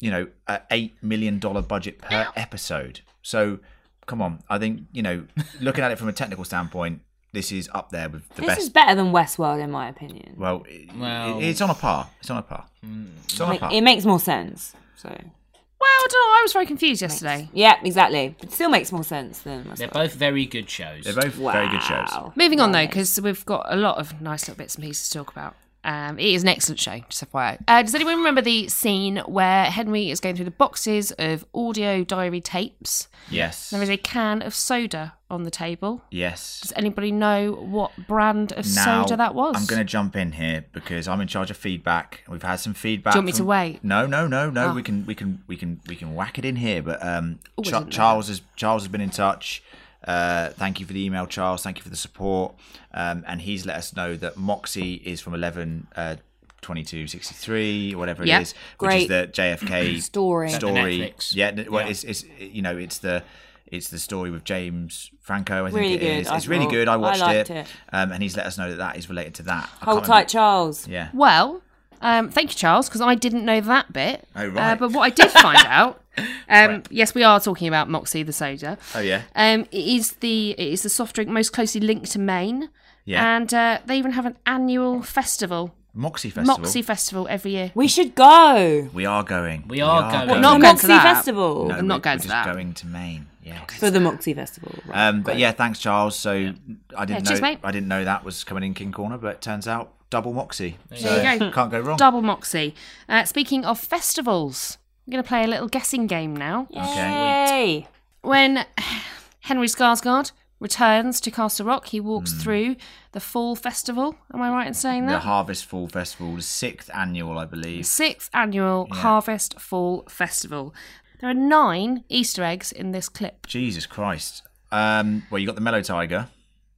you 0.01 0.11
know, 0.11 0.27
a 0.49 0.61
eight 0.71 0.95
million 1.03 1.39
dollar 1.39 1.63
budget 1.63 1.99
per 1.99 2.29
episode. 2.35 3.01
So, 3.23 3.61
come 4.07 4.21
on, 4.21 4.43
I 4.49 4.59
think 4.59 4.83
you 4.93 5.03
know, 5.03 5.27
looking 5.61 5.85
at 5.85 5.93
it 5.93 5.99
from 5.99 6.09
a 6.09 6.13
technical 6.13 6.45
standpoint, 6.45 7.03
this 7.33 7.53
is 7.53 7.69
up 7.75 7.91
there 7.91 8.09
with 8.09 8.29
the 8.31 8.43
This 8.43 8.47
best. 8.47 8.59
This 8.59 8.65
is 8.67 8.71
better 8.71 8.95
than 8.95 9.13
Westworld, 9.13 9.63
in 9.63 9.71
my 9.71 9.89
opinion. 9.89 10.35
well, 10.37 10.65
it- 10.69 10.95
Well- 10.97 11.39
it- 11.39 11.45
it's 11.49 11.61
on 11.61 11.71
a 11.71 11.75
par. 11.75 12.09
It's 12.21 12.31
on 12.31 12.39
a 12.39 12.43
par. 12.43 12.67
Mm. 12.85 13.09
It's 13.25 13.41
on 13.41 13.55
a 13.57 13.59
par. 13.59 13.71
it 13.73 13.81
makes 13.83 14.05
more 14.05 14.21
sense. 14.21 14.75
So 14.97 15.09
Well, 15.09 15.89
I 15.89 16.07
don't 16.11 16.13
know. 16.29 16.39
I 16.39 16.43
was 16.43 16.53
very 16.53 16.67
confused 16.67 17.01
yesterday. 17.01 17.49
yeah, 17.55 17.77
exactly. 17.83 18.37
It 18.43 18.53
still 18.53 18.69
makes 18.69 18.93
more 18.93 19.05
sense 19.05 19.39
than 19.41 19.67
They're 19.77 19.89
both 19.89 20.13
very 20.15 20.45
good 20.45 20.69
shows. 20.69 21.05
They're 21.05 21.15
both 21.15 21.35
very 21.35 21.69
good 21.69 21.83
shows. 21.83 22.09
Moving 22.37 22.61
on 22.61 22.73
though, 22.73 22.87
because 22.87 23.19
we've 23.21 23.45
got 23.47 23.65
a 23.73 23.77
lot 23.77 23.97
of 23.99 24.21
nice 24.21 24.43
little 24.49 24.59
bits 24.59 24.75
and 24.75 24.85
pieces 24.85 25.09
to 25.09 25.19
talk 25.19 25.31
about. 25.33 25.55
Um, 25.83 26.19
it 26.19 26.27
is 26.27 26.43
an 26.43 26.49
excellent 26.49 26.79
show, 26.79 26.99
just 27.09 27.31
FYI. 27.33 27.59
Uh, 27.67 27.83
does 27.83 27.95
anyone 27.95 28.17
remember 28.17 28.43
the 28.43 28.69
scene 28.69 29.17
where 29.27 29.65
Henry 29.65 30.11
is 30.11 30.21
going 30.21 30.37
through 30.37 30.45
the 30.45 30.51
boxes 30.51 31.11
of 31.13 31.45
audio 31.55 32.05
diary 32.05 32.41
tapes? 32.43 33.09
Yes. 33.31 33.71
There 33.71 33.83
is 33.83 33.89
a 33.89 33.97
can 33.97 34.43
of 34.43 34.55
soda 34.55 35.15
on 35.31 35.45
the 35.45 35.51
table. 35.51 36.03
Yes. 36.11 36.61
Does 36.61 36.73
anybody 36.77 37.13
know 37.13 37.53
what 37.53 37.93
brand 38.07 38.53
of 38.53 38.67
Now, 38.75 39.05
soda 39.05 39.17
that 39.17 39.35
was? 39.35 39.55
I'm 39.57 39.65
going 39.67 39.79
to 39.79 39.85
jump 39.85 40.17
in 40.17 40.33
here 40.33 40.67
because 40.73 41.09
I'm 41.09 41.21
in 41.21 41.29
charge 41.29 41.51
of 41.51 41.57
feedback. 41.57 42.25
We've 42.29 42.43
had 42.43 42.57
some 42.57 42.75
feedback. 42.75 43.15
Do 43.15 43.19
you 43.19 43.21
want 43.21 43.27
me 43.27 43.33
to 43.33 43.39
from- 43.39 43.47
wait? 43.47 43.85
No, 43.85 44.07
no, 44.07 44.27
no, 44.27 44.51
no. 44.51 44.71
Oh. 44.71 44.75
We 44.75 44.83
can, 44.83 45.07
we 45.07 45.15
can, 45.15 45.43
we 45.47 45.57
can, 45.57 45.81
we 45.87 45.97
can 45.97 46.15
whack 46.15 46.39
it 46.39 46.45
in 46.45 46.57
here. 46.57 46.83
But 46.83 47.03
um, 47.07 47.39
Cha- 47.63 47.79
didn't 47.79 47.87
know 47.87 47.91
Charles 47.91 48.29
has 48.29 48.43
Charles 48.57 48.83
has 48.83 48.89
been 48.93 49.01
in 49.01 49.11
touch. 49.11 49.63
Uh, 50.07 50.49
thank 50.51 50.81
you 50.81 50.87
for 50.87 50.93
the 50.93 51.05
email, 51.05 51.27
Charles. 51.27 51.63
Thank 51.63 51.77
you 51.79 51.83
for 51.83 51.91
the 51.91 51.97
support. 51.97 52.55
Um, 52.95 53.25
and 53.27 53.41
he's 53.43 53.67
let 53.67 53.77
us 53.77 53.95
know 53.95 54.17
that 54.17 54.37
Moxie 54.37 54.95
is 54.95 55.21
from 55.21 55.35
11. 55.35 55.87
Uh, 55.95 56.17
2263 56.63 57.95
or 57.95 57.99
whatever 57.99 58.25
Yep. 58.25 58.39
it 58.39 58.43
is 58.43 58.55
which 58.79 58.95
is 58.95 59.09
the 59.09 59.29
JFK 59.33 60.01
Story. 60.03 60.51
story 60.51 60.99
Netflix. 60.99 61.35
yeah 61.35 61.53
well 61.71 61.83
Yeah. 61.85 61.89
it's 61.91 62.05
it's 62.05 62.25
you 62.39 62.61
know 62.61 62.77
it's 62.77 62.99
the 62.99 63.23
it's 63.67 63.89
the 63.89 63.99
story 63.99 64.31
with 64.31 64.45
James 64.45 65.11
Franco 65.21 65.65
I 65.65 65.71
think 65.71 65.81
Really 65.81 65.95
it 65.95 66.01
good, 66.01 66.07
is 66.21 66.29
I 66.29 66.37
it's 66.37 66.47
really 66.49 66.67
good 66.67 66.87
I 66.87 66.95
I 66.95 66.97
watched 66.97 67.21
liked 67.21 67.49
it, 67.51 67.57
it. 67.57 67.67
Um, 67.95 68.13
and 68.13 68.23
he's 68.23 68.37
let 68.37 68.45
us 68.47 68.59
know 68.59 68.69
that 68.69 68.77
that 68.77 68.97
is 68.99 69.09
related 69.09 69.35
to 69.37 69.43
that 69.45 69.71
I 69.81 69.85
Hold 69.87 70.01
tight, 70.05 70.09
remember- 70.09 70.29
Charles. 70.29 70.87
yeah 70.89 71.09
Well, 71.15 71.63
um, 72.03 72.29
thank 72.31 72.51
you, 72.51 72.57
Charles, 72.57 72.89
because 72.89 73.01
I 73.01 73.15
didn't 73.15 73.45
know 73.45 73.61
that 73.63 73.93
bit. 73.93 74.27
Oh, 74.37 74.45
Uh, 74.45 74.49
right. 74.49 74.79
but 74.79 74.93
what 74.93 75.03
I 75.03 75.11
did 75.11 75.31
find 75.31 75.59
out, 75.67 76.00
um, 76.49 76.83
yes, 76.91 77.15
we 77.15 77.23
are 77.23 77.41
talking 77.41 77.69
about 77.69 77.89
Moxie 77.89 78.23
the 78.23 78.33
soda. 78.33 78.79
oh 78.95 79.01
yeah 79.01 79.23
Um, 79.35 79.63
it 79.71 79.85
is 79.87 80.13
the 80.15 80.51
it 80.53 80.69
is 80.73 80.83
the 80.83 80.89
soft 80.89 81.15
drink 81.15 81.31
most 81.31 81.53
closely 81.53 81.81
linked 81.81 82.11
to 82.13 82.19
Maine. 82.19 82.69
Yeah. 83.05 83.37
And 83.37 83.53
uh, 83.55 83.79
they 83.87 83.97
even 83.99 84.13
have 84.13 84.27
an 84.27 84.37
annual 84.47 85.03
festival, 85.03 85.75
Moxie 85.95 86.31
Festival 86.31 86.59
Moxie 86.59 86.83
Festival, 86.83 87.27
every 87.31 87.53
year. 87.53 87.73
We 87.75 87.89
should 87.89 88.15
go. 88.15 88.89
we 88.93 89.07
are 89.07 89.25
going 89.25 89.67
We 89.67 89.81
are 89.81 90.03
going. 90.13 90.29
Well, 90.29 90.41
not 90.41 90.61
going 90.61 90.61
to 90.61 90.69
Moxie 90.69 90.87
that. 90.89 91.15
Festival 91.17 91.69
no, 91.69 91.75
I'm 91.77 91.87
not 91.87 92.03
going 92.03 92.19
we're 92.19 92.23
to 92.23 92.29
just 92.29 92.45
that. 92.45 92.53
going 92.55 92.75
to 92.75 92.87
Maine 92.87 93.27
yeah 93.43 93.65
for 93.67 93.91
the 93.91 94.01
Moxie 94.01 94.35
Festival. 94.35 94.71
Right. 94.87 95.09
um, 95.09 95.23
but 95.23 95.39
yeah 95.39 95.51
thanks 95.53 95.79
Charles 95.81 96.15
so 96.15 96.31
I 96.33 97.05
didn't 97.07 97.25
Yeah, 97.25 97.29
cheers, 97.31 97.41
know 97.41 97.49
mate. 97.49 97.59
I 97.65 97.73
didn't 97.73 97.89
know 97.89 98.05
that 98.05 98.23
was 98.23 98.45
coming 98.45 98.63
in 98.65 98.75
King 98.75 98.93
Corner 98.93 99.17
but 99.17 99.37
it 99.37 99.41
turns 99.41 99.67
out 99.67 99.93
double 100.11 100.35
Moxie 100.35 100.77
so 100.95 101.09
There 101.09 101.33
you 101.33 101.39
go. 101.41 101.51
can't 101.51 101.71
go 101.71 101.81
wrong 101.81 101.97
Double 101.97 102.21
Moxie. 102.21 102.75
Uh, 103.09 103.25
speaking 103.25 103.65
of 103.65 103.79
festivals, 103.81 104.77
I'm 105.07 105.11
going 105.13 105.23
to 105.23 105.29
play 105.29 105.45
a 105.45 105.49
little 105.49 105.69
guessing 105.69 106.07
game 106.07 106.37
now. 106.37 106.67
Yay! 106.71 107.89
When 108.23 108.65
Henry 109.41 109.67
Skarsgård 109.67 110.33
returns 110.61 111.21
to 111.23 111.31
Castle 111.31 111.67
Rock, 111.67 111.87
he 111.89 112.01
walks 112.01 112.33
Hmm. 112.33 112.39
through 112.39 112.77
the 113.13 113.21
Fall 113.21 113.57
Festival. 113.57 114.17
Am 114.33 114.43
I 114.43 114.51
right 114.51 114.67
in 114.67 114.75
saying 114.75 115.07
that? 115.07 115.13
the 115.13 115.19
that? 115.19 115.25
Harvest 115.25 115.65
Fall 115.67 115.89
Festival 115.89 116.37
the 116.37 116.43
sixth 116.43 116.91
annual 116.95 117.39
I 117.39 117.47
believe 117.47 117.87
Sixth 117.87 118.29
annual 118.35 118.87
Harvest 118.93 119.59
Fall 119.59 120.05
Festival. 120.09 120.75
There 121.21 121.31
are 121.31 121.35
nine 121.35 122.05
Easter 122.09 122.45
eggs 122.45 122.73
in 122.73 122.93
this 122.93 123.09
clip. 123.09 123.47
Jesus 123.47 123.87
Christ 123.87 124.43
um, 124.73 125.25
well 125.31 125.39
you 125.41 125.47
got 125.47 125.57
the 125.57 125.61
Mellow 125.63 125.83
Tiger 125.83 126.29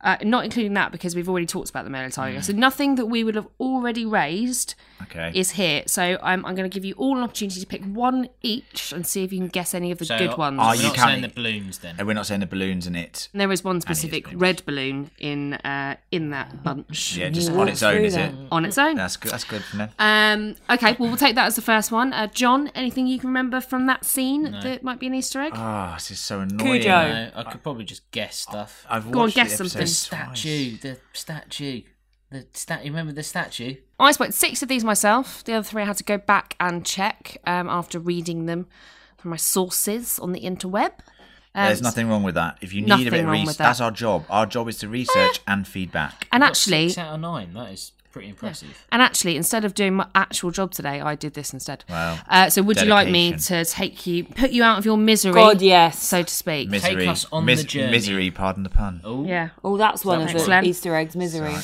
Uh, 0.00 0.16
not 0.22 0.44
including 0.44 0.74
that 0.74 0.90
because 0.92 1.14
we've 1.14 1.28
already 1.28 1.46
talked 1.46 1.68
about 1.70 1.84
the 1.84 1.90
Mellow 1.90 2.08
Tiger. 2.08 2.38
Hmm. 2.38 2.42
So 2.42 2.52
nothing 2.52 2.94
that 2.94 3.06
we 3.06 3.22
would 3.24 3.34
have 3.34 3.48
already 3.60 4.06
raised 4.06 4.74
okay 5.04 5.30
is 5.34 5.52
here. 5.52 5.82
So 5.86 6.18
I'm, 6.22 6.44
I'm 6.46 6.54
going 6.54 6.68
to 6.70 6.74
give 6.74 6.84
you 6.84 6.94
all 6.94 7.16
an 7.16 7.22
opportunity 7.22 7.60
to 7.60 7.66
pick 7.66 7.82
one 7.84 8.28
each 8.42 8.92
and 8.92 9.06
see 9.06 9.24
if 9.24 9.32
you 9.32 9.38
can 9.38 9.48
guess 9.48 9.74
any 9.74 9.90
of 9.90 9.98
the 9.98 10.04
So, 10.04 10.18
good 10.18 10.36
ones. 10.36 10.58
are 10.58 10.70
We're 10.70 10.74
you 10.76 10.82
not 10.88 10.94
counting- 10.96 11.12
saying 11.14 11.22
the 11.22 11.28
balloons 11.28 11.78
then. 11.78 11.94
and 11.98 12.06
we're 12.06 12.12
not 12.14 12.26
saying 12.26 12.40
the 12.40 12.46
balloons 12.46 12.86
in 12.86 12.94
it 12.96 13.28
And 13.32 13.40
there 13.40 13.50
is 13.52 13.62
one 13.64 13.76
Any 13.76 13.78
of 13.78 13.82
the 13.86 13.94
specific 13.94 14.24
balloons. 14.24 14.40
red 14.40 14.64
balloon 14.66 15.10
in 15.18 15.54
uh, 15.54 15.96
in 16.10 16.30
that 16.30 16.62
bunch 16.62 17.16
yeah 17.16 17.28
just 17.30 17.50
on 17.50 17.68
its 17.68 17.82
own 17.82 18.04
is 18.04 18.16
it 18.16 18.34
on 18.50 18.64
its 18.64 18.78
own. 18.78 18.96
that's 18.96 19.16
good 19.16 19.32
that's 19.32 19.44
good 19.44 19.62
for 19.64 19.76
them 19.76 19.90
Um, 19.98 20.56
okay, 20.70 20.96
well 20.98 21.08
we'll 21.08 21.16
take 21.16 21.34
that 21.36 21.46
as 21.46 21.56
the 21.56 21.62
first 21.62 21.90
one. 21.92 22.12
Uh, 22.12 22.26
John, 22.28 22.68
anything 22.74 23.06
you 23.06 23.18
can 23.18 23.28
remember 23.28 23.60
from 23.60 23.86
that 23.86 24.04
scene 24.04 24.50
that 24.50 24.82
might 24.82 24.98
be 24.98 25.06
an 25.06 25.14
Easter 25.14 25.40
egg? 25.40 25.52
Oh, 25.54 25.92
this 25.94 26.10
is 26.10 26.18
so 26.20 26.40
annoying. 26.40 26.58
Cujo. 26.82 26.88
No, 26.90 27.30
I 27.36 27.42
could 27.44 27.62
probably 27.62 27.84
just 27.84 28.08
guess 28.10 28.36
stuff. 28.36 28.86
I've 28.88 29.04
Go 29.10 29.20
on, 29.20 29.24
watched 29.26 29.36
guess 29.36 29.50
the 29.58 29.68
something. 29.68 29.80
episode 29.82 30.16
The 30.16 30.24
twice. 30.24 30.38
statue, 30.38 30.76
the 30.78 30.98
statue, 31.12 31.82
the 32.32 32.46
statue. 32.52 32.84
Remember 32.84 33.12
the 33.12 33.22
statue? 33.22 33.76
I 34.00 34.12
spotted 34.12 34.34
six 34.34 34.62
of 34.62 34.68
these 34.68 34.84
myself. 34.84 35.44
The 35.44 35.54
other 35.54 35.64
three 35.64 35.82
I 35.82 35.86
had 35.86 35.96
to 35.98 36.04
go 36.04 36.18
back 36.18 36.56
and 36.58 36.84
check 36.84 37.38
um, 37.46 37.68
after 37.68 37.98
reading 37.98 38.46
them 38.46 38.66
from 39.16 39.30
my 39.30 39.36
sources 39.36 40.18
on 40.18 40.32
the 40.32 40.40
interweb. 40.40 40.92
Um, 41.54 41.66
There's 41.66 41.82
nothing 41.82 42.08
wrong 42.08 42.22
with 42.22 42.34
that. 42.34 42.58
If 42.60 42.72
you 42.72 42.80
need 42.82 43.06
a 43.06 43.10
bit 43.10 43.24
of 43.24 43.30
research, 43.30 43.58
that. 43.58 43.64
that's 43.64 43.80
our 43.80 43.90
job. 43.90 44.24
Our 44.30 44.46
job 44.46 44.68
is 44.68 44.78
to 44.78 44.88
research 44.88 45.40
and 45.46 45.66
feedback. 45.68 46.26
And 46.32 46.40
Got 46.40 46.50
actually, 46.50 46.88
six 46.88 46.98
out 46.98 47.14
of 47.14 47.20
nine. 47.20 47.52
That 47.52 47.72
is 47.72 47.92
pretty 48.10 48.28
impressive. 48.30 48.86
and 48.90 49.02
actually, 49.02 49.36
instead 49.36 49.64
of 49.64 49.74
doing 49.74 49.94
my 49.94 50.06
actual 50.14 50.50
job 50.50 50.72
today, 50.72 51.00
I 51.00 51.14
did 51.14 51.34
this 51.34 51.52
instead. 51.52 51.84
Wow. 51.90 52.18
Uh, 52.28 52.48
so, 52.48 52.62
would 52.62 52.80
you 52.80 52.88
like 52.88 53.10
me 53.10 53.32
to 53.32 53.64
take 53.66 54.06
you, 54.06 54.24
put 54.24 54.50
you 54.50 54.62
out 54.62 54.78
of 54.78 54.86
your 54.86 54.96
misery? 54.96 55.34
God, 55.34 55.60
yes. 55.60 56.02
so 56.02 56.22
to 56.22 56.34
speak. 56.34 56.70
Misery. 56.70 57.06
us 57.06 57.26
on 57.30 57.44
Mis- 57.44 57.60
the 57.60 57.68
journey. 57.68 57.92
Misery, 57.92 58.30
pardon 58.30 58.62
the 58.62 58.70
pun. 58.70 59.02
Oh, 59.04 59.24
yeah. 59.24 59.50
Oh, 59.62 59.76
that's 59.76 60.04
one 60.04 60.22
of 60.22 60.28
the 60.28 60.34
Excellent. 60.34 60.66
Easter 60.66 60.96
eggs. 60.96 61.14
Misery. 61.14 61.54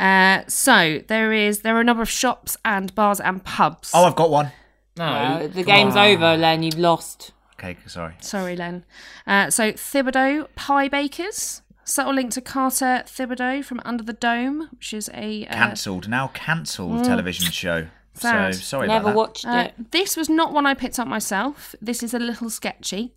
Uh, 0.00 0.42
so 0.48 1.00
there 1.08 1.32
is 1.32 1.60
there 1.60 1.76
are 1.76 1.80
a 1.80 1.84
number 1.84 2.02
of 2.02 2.08
shops 2.08 2.56
and 2.64 2.94
bars 2.94 3.20
and 3.20 3.44
pubs. 3.44 3.90
Oh, 3.94 4.04
I've 4.06 4.16
got 4.16 4.30
one. 4.30 4.50
no. 4.96 5.04
Uh, 5.04 5.46
the 5.46 5.62
game's 5.62 5.94
over, 5.96 6.36
Len. 6.36 6.62
You've 6.62 6.78
lost. 6.78 7.32
Okay, 7.54 7.76
sorry. 7.86 8.14
Sorry, 8.20 8.56
Len. 8.56 8.84
Uh, 9.26 9.50
so 9.50 9.72
Thibodeau 9.72 10.48
Pie 10.54 10.88
Bakers. 10.88 11.62
Subtle 11.84 12.14
link 12.14 12.30
to 12.32 12.40
Carter 12.40 13.02
Thibodeau 13.06 13.64
from 13.64 13.80
Under 13.84 14.04
the 14.04 14.12
Dome, 14.12 14.68
which 14.70 14.94
is 14.94 15.10
a 15.12 15.44
uh, 15.46 15.52
Cancelled. 15.54 16.08
Now 16.08 16.28
cancelled 16.28 17.04
television 17.04 17.50
show. 17.50 17.88
Sad. 18.14 18.54
So 18.54 18.60
sorry 18.60 18.88
Never 18.88 19.06
about 19.10 19.16
watched 19.16 19.44
Uh, 19.46 19.68
it. 19.76 19.90
this 19.90 20.16
was 20.16 20.28
not 20.30 20.52
one 20.52 20.66
I 20.66 20.74
picked 20.74 20.98
up 20.98 21.08
myself. 21.08 21.74
This 21.82 22.02
is 22.02 22.14
a 22.14 22.18
little 22.18 22.48
sketchy. 22.48 23.12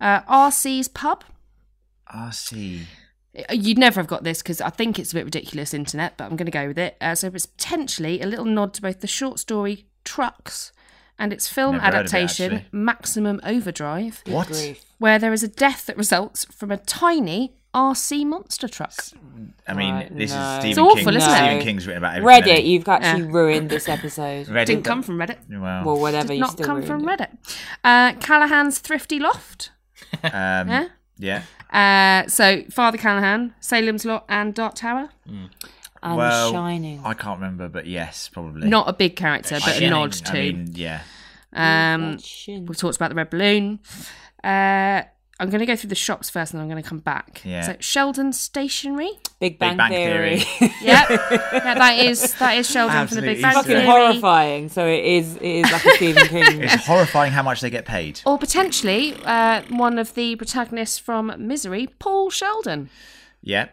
Uh, 0.00 0.20
RC's 0.22 0.88
Pub. 0.88 1.24
RC. 2.14 2.82
Uh, 3.36 3.52
You'd 3.54 3.78
never 3.78 4.00
have 4.00 4.06
got 4.08 4.24
this 4.24 4.42
because 4.42 4.60
I 4.60 4.70
think 4.70 4.98
it's 4.98 5.12
a 5.12 5.14
bit 5.14 5.24
ridiculous, 5.24 5.72
internet, 5.72 6.16
but 6.16 6.24
I'm 6.24 6.36
going 6.36 6.46
to 6.46 6.52
go 6.52 6.68
with 6.68 6.78
it. 6.78 6.96
Uh, 7.00 7.14
so 7.14 7.28
it's 7.34 7.46
potentially 7.46 8.20
a 8.20 8.26
little 8.26 8.44
nod 8.44 8.74
to 8.74 8.82
both 8.82 9.00
the 9.00 9.06
short 9.06 9.38
story 9.38 9.86
Trucks 10.04 10.72
and 11.18 11.32
its 11.32 11.46
film 11.48 11.76
Never 11.76 11.84
heard 11.84 11.94
of 11.94 12.00
it, 12.00 12.14
adaptation. 12.14 12.64
Maximum 12.72 13.40
Overdrive, 13.44 14.22
What? 14.26 14.76
Where 14.98 15.18
there 15.18 15.32
is 15.32 15.42
a 15.42 15.48
death 15.48 15.86
that 15.86 15.96
results 15.96 16.44
from 16.46 16.70
a 16.70 16.76
tiny 16.76 17.54
RC 17.74 18.26
monster 18.26 18.68
truck. 18.68 18.92
I 19.66 19.72
mean, 19.74 19.94
Right, 19.94 20.16
this 20.18 20.32
no. 20.34 20.40
is 20.40 20.54
Stephen 20.58 20.70
It's 20.70 20.78
awful, 20.78 20.96
King. 20.96 21.08
isn't 21.16 21.30
it? 21.30 21.36
Stephen 21.36 21.60
King's 21.62 21.86
written 21.86 22.02
about 22.04 22.16
everything. 22.16 22.42
Reddit, 22.56 22.66
you've 22.66 22.88
actually 22.88 23.22
Yeah. 23.26 23.32
ruined 23.32 23.70
this 23.70 23.88
episode. 23.88 24.46
Reddit. 24.48 24.66
Didn't 24.66 24.84
come 24.84 25.02
from 25.02 25.18
Reddit. 25.18 25.38
Well, 25.48 25.84
Well, 25.84 25.98
whatever. 25.98 26.28
Did 26.28 26.34
you 26.34 26.40
not 26.40 26.50
still 26.52 26.66
come 26.66 26.82
from 26.82 27.08
it. 27.08 27.18
Reddit. 27.20 27.58
Uh, 27.82 28.12
Callahan's 28.20 28.78
Thrifty 28.80 29.18
Loft. 29.18 29.70
um, 30.22 30.68
Yeah? 30.68 30.88
Yeah. 31.22 31.42
Uh, 31.72 32.28
so 32.28 32.62
Father 32.70 32.98
Callahan, 32.98 33.54
Salem's 33.60 34.04
Lot, 34.04 34.24
and 34.28 34.54
Dark 34.54 34.74
Tower. 34.74 35.10
And 36.02 36.16
well, 36.16 36.52
Shining. 36.52 37.00
I 37.04 37.14
can't 37.14 37.38
remember, 37.40 37.68
but 37.68 37.86
yes, 37.86 38.28
probably. 38.28 38.68
Not 38.68 38.88
a 38.88 38.92
big 38.92 39.16
character, 39.16 39.54
but 39.60 39.68
a 39.68 39.72
Shining, 39.74 39.90
nod 39.90 40.12
to. 40.12 40.32
I 40.32 40.52
mean, 40.52 40.70
yeah. 40.72 41.02
um, 41.52 42.18
we've 42.66 42.76
talked 42.76 42.96
about 42.96 43.10
the 43.10 43.14
red 43.14 43.30
balloon. 43.30 43.78
Uh, 44.42 45.02
I'm 45.42 45.50
going 45.50 45.58
to 45.58 45.66
go 45.66 45.74
through 45.74 45.88
the 45.88 45.96
shops 45.96 46.30
first, 46.30 46.52
and 46.52 46.62
I'm 46.62 46.68
going 46.68 46.80
to 46.80 46.88
come 46.88 47.00
back. 47.00 47.42
Yeah. 47.44 47.62
So 47.62 47.76
Sheldon 47.80 48.32
Stationery. 48.32 49.10
Big 49.40 49.58
Bang, 49.58 49.76
Bang 49.76 49.90
Theory. 49.90 50.38
Theory. 50.38 50.72
Yep, 50.82 51.10
yeah, 51.10 51.74
that 51.74 51.98
is 51.98 52.34
that 52.34 52.52
is 52.52 52.70
Sheldon 52.70 53.08
from 53.08 53.16
the 53.16 53.22
Big 53.22 53.42
Absolutely. 53.42 53.42
Bang 53.42 53.54
Fucking 53.54 53.70
Theory. 53.72 53.84
horrifying. 53.86 54.68
So 54.68 54.86
it 54.86 55.04
is. 55.04 55.34
It 55.36 55.42
is 55.42 55.72
like 55.72 55.84
a 55.84 55.90
Stephen 55.96 56.26
King. 56.28 56.62
It's 56.62 56.86
horrifying 56.86 57.32
how 57.32 57.42
much 57.42 57.60
they 57.60 57.70
get 57.70 57.86
paid. 57.86 58.20
Or 58.24 58.38
potentially 58.38 59.16
uh, 59.24 59.62
one 59.68 59.98
of 59.98 60.14
the 60.14 60.36
protagonists 60.36 60.98
from 60.98 61.34
Misery, 61.38 61.88
Paul 61.98 62.30
Sheldon. 62.30 62.88
Yeah. 63.42 63.70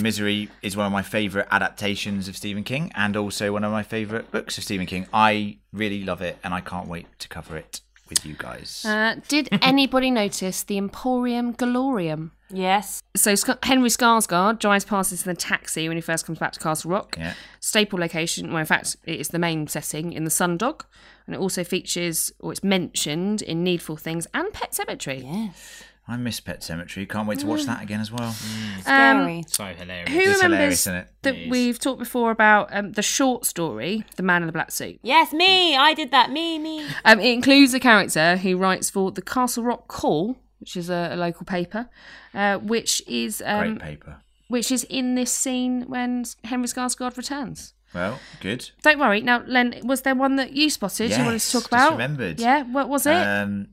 Misery 0.00 0.48
is 0.62 0.76
one 0.76 0.86
of 0.86 0.92
my 0.92 1.02
favourite 1.02 1.46
adaptations 1.52 2.26
of 2.26 2.36
Stephen 2.36 2.64
King 2.64 2.90
and 2.96 3.14
also 3.14 3.52
one 3.52 3.62
of 3.62 3.70
my 3.70 3.82
favourite 3.82 4.30
books 4.32 4.56
of 4.58 4.64
Stephen 4.64 4.86
King. 4.86 5.06
I 5.12 5.58
really 5.70 6.02
love 6.02 6.22
it 6.22 6.38
and 6.42 6.54
I 6.54 6.62
can't 6.62 6.88
wait 6.88 7.06
to 7.18 7.28
cover 7.28 7.58
it 7.58 7.82
with 8.12 8.26
you 8.26 8.34
guys. 8.38 8.84
Uh, 8.84 9.16
did 9.28 9.48
anybody 9.62 10.10
notice 10.10 10.62
the 10.62 10.78
Emporium 10.78 11.54
Galorium? 11.54 12.30
Yes. 12.50 13.02
So 13.16 13.34
Sc- 13.34 13.64
Henry 13.64 13.88
Skarsgård 13.88 14.58
drives 14.58 14.84
past 14.84 15.10
this 15.10 15.24
in 15.24 15.30
the 15.30 15.36
taxi 15.36 15.88
when 15.88 15.96
he 15.96 16.00
first 16.02 16.26
comes 16.26 16.38
back 16.38 16.52
to 16.52 16.60
Castle 16.60 16.90
Rock. 16.90 17.16
Yeah. 17.18 17.34
Staple 17.60 17.98
location, 17.98 18.48
well, 18.50 18.60
in 18.60 18.66
fact, 18.66 18.96
it 19.04 19.18
is 19.18 19.28
the 19.28 19.38
main 19.38 19.66
setting 19.66 20.12
in 20.12 20.24
the 20.24 20.30
Sun 20.30 20.58
Dog, 20.58 20.84
and 21.26 21.34
it 21.34 21.38
also 21.38 21.64
features, 21.64 22.30
or 22.40 22.52
it's 22.52 22.62
mentioned 22.62 23.40
in 23.42 23.64
Needful 23.64 23.96
Things 23.96 24.26
and 24.34 24.52
Pet 24.52 24.72
Sematary. 24.72 25.22
Yes. 25.24 25.82
I 26.08 26.16
miss 26.16 26.40
Pet 26.40 26.60
Sematary. 26.62 27.08
Can't 27.08 27.28
wait 27.28 27.38
to 27.40 27.46
watch 27.46 27.62
that 27.64 27.80
again 27.82 28.00
as 28.00 28.10
well. 28.10 28.32
Scary. 28.80 29.44
So 29.46 29.64
hilarious. 29.66 30.08
Who 30.10 30.18
It's 30.18 30.42
hilarious, 30.42 30.42
remembers 30.42 30.72
isn't 30.80 30.94
it? 30.96 31.08
that 31.22 31.34
It 31.36 31.40
is. 31.44 31.50
we've 31.50 31.78
talked 31.78 32.00
before 32.00 32.30
about 32.32 32.68
um, 32.74 32.92
the 32.92 33.02
short 33.02 33.46
story, 33.46 34.04
The 34.16 34.22
Man 34.24 34.42
in 34.42 34.46
the 34.46 34.52
Black 34.52 34.72
Suit? 34.72 34.98
Yes, 35.02 35.32
me. 35.32 35.76
I 35.76 35.94
did 35.94 36.10
that. 36.10 36.30
Me, 36.32 36.58
me. 36.58 36.84
Um, 37.04 37.20
it 37.20 37.30
includes 37.32 37.72
a 37.72 37.80
character 37.80 38.36
who 38.36 38.56
writes 38.56 38.90
for 38.90 39.12
the 39.12 39.22
Castle 39.22 39.62
Rock 39.62 39.86
Call, 39.86 40.36
which 40.58 40.76
is 40.76 40.90
a, 40.90 41.10
a 41.12 41.16
local 41.16 41.46
paper, 41.46 41.88
uh, 42.34 42.58
which 42.58 43.00
is 43.06 43.40
um, 43.46 43.76
Great 43.76 43.80
paper. 43.80 44.16
which 44.48 44.72
is 44.72 44.82
in 44.84 45.14
this 45.14 45.30
scene 45.32 45.82
when 45.88 46.24
Henry 46.44 46.66
Skarsgård 46.66 47.16
returns. 47.16 47.74
Well, 47.94 48.18
good. 48.40 48.70
Don't 48.82 48.98
worry. 48.98 49.20
Now, 49.20 49.44
Len, 49.46 49.80
was 49.84 50.02
there 50.02 50.14
one 50.16 50.34
that 50.36 50.52
you 50.54 50.68
spotted 50.70 51.10
you 51.12 51.24
wanted 51.24 51.40
to 51.40 51.52
talk 51.52 51.62
just 51.62 51.66
about? 51.68 51.92
remembered. 51.92 52.40
Yeah, 52.40 52.62
what 52.64 52.88
was 52.88 53.06
it? 53.06 53.14
Um, 53.14 53.68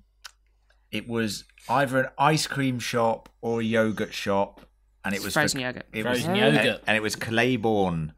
it 0.91 1.07
was 1.07 1.45
either 1.67 1.99
an 1.99 2.09
ice 2.17 2.47
cream 2.47 2.79
shop 2.79 3.29
or 3.41 3.61
a 3.61 3.63
yogurt 3.63 4.13
shop, 4.13 4.61
and 5.03 5.13
it 5.13 5.17
It's 5.17 5.25
was 5.25 5.33
frozen 5.33 5.59
for, 5.59 5.65
yogurt. 5.65 5.85
It 5.93 6.01
Frozen 6.03 6.31
was, 6.31 6.39
yogurt. 6.39 6.83
and 6.87 6.97
it 6.97 7.01
was 7.01 7.15
Claiborne. 7.15 8.13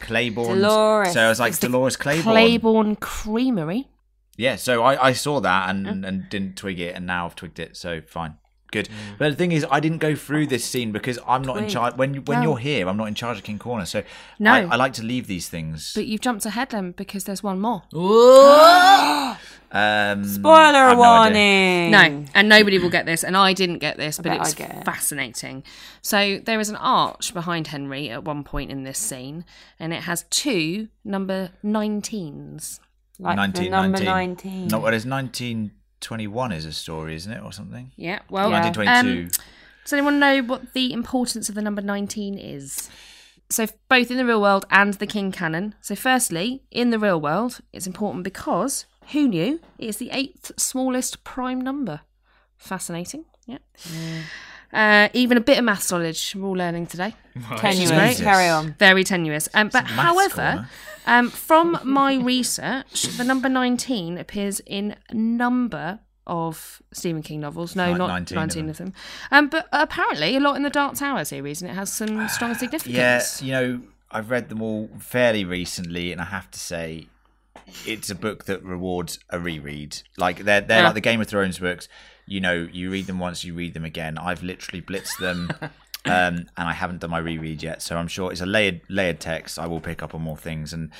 Claiborne. 0.00 0.60
Dolores. 0.60 1.12
So 1.12 1.20
I 1.20 1.28
was 1.28 1.40
like 1.40 1.50
It's 1.50 1.58
the 1.58 1.68
Dolores 1.68 1.96
Claiborne. 1.96 2.32
Claiborne 2.32 2.96
Creamery. 2.96 3.88
Yeah, 4.36 4.56
so 4.56 4.82
I, 4.82 5.08
I 5.08 5.12
saw 5.12 5.40
that 5.40 5.68
and, 5.68 5.86
mm. 5.86 6.06
and 6.08 6.28
didn't 6.30 6.56
twig 6.56 6.80
it, 6.80 6.94
and 6.96 7.06
now 7.06 7.26
I've 7.26 7.36
twigged 7.36 7.58
it, 7.58 7.76
so 7.76 8.00
fine. 8.00 8.36
Good. 8.72 8.86
Mm. 8.88 9.18
But 9.18 9.30
the 9.30 9.36
thing 9.36 9.52
is, 9.52 9.66
I 9.70 9.80
didn't 9.80 9.98
go 9.98 10.14
through 10.14 10.46
this 10.46 10.64
scene 10.64 10.92
because 10.92 11.18
I'm 11.26 11.42
not 11.42 11.58
in 11.58 11.68
charge. 11.68 11.96
When 11.96 12.14
you- 12.14 12.22
when 12.22 12.38
No. 12.40 12.50
you're 12.50 12.58
here, 12.58 12.88
I'm 12.88 12.96
not 12.96 13.08
in 13.08 13.14
charge 13.14 13.36
of 13.36 13.44
King 13.44 13.58
Corner, 13.58 13.84
so 13.84 14.02
No. 14.38 14.52
I, 14.52 14.60
I 14.62 14.76
like 14.76 14.94
to 14.94 15.02
leave 15.02 15.26
these 15.26 15.48
things. 15.48 15.92
But 15.94 16.06
you've 16.06 16.20
jumped 16.22 16.46
ahead, 16.46 16.72
Len, 16.72 16.92
because 16.92 17.24
there's 17.24 17.42
one 17.42 17.60
more. 17.60 17.82
Um, 19.72 20.24
Spoiler 20.24 20.56
I've 20.78 20.96
no 20.96 21.02
idea. 21.04 21.30
warning. 21.38 21.90
No, 21.92 22.24
and 22.34 22.48
nobody 22.48 22.78
will 22.78 22.90
get 22.90 23.06
this, 23.06 23.22
and 23.22 23.36
I 23.36 23.52
didn't 23.52 23.78
get 23.78 23.96
this, 23.96 24.16
but 24.16 24.24
bet 24.24 24.40
it's 24.40 24.54
I 24.54 24.56
get 24.58 24.76
it. 24.78 24.84
fascinating. 24.84 25.62
So 26.02 26.38
there 26.44 26.58
is 26.58 26.68
an 26.70 26.76
arch 26.76 27.32
behind 27.32 27.68
Henry 27.68 28.10
at 28.10 28.24
one 28.24 28.42
point 28.42 28.70
in 28.72 28.82
this 28.82 28.98
scene, 28.98 29.44
and 29.78 29.92
it 29.92 30.02
has 30.02 30.24
two 30.30 30.88
number 31.04 31.50
19s. 31.64 32.80
Like 33.18 33.54
the 33.54 33.68
number 33.68 34.02
19. 34.02 34.68
No, 34.68 34.78
what 34.78 34.94
is 34.94 35.04
1921 35.06 36.52
is 36.52 36.64
a 36.64 36.72
story, 36.72 37.14
isn't 37.14 37.32
it, 37.32 37.42
or 37.42 37.52
something? 37.52 37.92
Yeah, 37.96 38.20
well, 38.30 38.50
Yeah. 38.50 38.60
1922. 38.62 39.22
Um, 39.24 39.30
does 39.84 39.92
anyone 39.92 40.18
know 40.18 40.42
what 40.42 40.72
the 40.72 40.92
importance 40.92 41.48
of 41.48 41.54
the 41.54 41.62
number 41.62 41.82
19 41.82 42.38
is? 42.38 42.88
So, 43.50 43.66
both 43.88 44.10
in 44.10 44.16
the 44.16 44.24
real 44.24 44.40
world 44.40 44.64
and 44.70 44.94
the 44.94 45.06
King 45.06 45.32
canon. 45.32 45.74
So, 45.80 45.94
firstly, 45.96 46.62
in 46.70 46.90
the 46.90 46.98
real 46.98 47.20
world, 47.20 47.60
it's 47.72 47.86
important 47.86 48.22
because 48.24 48.86
who 49.12 49.28
knew 49.28 49.60
it 49.78 49.86
is 49.88 49.96
the 49.98 50.10
eighth 50.12 50.52
smallest 50.56 51.24
prime 51.24 51.60
number? 51.60 52.00
Fascinating. 52.58 53.24
Yeah. 53.46 53.58
Uh, 54.72 55.08
even 55.14 55.36
a 55.36 55.40
bit 55.40 55.58
of 55.58 55.64
maths 55.64 55.90
knowledge 55.90 56.34
we're 56.36 56.46
all 56.46 56.52
learning 56.52 56.86
today. 56.86 57.14
Tenuous. 57.56 57.90
great. 57.90 58.16
Carry 58.18 58.48
on. 58.48 58.74
Very 58.78 59.02
tenuous. 59.02 59.48
Um, 59.54 59.68
but 59.68 59.84
however, 59.84 60.68
um, 61.06 61.28
from 61.30 61.78
my 61.82 62.14
research, 62.22 63.04
the 63.16 63.24
number 63.24 63.48
19 63.48 64.16
appears 64.18 64.60
in 64.60 64.94
a 65.08 65.14
number 65.14 65.98
of 66.26 66.80
Stephen 66.92 67.22
King 67.22 67.40
novels. 67.40 67.74
No, 67.74 67.88
Like 67.90 67.98
not 67.98 68.06
19 68.08 68.36
19, 68.36 68.64
of 68.64 68.70
of 68.70 68.76
them. 68.78 68.92
Um, 69.32 69.48
but 69.48 69.66
apparently 69.72 70.36
a 70.36 70.40
lot 70.40 70.54
in 70.54 70.62
the 70.62 70.70
Dark 70.70 70.94
Tower 70.94 71.24
series, 71.24 71.60
and 71.62 71.70
it 71.70 71.74
has 71.74 71.92
some 71.92 72.28
strong 72.28 72.54
significance. 72.54 72.94
Yeah, 72.94 73.18
significance. 73.18 73.42
you 73.42 73.52
know, 73.52 73.82
I've 74.12 74.30
read 74.30 74.48
them 74.48 74.62
all 74.62 74.88
fairly 75.00 75.44
recently, 75.44 76.12
and 76.12 76.20
I 76.20 76.24
have 76.26 76.48
to 76.52 76.60
say, 76.60 77.08
it's 77.86 78.10
a 78.10 78.14
book 78.14 78.44
that 78.44 78.62
rewards 78.62 79.18
a 79.30 79.38
reread. 79.38 80.02
Like 80.16 80.38
they're 80.44 80.60
they're 80.60 80.78
Yeah. 80.80 80.84
like 80.86 80.94
the 80.94 81.00
Game 81.00 81.20
of 81.20 81.26
Thrones 81.28 81.58
books. 81.58 81.88
You 82.26 82.40
know, 82.40 82.68
you 82.72 82.90
read 82.90 83.06
them 83.06 83.18
once, 83.18 83.44
you 83.44 83.54
read 83.54 83.74
them 83.74 83.84
again. 83.84 84.16
I've 84.16 84.42
literally 84.42 84.80
blitzed 84.80 85.18
them, 85.18 85.50
um, 85.60 85.70
and 86.04 86.48
I 86.56 86.72
haven't 86.72 87.00
done 87.00 87.10
my 87.10 87.18
reread 87.18 87.62
yet. 87.62 87.82
So 87.82 87.96
I'm 87.96 88.06
sure 88.08 88.30
it's 88.30 88.40
a 88.40 88.46
layered 88.46 88.80
layered 88.88 89.18
text. 89.20 89.58
I 89.58 89.66
will 89.66 89.80
pick 89.80 90.02
up 90.02 90.14
on 90.14 90.22
more 90.22 90.36
things, 90.36 90.72
and 90.72 90.90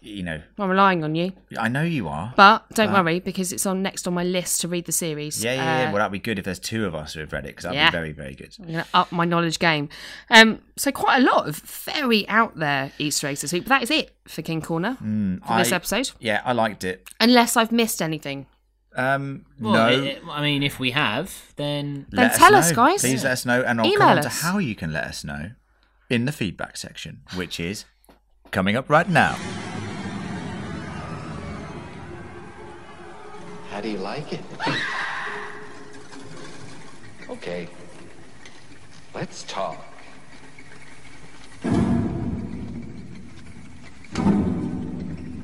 you 0.00 0.22
know, 0.22 0.40
I'm 0.58 0.68
relying 0.70 1.02
on 1.04 1.14
you. 1.14 1.32
I 1.58 1.68
know 1.68 1.82
you 1.82 2.08
are. 2.08 2.32
But 2.36 2.64
don't 2.74 2.92
But- 2.92 3.04
worry, 3.04 3.20
because 3.20 3.52
it's 3.52 3.66
on 3.66 3.82
next 3.82 4.06
on 4.06 4.14
my 4.14 4.24
list 4.24 4.60
to 4.62 4.68
read 4.68 4.84
the 4.86 4.92
series. 4.92 5.42
yeah, 5.44 5.54
yeah, 5.54 5.80
yeah. 5.82 5.88
Uh, 5.88 5.92
Well, 5.92 5.98
that'd 5.98 6.12
be 6.12 6.18
good 6.18 6.38
if 6.38 6.44
there's 6.44 6.58
two 6.58 6.86
of 6.86 6.94
us 6.94 7.14
who 7.14 7.20
have 7.20 7.32
read 7.32 7.44
it 7.44 7.48
because 7.48 7.64
that'd 7.64 7.76
Yeah. 7.76 7.90
be 7.90 7.96
very, 7.96 8.12
very 8.12 8.34
good. 8.34 8.54
I'm 8.60 8.66
going 8.72 8.84
to 8.84 8.90
up 8.94 9.10
my 9.12 9.24
knowledge 9.24 9.58
game. 9.58 9.88
Um, 10.30 10.60
so 10.76 10.92
quite 10.92 11.20
a 11.22 11.24
lot 11.24 11.48
of 11.48 11.56
very 11.56 12.28
out 12.28 12.56
there 12.58 12.92
Easter 12.98 13.26
eggs 13.26 13.40
this 13.40 13.52
week. 13.52 13.64
But 13.64 13.70
that 13.70 13.82
is 13.82 13.90
it 13.90 14.14
for 14.28 14.42
King 14.42 14.62
Corner 14.62 14.96
for 15.46 15.58
this 15.58 15.72
episode. 15.72 16.10
Yeah, 16.20 16.42
I 16.44 16.52
liked 16.52 16.84
it. 16.84 17.08
Unless 17.20 17.56
I've 17.56 17.72
missed 17.72 18.00
anything. 18.00 18.46
Um, 18.96 19.44
Well, 19.60 19.72
no. 19.74 19.88
it- 20.02 20.22
I 20.28 20.42
mean, 20.42 20.62
if 20.62 20.80
we 20.80 20.90
have, 20.92 21.52
then 21.56 22.06
Then 22.10 22.30
tell 22.32 22.54
us, 22.54 22.70
know. 22.70 22.76
guys. 22.76 23.00
Please 23.00 23.22
let 23.22 23.32
us 23.32 23.46
know, 23.46 23.62
and 23.62 23.80
I'll 23.80 23.86
Email 23.86 23.98
come 23.98 24.08
on 24.16 24.22
to 24.22 24.28
us. 24.28 24.42
how 24.42 24.58
you 24.58 24.74
can 24.74 24.92
let 24.92 25.04
us 25.04 25.22
know 25.24 25.50
in 26.10 26.24
the 26.24 26.32
feedback 26.32 26.76
section, 26.76 27.20
which 27.34 27.60
is 27.60 27.84
coming 28.50 28.74
up 28.76 28.88
right 28.90 29.08
now. 29.08 29.36
How 33.78 33.82
do 33.82 33.90
you 33.90 33.98
like 33.98 34.32
it? 34.32 34.40
Okay. 37.30 37.68
Let's 39.14 39.44
talk. 39.44 39.76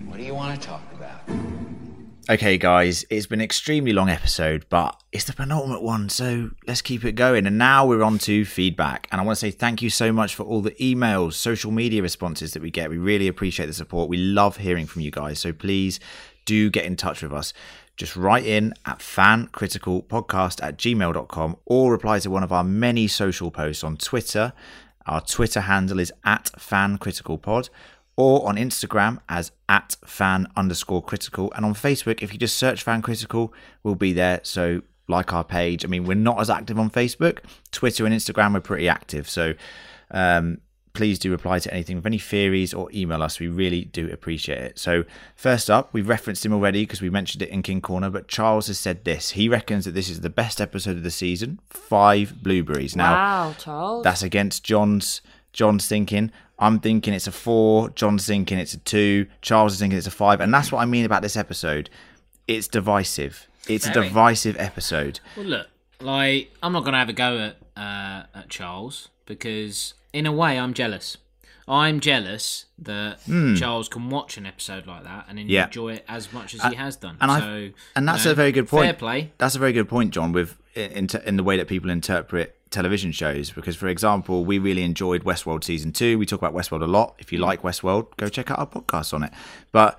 What 0.09 0.17
do 0.17 0.25
you 0.25 0.35
want 0.35 0.61
to 0.61 0.67
talk 0.67 0.83
about? 0.95 1.21
Okay, 2.29 2.59
guys, 2.59 3.05
it's 3.11 3.27
been 3.27 3.39
an 3.41 3.45
extremely 3.45 3.93
long 3.93 4.09
episode, 4.09 4.67
but 4.69 5.01
it's 5.13 5.27
the 5.27 5.35
penultimate 5.35 5.83
one, 5.83 6.09
so 6.09 6.51
let's 6.67 6.83
keep 6.83 7.05
it 7.05 7.13
going. 7.13 7.47
And 7.47 7.59
now 7.59 7.87
we're 7.87 8.03
on 8.03 8.19
to 8.21 8.45
feedback. 8.45 9.07
And 9.13 9.21
I 9.21 9.25
want 9.25 9.37
to 9.37 9.41
say 9.41 9.53
thank 9.53 9.81
you 9.81 9.91
so 9.91 10.11
much 10.11 10.35
for 10.35 10.43
all 10.43 10.61
the 10.61 10.73
emails, 10.73 11.35
social 11.35 11.71
media 11.71 12.03
responses 12.03 12.55
that 12.55 12.63
we 12.63 12.73
get. 12.73 12.91
We 12.91 12.99
really 12.99 13.29
appreciate 13.29 13.67
the 13.67 13.75
support. 13.75 14.09
We 14.09 14.17
love 14.17 14.57
hearing 14.57 14.87
from 14.87 15.03
you 15.03 15.13
guys. 15.13 15.39
So 15.39 15.53
please 15.53 16.01
do 16.45 16.71
get 16.71 16.85
in 16.85 16.97
touch 16.97 17.23
with 17.23 17.33
us. 17.33 17.53
Just 17.97 18.17
write 18.17 18.45
in 18.45 18.75
at 18.87 18.99
fancriticalpodcast 18.99 20.63
at 20.63 20.77
gmail.com 20.79 21.57
or 21.65 21.93
reply 21.93 22.19
to 22.19 22.31
one 22.31 22.43
of 22.43 22.53
our 22.53 22.65
many 22.65 23.07
social 23.07 23.51
posts 23.51 23.85
on 23.85 23.97
Twitter. 23.97 24.53
Our 25.07 25.21
Twitter 25.21 25.61
handle 25.61 26.01
is 26.01 26.13
at 26.25 26.51
fancriticalpod 26.59 27.69
or 28.17 28.49
on 28.49 28.57
Instagram 28.57 29.19
as 29.29 29.53
at 29.69 29.97
fan 30.05 30.47
underscore 30.57 31.03
critical. 31.03 31.53
And 31.55 31.65
on 31.65 31.75
Facebook, 31.75 32.23
if 32.23 32.33
you 32.33 32.39
just 32.39 32.57
search 32.57 32.83
fan 32.83 33.03
critical, 33.03 33.53
we'll 33.83 33.95
be 33.95 34.13
there. 34.13 34.41
So 34.43 34.83
like 35.09 35.33
our 35.33 35.45
page. 35.45 35.85
I 35.85 35.89
mean, 35.89 36.05
we're 36.05 36.15
not 36.15 36.41
as 36.41 36.51
active 36.51 36.79
on 36.79 36.91
Facebook. 36.91 37.41
Twitter 37.71 38.07
and 38.07 38.15
Instagram 38.15 38.55
We're 38.55 38.61
pretty 38.61 38.89
active. 38.89 39.29
So 39.29 39.55
um, 40.11 40.59
please 40.95 41.19
do 41.19 41.31
reply 41.31 41.59
to 41.59 41.75
anything 41.75 41.97
with 41.97 42.07
any 42.07 42.19
theories 42.19 42.73
or 42.73 42.89
email 42.95 43.23
us. 43.23 43.41
We 43.41 43.49
really 43.49 43.85
do 43.85 44.11
appreciate 44.11 44.59
it. 44.59 44.79
So 44.79 45.05
first 45.35 45.69
up, 45.69 45.93
we've 45.93 46.09
referenced 46.09 46.47
him 46.47 46.53
already 46.55 46.83
because 46.83 47.03
we 47.03 47.11
mentioned 47.11 47.43
it 47.43 47.49
in 47.51 47.63
King 47.63 47.81
Corner, 47.81 48.11
but 48.11 48.29
Charles 48.29 48.69
has 48.69 48.79
said 48.79 49.05
this. 49.05 49.31
He 49.31 49.49
reckons 49.49 49.85
that 49.85 49.91
this 49.91 50.09
is 50.09 50.21
the 50.21 50.31
best 50.31 50.61
episode 50.61 50.97
of 50.97 51.03
the 51.03 51.11
season. 51.11 51.59
Five 51.69 52.43
blueberries. 52.43 52.95
Now, 52.95 53.13
wow, 53.13 53.55
Charles. 53.59 54.05
that's 54.05 54.23
against 54.23 54.63
John's 54.65 55.21
John's 55.53 55.87
thinking. 55.87 56.31
I'm 56.61 56.79
thinking 56.79 57.13
it's 57.13 57.27
a 57.27 57.33
four. 57.33 57.91
John's 57.91 58.27
thinking 58.27 58.59
it's 58.59 58.75
a 58.75 58.79
two. 58.79 59.27
Charles 59.43 59.75
is 59.75 59.81
thinking 59.81 59.99
it's 59.99 60.07
a 60.07 60.13
five. 60.13 60.41
And 60.41 60.55
that's 60.55 60.71
what 60.71 60.81
I 60.81 60.85
mean 60.85 61.05
about 61.05 61.23
this 61.23 61.37
episode. 61.37 61.91
It's 62.47 62.69
divisive. 62.69 63.49
It's 63.69 63.87
a 63.87 63.93
divisive 63.93 64.57
episode. 64.59 65.19
Well, 65.37 65.47
look, 65.47 65.67
like 66.01 66.53
I'm 66.63 66.73
not 66.73 66.85
gonna 66.85 66.99
have 66.99 67.09
a 67.09 67.15
go 67.15 67.39
at 67.39 67.57
uh, 67.77 68.27
at 68.39 68.49
Charles 68.49 69.09
because 69.27 69.95
in 70.15 70.25
a 70.27 70.33
way 70.33 70.59
I'm 70.59 70.73
jealous. 70.73 71.19
I'm 71.67 71.99
jealous 72.01 72.67
that 72.79 73.21
Charles 73.57 73.89
can 73.89 74.11
watch 74.11 74.37
an 74.37 74.45
episode 74.47 74.87
like 74.87 75.05
that 75.05 75.27
and 75.29 75.39
Hmm. 75.39 75.47
Yeah. 75.49 75.65
enjoy 75.67 75.95
it 75.95 76.05
as 76.09 76.31
much 76.33 76.55
as 76.55 76.61
And- 76.61 76.75
he 76.75 76.77
has 76.79 76.97
done. 76.97 77.17
and 77.21 77.31
so, 77.43 77.71
and 77.97 78.07
that's 78.09 78.25
you 78.25 78.29
know, 78.29 78.33
a 78.33 78.35
very 78.35 78.53
good 78.53 78.69
point. 78.69 78.85
Fair 78.85 78.93
play. 78.95 79.33
That's 79.39 79.55
a 79.55 79.59
very 79.59 79.73
good 79.73 79.89
point, 79.89 80.13
John. 80.13 80.33
With 80.33 80.57
in, 80.75 81.09
in 81.25 81.37
the 81.37 81.43
way 81.45 81.57
that 81.57 81.69
people 81.69 81.89
interpret 81.89 82.57
television 82.71 83.13
shows, 83.13 83.51
because 83.51 83.77
for 83.77 83.87
example, 83.89 84.45
we 84.45 84.59
really 84.59 84.83
enjoyed 84.83 85.23
Westworld 85.25 85.63
season 85.65 85.93
two. 85.93 86.19
We 86.19 86.27
talk 86.27 86.41
about 86.43 86.53
Westworld 86.55 86.83
a 86.83 86.87
lot. 86.87 87.15
If 87.19 87.33
you 87.33 87.39
like 87.39 87.63
Westworld, 87.63 88.09
go 88.17 88.29
check 88.29 88.51
out 88.51 88.59
our 88.59 88.67
podcast 88.67 89.15
on 89.15 89.23
it. 89.23 89.33
But 89.73 89.99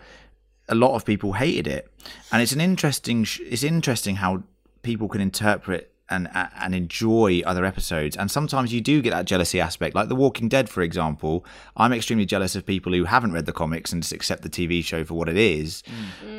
a 0.70 0.76
lot 0.76 0.94
of 0.96 1.04
people 1.06 1.34
hated 1.34 1.66
it, 1.68 1.92
and 2.32 2.42
it's 2.44 2.52
an 2.52 2.62
interesting. 2.62 3.24
sh- 3.24 3.40
It's 3.50 3.64
interesting 3.64 4.18
how 4.18 4.44
people 4.84 5.08
can 5.08 5.22
interpret 5.22 5.92
and 6.10 6.30
and 6.34 6.76
enjoy 6.76 7.42
other 7.46 7.66
episodes. 7.66 8.16
And 8.16 8.30
sometimes 8.30 8.74
you 8.74 8.82
do 8.82 9.02
get 9.02 9.10
that 9.12 9.26
jealousy 9.26 9.60
aspect, 9.60 9.96
like 9.96 10.08
The 10.10 10.16
Walking 10.16 10.50
Dead, 10.50 10.70
for 10.70 10.82
example. 10.82 11.46
I'm 11.76 11.94
extremely 11.94 12.26
jealous 12.26 12.56
of 12.56 12.66
people 12.66 12.94
who 12.94 13.06
haven't 13.06 13.32
read 13.34 13.46
the 13.46 13.54
comics 13.54 13.92
and 13.92 14.04
just 14.04 14.14
accept 14.14 14.42
the 14.44 14.50
TV 14.50 14.84
show 14.84 15.04
for 15.04 15.16
what 15.16 15.30
it 15.30 15.38
is. 15.38 15.82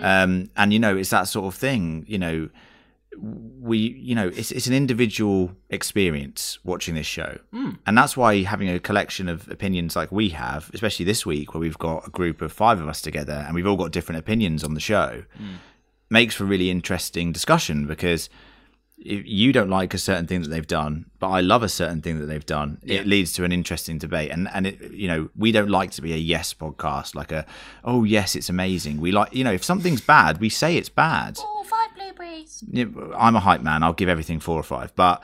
Um, 0.00 0.50
and 0.56 0.72
you 0.72 0.78
know, 0.78 0.96
it's 0.96 1.10
that 1.10 1.24
sort 1.28 1.46
of 1.46 1.54
thing. 1.58 2.04
You 2.06 2.18
know, 2.18 2.48
we 3.18 3.78
you 3.78 4.14
know 4.14 4.28
it's 4.28 4.52
it's 4.52 4.66
an 4.66 4.74
individual 4.74 5.52
experience 5.70 6.58
watching 6.64 6.94
this 6.94 7.06
show 7.06 7.38
Mm. 7.52 7.78
and 7.86 7.96
that's 7.96 8.14
why 8.16 8.42
having 8.42 8.68
a 8.68 8.78
collection 8.78 9.26
of 9.28 9.48
opinions 9.50 9.96
like 9.96 10.12
we 10.12 10.28
have 10.30 10.70
especially 10.74 11.06
this 11.06 11.24
week 11.24 11.54
where 11.54 11.60
we've 11.62 11.78
got 11.78 12.06
a 12.06 12.10
group 12.10 12.42
of 12.42 12.52
five 12.52 12.78
of 12.78 12.88
us 12.88 13.00
together 13.00 13.42
and 13.46 13.54
we've 13.54 13.66
all 13.66 13.76
got 13.76 13.90
different 13.90 14.18
opinions 14.18 14.62
on 14.62 14.74
the 14.74 14.80
show 14.80 15.22
Mm. 15.40 15.54
makes 16.10 16.34
for 16.34 16.44
really 16.44 16.70
interesting 16.70 17.32
discussion 17.32 17.86
because 17.86 18.28
you 18.98 19.52
don't 19.52 19.68
like 19.68 19.92
a 19.92 19.98
certain 19.98 20.26
thing 20.26 20.40
that 20.42 20.48
they've 20.48 20.66
done 20.66 21.04
but 21.18 21.28
i 21.28 21.40
love 21.40 21.62
a 21.62 21.68
certain 21.68 22.00
thing 22.00 22.18
that 22.18 22.26
they've 22.26 22.46
done 22.46 22.78
Yeah. 22.82 23.00
it 23.00 23.06
leads 23.06 23.32
to 23.34 23.44
an 23.44 23.52
interesting 23.52 23.98
debate 23.98 24.30
and 24.30 24.48
and 24.54 24.66
it 24.66 24.90
you 24.92 25.06
know 25.06 25.28
we 25.36 25.52
don't 25.52 25.68
like 25.68 25.90
to 25.92 26.02
be 26.02 26.14
a 26.14 26.16
yes 26.16 26.54
podcast 26.54 27.14
like 27.14 27.30
a 27.30 27.44
oh 27.84 28.04
yes 28.04 28.34
it's 28.34 28.48
amazing 28.48 28.98
we 29.00 29.12
like 29.12 29.34
you 29.34 29.44
know 29.44 29.52
if 29.52 29.62
something's 29.62 30.00
bad 30.00 30.40
we 30.40 30.48
say 30.48 30.76
it's 30.78 30.88
bad 30.88 31.38
Oh, 31.40 31.62
five 31.68 31.94
blueberries. 31.94 32.64
yeah, 32.70 32.86
I'm 33.16 33.36
a 33.36 33.40
hype 33.40 33.60
man. 33.60 33.82
I'll 33.82 33.92
give 33.92 34.08
everything 34.08 34.38
four 34.40 34.58
or 34.58 34.62
five. 34.62 34.94
But 34.94 35.22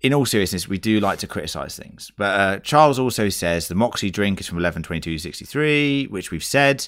in 0.00 0.14
all 0.14 0.24
seriousness, 0.24 0.68
we 0.68 0.78
do 0.78 1.00
like 1.00 1.18
to 1.18 1.26
criticize 1.26 1.76
things. 1.76 2.12
But 2.16 2.40
uh, 2.40 2.58
Charles 2.60 2.98
also 3.00 3.28
says 3.28 3.66
the 3.68 3.74
Moxie 3.74 4.10
drink 4.10 4.38
is 4.40 4.46
from 4.46 4.58
112263, 4.58 6.06
which 6.06 6.30
we've 6.30 6.44
said. 6.44 6.86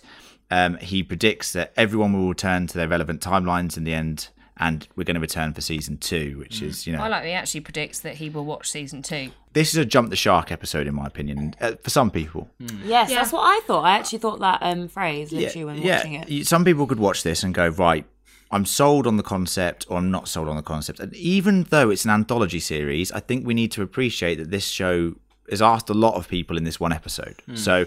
Um, 0.51 0.77
he 0.79 1.03
predicts 1.03 1.53
that 1.53 1.73
everyone 1.77 2.13
will 2.13 2.29
return 2.29 2.67
to 2.69 2.79
their 2.79 2.89
relevant 2.89 3.21
timelines 3.21 3.77
in 3.77 3.85
the 3.85 3.93
end, 3.95 4.29
and 4.61 4.87
we're 4.97 5.05
going 5.05 5.15
to 5.15 5.21
return 5.21 5.53
for 5.55 5.61
season 5.61 5.99
two, 5.99 6.39
which 6.39 6.63
is, 6.63 6.87
you 6.87 6.93
know, 6.93 7.03
I 7.03 7.09
like 7.09 7.25
he 7.25 7.33
actually 7.33 7.61
predicts 7.61 8.01
that 8.01 8.15
he 8.17 8.29
will 8.31 8.45
watch 8.45 8.71
season 8.71 9.03
two. 9.03 9.31
this 9.53 9.69
is 9.71 9.77
a 9.77 9.85
jump 9.85 10.11
the 10.11 10.17
shark 10.17 10.51
episode, 10.53 10.87
in 10.87 10.95
my 10.95 11.07
opinion, 11.07 11.55
uh, 11.61 11.73
for 11.83 11.91
some 11.91 12.11
people. 12.11 12.49
Yes, 12.85 13.11
Yeah. 13.11 13.17
that's 13.17 13.33
what 13.33 13.43
I 13.43 13.61
thought. 13.67 13.83
I 13.85 13.93
actually 13.99 14.19
thought 14.19 14.41
that 14.41 14.59
um, 14.63 14.89
phrase 14.89 15.31
literally 15.33 15.65
when 15.65 15.83
watching 15.83 16.15
it. 16.15 16.29
y- 16.31 16.43
Some 16.43 16.65
people 16.65 16.87
could 16.87 16.99
watch 17.01 17.23
this 17.23 17.43
and 17.43 17.55
go, 17.55 17.69
right, 17.69 18.05
I'm 18.51 18.65
sold 18.65 19.07
on 19.07 19.17
the 19.17 19.23
concept 19.23 19.87
or 19.89 19.99
I'm 19.99 20.11
not 20.11 20.27
sold 20.27 20.49
on 20.49 20.57
the 20.57 20.63
concept. 20.63 21.01
And 21.01 21.15
even 21.15 21.65
though 21.65 21.91
it's 21.91 22.05
an 22.05 22.11
anthology 22.11 22.61
series, 22.61 23.13
I 23.13 23.21
think 23.21 23.47
we 23.47 23.53
need 23.55 23.73
to 23.73 23.83
appreciate 23.83 24.37
that 24.37 24.51
this 24.51 24.67
show 24.67 25.15
has 25.51 25.61
asked 25.63 25.89
a 25.91 25.95
lot 25.95 26.15
of 26.15 26.29
people 26.29 26.57
in 26.57 26.65
this 26.65 26.79
one 26.81 26.93
episode. 26.93 27.37
Hmm. 27.47 27.57
So, 27.57 27.87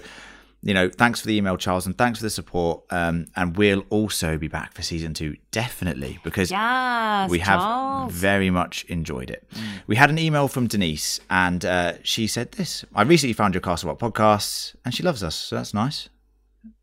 you 0.64 0.74
know, 0.76 0.90
thanks 0.90 1.20
for 1.22 1.28
the 1.28 1.36
email, 1.36 1.58
Charles, 1.58 1.86
and 1.88 1.98
thanks 1.98 2.20
for 2.20 2.24
the 2.24 2.30
support. 2.30 2.84
Um, 2.92 3.28
and 3.36 3.58
we'll 3.58 3.84
also 3.90 4.38
be 4.38 4.48
back 4.48 4.74
for 4.74 4.82
season 4.84 5.14
two, 5.14 5.38
definitely, 5.52 6.20
because 6.24 6.52
Yes, 6.52 7.30
we 7.30 7.40
have 7.40 7.60
Charles. 7.60 8.14
very 8.14 8.50
much 8.50 8.84
enjoyed 8.86 9.30
it. 9.32 9.48
We 9.88 9.96
had 9.96 10.10
an 10.10 10.20
email 10.20 10.48
from 10.48 10.68
Denise, 10.68 11.20
and 11.30 11.66
uh, 11.66 11.94
she 12.04 12.28
said 12.28 12.52
this 12.54 12.86
I 12.94 13.02
recently 13.04 13.34
found 13.34 13.54
your 13.56 13.62
Castle 13.62 13.90
Rock 13.90 14.00
podcast, 14.00 14.76
and 14.86 14.94
she 14.94 15.02
loves 15.04 15.24
us, 15.24 15.36
so 15.36 15.56
that's 15.56 15.74
nice. 15.74 16.10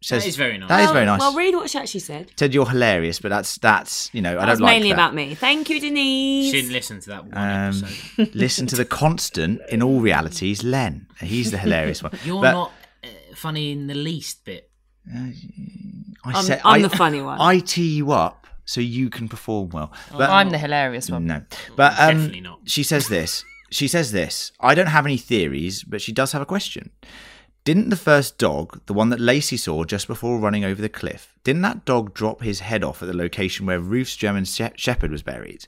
She 0.01 0.13
That 0.13 0.27
is 0.27 0.35
very 0.35 0.59
nice. 0.59 0.69
That 0.71 0.81
is 0.81 0.87
Well- 0.87 0.93
very 0.95 1.07
nice. 1.07 1.21
Well, 1.21 1.37
read 1.37 1.55
what 1.55 1.71
she 1.71 1.79
actually 1.79 2.01
said. 2.01 2.33
Said 2.37 2.53
you're 2.53 2.69
hilarious, 2.69 3.21
but 3.21 3.29
that's 3.29 3.59
that's 3.59 4.11
you 4.13 4.21
know 4.21 4.33
I 4.37 4.41
That 4.41 4.49
was 4.49 4.59
don't 4.59 4.67
like 4.67 4.75
mainly 4.75 4.89
that. 4.89 4.95
about 4.95 5.15
me. 5.15 5.37
Thank 5.37 5.71
you, 5.71 5.79
Denise. 5.81 6.47
She 6.47 6.61
didn't 6.63 6.73
listen 6.73 6.99
to 6.99 7.09
that 7.11 7.25
one 7.27 7.35
Um, 7.39 7.85
episode. 7.85 8.35
listen 8.35 8.67
to 8.67 8.75
the 8.77 8.85
constant 8.85 9.61
in 9.71 9.81
all 9.81 10.01
realities, 10.01 10.65
Len. 10.65 11.07
He's 11.21 11.53
the 11.53 11.59
hilarious 11.59 12.03
one. 12.03 12.11
You're 12.25 12.43
But 12.43 12.53
not 12.53 12.73
funny 13.39 13.73
in 13.73 13.87
the 13.87 13.95
least 13.95 14.45
bit. 14.45 14.71
I 15.15 15.33
I'm- 16.25 16.45
said- 16.45 16.61
I'm 16.65 16.81
I- 16.81 16.89
the 16.89 16.91
funny 16.91 17.23
one. 17.23 17.41
I 17.41 17.61
tee 17.61 17.95
you 17.97 18.13
up 18.13 18.47
so 18.65 18.81
you 18.81 19.09
can 19.11 19.29
perform 19.29 19.71
well. 19.71 19.93
But 20.13 20.29
I'm 20.31 20.51
the 20.51 20.59
hilarious 20.59 21.09
one. 21.11 21.27
no, 21.27 21.43
but 21.77 21.93
um, 21.99 22.17
Definitely 22.17 22.41
not. 22.43 22.61
She 22.67 22.83
says 22.83 23.09
this. 23.09 23.45
She 23.71 23.87
says 23.89 24.13
this. 24.13 24.53
I 24.61 24.75
don't 24.75 24.87
have 24.89 25.07
any 25.07 25.17
theories, 25.19 25.85
but 25.85 26.01
she 26.01 26.13
does 26.13 26.33
have 26.33 26.43
a 26.43 26.47
question. 26.47 26.91
Didn't 27.69 27.91
the 27.91 27.97
first 27.97 28.39
dog, 28.39 28.81
the 28.87 28.95
one 28.95 29.11
that 29.11 29.21
Lacy 29.21 29.59
saw 29.59 29.85
just 29.85 30.07
before 30.07 30.39
running 30.39 30.65
over 30.65 30.81
the 30.81 30.89
cliff, 30.89 31.35
didn't 31.45 31.61
that 31.61 31.85
dog 31.85 32.15
drop 32.15 32.41
his 32.41 32.61
head 32.61 32.83
off 32.83 33.03
at 33.03 33.09
the 33.09 33.15
location 33.15 33.67
where 33.67 33.79
Ruth's 33.79 34.17
German 34.17 34.47
she- 34.47 34.71
Shepherd 34.75 35.11
was 35.11 35.23
buried? 35.23 35.67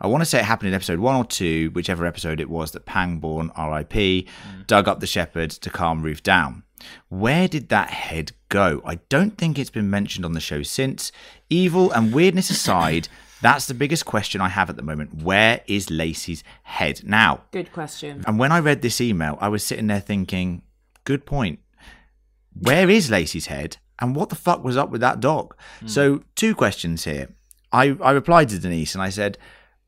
I 0.00 0.08
want 0.08 0.22
to 0.22 0.24
say 0.24 0.40
it 0.40 0.44
happened 0.44 0.70
in 0.70 0.74
episode 0.74 0.98
one 0.98 1.14
or 1.14 1.24
two, 1.24 1.70
whichever 1.70 2.04
episode 2.04 2.40
it 2.40 2.50
was 2.50 2.72
that 2.72 2.84
Pangborn, 2.84 3.52
RIP, 3.56 3.92
mm. 3.92 4.26
dug 4.66 4.88
up 4.88 4.98
the 4.98 5.06
shepherd 5.06 5.52
to 5.52 5.70
calm 5.70 6.02
Ruth 6.02 6.24
down. 6.24 6.64
Where 7.10 7.46
did 7.46 7.68
that 7.68 7.90
head 7.90 8.32
go? 8.48 8.82
I 8.84 8.96
don't 9.08 9.38
think 9.38 9.56
it's 9.56 9.70
been 9.70 9.88
mentioned 9.88 10.24
on 10.24 10.32
the 10.32 10.40
show 10.40 10.64
since. 10.64 11.12
Evil 11.48 11.92
and 11.92 12.12
weirdness 12.12 12.50
aside, 12.50 13.06
that's 13.40 13.66
the 13.66 13.74
biggest 13.74 14.04
question 14.04 14.40
I 14.40 14.48
have 14.48 14.68
at 14.68 14.74
the 14.74 14.82
moment. 14.82 15.22
Where 15.22 15.60
is 15.68 15.90
Lacy's 15.90 16.42
head 16.64 17.02
now? 17.04 17.42
Good 17.52 17.72
question. 17.72 18.24
And 18.26 18.36
when 18.36 18.50
I 18.50 18.58
read 18.58 18.82
this 18.82 19.00
email, 19.00 19.38
I 19.40 19.46
was 19.46 19.64
sitting 19.64 19.86
there 19.86 20.00
thinking, 20.00 20.62
good 21.06 21.24
point. 21.24 21.60
Where 22.52 22.90
is 22.90 23.10
Lacy's 23.10 23.46
head? 23.46 23.78
And 23.98 24.14
what 24.14 24.28
the 24.28 24.34
fuck 24.34 24.62
was 24.62 24.76
up 24.76 24.90
with 24.90 25.00
that 25.00 25.20
dog? 25.20 25.56
So, 25.86 26.22
two 26.34 26.54
questions 26.54 27.04
here. 27.04 27.28
I, 27.72 27.96
I 28.02 28.10
replied 28.10 28.50
to 28.50 28.58
Denise 28.58 28.94
and 28.94 29.02
I 29.02 29.08
said, 29.08 29.38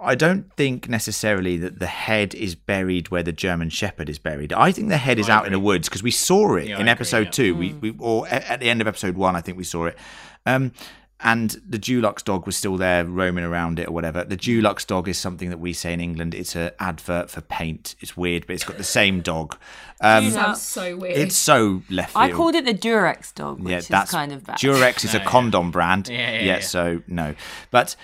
I 0.01 0.15
don't 0.15 0.51
think 0.57 0.89
necessarily 0.89 1.57
that 1.59 1.79
the 1.79 1.87
head 1.87 2.35
is 2.35 2.55
buried 2.55 3.11
where 3.11 3.23
the 3.23 3.33
German 3.33 3.69
Shepherd 3.69 4.09
is 4.09 4.19
buried. 4.19 4.53
I 4.53 4.71
think 4.73 4.89
the 4.89 4.97
head 4.97 5.19
is 5.19 5.29
I 5.29 5.35
out 5.37 5.47
in 5.47 5.53
the 5.53 5.59
woods 5.61 5.89
because 5.89 6.03
we 6.03 6.11
saw 6.11 6.55
it 6.57 6.69
Yeah, 6.69 6.77
I 6.77 6.81
in 6.81 6.83
agree, 6.83 6.91
episode 6.93 7.25
yeah. 7.27 7.31
two. 7.33 7.55
We, 7.55 7.73
we 7.75 7.95
or 7.99 8.27
at 8.29 8.61
the 8.61 8.71
end 8.71 8.81
of 8.81 8.87
episode 8.87 9.17
one, 9.17 9.35
I 9.37 9.41
think 9.41 9.59
we 9.59 9.65
saw 9.65 9.87
it. 9.87 9.99
Um, 10.47 10.73
and 11.21 11.51
the 11.69 11.79
Dulux 11.79 12.23
dog 12.23 12.47
was 12.47 12.57
still 12.57 12.77
there 12.77 13.05
roaming 13.05 13.45
around 13.45 13.79
it 13.81 13.89
or 13.89 13.93
whatever. 13.93 14.23
The 14.25 14.37
Dulux 14.37 14.87
dog 14.87 15.09
is 15.09 15.19
something 15.19 15.51
that 15.51 15.59
we 15.59 15.73
say 15.73 15.93
in 15.93 16.01
England. 16.01 16.35
It's 16.35 16.55
an 16.55 16.71
advert 16.79 17.29
for 17.29 17.41
paint. 17.41 17.97
It's 18.01 18.17
weird, 18.17 18.47
but 18.47 18.55
it's 18.55 18.65
got 18.65 18.77
the 18.77 18.85
same 18.85 19.21
dog. 19.21 19.57
Um, 20.01 20.31
Sounds 20.31 20.63
so 20.63 20.97
weird. 20.97 21.17
it's 21.19 21.37
so 21.37 21.83
left 21.91 22.13
field. 22.13 22.25
I 22.25 22.31
called 22.31 22.55
it 22.55 22.65
the 22.65 22.75
Durex 22.75 23.35
dog, 23.35 23.59
which 23.61 23.71
yeah, 23.71 23.79
is 23.79 23.89
that's 23.89 24.13
kind 24.13 24.33
of 24.33 24.45
bad. 24.47 24.59
Durex 24.59 25.05
is 25.05 25.15
a 25.15 25.19
No, 25.19 25.25
yeah. 25.25 25.29
condom 25.31 25.71
brand. 25.73 26.09
Yeah, 26.09 26.31
yeah, 26.35 26.41
yeah. 26.43 26.61
so 26.61 27.03
no, 27.09 27.35
but 27.73 27.97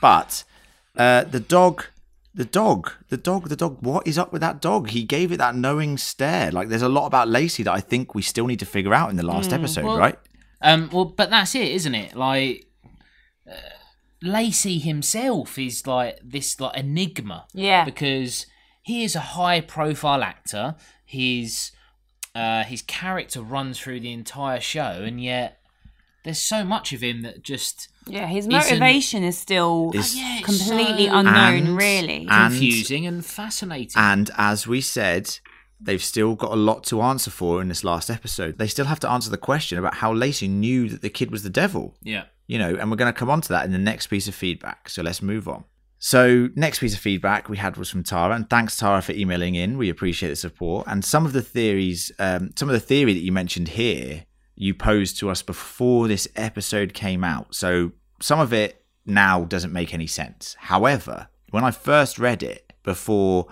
but 0.00 0.44
uh, 0.96 1.24
the 1.24 1.40
dog. 1.40 1.84
The 2.36 2.44
dog, 2.44 2.90
the 3.10 3.16
dog, 3.16 3.48
the 3.48 3.54
dog. 3.54 3.76
What 3.80 4.08
is 4.08 4.18
up 4.18 4.32
with 4.32 4.40
that 4.40 4.60
dog? 4.60 4.90
He 4.90 5.04
gave 5.04 5.30
it 5.30 5.36
that 5.36 5.54
knowing 5.54 5.96
stare. 5.96 6.50
Like, 6.50 6.68
there's 6.68 6.82
a 6.82 6.88
lot 6.88 7.06
about 7.06 7.28
Lacy 7.28 7.62
that 7.62 7.72
I 7.72 7.78
think 7.78 8.12
we 8.12 8.22
still 8.22 8.48
need 8.48 8.58
to 8.58 8.66
figure 8.66 8.92
out 8.92 9.08
in 9.10 9.14
the 9.14 9.22
last 9.24 9.52
episode, 9.52 9.84
well- 9.84 9.96
right? 9.98 10.18
Um, 10.64 10.88
well, 10.92 11.04
but 11.04 11.30
that's 11.30 11.54
it, 11.54 11.68
isn't 11.68 11.94
it? 11.94 12.16
Like 12.16 12.66
uh, 13.48 13.52
Lacy 14.22 14.78
himself 14.78 15.58
is 15.58 15.86
like 15.86 16.18
this 16.24 16.58
like 16.58 16.76
enigma. 16.76 17.46
Yeah. 17.52 17.84
because 17.84 18.46
he 18.82 19.04
is 19.04 19.14
a 19.14 19.20
high-profile 19.20 20.22
actor. 20.22 20.74
His 21.04 21.70
uh, 22.34 22.64
his 22.64 22.82
character 22.82 23.40
runs 23.42 23.78
through 23.78 24.00
the 24.00 24.12
entire 24.12 24.60
show, 24.60 25.02
and 25.04 25.22
yet 25.22 25.60
there's 26.24 26.40
so 26.42 26.64
much 26.64 26.92
of 26.92 27.02
him 27.02 27.20
that 27.22 27.42
just 27.42 27.88
yeah, 28.06 28.26
his 28.26 28.48
motivation 28.48 29.22
is 29.22 29.38
still 29.38 29.92
Is- 29.94 30.16
Yeah, 30.16 30.40
completely 30.42 31.06
so 31.06 31.16
unknown, 31.18 31.66
And- 31.66 31.76
really. 31.76 32.26
and- 32.28 32.52
confusing 32.52 33.06
and 33.06 33.24
fascinating. 33.24 33.92
And 33.96 34.30
as 34.36 34.66
we 34.66 34.80
said, 34.80 35.38
they've 35.84 36.02
still 36.02 36.34
got 36.34 36.52
a 36.52 36.56
lot 36.56 36.84
to 36.84 37.02
answer 37.02 37.30
for 37.30 37.60
in 37.62 37.68
this 37.68 37.84
last 37.84 38.10
episode. 38.10 38.58
They 38.58 38.66
still 38.66 38.86
have 38.86 39.00
to 39.00 39.10
answer 39.10 39.30
the 39.30 39.38
question 39.38 39.78
about 39.78 39.94
how 39.94 40.12
Lacy 40.12 40.48
knew 40.48 40.88
that 40.88 41.02
the 41.02 41.10
kid 41.10 41.30
was 41.30 41.42
the 41.42 41.50
devil. 41.50 41.96
yeah. 42.02 42.24
you 42.46 42.58
know, 42.58 42.74
and 42.74 42.90
we're 42.90 42.96
going 42.96 43.12
to 43.12 43.18
come 43.18 43.30
on 43.30 43.40
to 43.42 43.48
that 43.50 43.64
in 43.64 43.72
the 43.72 43.78
next 43.78 44.08
piece 44.08 44.28
of 44.28 44.34
feedback. 44.34 44.88
So 44.88 45.02
let's 45.02 45.22
move 45.22 45.48
on. 45.48 45.64
So 45.98 46.50
next 46.54 46.80
piece 46.80 46.92
of 46.92 47.00
feedback 47.00 47.48
we 47.48 47.56
had 47.56 47.76
was 47.78 47.88
from 47.88 48.02
Tara, 48.02 48.34
and 48.34 48.48
thanks 48.50 48.76
Tara 48.76 49.00
for 49.00 49.12
emailing 49.12 49.54
in. 49.54 49.78
We 49.78 49.88
appreciate 49.88 50.28
the 50.28 50.36
support. 50.36 50.86
And 50.86 51.02
some 51.04 51.24
of 51.24 51.32
the 51.32 51.40
theories, 51.40 52.12
um, 52.18 52.50
some 52.56 52.68
of 52.68 52.74
the 52.74 52.80
theory 52.80 53.14
that 53.14 53.20
you 53.20 53.32
mentioned 53.32 53.68
here, 53.68 54.26
you 54.54 54.74
posed 54.74 55.18
to 55.20 55.30
us 55.30 55.42
before 55.42 56.06
this 56.06 56.28
episode 56.36 56.92
came 56.92 57.24
out. 57.24 57.54
So 57.54 57.92
some 58.20 58.38
of 58.38 58.52
it 58.52 58.84
now 59.06 59.44
doesn't 59.44 59.72
make 59.72 59.94
any 59.94 60.06
sense. 60.06 60.56
However, 60.58 61.28
when 61.50 61.64
I 61.64 61.70
first 61.70 62.18
read 62.18 62.42
it 62.42 62.72
before 62.82 63.46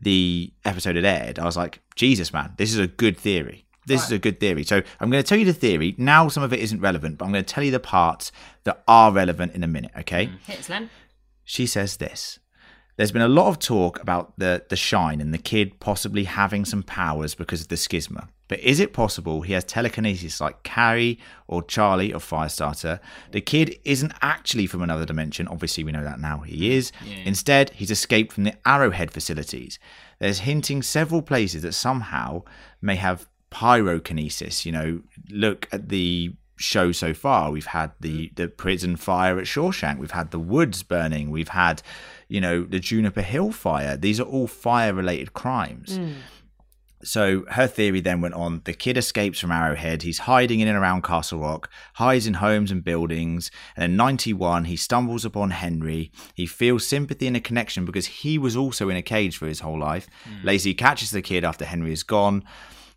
the 0.00 0.52
episode 0.64 0.96
had 0.96 1.04
aired, 1.04 1.38
I 1.38 1.44
was 1.44 1.56
like, 1.56 1.80
Jesus, 1.94 2.32
man, 2.32 2.54
this 2.56 2.72
is 2.72 2.78
a 2.78 2.86
good 2.86 3.16
theory. 3.16 3.66
This 3.86 4.04
is 4.04 4.12
a 4.12 4.18
good 4.18 4.38
theory. 4.38 4.62
So 4.62 4.82
I'm 5.00 5.10
going 5.10 5.22
to 5.22 5.28
tell 5.28 5.38
you 5.38 5.44
the 5.44 5.52
theory. 5.52 5.94
Now 5.98 6.28
some 6.28 6.42
of 6.42 6.52
it 6.52 6.60
isn't 6.60 6.80
relevant, 6.80 7.18
but 7.18 7.24
I'm 7.24 7.32
going 7.32 7.44
to 7.44 7.54
tell 7.54 7.64
you 7.64 7.72
the 7.72 7.80
parts 7.80 8.30
that 8.64 8.82
are 8.86 9.10
relevant 9.10 9.54
in 9.54 9.64
a 9.64 9.66
minute, 9.66 9.90
okay? 9.98 10.26
Mm. 10.26 10.38
Hits 10.46 10.68
Len. 10.68 10.90
She 11.44 11.66
says 11.66 11.96
this. 11.96 12.38
There's 13.00 13.12
been 13.12 13.22
a 13.22 13.28
lot 13.28 13.48
of 13.48 13.58
talk 13.58 13.98
about 14.02 14.38
the 14.38 14.62
the 14.68 14.76
shine 14.76 15.22
and 15.22 15.32
the 15.32 15.38
kid 15.38 15.80
possibly 15.80 16.24
having 16.24 16.66
some 16.66 16.82
powers 16.82 17.34
because 17.34 17.62
of 17.62 17.68
the 17.68 17.76
schisma. 17.76 18.28
But 18.46 18.60
is 18.60 18.78
it 18.78 18.92
possible 18.92 19.40
he 19.40 19.54
has 19.54 19.64
telekinesis 19.64 20.38
like 20.38 20.62
Carrie 20.64 21.18
or 21.48 21.62
Charlie 21.62 22.12
of 22.12 22.22
Firestarter? 22.22 23.00
The 23.30 23.40
kid 23.40 23.78
isn't 23.86 24.12
actually 24.20 24.66
from 24.66 24.82
another 24.82 25.06
dimension. 25.06 25.48
Obviously, 25.48 25.82
we 25.82 25.92
know 25.92 26.04
that 26.04 26.20
now 26.20 26.40
he 26.40 26.76
is. 26.76 26.92
Instead, 27.24 27.70
he's 27.70 27.90
escaped 27.90 28.34
from 28.34 28.44
the 28.44 28.52
Arrowhead 28.68 29.10
facilities. 29.12 29.78
There's 30.18 30.40
hinting 30.40 30.82
several 30.82 31.22
places 31.22 31.62
that 31.62 31.72
somehow 31.72 32.42
may 32.82 32.96
have 32.96 33.26
pyrokinesis. 33.50 34.66
You 34.66 34.72
know, 34.72 35.00
look 35.30 35.68
at 35.72 35.88
the 35.88 36.34
show 36.60 36.92
so 36.92 37.14
far. 37.14 37.50
We've 37.50 37.64
had 37.64 37.92
the 37.98 38.28
mm. 38.28 38.36
the 38.36 38.48
prison 38.48 38.96
fire 38.96 39.38
at 39.38 39.46
Shawshank. 39.46 39.98
We've 39.98 40.10
had 40.10 40.30
the 40.30 40.38
woods 40.38 40.82
burning. 40.82 41.30
We've 41.30 41.48
had, 41.48 41.82
you 42.30 42.40
know, 42.40 42.62
the 42.62 42.78
Juniper 42.78 43.22
Hill 43.22 43.52
fire. 43.52 43.96
These 43.96 44.20
are 44.20 44.24
all 44.24 44.46
fire 44.46 44.94
related 44.94 45.32
crimes. 45.32 45.98
So 47.02 47.44
her 47.48 47.66
theory 47.66 48.00
then 48.00 48.20
went 48.20 48.34
on 48.34 48.60
the 48.64 48.74
kid 48.74 48.98
escapes 48.98 49.40
from 49.40 49.50
Arrowhead. 49.50 50.02
He's 50.02 50.18
hiding 50.18 50.60
in 50.60 50.68
and 50.68 50.76
around 50.76 51.02
Castle 51.02 51.38
Rock, 51.40 51.70
hides 51.94 52.26
in 52.26 52.34
homes 52.34 52.70
and 52.70 52.84
buildings. 52.84 53.50
And 53.74 53.84
in 53.84 53.96
91, 53.96 54.66
he 54.66 54.76
stumbles 54.76 55.24
upon 55.24 55.50
Henry. 55.50 56.12
He 56.34 56.46
feels 56.46 56.86
sympathy 56.86 57.26
and 57.26 57.36
a 57.36 57.40
connection 57.40 57.86
because 57.86 58.06
he 58.06 58.36
was 58.36 58.54
also 58.54 58.90
in 58.90 58.96
a 58.96 59.02
cage 59.02 59.38
for 59.38 59.46
his 59.46 59.60
whole 59.60 59.78
life. 59.78 60.08
Lacy 60.44 60.74
catches 60.74 61.10
the 61.10 61.22
kid 61.22 61.42
after 61.42 61.64
Henry 61.64 61.92
is 61.92 62.02
gone. 62.02 62.44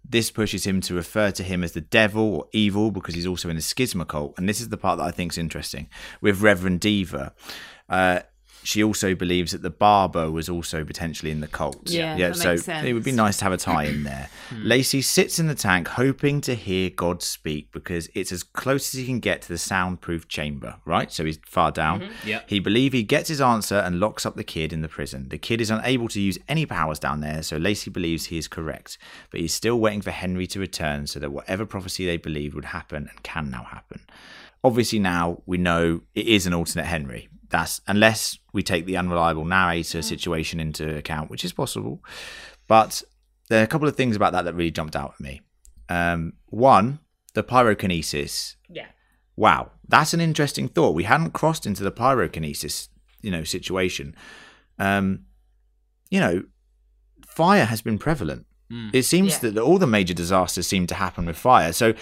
This 0.07 0.31
pushes 0.31 0.67
him 0.67 0.81
to 0.81 0.95
refer 0.95 1.31
to 1.31 1.43
him 1.43 1.63
as 1.63 1.71
the 1.71 1.79
devil 1.79 2.35
or 2.35 2.47
evil 2.51 2.91
because 2.91 3.15
he's 3.15 3.25
also 3.25 3.49
in 3.49 3.55
a 3.55 3.61
schisma 3.61 4.05
cult. 4.05 4.33
And 4.37 4.49
this 4.49 4.59
is 4.59 4.67
the 4.67 4.77
part 4.77 4.97
that 4.97 5.05
I 5.05 5.11
think 5.11 5.31
is 5.31 5.37
interesting 5.37 5.87
with 6.19 6.41
Reverend 6.41 6.81
Deaver. 6.81 7.31
Uh, 7.87 8.19
she 8.63 8.83
also 8.83 9.13
believes 9.13 9.51
that 9.51 9.61
the 9.61 9.69
barber 9.69 10.31
was 10.31 10.49
also 10.49 10.83
potentially 10.83 11.31
in 11.31 11.41
the 11.41 11.47
cult. 11.47 11.89
Yeah, 11.89 12.15
yeah. 12.15 12.31
So 12.31 12.53
it 12.53 12.93
would 12.93 13.03
be 13.03 13.11
nice 13.11 13.37
to 13.37 13.43
have 13.43 13.53
a 13.53 13.57
tie 13.57 13.85
in 13.85 14.03
there. 14.03 14.29
Lacy 14.57 15.01
sits 15.01 15.39
in 15.39 15.47
the 15.47 15.55
tank 15.55 15.89
hoping 15.89 16.41
to 16.41 16.55
hear 16.55 16.89
God 16.89 17.21
speak 17.21 17.71
because 17.71 18.09
it's 18.13 18.31
as 18.31 18.43
close 18.43 18.93
as 18.93 18.99
he 18.99 19.05
can 19.05 19.19
get 19.19 19.41
to 19.43 19.49
the 19.49 19.57
soundproof 19.57 20.27
chamber, 20.27 20.77
right? 20.85 21.11
So 21.11 21.25
he's 21.25 21.39
far 21.45 21.71
down. 21.71 22.09
Yep. 22.25 22.49
He 22.49 22.59
believes 22.59 22.93
he 22.93 23.03
gets 23.03 23.29
his 23.29 23.41
answer 23.41 23.75
and 23.75 23.99
locks 23.99 24.25
up 24.25 24.35
the 24.35 24.43
kid 24.43 24.71
in 24.71 24.81
the 24.81 24.87
prison. 24.87 25.29
The 25.29 25.37
kid 25.37 25.59
is 25.59 25.69
unable 25.69 26.07
to 26.09 26.21
use 26.21 26.37
any 26.47 26.65
powers 26.65 26.99
down 26.99 27.19
there, 27.19 27.43
so 27.43 27.57
Lacy 27.57 27.91
believes 27.91 28.25
he 28.25 28.37
is 28.37 28.47
correct. 28.47 28.97
But 29.29 29.41
he's 29.41 29.53
still 29.53 29.79
waiting 29.79 30.01
for 30.01 30.11
Henry 30.11 30.47
to 30.47 30.59
return 30.59 31.07
so 31.07 31.19
that 31.19 31.31
whatever 31.31 31.65
prophecy 31.65 32.05
they 32.05 32.17
believed 32.17 32.55
would 32.55 32.65
happen 32.65 33.09
and 33.09 33.23
can 33.23 33.49
now 33.49 33.63
happen. 33.63 34.01
Obviously, 34.63 34.99
now 34.99 35.41
we 35.45 35.57
know 35.57 36.01
it 36.15 36.27
is 36.27 36.47
an 36.47 36.53
alternate 36.53 36.85
Henry. 36.85 37.27
That's 37.53 37.81
unless 37.87 38.39
we 38.51 38.63
take 38.63 38.85
the 38.87 38.97
unreliable 38.97 39.45
narrator 39.45 40.01
situation 40.01 40.59
into 40.59 40.97
account, 40.97 41.29
which 41.29 41.45
is 41.45 41.53
possible. 41.53 42.03
But 42.67 43.03
there 43.47 43.61
are 43.61 43.63
a 43.63 43.67
couple 43.67 43.87
of 43.87 43.95
things 43.95 44.15
about 44.15 44.33
that 44.33 44.43
that 44.45 44.55
really 44.55 44.71
jumped 44.71 44.95
out 44.95 45.13
at 45.13 45.19
me. 45.21 45.41
Um, 45.87 46.33
one, 46.47 46.97
the 47.35 47.43
pyrokinesis. 47.43 48.55
Yeah. 48.69 48.87
Wow, 49.35 49.69
that's 49.87 50.15
an 50.15 50.19
interesting 50.19 50.67
thought. 50.67 50.95
We 50.95 51.03
hadn't 51.03 51.33
crossed 51.33 51.67
into 51.67 51.83
the 51.83 51.91
pyrokinesis, 51.91 52.89
you 53.21 53.29
know, 53.29 53.43
situation. 53.43 54.15
Um, 54.79 55.25
you 56.09 56.19
know, 56.19 56.43
fire 57.27 57.65
has 57.65 57.81
been 57.83 57.99
prevalent. 57.99 58.47
It 58.91 59.03
seems 59.03 59.33
Yeah. 59.43 59.51
that 59.51 59.57
all 59.61 59.77
the 59.77 59.85
major 59.85 60.15
disasters 60.15 60.65
seem 60.65 60.87
to 60.87 60.95
happen 60.95 61.27
with 61.27 61.37
fire. 61.37 61.71
So, 61.73 61.93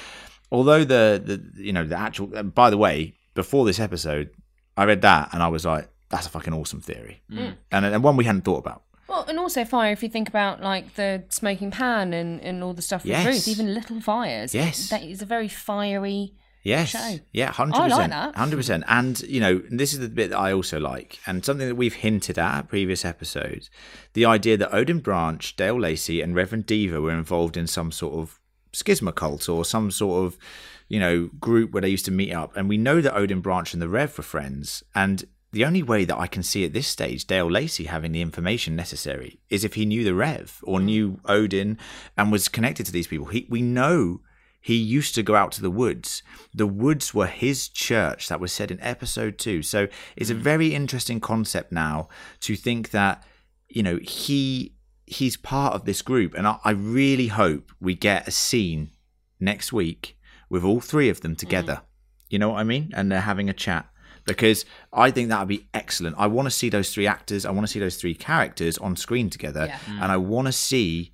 although 0.49 0.86
the 0.86 1.22
the 1.30 1.61
you 1.61 1.73
know 1.73 1.86
the 1.86 1.99
actual, 1.99 2.28
by 2.44 2.69
the 2.69 2.78
way, 2.78 3.15
before 3.34 3.65
this 3.65 3.80
episode, 3.82 4.30
I 4.77 4.85
read 4.85 5.02
that 5.02 5.30
and 5.34 5.41
I 5.43 5.48
was 5.49 5.65
like, 5.65 5.89
that's 6.10 6.26
a 6.27 6.30
fucking 6.30 6.53
awesome 6.53 6.81
theory, 6.81 7.22
Mm. 7.31 7.56
and 7.72 7.85
and 7.85 8.03
one 8.03 8.18
we 8.18 8.26
hadn't 8.26 8.41
thought 8.43 8.60
about. 8.60 8.84
Well, 9.07 9.26
and 9.27 9.38
also 9.39 9.65
fire. 9.65 9.91
If 9.91 10.03
you 10.03 10.10
think 10.10 10.30
about 10.30 10.61
like 10.61 10.95
the 10.95 11.23
smoking 11.30 11.69
pan 11.72 12.14
and, 12.14 12.39
and 12.41 12.64
all 12.64 12.73
the 12.73 12.81
stuff 12.81 13.03
with 13.03 13.10
Yes. 13.10 13.26
Ruth, 13.26 13.48
even 13.48 13.73
little 13.73 13.99
fires. 13.99 14.53
Yes. 14.56 14.89
that 14.89 15.03
is 15.03 15.22
a 15.22 15.26
very 15.26 15.48
fiery. 15.49 16.34
Yes. 16.64 16.89
show. 16.89 17.19
Yeah, 17.34 17.52
hundred 17.52 17.76
I 17.77 17.88
like 17.88 17.91
percent. 17.91 18.11
that. 18.11 18.35
Hundred 18.35 18.57
percent. 18.57 18.84
And 18.88 19.19
you 19.22 19.39
know, 19.39 19.61
this 19.72 19.93
is 19.93 19.99
the 19.99 20.10
bit 20.10 20.30
that 20.30 20.38
I 20.38 20.53
also 20.53 20.80
like, 20.80 21.19
and 21.26 21.43
something 21.43 21.68
that 21.68 21.76
we've 21.76 21.95
hinted 21.95 22.38
at 22.38 22.56
at 22.60 22.68
previous 22.69 23.03
episodes: 23.03 23.69
the 24.14 24.26
idea 24.26 24.57
that 24.57 24.73
Odin 24.73 24.99
Branch, 24.99 25.56
Dale 25.56 25.80
Lacy, 25.80 26.22
and 26.22 26.35
Reverend 26.35 26.68
Deaver 26.68 27.02
were 27.02 27.11
involved 27.18 27.57
in 27.57 27.65
some 27.68 27.91
sort 27.91 28.14
of 28.14 28.39
schisma 28.73 29.14
cult 29.14 29.49
or 29.49 29.65
some 29.65 29.89
sort 29.91 30.23
of, 30.26 30.38
you 30.91 30.99
know, 30.99 31.30
group 31.39 31.72
where 31.72 31.80
they 31.80 31.88
used 31.88 32.03
to 32.03 32.11
meet 32.11 32.34
up. 32.34 32.51
And 32.57 32.68
we 32.68 32.77
know 32.77 32.99
that 32.99 33.15
Odin 33.15 33.39
Branch 33.39 33.72
and 33.72 33.81
the 33.81 33.88
Rev 33.88 34.18
were 34.18 34.23
friends, 34.26 34.84
and 34.93 35.23
the 35.53 35.63
only 35.63 35.81
way 35.81 36.03
that 36.03 36.18
I 36.18 36.27
can 36.27 36.43
see 36.43 36.65
at 36.65 36.73
this 36.73 36.88
stage 36.88 37.26
Dale 37.26 37.49
Lacy 37.49 37.85
having 37.85 38.11
the 38.11 38.22
information 38.22 38.76
necessary 38.76 39.39
is 39.49 39.63
if 39.63 39.76
he 39.76 39.85
knew 39.85 40.03
the 40.03 40.13
Rev 40.13 40.59
or 40.63 40.80
mm. 40.80 40.84
knew 40.84 41.19
Odin 41.26 41.77
and 42.18 42.30
was 42.30 42.49
connected 42.49 42.85
to 42.85 42.91
these 42.91 43.07
people. 43.07 43.27
He, 43.27 43.47
we 43.49 43.61
know 43.61 44.19
he 44.59 44.76
used 44.76 45.15
to 45.15 45.23
go 45.23 45.35
out 45.35 45.53
to 45.53 45.61
the 45.61 45.72
woods. 45.72 46.23
The 46.53 46.68
woods 46.68 47.13
were 47.13 47.27
his 47.27 47.69
church. 47.69 48.27
That 48.27 48.41
was 48.41 48.51
said 48.51 48.69
in 48.69 48.81
episode 48.81 49.38
two. 49.38 49.61
So 49.63 49.88
it's 50.18 50.30
a 50.30 50.35
mm. 50.35 50.39
very 50.39 50.76
interesting 50.76 51.22
concept 51.22 51.72
now 51.72 52.09
to 52.41 52.55
think 52.57 52.91
that, 52.91 53.23
you 53.69 53.84
know, 53.84 53.97
he 54.01 54.76
he's 55.05 55.38
part 55.38 55.73
of 55.73 55.85
this 55.85 56.01
group. 56.01 56.34
And 56.34 56.47
I, 56.47 56.59
I 56.65 56.72
really 56.72 57.27
hope 57.27 57.72
we 57.80 57.95
get 57.95 58.27
a 58.27 58.31
scene 58.31 58.91
next 59.39 59.72
week 59.73 60.18
with 60.52 60.64
all 60.64 60.82
three 60.82 61.10
of 61.10 61.22
them 61.22 61.36
together. 61.36 61.73
Mm-hmm. 61.73 62.26
You 62.30 62.40
know 62.40 62.49
what 62.49 62.60
I 62.60 62.64
mean? 62.64 62.91
And 62.94 63.11
they're 63.11 63.22
having 63.22 63.49
a 63.49 63.53
chat. 63.53 63.88
Because 64.26 64.65
I 64.94 65.10
think 65.10 65.30
that 65.30 65.40
would 65.40 65.48
be 65.48 65.68
excellent. 65.73 66.15
I 66.19 66.28
want 66.28 66.45
to 66.45 66.52
see 66.52 66.69
those 66.69 66.94
three 66.94 67.07
actors. 67.07 67.45
I 67.45 67.52
want 67.52 67.65
to 67.65 67.72
see 67.72 67.80
those 67.80 67.95
three 67.95 68.14
characters 68.14 68.78
on 68.78 68.95
screen 68.95 69.32
together. 69.32 69.65
Yeah. 69.68 69.80
And 69.88 70.11
I 70.11 70.18
want 70.18 70.45
to 70.48 70.52
see 70.52 71.11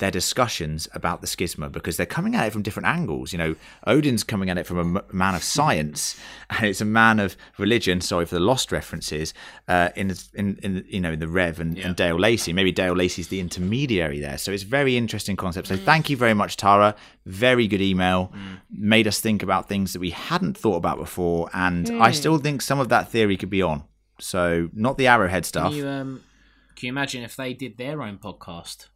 their 0.00 0.10
discussions 0.10 0.88
about 0.92 1.20
the 1.20 1.26
schisma 1.28 1.70
because 1.70 1.96
they're 1.96 2.04
coming 2.06 2.34
at 2.34 2.46
it 2.46 2.52
from 2.52 2.62
different 2.62 2.88
angles. 2.88 3.32
You 3.32 3.38
know, 3.38 3.54
Odin's 3.86 4.24
coming 4.24 4.50
at 4.50 4.58
it 4.58 4.66
from 4.66 4.78
a 4.78 4.98
m- 4.98 5.04
man 5.12 5.34
of 5.36 5.42
science, 5.44 6.18
and 6.50 6.64
it's 6.66 6.80
a 6.80 6.84
man 6.84 7.20
of 7.20 7.36
religion. 7.56 8.00
Sorry 8.00 8.26
for 8.26 8.34
the 8.34 8.40
lost 8.40 8.72
references 8.72 9.32
uh, 9.68 9.90
in, 9.94 10.12
in 10.34 10.56
in 10.62 10.84
you 10.88 11.00
know 11.00 11.12
in 11.12 11.20
the 11.20 11.28
Rev 11.28 11.60
and, 11.60 11.78
and 11.78 11.94
Dale 11.94 12.18
Lacy. 12.18 12.52
Maybe 12.52 12.72
Dale 12.72 12.94
Lacy's 12.94 13.28
the 13.28 13.38
intermediary 13.40 14.18
there. 14.20 14.36
So 14.38 14.50
it's 14.50 14.64
very 14.64 14.96
interesting 14.96 15.36
concept. 15.36 15.68
So 15.68 15.76
thank 15.76 16.10
you 16.10 16.16
very 16.16 16.34
much, 16.34 16.56
Tara. 16.56 16.96
Very 17.26 17.68
good 17.68 17.80
email. 17.80 18.32
Made 18.70 19.06
us 19.06 19.20
think 19.20 19.42
about 19.42 19.68
things 19.68 19.92
that 19.92 20.00
we 20.00 20.10
hadn't 20.10 20.58
thought 20.58 20.76
about 20.76 20.98
before, 20.98 21.48
and 21.54 21.88
I 22.02 22.10
Mm. 22.10 22.14
still 22.14 22.38
think 22.38 22.62
some 22.62 22.80
of 22.80 22.88
that 22.88 23.08
theory 23.10 23.36
could 23.36 23.50
be 23.50 23.62
on. 23.62 23.84
So 24.18 24.68
not 24.72 24.98
the 24.98 25.06
Arrowhead 25.06 25.44
stuff. 25.46 25.70
Can 25.72 25.78
you 25.78 25.88
um, 25.88 26.20
can 26.76 26.86
you 26.86 26.92
imagine 26.92 27.22
if 27.22 27.36
they 27.36 27.52
did 27.54 27.76
their 27.76 28.02
own 28.02 28.16
podcast? 28.18 28.88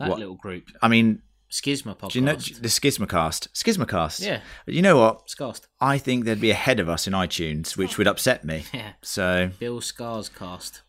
That 0.00 0.08
What? 0.08 0.18
little 0.18 0.34
group, 0.34 0.64
I 0.82 0.88
mean, 0.88 1.22
Schisma 1.50 1.96
podcast. 1.96 2.10
Do 2.12 2.18
you 2.18 2.24
know 2.24 2.34
the 2.34 2.68
Schismacast? 2.68 3.48
Schismacast. 3.52 4.24
Yeah. 4.24 4.40
You 4.66 4.82
know 4.82 4.98
what? 4.98 5.28
Scast. 5.30 5.68
I 5.80 5.98
think 5.98 6.24
they'd 6.24 6.40
be 6.40 6.50
ahead 6.50 6.80
of 6.80 6.88
us 6.88 7.06
in 7.06 7.12
iTunes, 7.12 7.76
which 7.76 7.98
would 7.98 8.06
upset 8.08 8.44
me. 8.44 8.64
Yeah. 8.74 8.92
So 9.02 9.50
Bill 9.58 9.80
Scars 9.80 10.28
cast. 10.28 10.82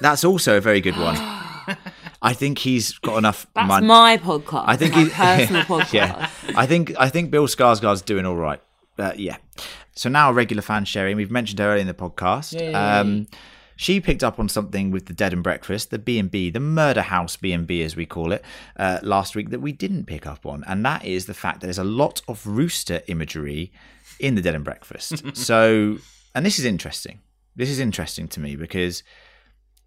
that's 0.00 0.24
also 0.24 0.56
a 0.56 0.60
very 0.60 0.80
good 0.80 0.96
one. 0.96 1.16
I 2.22 2.32
think 2.34 2.58
he's 2.58 2.96
got 2.98 3.18
enough. 3.18 3.46
That's 3.54 3.68
mon- 3.68 3.86
my 3.86 4.16
podcast. 4.16 4.64
I 4.66 4.76
think 4.76 4.94
my 4.94 5.02
he- 5.04 5.10
personal 5.10 5.62
podcast. 5.62 5.92
yeah, 5.92 6.30
I 6.56 6.66
think 6.66 6.94
I 6.98 7.08
think 7.08 7.30
Bill 7.30 7.46
Skarsgård's 7.46 8.02
doing 8.02 8.24
all 8.26 8.36
right. 8.36 8.60
Uh, 8.98 9.12
yeah. 9.16 9.36
So 9.94 10.08
now 10.08 10.30
a 10.30 10.32
regular 10.32 10.62
fan 10.62 10.84
Sherry. 10.84 11.14
We've 11.14 11.30
mentioned 11.30 11.58
her 11.58 11.66
earlier 11.66 11.80
in 11.80 11.86
the 11.86 11.94
podcast. 11.94 12.58
Yay. 12.58 12.72
Um, 12.72 13.26
she 13.78 14.00
picked 14.00 14.24
up 14.24 14.40
on 14.40 14.48
something 14.48 14.90
with 14.90 15.06
the 15.06 15.12
Dead 15.12 15.32
and 15.32 15.42
Breakfast, 15.42 15.90
the 15.90 16.00
B 16.00 16.18
and 16.18 16.28
B, 16.28 16.50
the 16.50 16.58
Murder 16.58 17.00
House 17.00 17.36
B 17.36 17.52
and 17.52 17.64
B 17.64 17.80
as 17.82 17.94
we 17.94 18.06
call 18.06 18.32
it, 18.32 18.44
uh, 18.76 18.98
last 19.04 19.36
week 19.36 19.50
that 19.50 19.60
we 19.60 19.70
didn't 19.70 20.06
pick 20.06 20.26
up 20.26 20.44
on, 20.44 20.64
and 20.66 20.84
that 20.84 21.04
is 21.04 21.26
the 21.26 21.32
fact 21.32 21.60
that 21.60 21.68
there's 21.68 21.78
a 21.78 21.84
lot 21.84 22.20
of 22.26 22.44
rooster 22.44 23.02
imagery 23.06 23.72
in 24.18 24.34
the 24.34 24.42
Dead 24.42 24.56
and 24.56 24.64
Breakfast. 24.64 25.22
so, 25.36 25.98
and 26.34 26.44
this 26.44 26.58
is 26.58 26.64
interesting. 26.64 27.20
This 27.54 27.70
is 27.70 27.78
interesting 27.78 28.26
to 28.28 28.40
me 28.40 28.56
because 28.56 29.04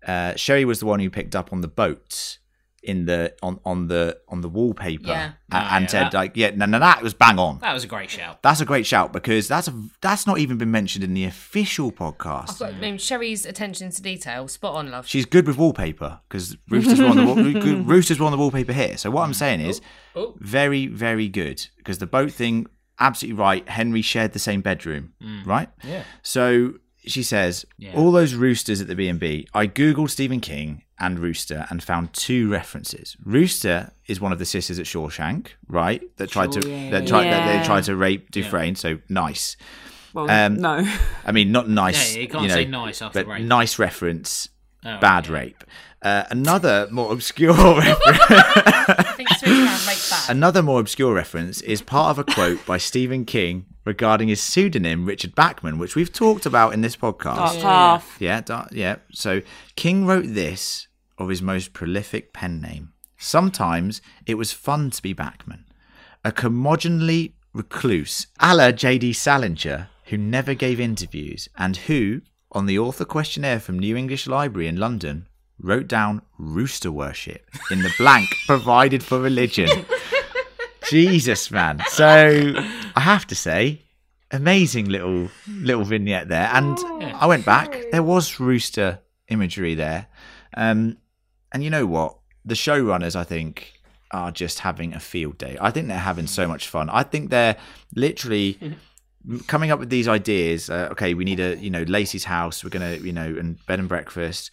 uh, 0.08 0.36
Sherry 0.36 0.64
was 0.64 0.80
the 0.80 0.86
one 0.86 1.02
who 1.02 1.10
picked 1.10 1.36
up 1.36 1.52
on 1.52 1.60
the 1.60 1.68
boats 1.68 2.40
in 2.84 3.06
the 3.06 3.32
on 3.44 3.60
on 3.64 3.88
the 3.88 4.18
on 4.28 4.42
the 4.42 4.50
wallpaper 4.50 5.08
Yeah. 5.08 5.32
a- 5.52 5.56
and, 5.56 5.66
Oh, 5.72 5.80
yeah, 5.82 5.88
said 5.88 6.04
that- 6.06 6.14
like 6.14 6.32
yeah 6.36 6.50
no 6.56 6.66
no 6.66 6.80
that 6.80 7.04
was 7.04 7.14
bang 7.14 7.38
on 7.38 7.60
That 7.60 7.74
was 7.74 7.84
a 7.84 7.88
great 7.88 8.10
shout. 8.10 8.42
that's 8.42 8.60
a 8.60 8.66
great 8.66 8.88
shout 8.88 9.14
because 9.14 9.48
that's 9.48 9.68
a, 9.68 9.74
that's 10.02 10.26
not 10.26 10.40
even 10.40 10.58
been 10.58 10.72
mentioned 10.72 11.04
in 11.04 11.14
the 11.14 11.26
official 11.26 11.92
podcast 11.92 12.50
I've 12.54 12.60
got 12.60 12.74
I 12.74 12.80
mean, 12.80 12.98
Sherry's 12.98 13.46
attention 13.46 13.92
to 13.92 14.02
detail, 14.02 14.48
spot 14.48 14.76
on, 14.76 14.90
love. 14.90 15.08
she's 15.08 15.26
good 15.28 15.46
with 15.46 15.58
wallpaper 15.58 16.22
because 16.28 16.58
roosters 16.70 17.00
were 17.00 17.06
on 17.08 17.18
the 17.18 17.26
wall, 17.26 17.36
roosters 17.84 18.20
were 18.20 18.26
on 18.26 18.32
the 18.32 18.38
wallpaper 18.40 18.74
here 18.74 18.98
so 18.98 19.12
what 19.12 19.24
i'm 19.24 19.34
saying 19.34 19.60
is 19.62 19.80
Oh. 20.16 20.36
very 20.40 20.88
very 20.88 21.28
good 21.30 21.68
because 21.78 22.00
the 22.00 22.08
boat 22.08 22.32
thing 22.32 22.66
absolutely 23.00 23.40
right 23.40 23.68
henry 23.70 24.02
shared 24.02 24.34
the 24.34 24.40
same 24.40 24.62
bedroom 24.62 25.14
Mm. 25.24 25.46
right 25.46 25.70
Yeah. 25.84 26.04
so 26.24 26.74
she 27.04 27.24
says, 27.24 27.66
Yeah. 27.80 27.94
all 27.96 28.12
those 28.12 28.36
roosters 28.36 28.80
at 28.80 28.86
the 28.88 28.94
B&B, 28.94 29.48
I 29.56 29.66
googled 29.66 30.12
Stephen 30.12 30.40
King 30.40 30.84
and 31.02 31.20
Rooster 31.20 31.66
and 31.70 31.84
found 31.84 32.14
two 32.14 32.50
references. 32.50 33.18
Rooster 33.26 33.92
is 34.08 34.22
one 34.22 34.32
of 34.32 34.40
the 34.40 34.46
sisters 34.46 34.80
at 34.80 34.86
Shawshank, 34.86 35.48
right? 35.68 36.02
That 36.18 36.30
tried 36.30 36.54
Sure, 36.54 36.62
to 36.64 36.70
yeah, 36.70 36.92
that 36.92 37.04
yeah, 37.04 37.10
tried 37.10 37.24
that 37.32 37.60
they 37.60 37.66
tried 37.66 37.84
to 37.86 37.96
rape 37.96 38.32
Dufresne, 38.32 38.76
so 38.76 39.00
nice. 39.10 39.58
Well, 40.14 40.30
Um, 40.30 40.56
no. 40.56 40.86
I 41.26 41.32
mean, 41.32 41.52
not 41.52 41.68
nice. 41.70 42.16
Yeah, 42.16 42.22
you 42.22 42.28
can't 42.28 42.48
know, 42.48 42.54
say 42.54 42.66
nice 42.66 43.02
after 43.02 43.24
but 43.24 43.32
rape. 43.32 43.44
nice 43.46 43.80
reference, 43.80 44.48
Oh, 44.86 44.98
bad 45.00 45.28
yeah. 45.28 45.34
rape. 45.34 45.64
Uh, 46.04 46.24
another 46.32 46.88
more 46.92 47.12
obscure 47.14 47.54
reference. 47.78 48.20
I 48.30 49.14
think 49.16 49.30
switch 49.30 49.52
around, 49.52 49.86
make 49.86 50.10
bad. 50.10 50.30
Another 50.30 50.64
more 50.64 50.80
obscure 50.80 51.14
reference 51.14 51.62
is 51.62 51.82
part 51.84 52.10
of 52.18 52.20
a 52.20 52.24
quote 52.34 52.66
by 52.66 52.78
Stephen 52.80 53.24
King 53.24 53.68
regarding 53.86 54.28
his 54.28 54.42
pseudonym 54.42 55.06
Richard 55.06 55.36
Bachman, 55.36 55.78
which 55.78 55.96
we've 55.96 56.12
talked 56.12 56.48
about 56.48 56.74
in 56.74 56.82
this 56.82 56.96
podcast. 56.98 57.36
Dark 57.36 57.56
half. 57.58 58.18
Yeah, 58.20 58.42
dark, 58.42 58.70
yeah. 58.72 58.96
So 59.12 59.42
King 59.76 60.08
wrote 60.08 60.26
this 60.28 60.88
of 61.18 61.30
his 61.30 61.42
most 61.42 61.74
prolific 61.74 62.34
pen 62.34 62.62
name. 62.62 62.94
Sometimes 63.18 64.02
it 64.26 64.36
was 64.36 64.52
fun 64.52 64.90
to 64.92 65.02
be 65.02 65.14
Bachman, 65.14 65.66
a 66.24 66.32
curmudgeonly 66.32 67.34
recluse, 67.54 68.28
a 68.40 68.56
la 68.56 68.72
J.D. 68.72 69.14
Salinger, 69.14 69.90
who 70.06 70.18
never 70.18 70.54
gave 70.54 70.80
interviews 70.80 71.48
and 71.58 71.78
who, 71.78 72.22
on 72.52 72.66
the 72.66 72.80
author 72.80 73.06
questionnaire 73.06 73.60
from 73.60 73.80
New 73.80 73.96
English 73.96 74.28
Library 74.28 74.68
in 74.68 74.78
London 74.78 75.28
wrote 75.60 75.88
down 75.88 76.22
rooster 76.38 76.92
worship 76.92 77.50
in 77.70 77.82
the 77.82 77.94
blank 77.98 78.28
provided 78.48 79.04
for 79.04 79.20
religion. 79.20 79.70
Jesus, 80.90 81.52
man. 81.52 81.82
So 81.90 82.54
I 82.96 83.00
have 83.00 83.28
to 83.28 83.36
say, 83.36 83.84
amazing 84.32 84.90
little 84.90 85.30
little 85.48 85.84
vignette 85.84 86.28
there. 86.28 86.50
And 86.52 86.78
oh, 86.80 87.00
I 87.16 87.28
went 87.28 87.46
back. 87.46 87.78
There 87.92 88.04
was 88.04 88.40
rooster 88.40 89.00
imagery 89.30 89.76
there. 89.76 90.08
Um, 90.56 90.98
and 91.52 91.64
you 91.64 91.70
know 91.70 91.86
what? 91.86 92.18
The 92.46 92.56
showrunners, 92.56 93.16
I 93.16 93.24
think, 93.24 93.74
are 94.12 94.32
just 94.32 94.60
having 94.60 94.94
a 94.94 95.00
field 95.00 95.38
day. 95.38 95.58
I 95.62 95.72
think 95.72 95.88
they're 95.88 95.98
having 95.98 96.28
so 96.28 96.48
much 96.48 96.68
fun. 96.68 96.90
I 96.90 97.04
think 97.04 97.30
they're 97.30 97.58
literally 97.96 98.78
coming 99.48 99.72
up 99.72 99.80
with 99.80 99.90
these 99.90 100.08
ideas. 100.08 100.70
Uh, 100.70 100.90
okay, 100.92 101.14
we 101.14 101.24
need 101.24 101.40
a 101.40 101.58
you 101.58 101.70
know 101.70 101.84
Lacy's 101.84 102.26
house. 102.26 102.64
We're 102.64 102.70
gonna 102.70 102.96
you 102.96 103.14
know 103.14 103.26
and 103.26 103.64
bed 103.66 103.80
and 103.80 103.90
breakfast. 103.90 104.52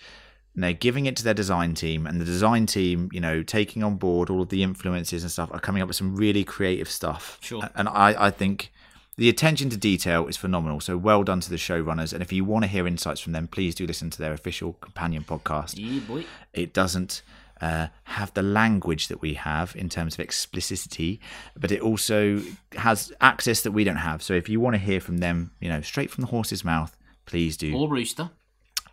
And 0.55 0.65
they're 0.65 0.73
giving 0.73 1.07
it 1.07 1.15
to 1.16 1.25
their 1.25 1.35
design 1.35 1.75
team, 1.75 2.05
and 2.07 2.20
the 2.20 2.25
design 2.25 2.66
team, 2.66 3.11
you 3.12 3.20
know, 3.20 3.45
taking 3.45 3.85
on 3.85 3.97
board 3.97 4.29
all 4.29 4.43
of 4.43 4.49
the 4.49 4.65
influences 4.65 5.23
and 5.23 5.31
stuff, 5.31 5.51
are 5.53 5.61
coming 5.61 5.83
up 5.83 5.89
with 5.89 5.97
some 5.97 6.16
really 6.16 6.43
creative 6.43 6.91
stuff. 6.91 7.39
Sure. 7.41 7.69
And 7.77 7.89
I, 7.89 8.27
I 8.27 8.31
think 8.31 8.73
the 9.19 9.28
attention 9.28 9.69
to 9.70 9.77
detail 9.77 10.28
is 10.28 10.36
phenomenal. 10.36 10.81
So 10.81 10.97
well 10.97 11.24
done 11.24 11.40
to 11.40 11.51
the 11.51 11.57
showrunners. 11.57 12.12
And 12.12 12.23
if 12.23 12.32
you 12.32 12.45
want 12.45 12.62
to 12.62 12.69
hear 12.69 12.86
insights 12.86 13.20
from 13.20 13.32
them, 13.32 13.49
please 13.49 13.74
do 13.74 13.85
listen 13.85 14.11
to 14.11 14.19
their 14.19 14.32
official 14.32 14.74
companion 14.74 15.24
podcast. 15.24 15.74
Yeah. 15.77 16.23
It 16.55 16.73
doesn't 16.73 17.23
uh, 17.61 17.89
have 18.05 18.32
the 18.35 18.43
language 18.43 19.09
that 19.09 19.20
we 19.20 19.35
have 19.35 19.74
in 19.74 19.89
terms 19.89 20.15
of 20.15 20.20
explicitity, 20.20 21.20
but 21.57 21.73
it 21.73 21.81
also 21.81 22.40
has 22.77 23.12
access 23.20 23.62
that 23.62 23.73
we 23.73 23.82
don't 23.82 23.97
have. 23.97 24.23
So 24.23 24.35
if 24.35 24.49
you 24.49 24.61
want 24.61 24.74
to 24.74 24.81
hear 24.81 25.01
from 25.01 25.19
them, 25.19 25.51
you 25.61 25.69
know, 25.69 25.81
straight 25.81 26.12
from 26.12 26.23
the 26.23 26.28
horse's 26.28 26.65
mouth, 26.65 26.97
please 27.27 27.57
do. 27.57 27.74
Or 27.77 27.89
rooster. 27.89 28.31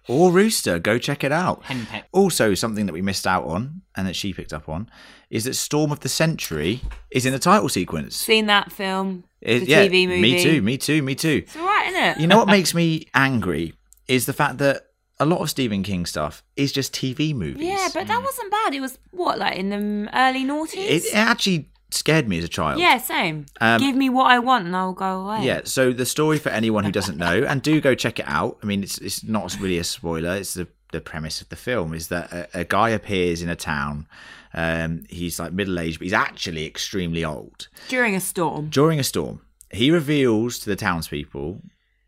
Or 0.08 0.32
Rooster, 0.32 0.80
go 0.80 0.98
check 0.98 1.24
it 1.24 1.32
out. 1.32 1.64
Henpeck. 1.64 2.04
Also, 2.12 2.54
something 2.54 2.86
that 2.86 2.94
we 2.94 3.02
missed 3.02 3.26
out 3.26 3.46
on 3.46 3.82
and 3.96 4.08
that 4.08 4.16
she 4.16 4.34
picked 4.34 4.54
up 4.54 4.70
on 4.70 4.90
is 5.30 5.46
that 5.46 5.56
Storm 5.56 5.92
of 5.92 6.02
the 6.02 6.10
Century 6.10 6.82
is 7.12 7.26
in 7.26 7.34
the 7.34 7.40
title 7.40 7.70
sequence. 7.70 8.16
Seen 8.16 8.46
that 8.46 8.72
film, 8.72 9.24
It- 9.42 9.62
the 9.62 9.66
yeah, 9.66 9.86
TV 9.86 10.08
movie. 10.08 10.22
Me 10.22 10.44
too, 10.44 10.62
me 10.62 10.78
too, 10.78 11.02
me 11.02 11.16
too. 11.16 11.44
It's 11.46 11.56
alright, 11.56 11.88
isn't 11.88 12.04
it? 12.04 12.20
You 12.20 12.28
know 12.28 12.38
what 12.38 12.48
makes 12.48 12.74
me 12.74 13.08
angry 13.14 13.74
is 14.08 14.26
the 14.26 14.34
fact 14.34 14.60
that 14.60 14.84
a 15.20 15.26
lot 15.26 15.40
of 15.40 15.50
Stephen 15.50 15.82
King 15.84 16.06
stuff 16.06 16.44
is 16.56 16.72
just 16.72 16.94
TV 16.94 17.34
movies. 17.34 17.66
Yeah, 17.66 17.88
but 17.94 18.08
that 18.08 18.20
mm. 18.20 18.24
wasn't 18.24 18.52
bad. 18.52 18.74
It 18.74 18.82
was 18.82 19.00
what, 19.12 19.40
like 19.40 19.58
in 19.58 19.70
the 19.70 20.10
early 20.18 20.44
noughties? 20.44 20.90
It, 20.90 21.06
it 21.06 21.16
actually 21.16 21.70
scared 21.96 22.28
me 22.28 22.38
as 22.38 22.44
a 22.44 22.48
child. 22.50 22.80
yeah, 22.80 22.98
same. 22.98 23.46
Um, 23.62 23.80
Give 23.80 23.96
me 23.96 24.10
what 24.10 24.28
I 24.32 24.40
want 24.40 24.66
and 24.66 24.76
I'll 24.76 24.94
go 24.94 25.22
away. 25.22 25.46
Yeah, 25.46 25.62
so 25.64 25.92
the 25.94 26.06
story 26.06 26.38
for 26.38 26.50
anyone 26.50 26.84
who 26.84 26.92
doesn't 26.92 27.18
know, 27.18 27.44
and 27.44 27.62
do 27.62 27.80
go 27.82 27.96
check 27.96 28.20
it 28.20 28.28
out. 28.28 28.58
I 28.62 28.66
mean, 28.66 28.84
it's 28.84 28.98
it's 29.00 29.24
not 29.24 29.56
really 29.60 29.78
a 29.78 29.84
spoiler. 29.84 30.36
It's 30.36 30.54
the 30.54 30.68
the 30.92 31.02
premise 31.02 31.42
of 31.42 31.50
the 31.50 31.56
film 31.56 31.94
is 31.94 32.08
that 32.10 32.32
a, 32.32 32.60
a 32.62 32.64
guy 32.64 32.90
appears 32.90 33.42
in 33.42 33.50
a 33.50 33.56
town. 33.56 34.08
Um, 34.54 35.04
he's 35.10 35.40
like 35.40 35.52
middle 35.52 35.78
aged, 35.80 36.00
but 36.00 36.06
he's 36.06 36.14
actually 36.14 36.66
extremely 36.66 37.26
old. 37.26 37.68
During 37.90 38.16
a 38.16 38.22
storm. 38.22 38.70
During 38.70 39.00
a 39.00 39.04
storm, 39.04 39.42
he 39.72 39.92
reveals 39.92 40.60
to 40.60 40.70
the 40.70 40.78
townspeople, 40.78 41.62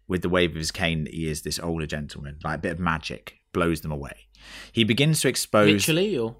with 0.07 0.21
the 0.21 0.29
wave 0.29 0.51
of 0.51 0.55
his 0.57 0.71
cane, 0.71 1.03
that 1.03 1.13
he 1.13 1.29
is 1.29 1.41
this 1.41 1.59
older 1.59 1.85
gentleman. 1.85 2.37
Like 2.43 2.59
a 2.59 2.61
bit 2.61 2.71
of 2.73 2.79
magic 2.79 3.33
blows 3.51 3.81
them 3.81 3.91
away. 3.91 4.26
He 4.71 4.83
begins 4.83 5.21
to 5.21 5.27
expose 5.27 5.71
Literally, 5.87 6.17
or 6.17 6.35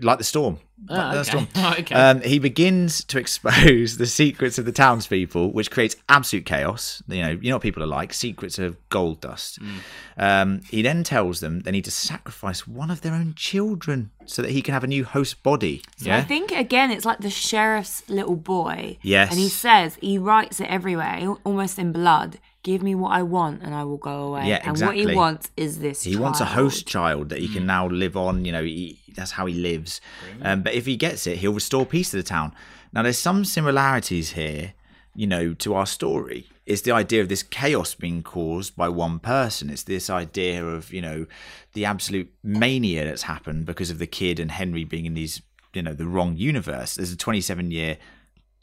like 0.00 0.18
the 0.18 0.24
storm. 0.24 0.58
Ah, 0.88 0.94
Like 0.94 1.12
the 1.12 1.20
okay. 1.20 1.30
storm. 1.30 1.48
Oh, 1.56 1.74
okay. 1.78 1.94
Um, 1.94 2.20
he 2.22 2.38
begins 2.38 3.04
to 3.04 3.18
expose 3.18 3.98
the 3.98 4.06
secrets 4.06 4.58
of 4.58 4.64
the 4.64 4.72
townspeople, 4.72 5.52
which 5.52 5.70
creates 5.70 5.96
absolute 6.08 6.46
chaos. 6.46 7.02
You 7.06 7.22
know, 7.22 7.30
you 7.30 7.50
know 7.50 7.56
what 7.56 7.62
people 7.62 7.82
are 7.82 7.86
like: 7.86 8.12
secrets 8.12 8.58
of 8.58 8.76
gold 8.88 9.20
dust. 9.20 9.60
Mm. 9.60 9.78
Um, 10.16 10.60
he 10.70 10.82
then 10.82 11.04
tells 11.04 11.40
them 11.40 11.60
they 11.60 11.70
need 11.70 11.84
to 11.84 11.90
sacrifice 11.90 12.66
one 12.66 12.90
of 12.90 13.02
their 13.02 13.12
own 13.14 13.34
children 13.34 14.10
so 14.24 14.42
that 14.42 14.50
he 14.52 14.62
can 14.62 14.74
have 14.74 14.84
a 14.84 14.86
new 14.86 15.04
host 15.04 15.42
body. 15.42 15.82
So 15.96 16.10
I 16.10 16.22
think 16.22 16.50
again, 16.52 16.90
it's 16.90 17.04
like 17.04 17.18
the 17.18 17.30
sheriff's 17.30 18.08
little 18.08 18.36
boy. 18.36 18.98
Yes. 19.02 19.30
And 19.30 19.38
he 19.38 19.48
says 19.48 19.96
he 20.00 20.18
writes 20.18 20.60
it 20.60 20.68
everywhere, 20.68 21.36
almost 21.44 21.78
in 21.78 21.92
blood. 21.92 22.38
Give 22.62 22.82
me 22.82 22.94
what 22.94 23.12
I 23.12 23.22
want, 23.22 23.62
and 23.62 23.74
I 23.74 23.84
will 23.84 23.96
go 23.96 24.24
away. 24.24 24.48
Yeah, 24.48 24.60
And 24.62 24.78
what 24.80 24.94
he 24.94 25.14
wants 25.14 25.50
is 25.56 25.78
this. 25.78 26.02
He 26.02 26.16
wants 26.16 26.40
a 26.40 26.44
host 26.44 26.86
child 26.86 27.30
that 27.30 27.38
he 27.38 27.48
can 27.48 27.64
now 27.64 27.88
live 27.88 28.16
on. 28.16 28.44
You 28.44 28.52
know, 28.52 28.62
he, 28.62 28.98
that's 29.14 29.30
how 29.30 29.46
he 29.46 29.54
lives. 29.54 30.00
Um, 30.42 30.62
but 30.62 30.74
if 30.74 30.84
he 30.84 30.96
gets 30.96 31.26
it, 31.26 31.38
he'll 31.38 31.54
restore 31.54 31.86
peace 31.86 32.10
to 32.10 32.18
the 32.18 32.22
town. 32.22 32.52
Now, 32.92 33.02
there's 33.02 33.18
some 33.18 33.44
similarities 33.44 34.32
here, 34.32 34.74
you 35.14 35.26
know, 35.26 35.54
to 35.54 35.74
our 35.74 35.86
story. 35.86 36.48
It's 36.66 36.82
the 36.82 36.92
idea 36.92 37.22
of 37.22 37.28
this 37.28 37.42
chaos 37.42 37.94
being 37.94 38.22
caused 38.22 38.76
by 38.76 38.88
one 38.90 39.20
person. 39.20 39.70
It's 39.70 39.84
this 39.84 40.10
idea 40.10 40.64
of, 40.64 40.92
you 40.92 41.00
know, 41.00 41.26
the 41.72 41.86
absolute 41.86 42.30
mania 42.42 43.04
that's 43.04 43.22
happened 43.22 43.64
because 43.64 43.90
of 43.90 43.98
the 43.98 44.06
kid 44.06 44.38
and 44.38 44.50
Henry 44.50 44.84
being 44.84 45.06
in 45.06 45.14
these, 45.14 45.40
you 45.72 45.82
know, 45.82 45.94
the 45.94 46.06
wrong 46.06 46.36
universe. 46.36 46.96
There's 46.96 47.12
a 47.12 47.16
27 47.16 47.70
year 47.70 47.96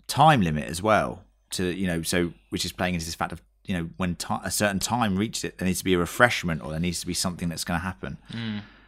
time 0.08 0.42
limit 0.42 0.66
as 0.70 0.82
well 0.82 1.24
to 1.50 1.66
you 1.66 1.88
know 1.88 2.02
so 2.02 2.32
which 2.50 2.66
is 2.66 2.72
playing 2.72 2.94
into 2.94 3.06
this 3.06 3.16
fact 3.16 3.32
of 3.32 3.42
you 3.68 3.74
know 3.78 3.90
when 3.98 4.16
ti 4.16 4.34
a 4.44 4.50
certain 4.50 4.80
time 4.80 5.16
reaches 5.16 5.44
it 5.44 5.58
there 5.60 5.68
needs 5.68 5.78
to 5.80 5.86
be 5.86 5.94
a 5.94 5.98
refreshment 6.00 6.64
or 6.64 6.72
there 6.72 6.80
needs 6.80 7.00
to 7.02 7.06
be 7.06 7.14
something 7.14 7.50
that's 7.50 7.64
going 7.64 7.80
to 7.80 7.84
happen 7.86 8.18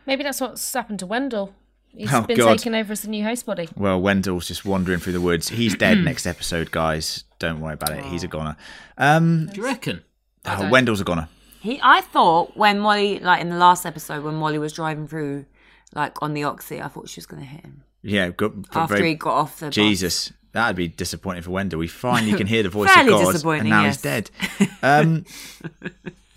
Maybe 0.07 0.23
that's 0.23 0.41
what's 0.41 0.73
happened 0.73 0.97
to 0.99 1.06
Wendell. 1.06 1.53
He's 1.89 2.11
Oh, 2.11 2.22
been 2.22 2.38
God. 2.38 2.57
taken 2.57 2.73
over 2.73 2.91
as 2.93 3.01
the 3.01 3.10
new 3.10 3.23
host 3.23 3.45
body. 3.45 3.69
well 3.76 4.01
wendell's 4.01 4.47
just 4.47 4.65
wandering 4.65 4.99
through 4.99 5.14
the 5.14 5.22
woods. 5.22 5.49
He's 5.49 5.76
dead 5.76 5.97
next 6.10 6.26
episode 6.26 6.72
guys. 6.72 7.26
Don't 7.38 7.60
worry 7.61 7.73
about 7.76 7.91
it. 7.91 8.03
He's 8.06 8.23
a 8.23 8.27
goner. 8.27 8.56
Um 8.97 9.47
do 9.47 9.61
you 9.61 9.64
reckon? 9.68 10.01
oh, 10.45 10.69
wendell's 10.69 11.01
a 11.01 11.03
goner. 11.03 11.27
He, 11.61 11.80
I 11.84 11.99
thought 12.01 12.56
when 12.56 12.80
Molly, 12.80 13.19
like 13.19 13.41
in 13.41 13.49
the 13.49 13.57
last 13.57 13.85
episode, 13.85 14.23
when 14.23 14.35
Molly 14.35 14.57
was 14.57 14.72
driving 14.72 15.07
through, 15.10 15.45
like 15.93 16.22
on 16.23 16.34
the 16.34 16.43
oxy, 16.45 16.81
I 16.81 16.88
thought 16.88 17.10
she 17.10 17.19
was 17.19 17.26
going 17.26 17.41
to 17.43 17.47
hit 17.49 17.61
him. 17.65 17.84
Yeah 18.01 18.30
good, 18.30 18.65
after 18.73 18.95
very- 18.95 19.10
he 19.10 19.15
got 19.15 19.34
off 19.34 19.60
the 19.60 19.65
bus. 19.68 20.31
Jesus 20.50 20.54
that'd 20.54 20.76
be 20.76 20.88
disappointing 20.88 21.42
for 21.42 21.52
wendell 21.52 21.80
we 21.80 21.88
finally 21.88 22.38
can 22.38 22.48
hear 22.48 22.64
the 22.64 22.70
voice 22.70 22.90
of 22.96 23.08
god 23.44 23.60
and 23.60 23.70
now 23.70 23.84
yes. 23.84 23.96
he's 23.96 24.02
dead 24.02 24.32
um 24.84 25.26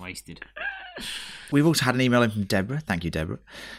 Wasted. 0.02 0.40
We've 1.50 1.66
also 1.66 1.84
had 1.84 1.94
an 1.94 2.00
email 2.00 2.22
in 2.22 2.30
from 2.30 2.44
Deborah. 2.44 2.80
Thank 2.80 3.04
you, 3.04 3.10
Deborah. 3.10 3.38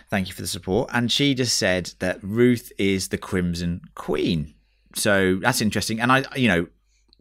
Thank 0.10 0.28
you 0.28 0.34
for 0.34 0.42
the 0.42 0.48
support. 0.48 0.90
And 0.94 1.12
she 1.12 1.34
just 1.34 1.58
said 1.58 1.92
that 2.00 2.20
Ruth 2.24 2.72
is 2.78 3.10
the 3.10 3.18
Crimson 3.18 3.82
Queen. 3.96 4.54
So 4.96 5.38
that's 5.42 5.62
interesting. 5.62 6.00
And 6.00 6.12
I, 6.12 6.24
you 6.36 6.48
know, 6.48 6.68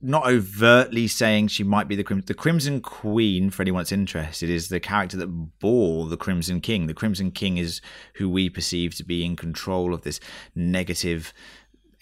not 0.03 0.27
overtly 0.27 1.07
saying 1.09 1.49
she 1.49 1.65
might 1.65 1.89
be 1.89 1.97
the 1.97 2.05
Crimson. 2.05 2.27
The 2.27 2.35
Crimson 2.35 2.81
Queen, 2.81 3.51
for 3.51 3.63
anyone 3.63 3.81
that's 3.81 3.93
interested, 3.93 4.51
is 4.51 4.69
the 4.69 4.81
character 4.81 5.17
that 5.17 5.27
bore 5.27 6.09
the 6.09 6.17
Crimson 6.17 6.61
King. 6.61 6.87
The 6.87 6.95
Crimson 6.95 7.31
King 7.31 7.57
is 7.57 7.81
who 8.15 8.29
we 8.29 8.51
perceive 8.51 8.95
to 8.97 9.05
be 9.05 9.25
in 9.25 9.37
control 9.37 9.95
of 9.95 10.03
this 10.03 10.21
negative 10.55 11.33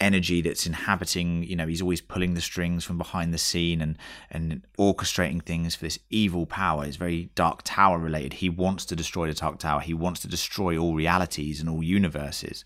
energy 0.00 0.40
that's 0.40 0.66
inhabiting 0.66 1.42
you 1.44 1.54
know 1.54 1.66
he's 1.66 1.82
always 1.82 2.00
pulling 2.00 2.34
the 2.34 2.40
strings 2.40 2.84
from 2.84 2.96
behind 2.98 3.34
the 3.34 3.38
scene 3.38 3.80
and 3.82 3.98
and 4.30 4.62
orchestrating 4.78 5.42
things 5.42 5.74
for 5.74 5.84
this 5.84 5.98
evil 6.08 6.46
power. 6.46 6.84
It's 6.84 6.96
very 6.96 7.30
dark 7.34 7.60
tower 7.64 7.98
related. 7.98 8.34
He 8.34 8.48
wants 8.48 8.84
to 8.86 8.96
destroy 8.96 9.26
the 9.26 9.34
dark 9.34 9.58
tower. 9.58 9.80
He 9.80 9.92
wants 9.94 10.20
to 10.20 10.28
destroy 10.28 10.78
all 10.78 10.94
realities 10.94 11.60
and 11.60 11.68
all 11.68 11.82
universes. 11.82 12.64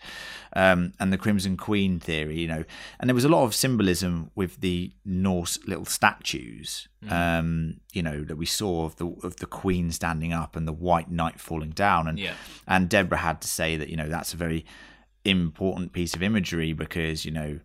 Um, 0.56 0.92
and 1.00 1.12
the 1.12 1.18
crimson 1.18 1.56
queen 1.56 1.98
theory 1.98 2.38
you 2.38 2.46
know 2.46 2.64
and 3.00 3.08
there 3.10 3.14
was 3.14 3.24
a 3.24 3.28
lot 3.28 3.42
of 3.44 3.54
symbolism 3.56 4.30
with 4.36 4.60
the 4.60 4.92
norse 5.04 5.58
little 5.66 5.84
statues 5.84 6.86
um, 7.10 7.80
you 7.92 8.02
know 8.02 8.22
that 8.22 8.36
we 8.36 8.46
saw 8.46 8.84
of 8.86 8.96
the 8.96 9.06
of 9.24 9.36
the 9.36 9.46
queen 9.46 9.90
standing 9.90 10.32
up 10.32 10.54
and 10.56 10.66
the 10.68 10.72
white 10.72 11.10
knight 11.10 11.40
falling 11.40 11.70
down. 11.70 12.06
And 12.08 12.18
Yeah. 12.18 12.34
and 12.68 12.88
deborah 12.88 13.18
had 13.18 13.40
to 13.42 13.48
say 13.48 13.76
that 13.76 13.88
you 13.88 13.96
know 13.96 14.08
that's 14.08 14.32
a 14.32 14.36
very 14.36 14.64
important 15.24 15.92
piece 15.92 16.14
of 16.14 16.22
imagery 16.22 16.72
because 16.72 17.24
you 17.24 17.30
know 17.30 17.60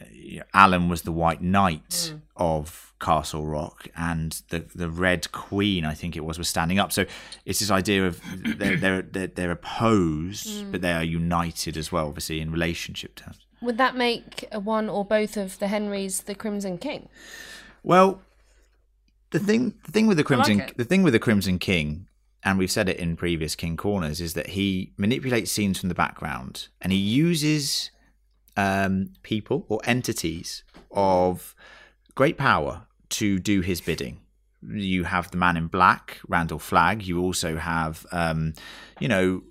uh, 0.00 0.42
Alan 0.54 0.88
was 0.88 1.02
the 1.02 1.12
White 1.12 1.42
Knight 1.42 2.14
of 2.36 2.92
Castle 3.00 3.44
Rock, 3.46 3.88
and 3.96 4.42
the 4.48 4.64
the 4.74 4.88
Red 4.88 5.32
Queen, 5.32 5.84
I 5.84 5.94
think 5.94 6.16
it 6.16 6.24
was, 6.24 6.38
was 6.38 6.48
standing 6.48 6.78
up. 6.78 6.92
So 6.92 7.04
it's 7.44 7.58
this 7.58 7.70
idea 7.70 8.06
of 8.06 8.20
they're 8.36 8.76
they're 8.76 9.02
they're, 9.02 9.26
they're 9.26 9.50
opposed, 9.50 10.70
but 10.70 10.80
they 10.80 10.92
are 10.92 11.04
united 11.04 11.76
as 11.76 11.90
well, 11.90 12.08
obviously 12.08 12.40
in 12.40 12.52
relationship 12.52 13.16
terms. 13.16 13.38
Would 13.60 13.78
that 13.78 13.96
make 13.96 14.46
a 14.50 14.58
one 14.58 14.88
or 14.88 15.04
both 15.04 15.36
of 15.36 15.58
the 15.58 15.68
Henrys 15.68 16.22
the 16.22 16.34
Crimson 16.34 16.78
King? 16.78 17.08
Well, 17.82 18.20
the 19.30 19.38
thing 19.38 19.74
the 19.86 19.92
thing 19.92 20.06
with 20.06 20.16
the 20.16 20.24
Crimson 20.24 20.60
it. 20.60 20.76
the 20.76 20.84
thing 20.84 21.02
with 21.02 21.12
the 21.12 21.18
Crimson 21.18 21.58
King, 21.58 22.06
and 22.44 22.58
we've 22.58 22.70
said 22.70 22.88
it 22.88 22.98
in 22.98 23.16
previous 23.16 23.54
King 23.54 23.76
corners, 23.76 24.20
is 24.20 24.34
that 24.34 24.48
he 24.48 24.92
manipulates 24.96 25.52
scenes 25.52 25.78
from 25.78 25.88
the 25.88 25.94
background 25.94 26.68
and 26.80 26.92
he 26.92 26.98
uses 26.98 27.90
um, 28.56 29.10
people 29.22 29.64
or 29.68 29.80
entities 29.84 30.64
of 30.90 31.54
great 32.14 32.36
power 32.36 32.86
to 33.10 33.38
do 33.38 33.60
his 33.60 33.80
bidding. 33.80 34.20
You 34.62 35.04
have 35.04 35.30
the 35.30 35.36
man 35.36 35.56
in 35.56 35.66
black, 35.66 36.18
Randall 36.28 36.58
Flagg. 36.58 37.02
You 37.02 37.20
also 37.20 37.56
have, 37.56 38.06
um, 38.12 38.54
you 39.00 39.08
know, 39.08 39.42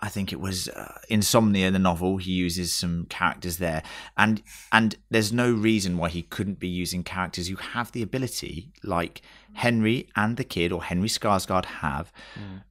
I 0.00 0.08
think 0.08 0.32
it 0.32 0.40
was 0.40 0.68
uh, 0.68 0.98
Insomnia, 1.08 1.70
the 1.70 1.78
novel. 1.78 2.18
He 2.18 2.32
uses 2.32 2.72
some 2.72 3.06
characters 3.06 3.58
there, 3.58 3.82
and 4.16 4.42
and 4.70 4.96
there's 5.10 5.32
no 5.32 5.52
reason 5.52 5.98
why 5.98 6.08
he 6.08 6.22
couldn't 6.22 6.60
be 6.60 6.68
using 6.68 7.02
characters 7.02 7.48
who 7.48 7.56
have 7.56 7.92
the 7.92 8.02
ability, 8.02 8.72
like 8.84 9.22
Henry 9.54 10.08
and 10.14 10.36
the 10.36 10.44
kid, 10.44 10.72
or 10.72 10.84
Henry 10.84 11.08
Skarsgård 11.08 11.64
have, 11.64 12.12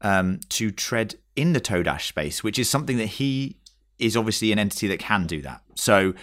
um, 0.02 0.40
to 0.50 0.72
tread 0.72 1.16
in 1.36 1.54
the 1.54 1.62
Todash 1.62 2.08
space, 2.08 2.44
which 2.44 2.58
is 2.58 2.70
something 2.70 2.98
that 2.98 3.06
he 3.06 3.58
is 4.00 4.16
obviously 4.16 4.52
an 4.52 4.60
entity 4.60 4.88
that 4.88 5.00
can 5.00 5.28
do 5.28 5.42
that. 5.42 5.62
So 5.76 6.14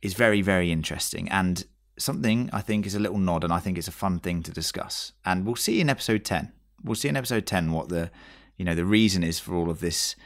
it's 0.00 0.14
very 0.14 0.42
very 0.42 0.72
interesting 0.72 1.28
and 1.28 1.64
something 1.98 2.50
I 2.52 2.60
think 2.60 2.86
is 2.86 2.94
a 2.94 2.98
little 2.98 3.18
nod, 3.18 3.44
and 3.44 3.52
I 3.52 3.58
think 3.58 3.78
it's 3.78 3.88
a 3.88 3.92
fun 3.92 4.18
thing 4.18 4.42
to 4.44 4.50
discuss. 4.50 5.12
And 5.24 5.46
we'll 5.46 5.56
see 5.56 5.80
in 5.80 5.88
episode 5.88 6.24
ten. 6.24 6.52
We'll 6.82 6.96
see 6.96 7.08
in 7.08 7.16
episode 7.16 7.46
ten 7.46 7.72
what 7.72 7.88
the 7.88 8.10
you 8.56 8.64
know 8.64 8.74
the 8.74 8.84
reason 8.84 9.22
is 9.22 9.38
for 9.38 9.54
all 9.54 9.70
of 9.70 9.80
this 9.80 10.16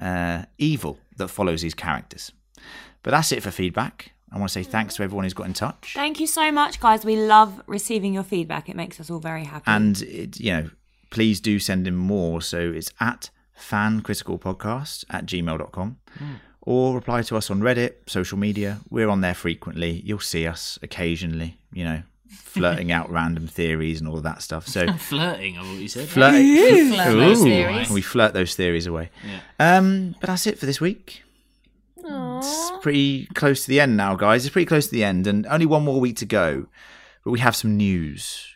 uh, 0.00 0.44
evil 0.58 0.98
that 1.16 1.28
follows 1.28 1.62
these 1.62 1.74
characters. 1.74 2.32
But 3.02 3.12
that's 3.12 3.32
it 3.32 3.42
for 3.42 3.50
feedback. 3.50 4.12
I 4.32 4.38
want 4.38 4.50
to 4.50 4.52
say 4.52 4.62
thanks 4.62 4.94
to 4.96 5.02
everyone 5.02 5.24
who's 5.24 5.34
got 5.34 5.46
in 5.46 5.54
touch. 5.54 5.92
Thank 5.94 6.20
you 6.20 6.26
so 6.26 6.52
much, 6.52 6.78
guys. 6.78 7.04
We 7.04 7.16
love 7.16 7.62
receiving 7.66 8.14
your 8.14 8.22
feedback. 8.22 8.68
It 8.68 8.76
makes 8.76 9.00
us 9.00 9.10
all 9.10 9.18
very 9.18 9.44
happy. 9.44 9.64
And 9.66 10.00
it, 10.02 10.38
you 10.38 10.52
know, 10.52 10.70
please 11.10 11.40
do 11.40 11.58
send 11.58 11.88
in 11.88 11.96
more. 11.96 12.40
So 12.40 12.58
it's 12.58 12.92
at 13.00 13.30
fancriticalpodcast 13.58 15.04
at 15.10 15.26
gmail.com 15.26 15.96
or 16.62 16.94
reply 16.94 17.22
to 17.22 17.36
us 17.36 17.50
on 17.50 17.60
Reddit, 17.60 17.94
social 18.06 18.38
media. 18.38 18.78
We're 18.88 19.08
on 19.08 19.20
there 19.20 19.34
frequently. 19.34 20.02
You'll 20.04 20.20
see 20.20 20.46
us 20.46 20.78
occasionally, 20.82 21.58
you 21.72 21.84
know, 21.84 22.02
flirting 22.30 22.90
out 22.92 23.10
random 23.10 23.46
theories 23.46 24.00
and 24.00 24.08
all 24.08 24.16
of 24.16 24.22
that 24.22 24.42
stuff. 24.42 24.66
So 24.66 24.92
Flirting, 24.98 25.58
I 25.58 25.60
what 25.62 25.78
you 25.78 25.88
said. 25.88 26.08
flirting. 26.08 26.92
Flirt 26.92 27.16
those 27.16 27.42
theories. 27.42 27.90
We 27.90 28.02
flirt 28.02 28.32
those 28.34 28.54
theories 28.54 28.86
away. 28.86 29.10
Yeah. 29.26 29.76
Um, 29.78 30.14
but 30.20 30.28
that's 30.28 30.46
it 30.46 30.58
for 30.58 30.66
this 30.66 30.80
week. 30.80 31.22
It's 32.02 32.70
pretty 32.82 33.26
close 33.34 33.64
to 33.64 33.68
the 33.68 33.78
end 33.80 33.96
now, 33.96 34.14
guys. 34.16 34.44
It's 34.44 34.52
pretty 34.52 34.66
close 34.66 34.86
to 34.86 34.92
the 34.92 35.04
end, 35.04 35.26
and 35.26 35.46
only 35.46 35.66
one 35.66 35.84
more 35.84 36.00
week 36.00 36.16
to 36.16 36.26
go. 36.26 36.66
But 37.24 37.30
we 37.30 37.38
have 37.40 37.54
some 37.54 37.76
news. 37.76 38.46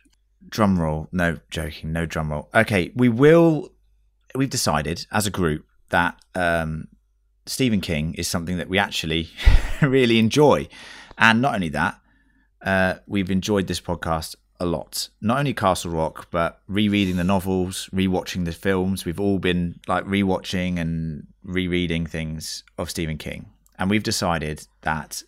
Drum 0.48 0.78
roll. 0.80 1.08
No, 1.12 1.38
joking. 1.50 1.92
No 1.92 2.06
drum 2.06 2.30
roll. 2.32 2.48
Okay, 2.54 2.90
we 2.94 3.08
will. 3.08 3.70
We've 4.34 4.50
decided 4.50 5.06
as 5.12 5.26
a 5.26 5.30
group 5.30 5.66
that 5.90 6.18
um, 6.34 6.88
Stephen 7.46 7.80
King 7.80 8.14
is 8.14 8.26
something 8.26 8.56
that 8.56 8.68
we 8.68 8.78
actually 8.78 9.28
really 9.82 10.18
enjoy, 10.18 10.66
and 11.18 11.40
not 11.42 11.54
only 11.54 11.68
that, 11.68 12.00
uh, 12.64 12.94
we've 13.06 13.30
enjoyed 13.30 13.66
this 13.66 13.80
podcast 13.80 14.34
a 14.58 14.66
lot. 14.66 15.08
Not 15.20 15.38
only 15.38 15.52
Castle 15.52 15.90
Rock, 15.90 16.28
but 16.30 16.60
rereading 16.66 17.16
the 17.16 17.24
novels, 17.24 17.88
rewatching 17.92 18.44
the 18.44 18.52
films. 18.52 19.04
We've 19.04 19.20
all 19.20 19.38
been 19.38 19.80
like 19.86 20.04
rewatching 20.04 20.78
and 20.78 21.26
rereading 21.42 22.06
things 22.06 22.64
of 22.78 22.90
Stephen 22.90 23.18
King. 23.18 23.50
And 23.78 23.90
we've 23.90 24.02
decided 24.02 24.66
that 24.82 25.22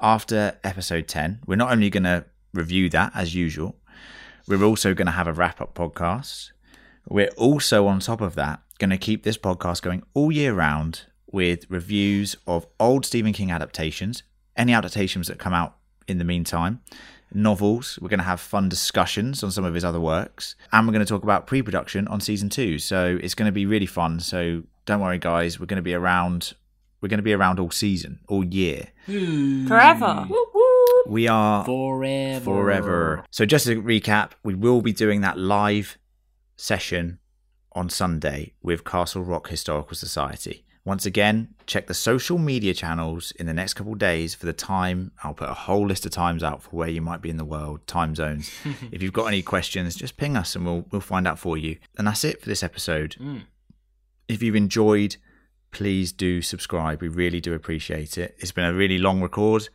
after 0.00 0.58
episode 0.64 1.08
10, 1.08 1.40
we're 1.46 1.56
not 1.56 1.72
only 1.72 1.88
going 1.90 2.04
to 2.04 2.24
review 2.52 2.88
that 2.90 3.12
as 3.14 3.34
usual, 3.34 3.76
we're 4.46 4.64
also 4.64 4.92
going 4.94 5.06
to 5.06 5.12
have 5.12 5.28
a 5.28 5.32
wrap 5.32 5.60
up 5.60 5.74
podcast. 5.74 6.50
We're 7.08 7.30
also, 7.36 7.86
on 7.86 8.00
top 8.00 8.20
of 8.20 8.34
that, 8.34 8.60
going 8.78 8.90
to 8.90 8.98
keep 8.98 9.22
this 9.22 9.38
podcast 9.38 9.82
going 9.82 10.02
all 10.14 10.32
year 10.32 10.52
round 10.52 11.02
with 11.30 11.70
reviews 11.70 12.36
of 12.46 12.66
old 12.78 13.06
Stephen 13.06 13.32
King 13.32 13.50
adaptations, 13.50 14.24
any 14.56 14.74
adaptations 14.74 15.28
that 15.28 15.38
come 15.38 15.54
out 15.54 15.76
in 16.08 16.18
the 16.18 16.24
meantime, 16.24 16.80
novels. 17.32 17.98
We're 18.00 18.08
going 18.08 18.18
to 18.18 18.24
have 18.24 18.40
fun 18.40 18.68
discussions 18.68 19.42
on 19.42 19.50
some 19.50 19.64
of 19.64 19.74
his 19.74 19.84
other 19.84 20.00
works, 20.00 20.54
and 20.72 20.86
we're 20.86 20.92
going 20.92 21.04
to 21.04 21.08
talk 21.08 21.22
about 21.22 21.46
pre 21.46 21.62
production 21.62 22.06
on 22.08 22.20
season 22.20 22.48
two. 22.48 22.78
So 22.78 23.18
it's 23.22 23.34
going 23.34 23.46
to 23.46 23.52
be 23.52 23.66
really 23.66 23.86
fun. 23.86 24.20
So 24.20 24.62
don't 24.86 25.00
worry, 25.00 25.18
guys. 25.18 25.58
We're 25.58 25.66
going 25.66 25.76
to 25.76 25.82
be 25.82 25.94
around. 25.94 26.54
We're 27.00 27.08
going 27.08 27.18
to 27.18 27.24
be 27.24 27.32
around 27.32 27.58
all 27.58 27.70
season, 27.70 28.20
all 28.28 28.44
year. 28.44 28.88
Hmm. 29.06 29.66
Forever. 29.66 30.28
We 31.08 31.26
are 31.26 31.64
Forever. 31.64 32.44
forever. 32.44 33.24
So 33.30 33.44
just 33.44 33.66
to 33.66 33.82
recap, 33.82 34.30
we 34.44 34.54
will 34.54 34.82
be 34.82 34.92
doing 34.92 35.20
that 35.22 35.36
live 35.36 35.98
session 36.56 37.18
on 37.72 37.88
Sunday 37.90 38.52
with 38.62 38.84
Castle 38.84 39.22
Rock 39.24 39.48
Historical 39.48 39.96
Society. 39.96 40.64
Once 40.84 41.06
again, 41.06 41.54
check 41.66 41.86
the 41.86 41.94
social 41.94 42.38
media 42.38 42.74
channels 42.74 43.30
in 43.32 43.46
the 43.46 43.54
next 43.54 43.74
couple 43.74 43.92
of 43.92 43.98
days 43.98 44.34
for 44.34 44.46
the 44.46 44.52
time. 44.52 45.12
I'll 45.22 45.34
put 45.34 45.48
a 45.48 45.54
whole 45.54 45.86
list 45.86 46.04
of 46.06 46.12
times 46.12 46.42
out 46.42 46.62
for 46.62 46.70
where 46.70 46.88
you 46.88 47.00
might 47.00 47.22
be 47.22 47.30
in 47.30 47.36
the 47.36 47.44
world, 47.44 47.86
time 47.86 48.14
zones. 48.16 48.50
if 48.92 49.00
you've 49.02 49.12
got 49.12 49.26
any 49.26 49.42
questions, 49.42 49.94
just 49.94 50.16
ping 50.16 50.36
us 50.36 50.56
and 50.56 50.64
we'll 50.64 50.84
we'll 50.90 51.00
find 51.00 51.28
out 51.28 51.38
for 51.38 51.56
you. 51.56 51.78
And 51.96 52.06
that's 52.06 52.24
it 52.24 52.40
for 52.40 52.48
this 52.48 52.62
episode. 52.62 53.16
Mm. 53.20 53.42
If 54.28 54.42
you've 54.42 54.56
enjoyed, 54.56 55.16
please 55.70 56.12
do 56.12 56.42
subscribe. 56.42 57.00
We 57.00 57.08
really 57.08 57.40
do 57.40 57.54
appreciate 57.54 58.18
it. 58.18 58.34
It's 58.38 58.52
been 58.52 58.64
a 58.64 58.74
really 58.74 58.98
long 58.98 59.20
record 59.20 59.68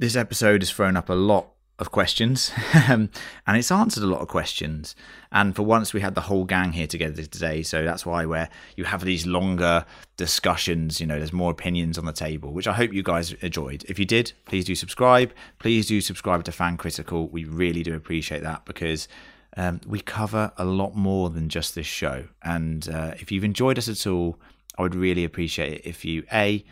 this 0.00 0.16
episode 0.16 0.62
has 0.62 0.70
thrown 0.70 0.96
up 0.96 1.10
a 1.10 1.14
lot 1.14 1.50
of 1.80 1.90
questions 1.90 2.52
um, 2.88 3.10
and 3.46 3.56
it's 3.56 3.72
answered 3.72 4.02
a 4.02 4.06
lot 4.06 4.20
of 4.20 4.28
questions. 4.28 4.94
And 5.32 5.54
for 5.54 5.62
once 5.62 5.92
we 5.92 6.00
had 6.00 6.14
the 6.14 6.22
whole 6.22 6.44
gang 6.44 6.72
here 6.72 6.86
together 6.86 7.24
today 7.24 7.62
so 7.62 7.84
that's 7.84 8.04
why 8.04 8.24
where 8.26 8.48
you 8.76 8.84
have 8.84 9.04
these 9.04 9.26
longer 9.26 9.84
discussions 10.16 11.00
you 11.00 11.06
know 11.06 11.16
there's 11.16 11.32
more 11.32 11.50
opinions 11.50 11.96
on 11.96 12.04
the 12.04 12.12
table 12.12 12.52
which 12.52 12.68
i 12.68 12.72
hope 12.72 12.92
you 12.92 13.02
guys 13.02 13.32
enjoyed. 13.32 13.84
If 13.88 13.98
you 13.98 14.04
did 14.04 14.32
please 14.46 14.64
do 14.64 14.74
subscribe. 14.74 15.32
Please 15.58 15.86
do 15.86 16.00
subscribe 16.00 16.44
to 16.44 16.52
fan 16.52 16.76
critical. 16.76 17.28
We 17.28 17.44
really 17.44 17.82
do 17.82 17.94
appreciate 17.94 18.42
that 18.42 18.64
because 18.64 19.08
um, 19.56 19.80
we 19.86 20.00
cover 20.00 20.52
a 20.56 20.64
lot 20.64 20.94
more 20.94 21.30
than 21.30 21.48
just 21.48 21.74
this 21.74 21.86
show. 21.86 22.26
And 22.42 22.88
uh, 22.88 23.14
if 23.18 23.32
you've 23.32 23.44
enjoyed 23.44 23.78
us 23.78 23.88
at 23.88 24.06
all 24.06 24.38
i 24.78 24.82
would 24.82 24.94
really 24.94 25.24
appreciate 25.24 25.74
it 25.74 25.82
if 25.84 26.04
you 26.04 26.24
a 26.32 26.64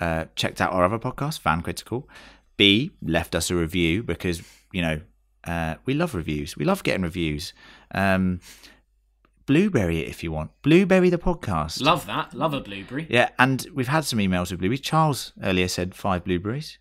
uh, 0.00 0.24
checked 0.34 0.60
out 0.60 0.72
our 0.72 0.84
other 0.84 0.98
podcast, 0.98 1.40
Fan 1.40 1.60
Critical. 1.60 2.08
B, 2.60 2.90
left 3.00 3.34
us 3.34 3.50
a 3.50 3.56
review 3.56 4.02
because, 4.02 4.42
you 4.70 4.82
know, 4.82 5.00
uh, 5.44 5.76
we 5.86 5.94
love 5.94 6.14
reviews. 6.14 6.58
We 6.58 6.66
love 6.66 6.82
getting 6.82 7.00
reviews. 7.00 7.54
Um, 7.94 8.40
Blueberry 9.46 10.00
it 10.00 10.08
if 10.08 10.22
you 10.22 10.30
want. 10.30 10.50
Blueberry 10.60 11.08
the 11.08 11.16
podcast. 11.16 11.80
Love 11.80 12.04
that. 12.04 12.34
Love 12.34 12.52
a 12.52 12.60
blueberry. 12.60 13.06
Yeah, 13.08 13.30
and 13.38 13.66
we've 13.72 13.88
had 13.88 14.04
some 14.04 14.18
emails 14.18 14.50
with 14.50 14.60
blueberries. 14.60 14.82
Charles 14.82 15.32
earlier 15.42 15.68
said 15.68 15.94
five 15.94 16.22
blueberries. 16.22 16.78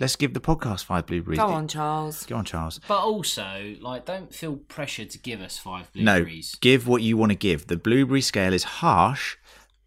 Let's 0.00 0.16
give 0.16 0.32
the 0.32 0.40
podcast 0.40 0.84
five 0.84 1.04
blueberries. 1.04 1.38
Go 1.38 1.48
on, 1.48 1.68
Charles. 1.68 2.24
Go 2.24 2.36
on, 2.36 2.46
Charles. 2.46 2.80
But 2.88 3.00
also, 3.00 3.74
like, 3.82 4.06
don't 4.06 4.34
feel 4.34 4.56
pressure 4.56 5.04
to 5.04 5.18
give 5.18 5.42
us 5.42 5.58
five 5.58 5.92
blueberries. 5.92 6.54
No, 6.54 6.58
give 6.62 6.88
what 6.88 7.02
you 7.02 7.18
want 7.18 7.32
to 7.32 7.36
give. 7.36 7.66
The 7.66 7.76
blueberry 7.76 8.22
scale 8.22 8.54
is 8.54 8.64
harsh 8.64 9.36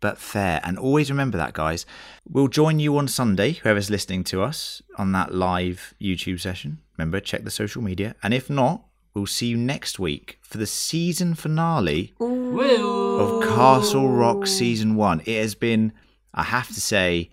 but 0.02 0.18
fair. 0.18 0.60
And 0.64 0.78
always 0.78 1.10
remember 1.10 1.38
that, 1.38 1.54
guys. 1.54 1.86
We'll 2.30 2.48
join 2.50 2.80
you 2.80 2.98
on 2.98 3.08
Sunday, 3.08 3.54
whoever's 3.54 3.90
listening 3.90 4.24
to 4.26 4.42
us 4.42 4.82
on 4.98 5.14
that 5.14 5.34
live 5.34 5.94
YouTube 6.02 6.40
session. 6.42 6.80
Remember, 6.98 7.20
check 7.22 7.44
the 7.46 7.52
social 7.52 7.82
media. 7.82 8.16
And 8.22 8.34
if 8.34 8.50
not, 8.50 8.84
we'll 9.14 9.26
see 9.26 9.48
you 9.48 9.58
next 9.58 10.00
week 10.00 10.38
for 10.42 10.58
the 10.58 10.66
season 10.68 11.34
finale 11.36 12.14
of 12.20 13.44
Castle 13.44 14.10
Rock 14.10 14.48
Season 14.48 14.96
1. 14.96 15.22
It 15.26 15.40
has 15.42 15.56
been, 15.56 15.94
I 16.34 16.44
have 16.44 16.68
to 16.70 16.82
say, 16.82 17.30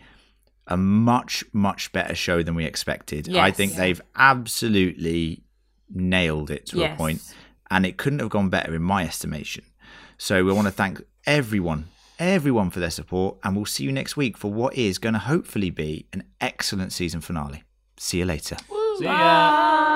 a 0.66 0.76
much, 0.76 1.44
much 1.52 1.90
better 1.92 2.14
show 2.14 2.42
than 2.42 2.54
we 2.54 2.64
expected. 2.66 3.28
I 3.30 3.46
Yes. 3.48 3.56
think 3.56 3.72
they've 3.74 4.00
absolutely 4.16 5.42
nailed 5.92 6.50
it 6.50 6.66
to 6.66 6.82
a 6.84 6.94
point, 6.96 7.22
and 7.70 7.86
it 7.86 7.96
couldn't 7.96 8.18
have 8.18 8.28
gone 8.30 8.50
better 8.50 8.74
in 8.74 8.82
my 8.82 9.04
estimation. 9.04 9.64
So 10.18 10.44
we 10.44 10.52
want 10.52 10.66
to 10.66 10.72
thank 10.72 11.00
everyone, 11.26 11.86
everyone 12.18 12.70
for 12.70 12.80
their 12.80 12.90
support, 12.90 13.38
and 13.42 13.56
we'll 13.56 13.66
see 13.66 13.84
you 13.84 13.92
next 13.92 14.16
week 14.16 14.36
for 14.36 14.52
what 14.52 14.74
is 14.74 14.98
going 14.98 15.14
to 15.14 15.18
hopefully 15.18 15.70
be 15.70 16.06
an 16.12 16.24
excellent 16.40 16.92
season 16.92 17.20
finale. 17.20 17.62
See 17.96 18.18
you 18.18 18.24
later. 18.24 18.56
See 18.98 19.04
ya. 19.04 19.87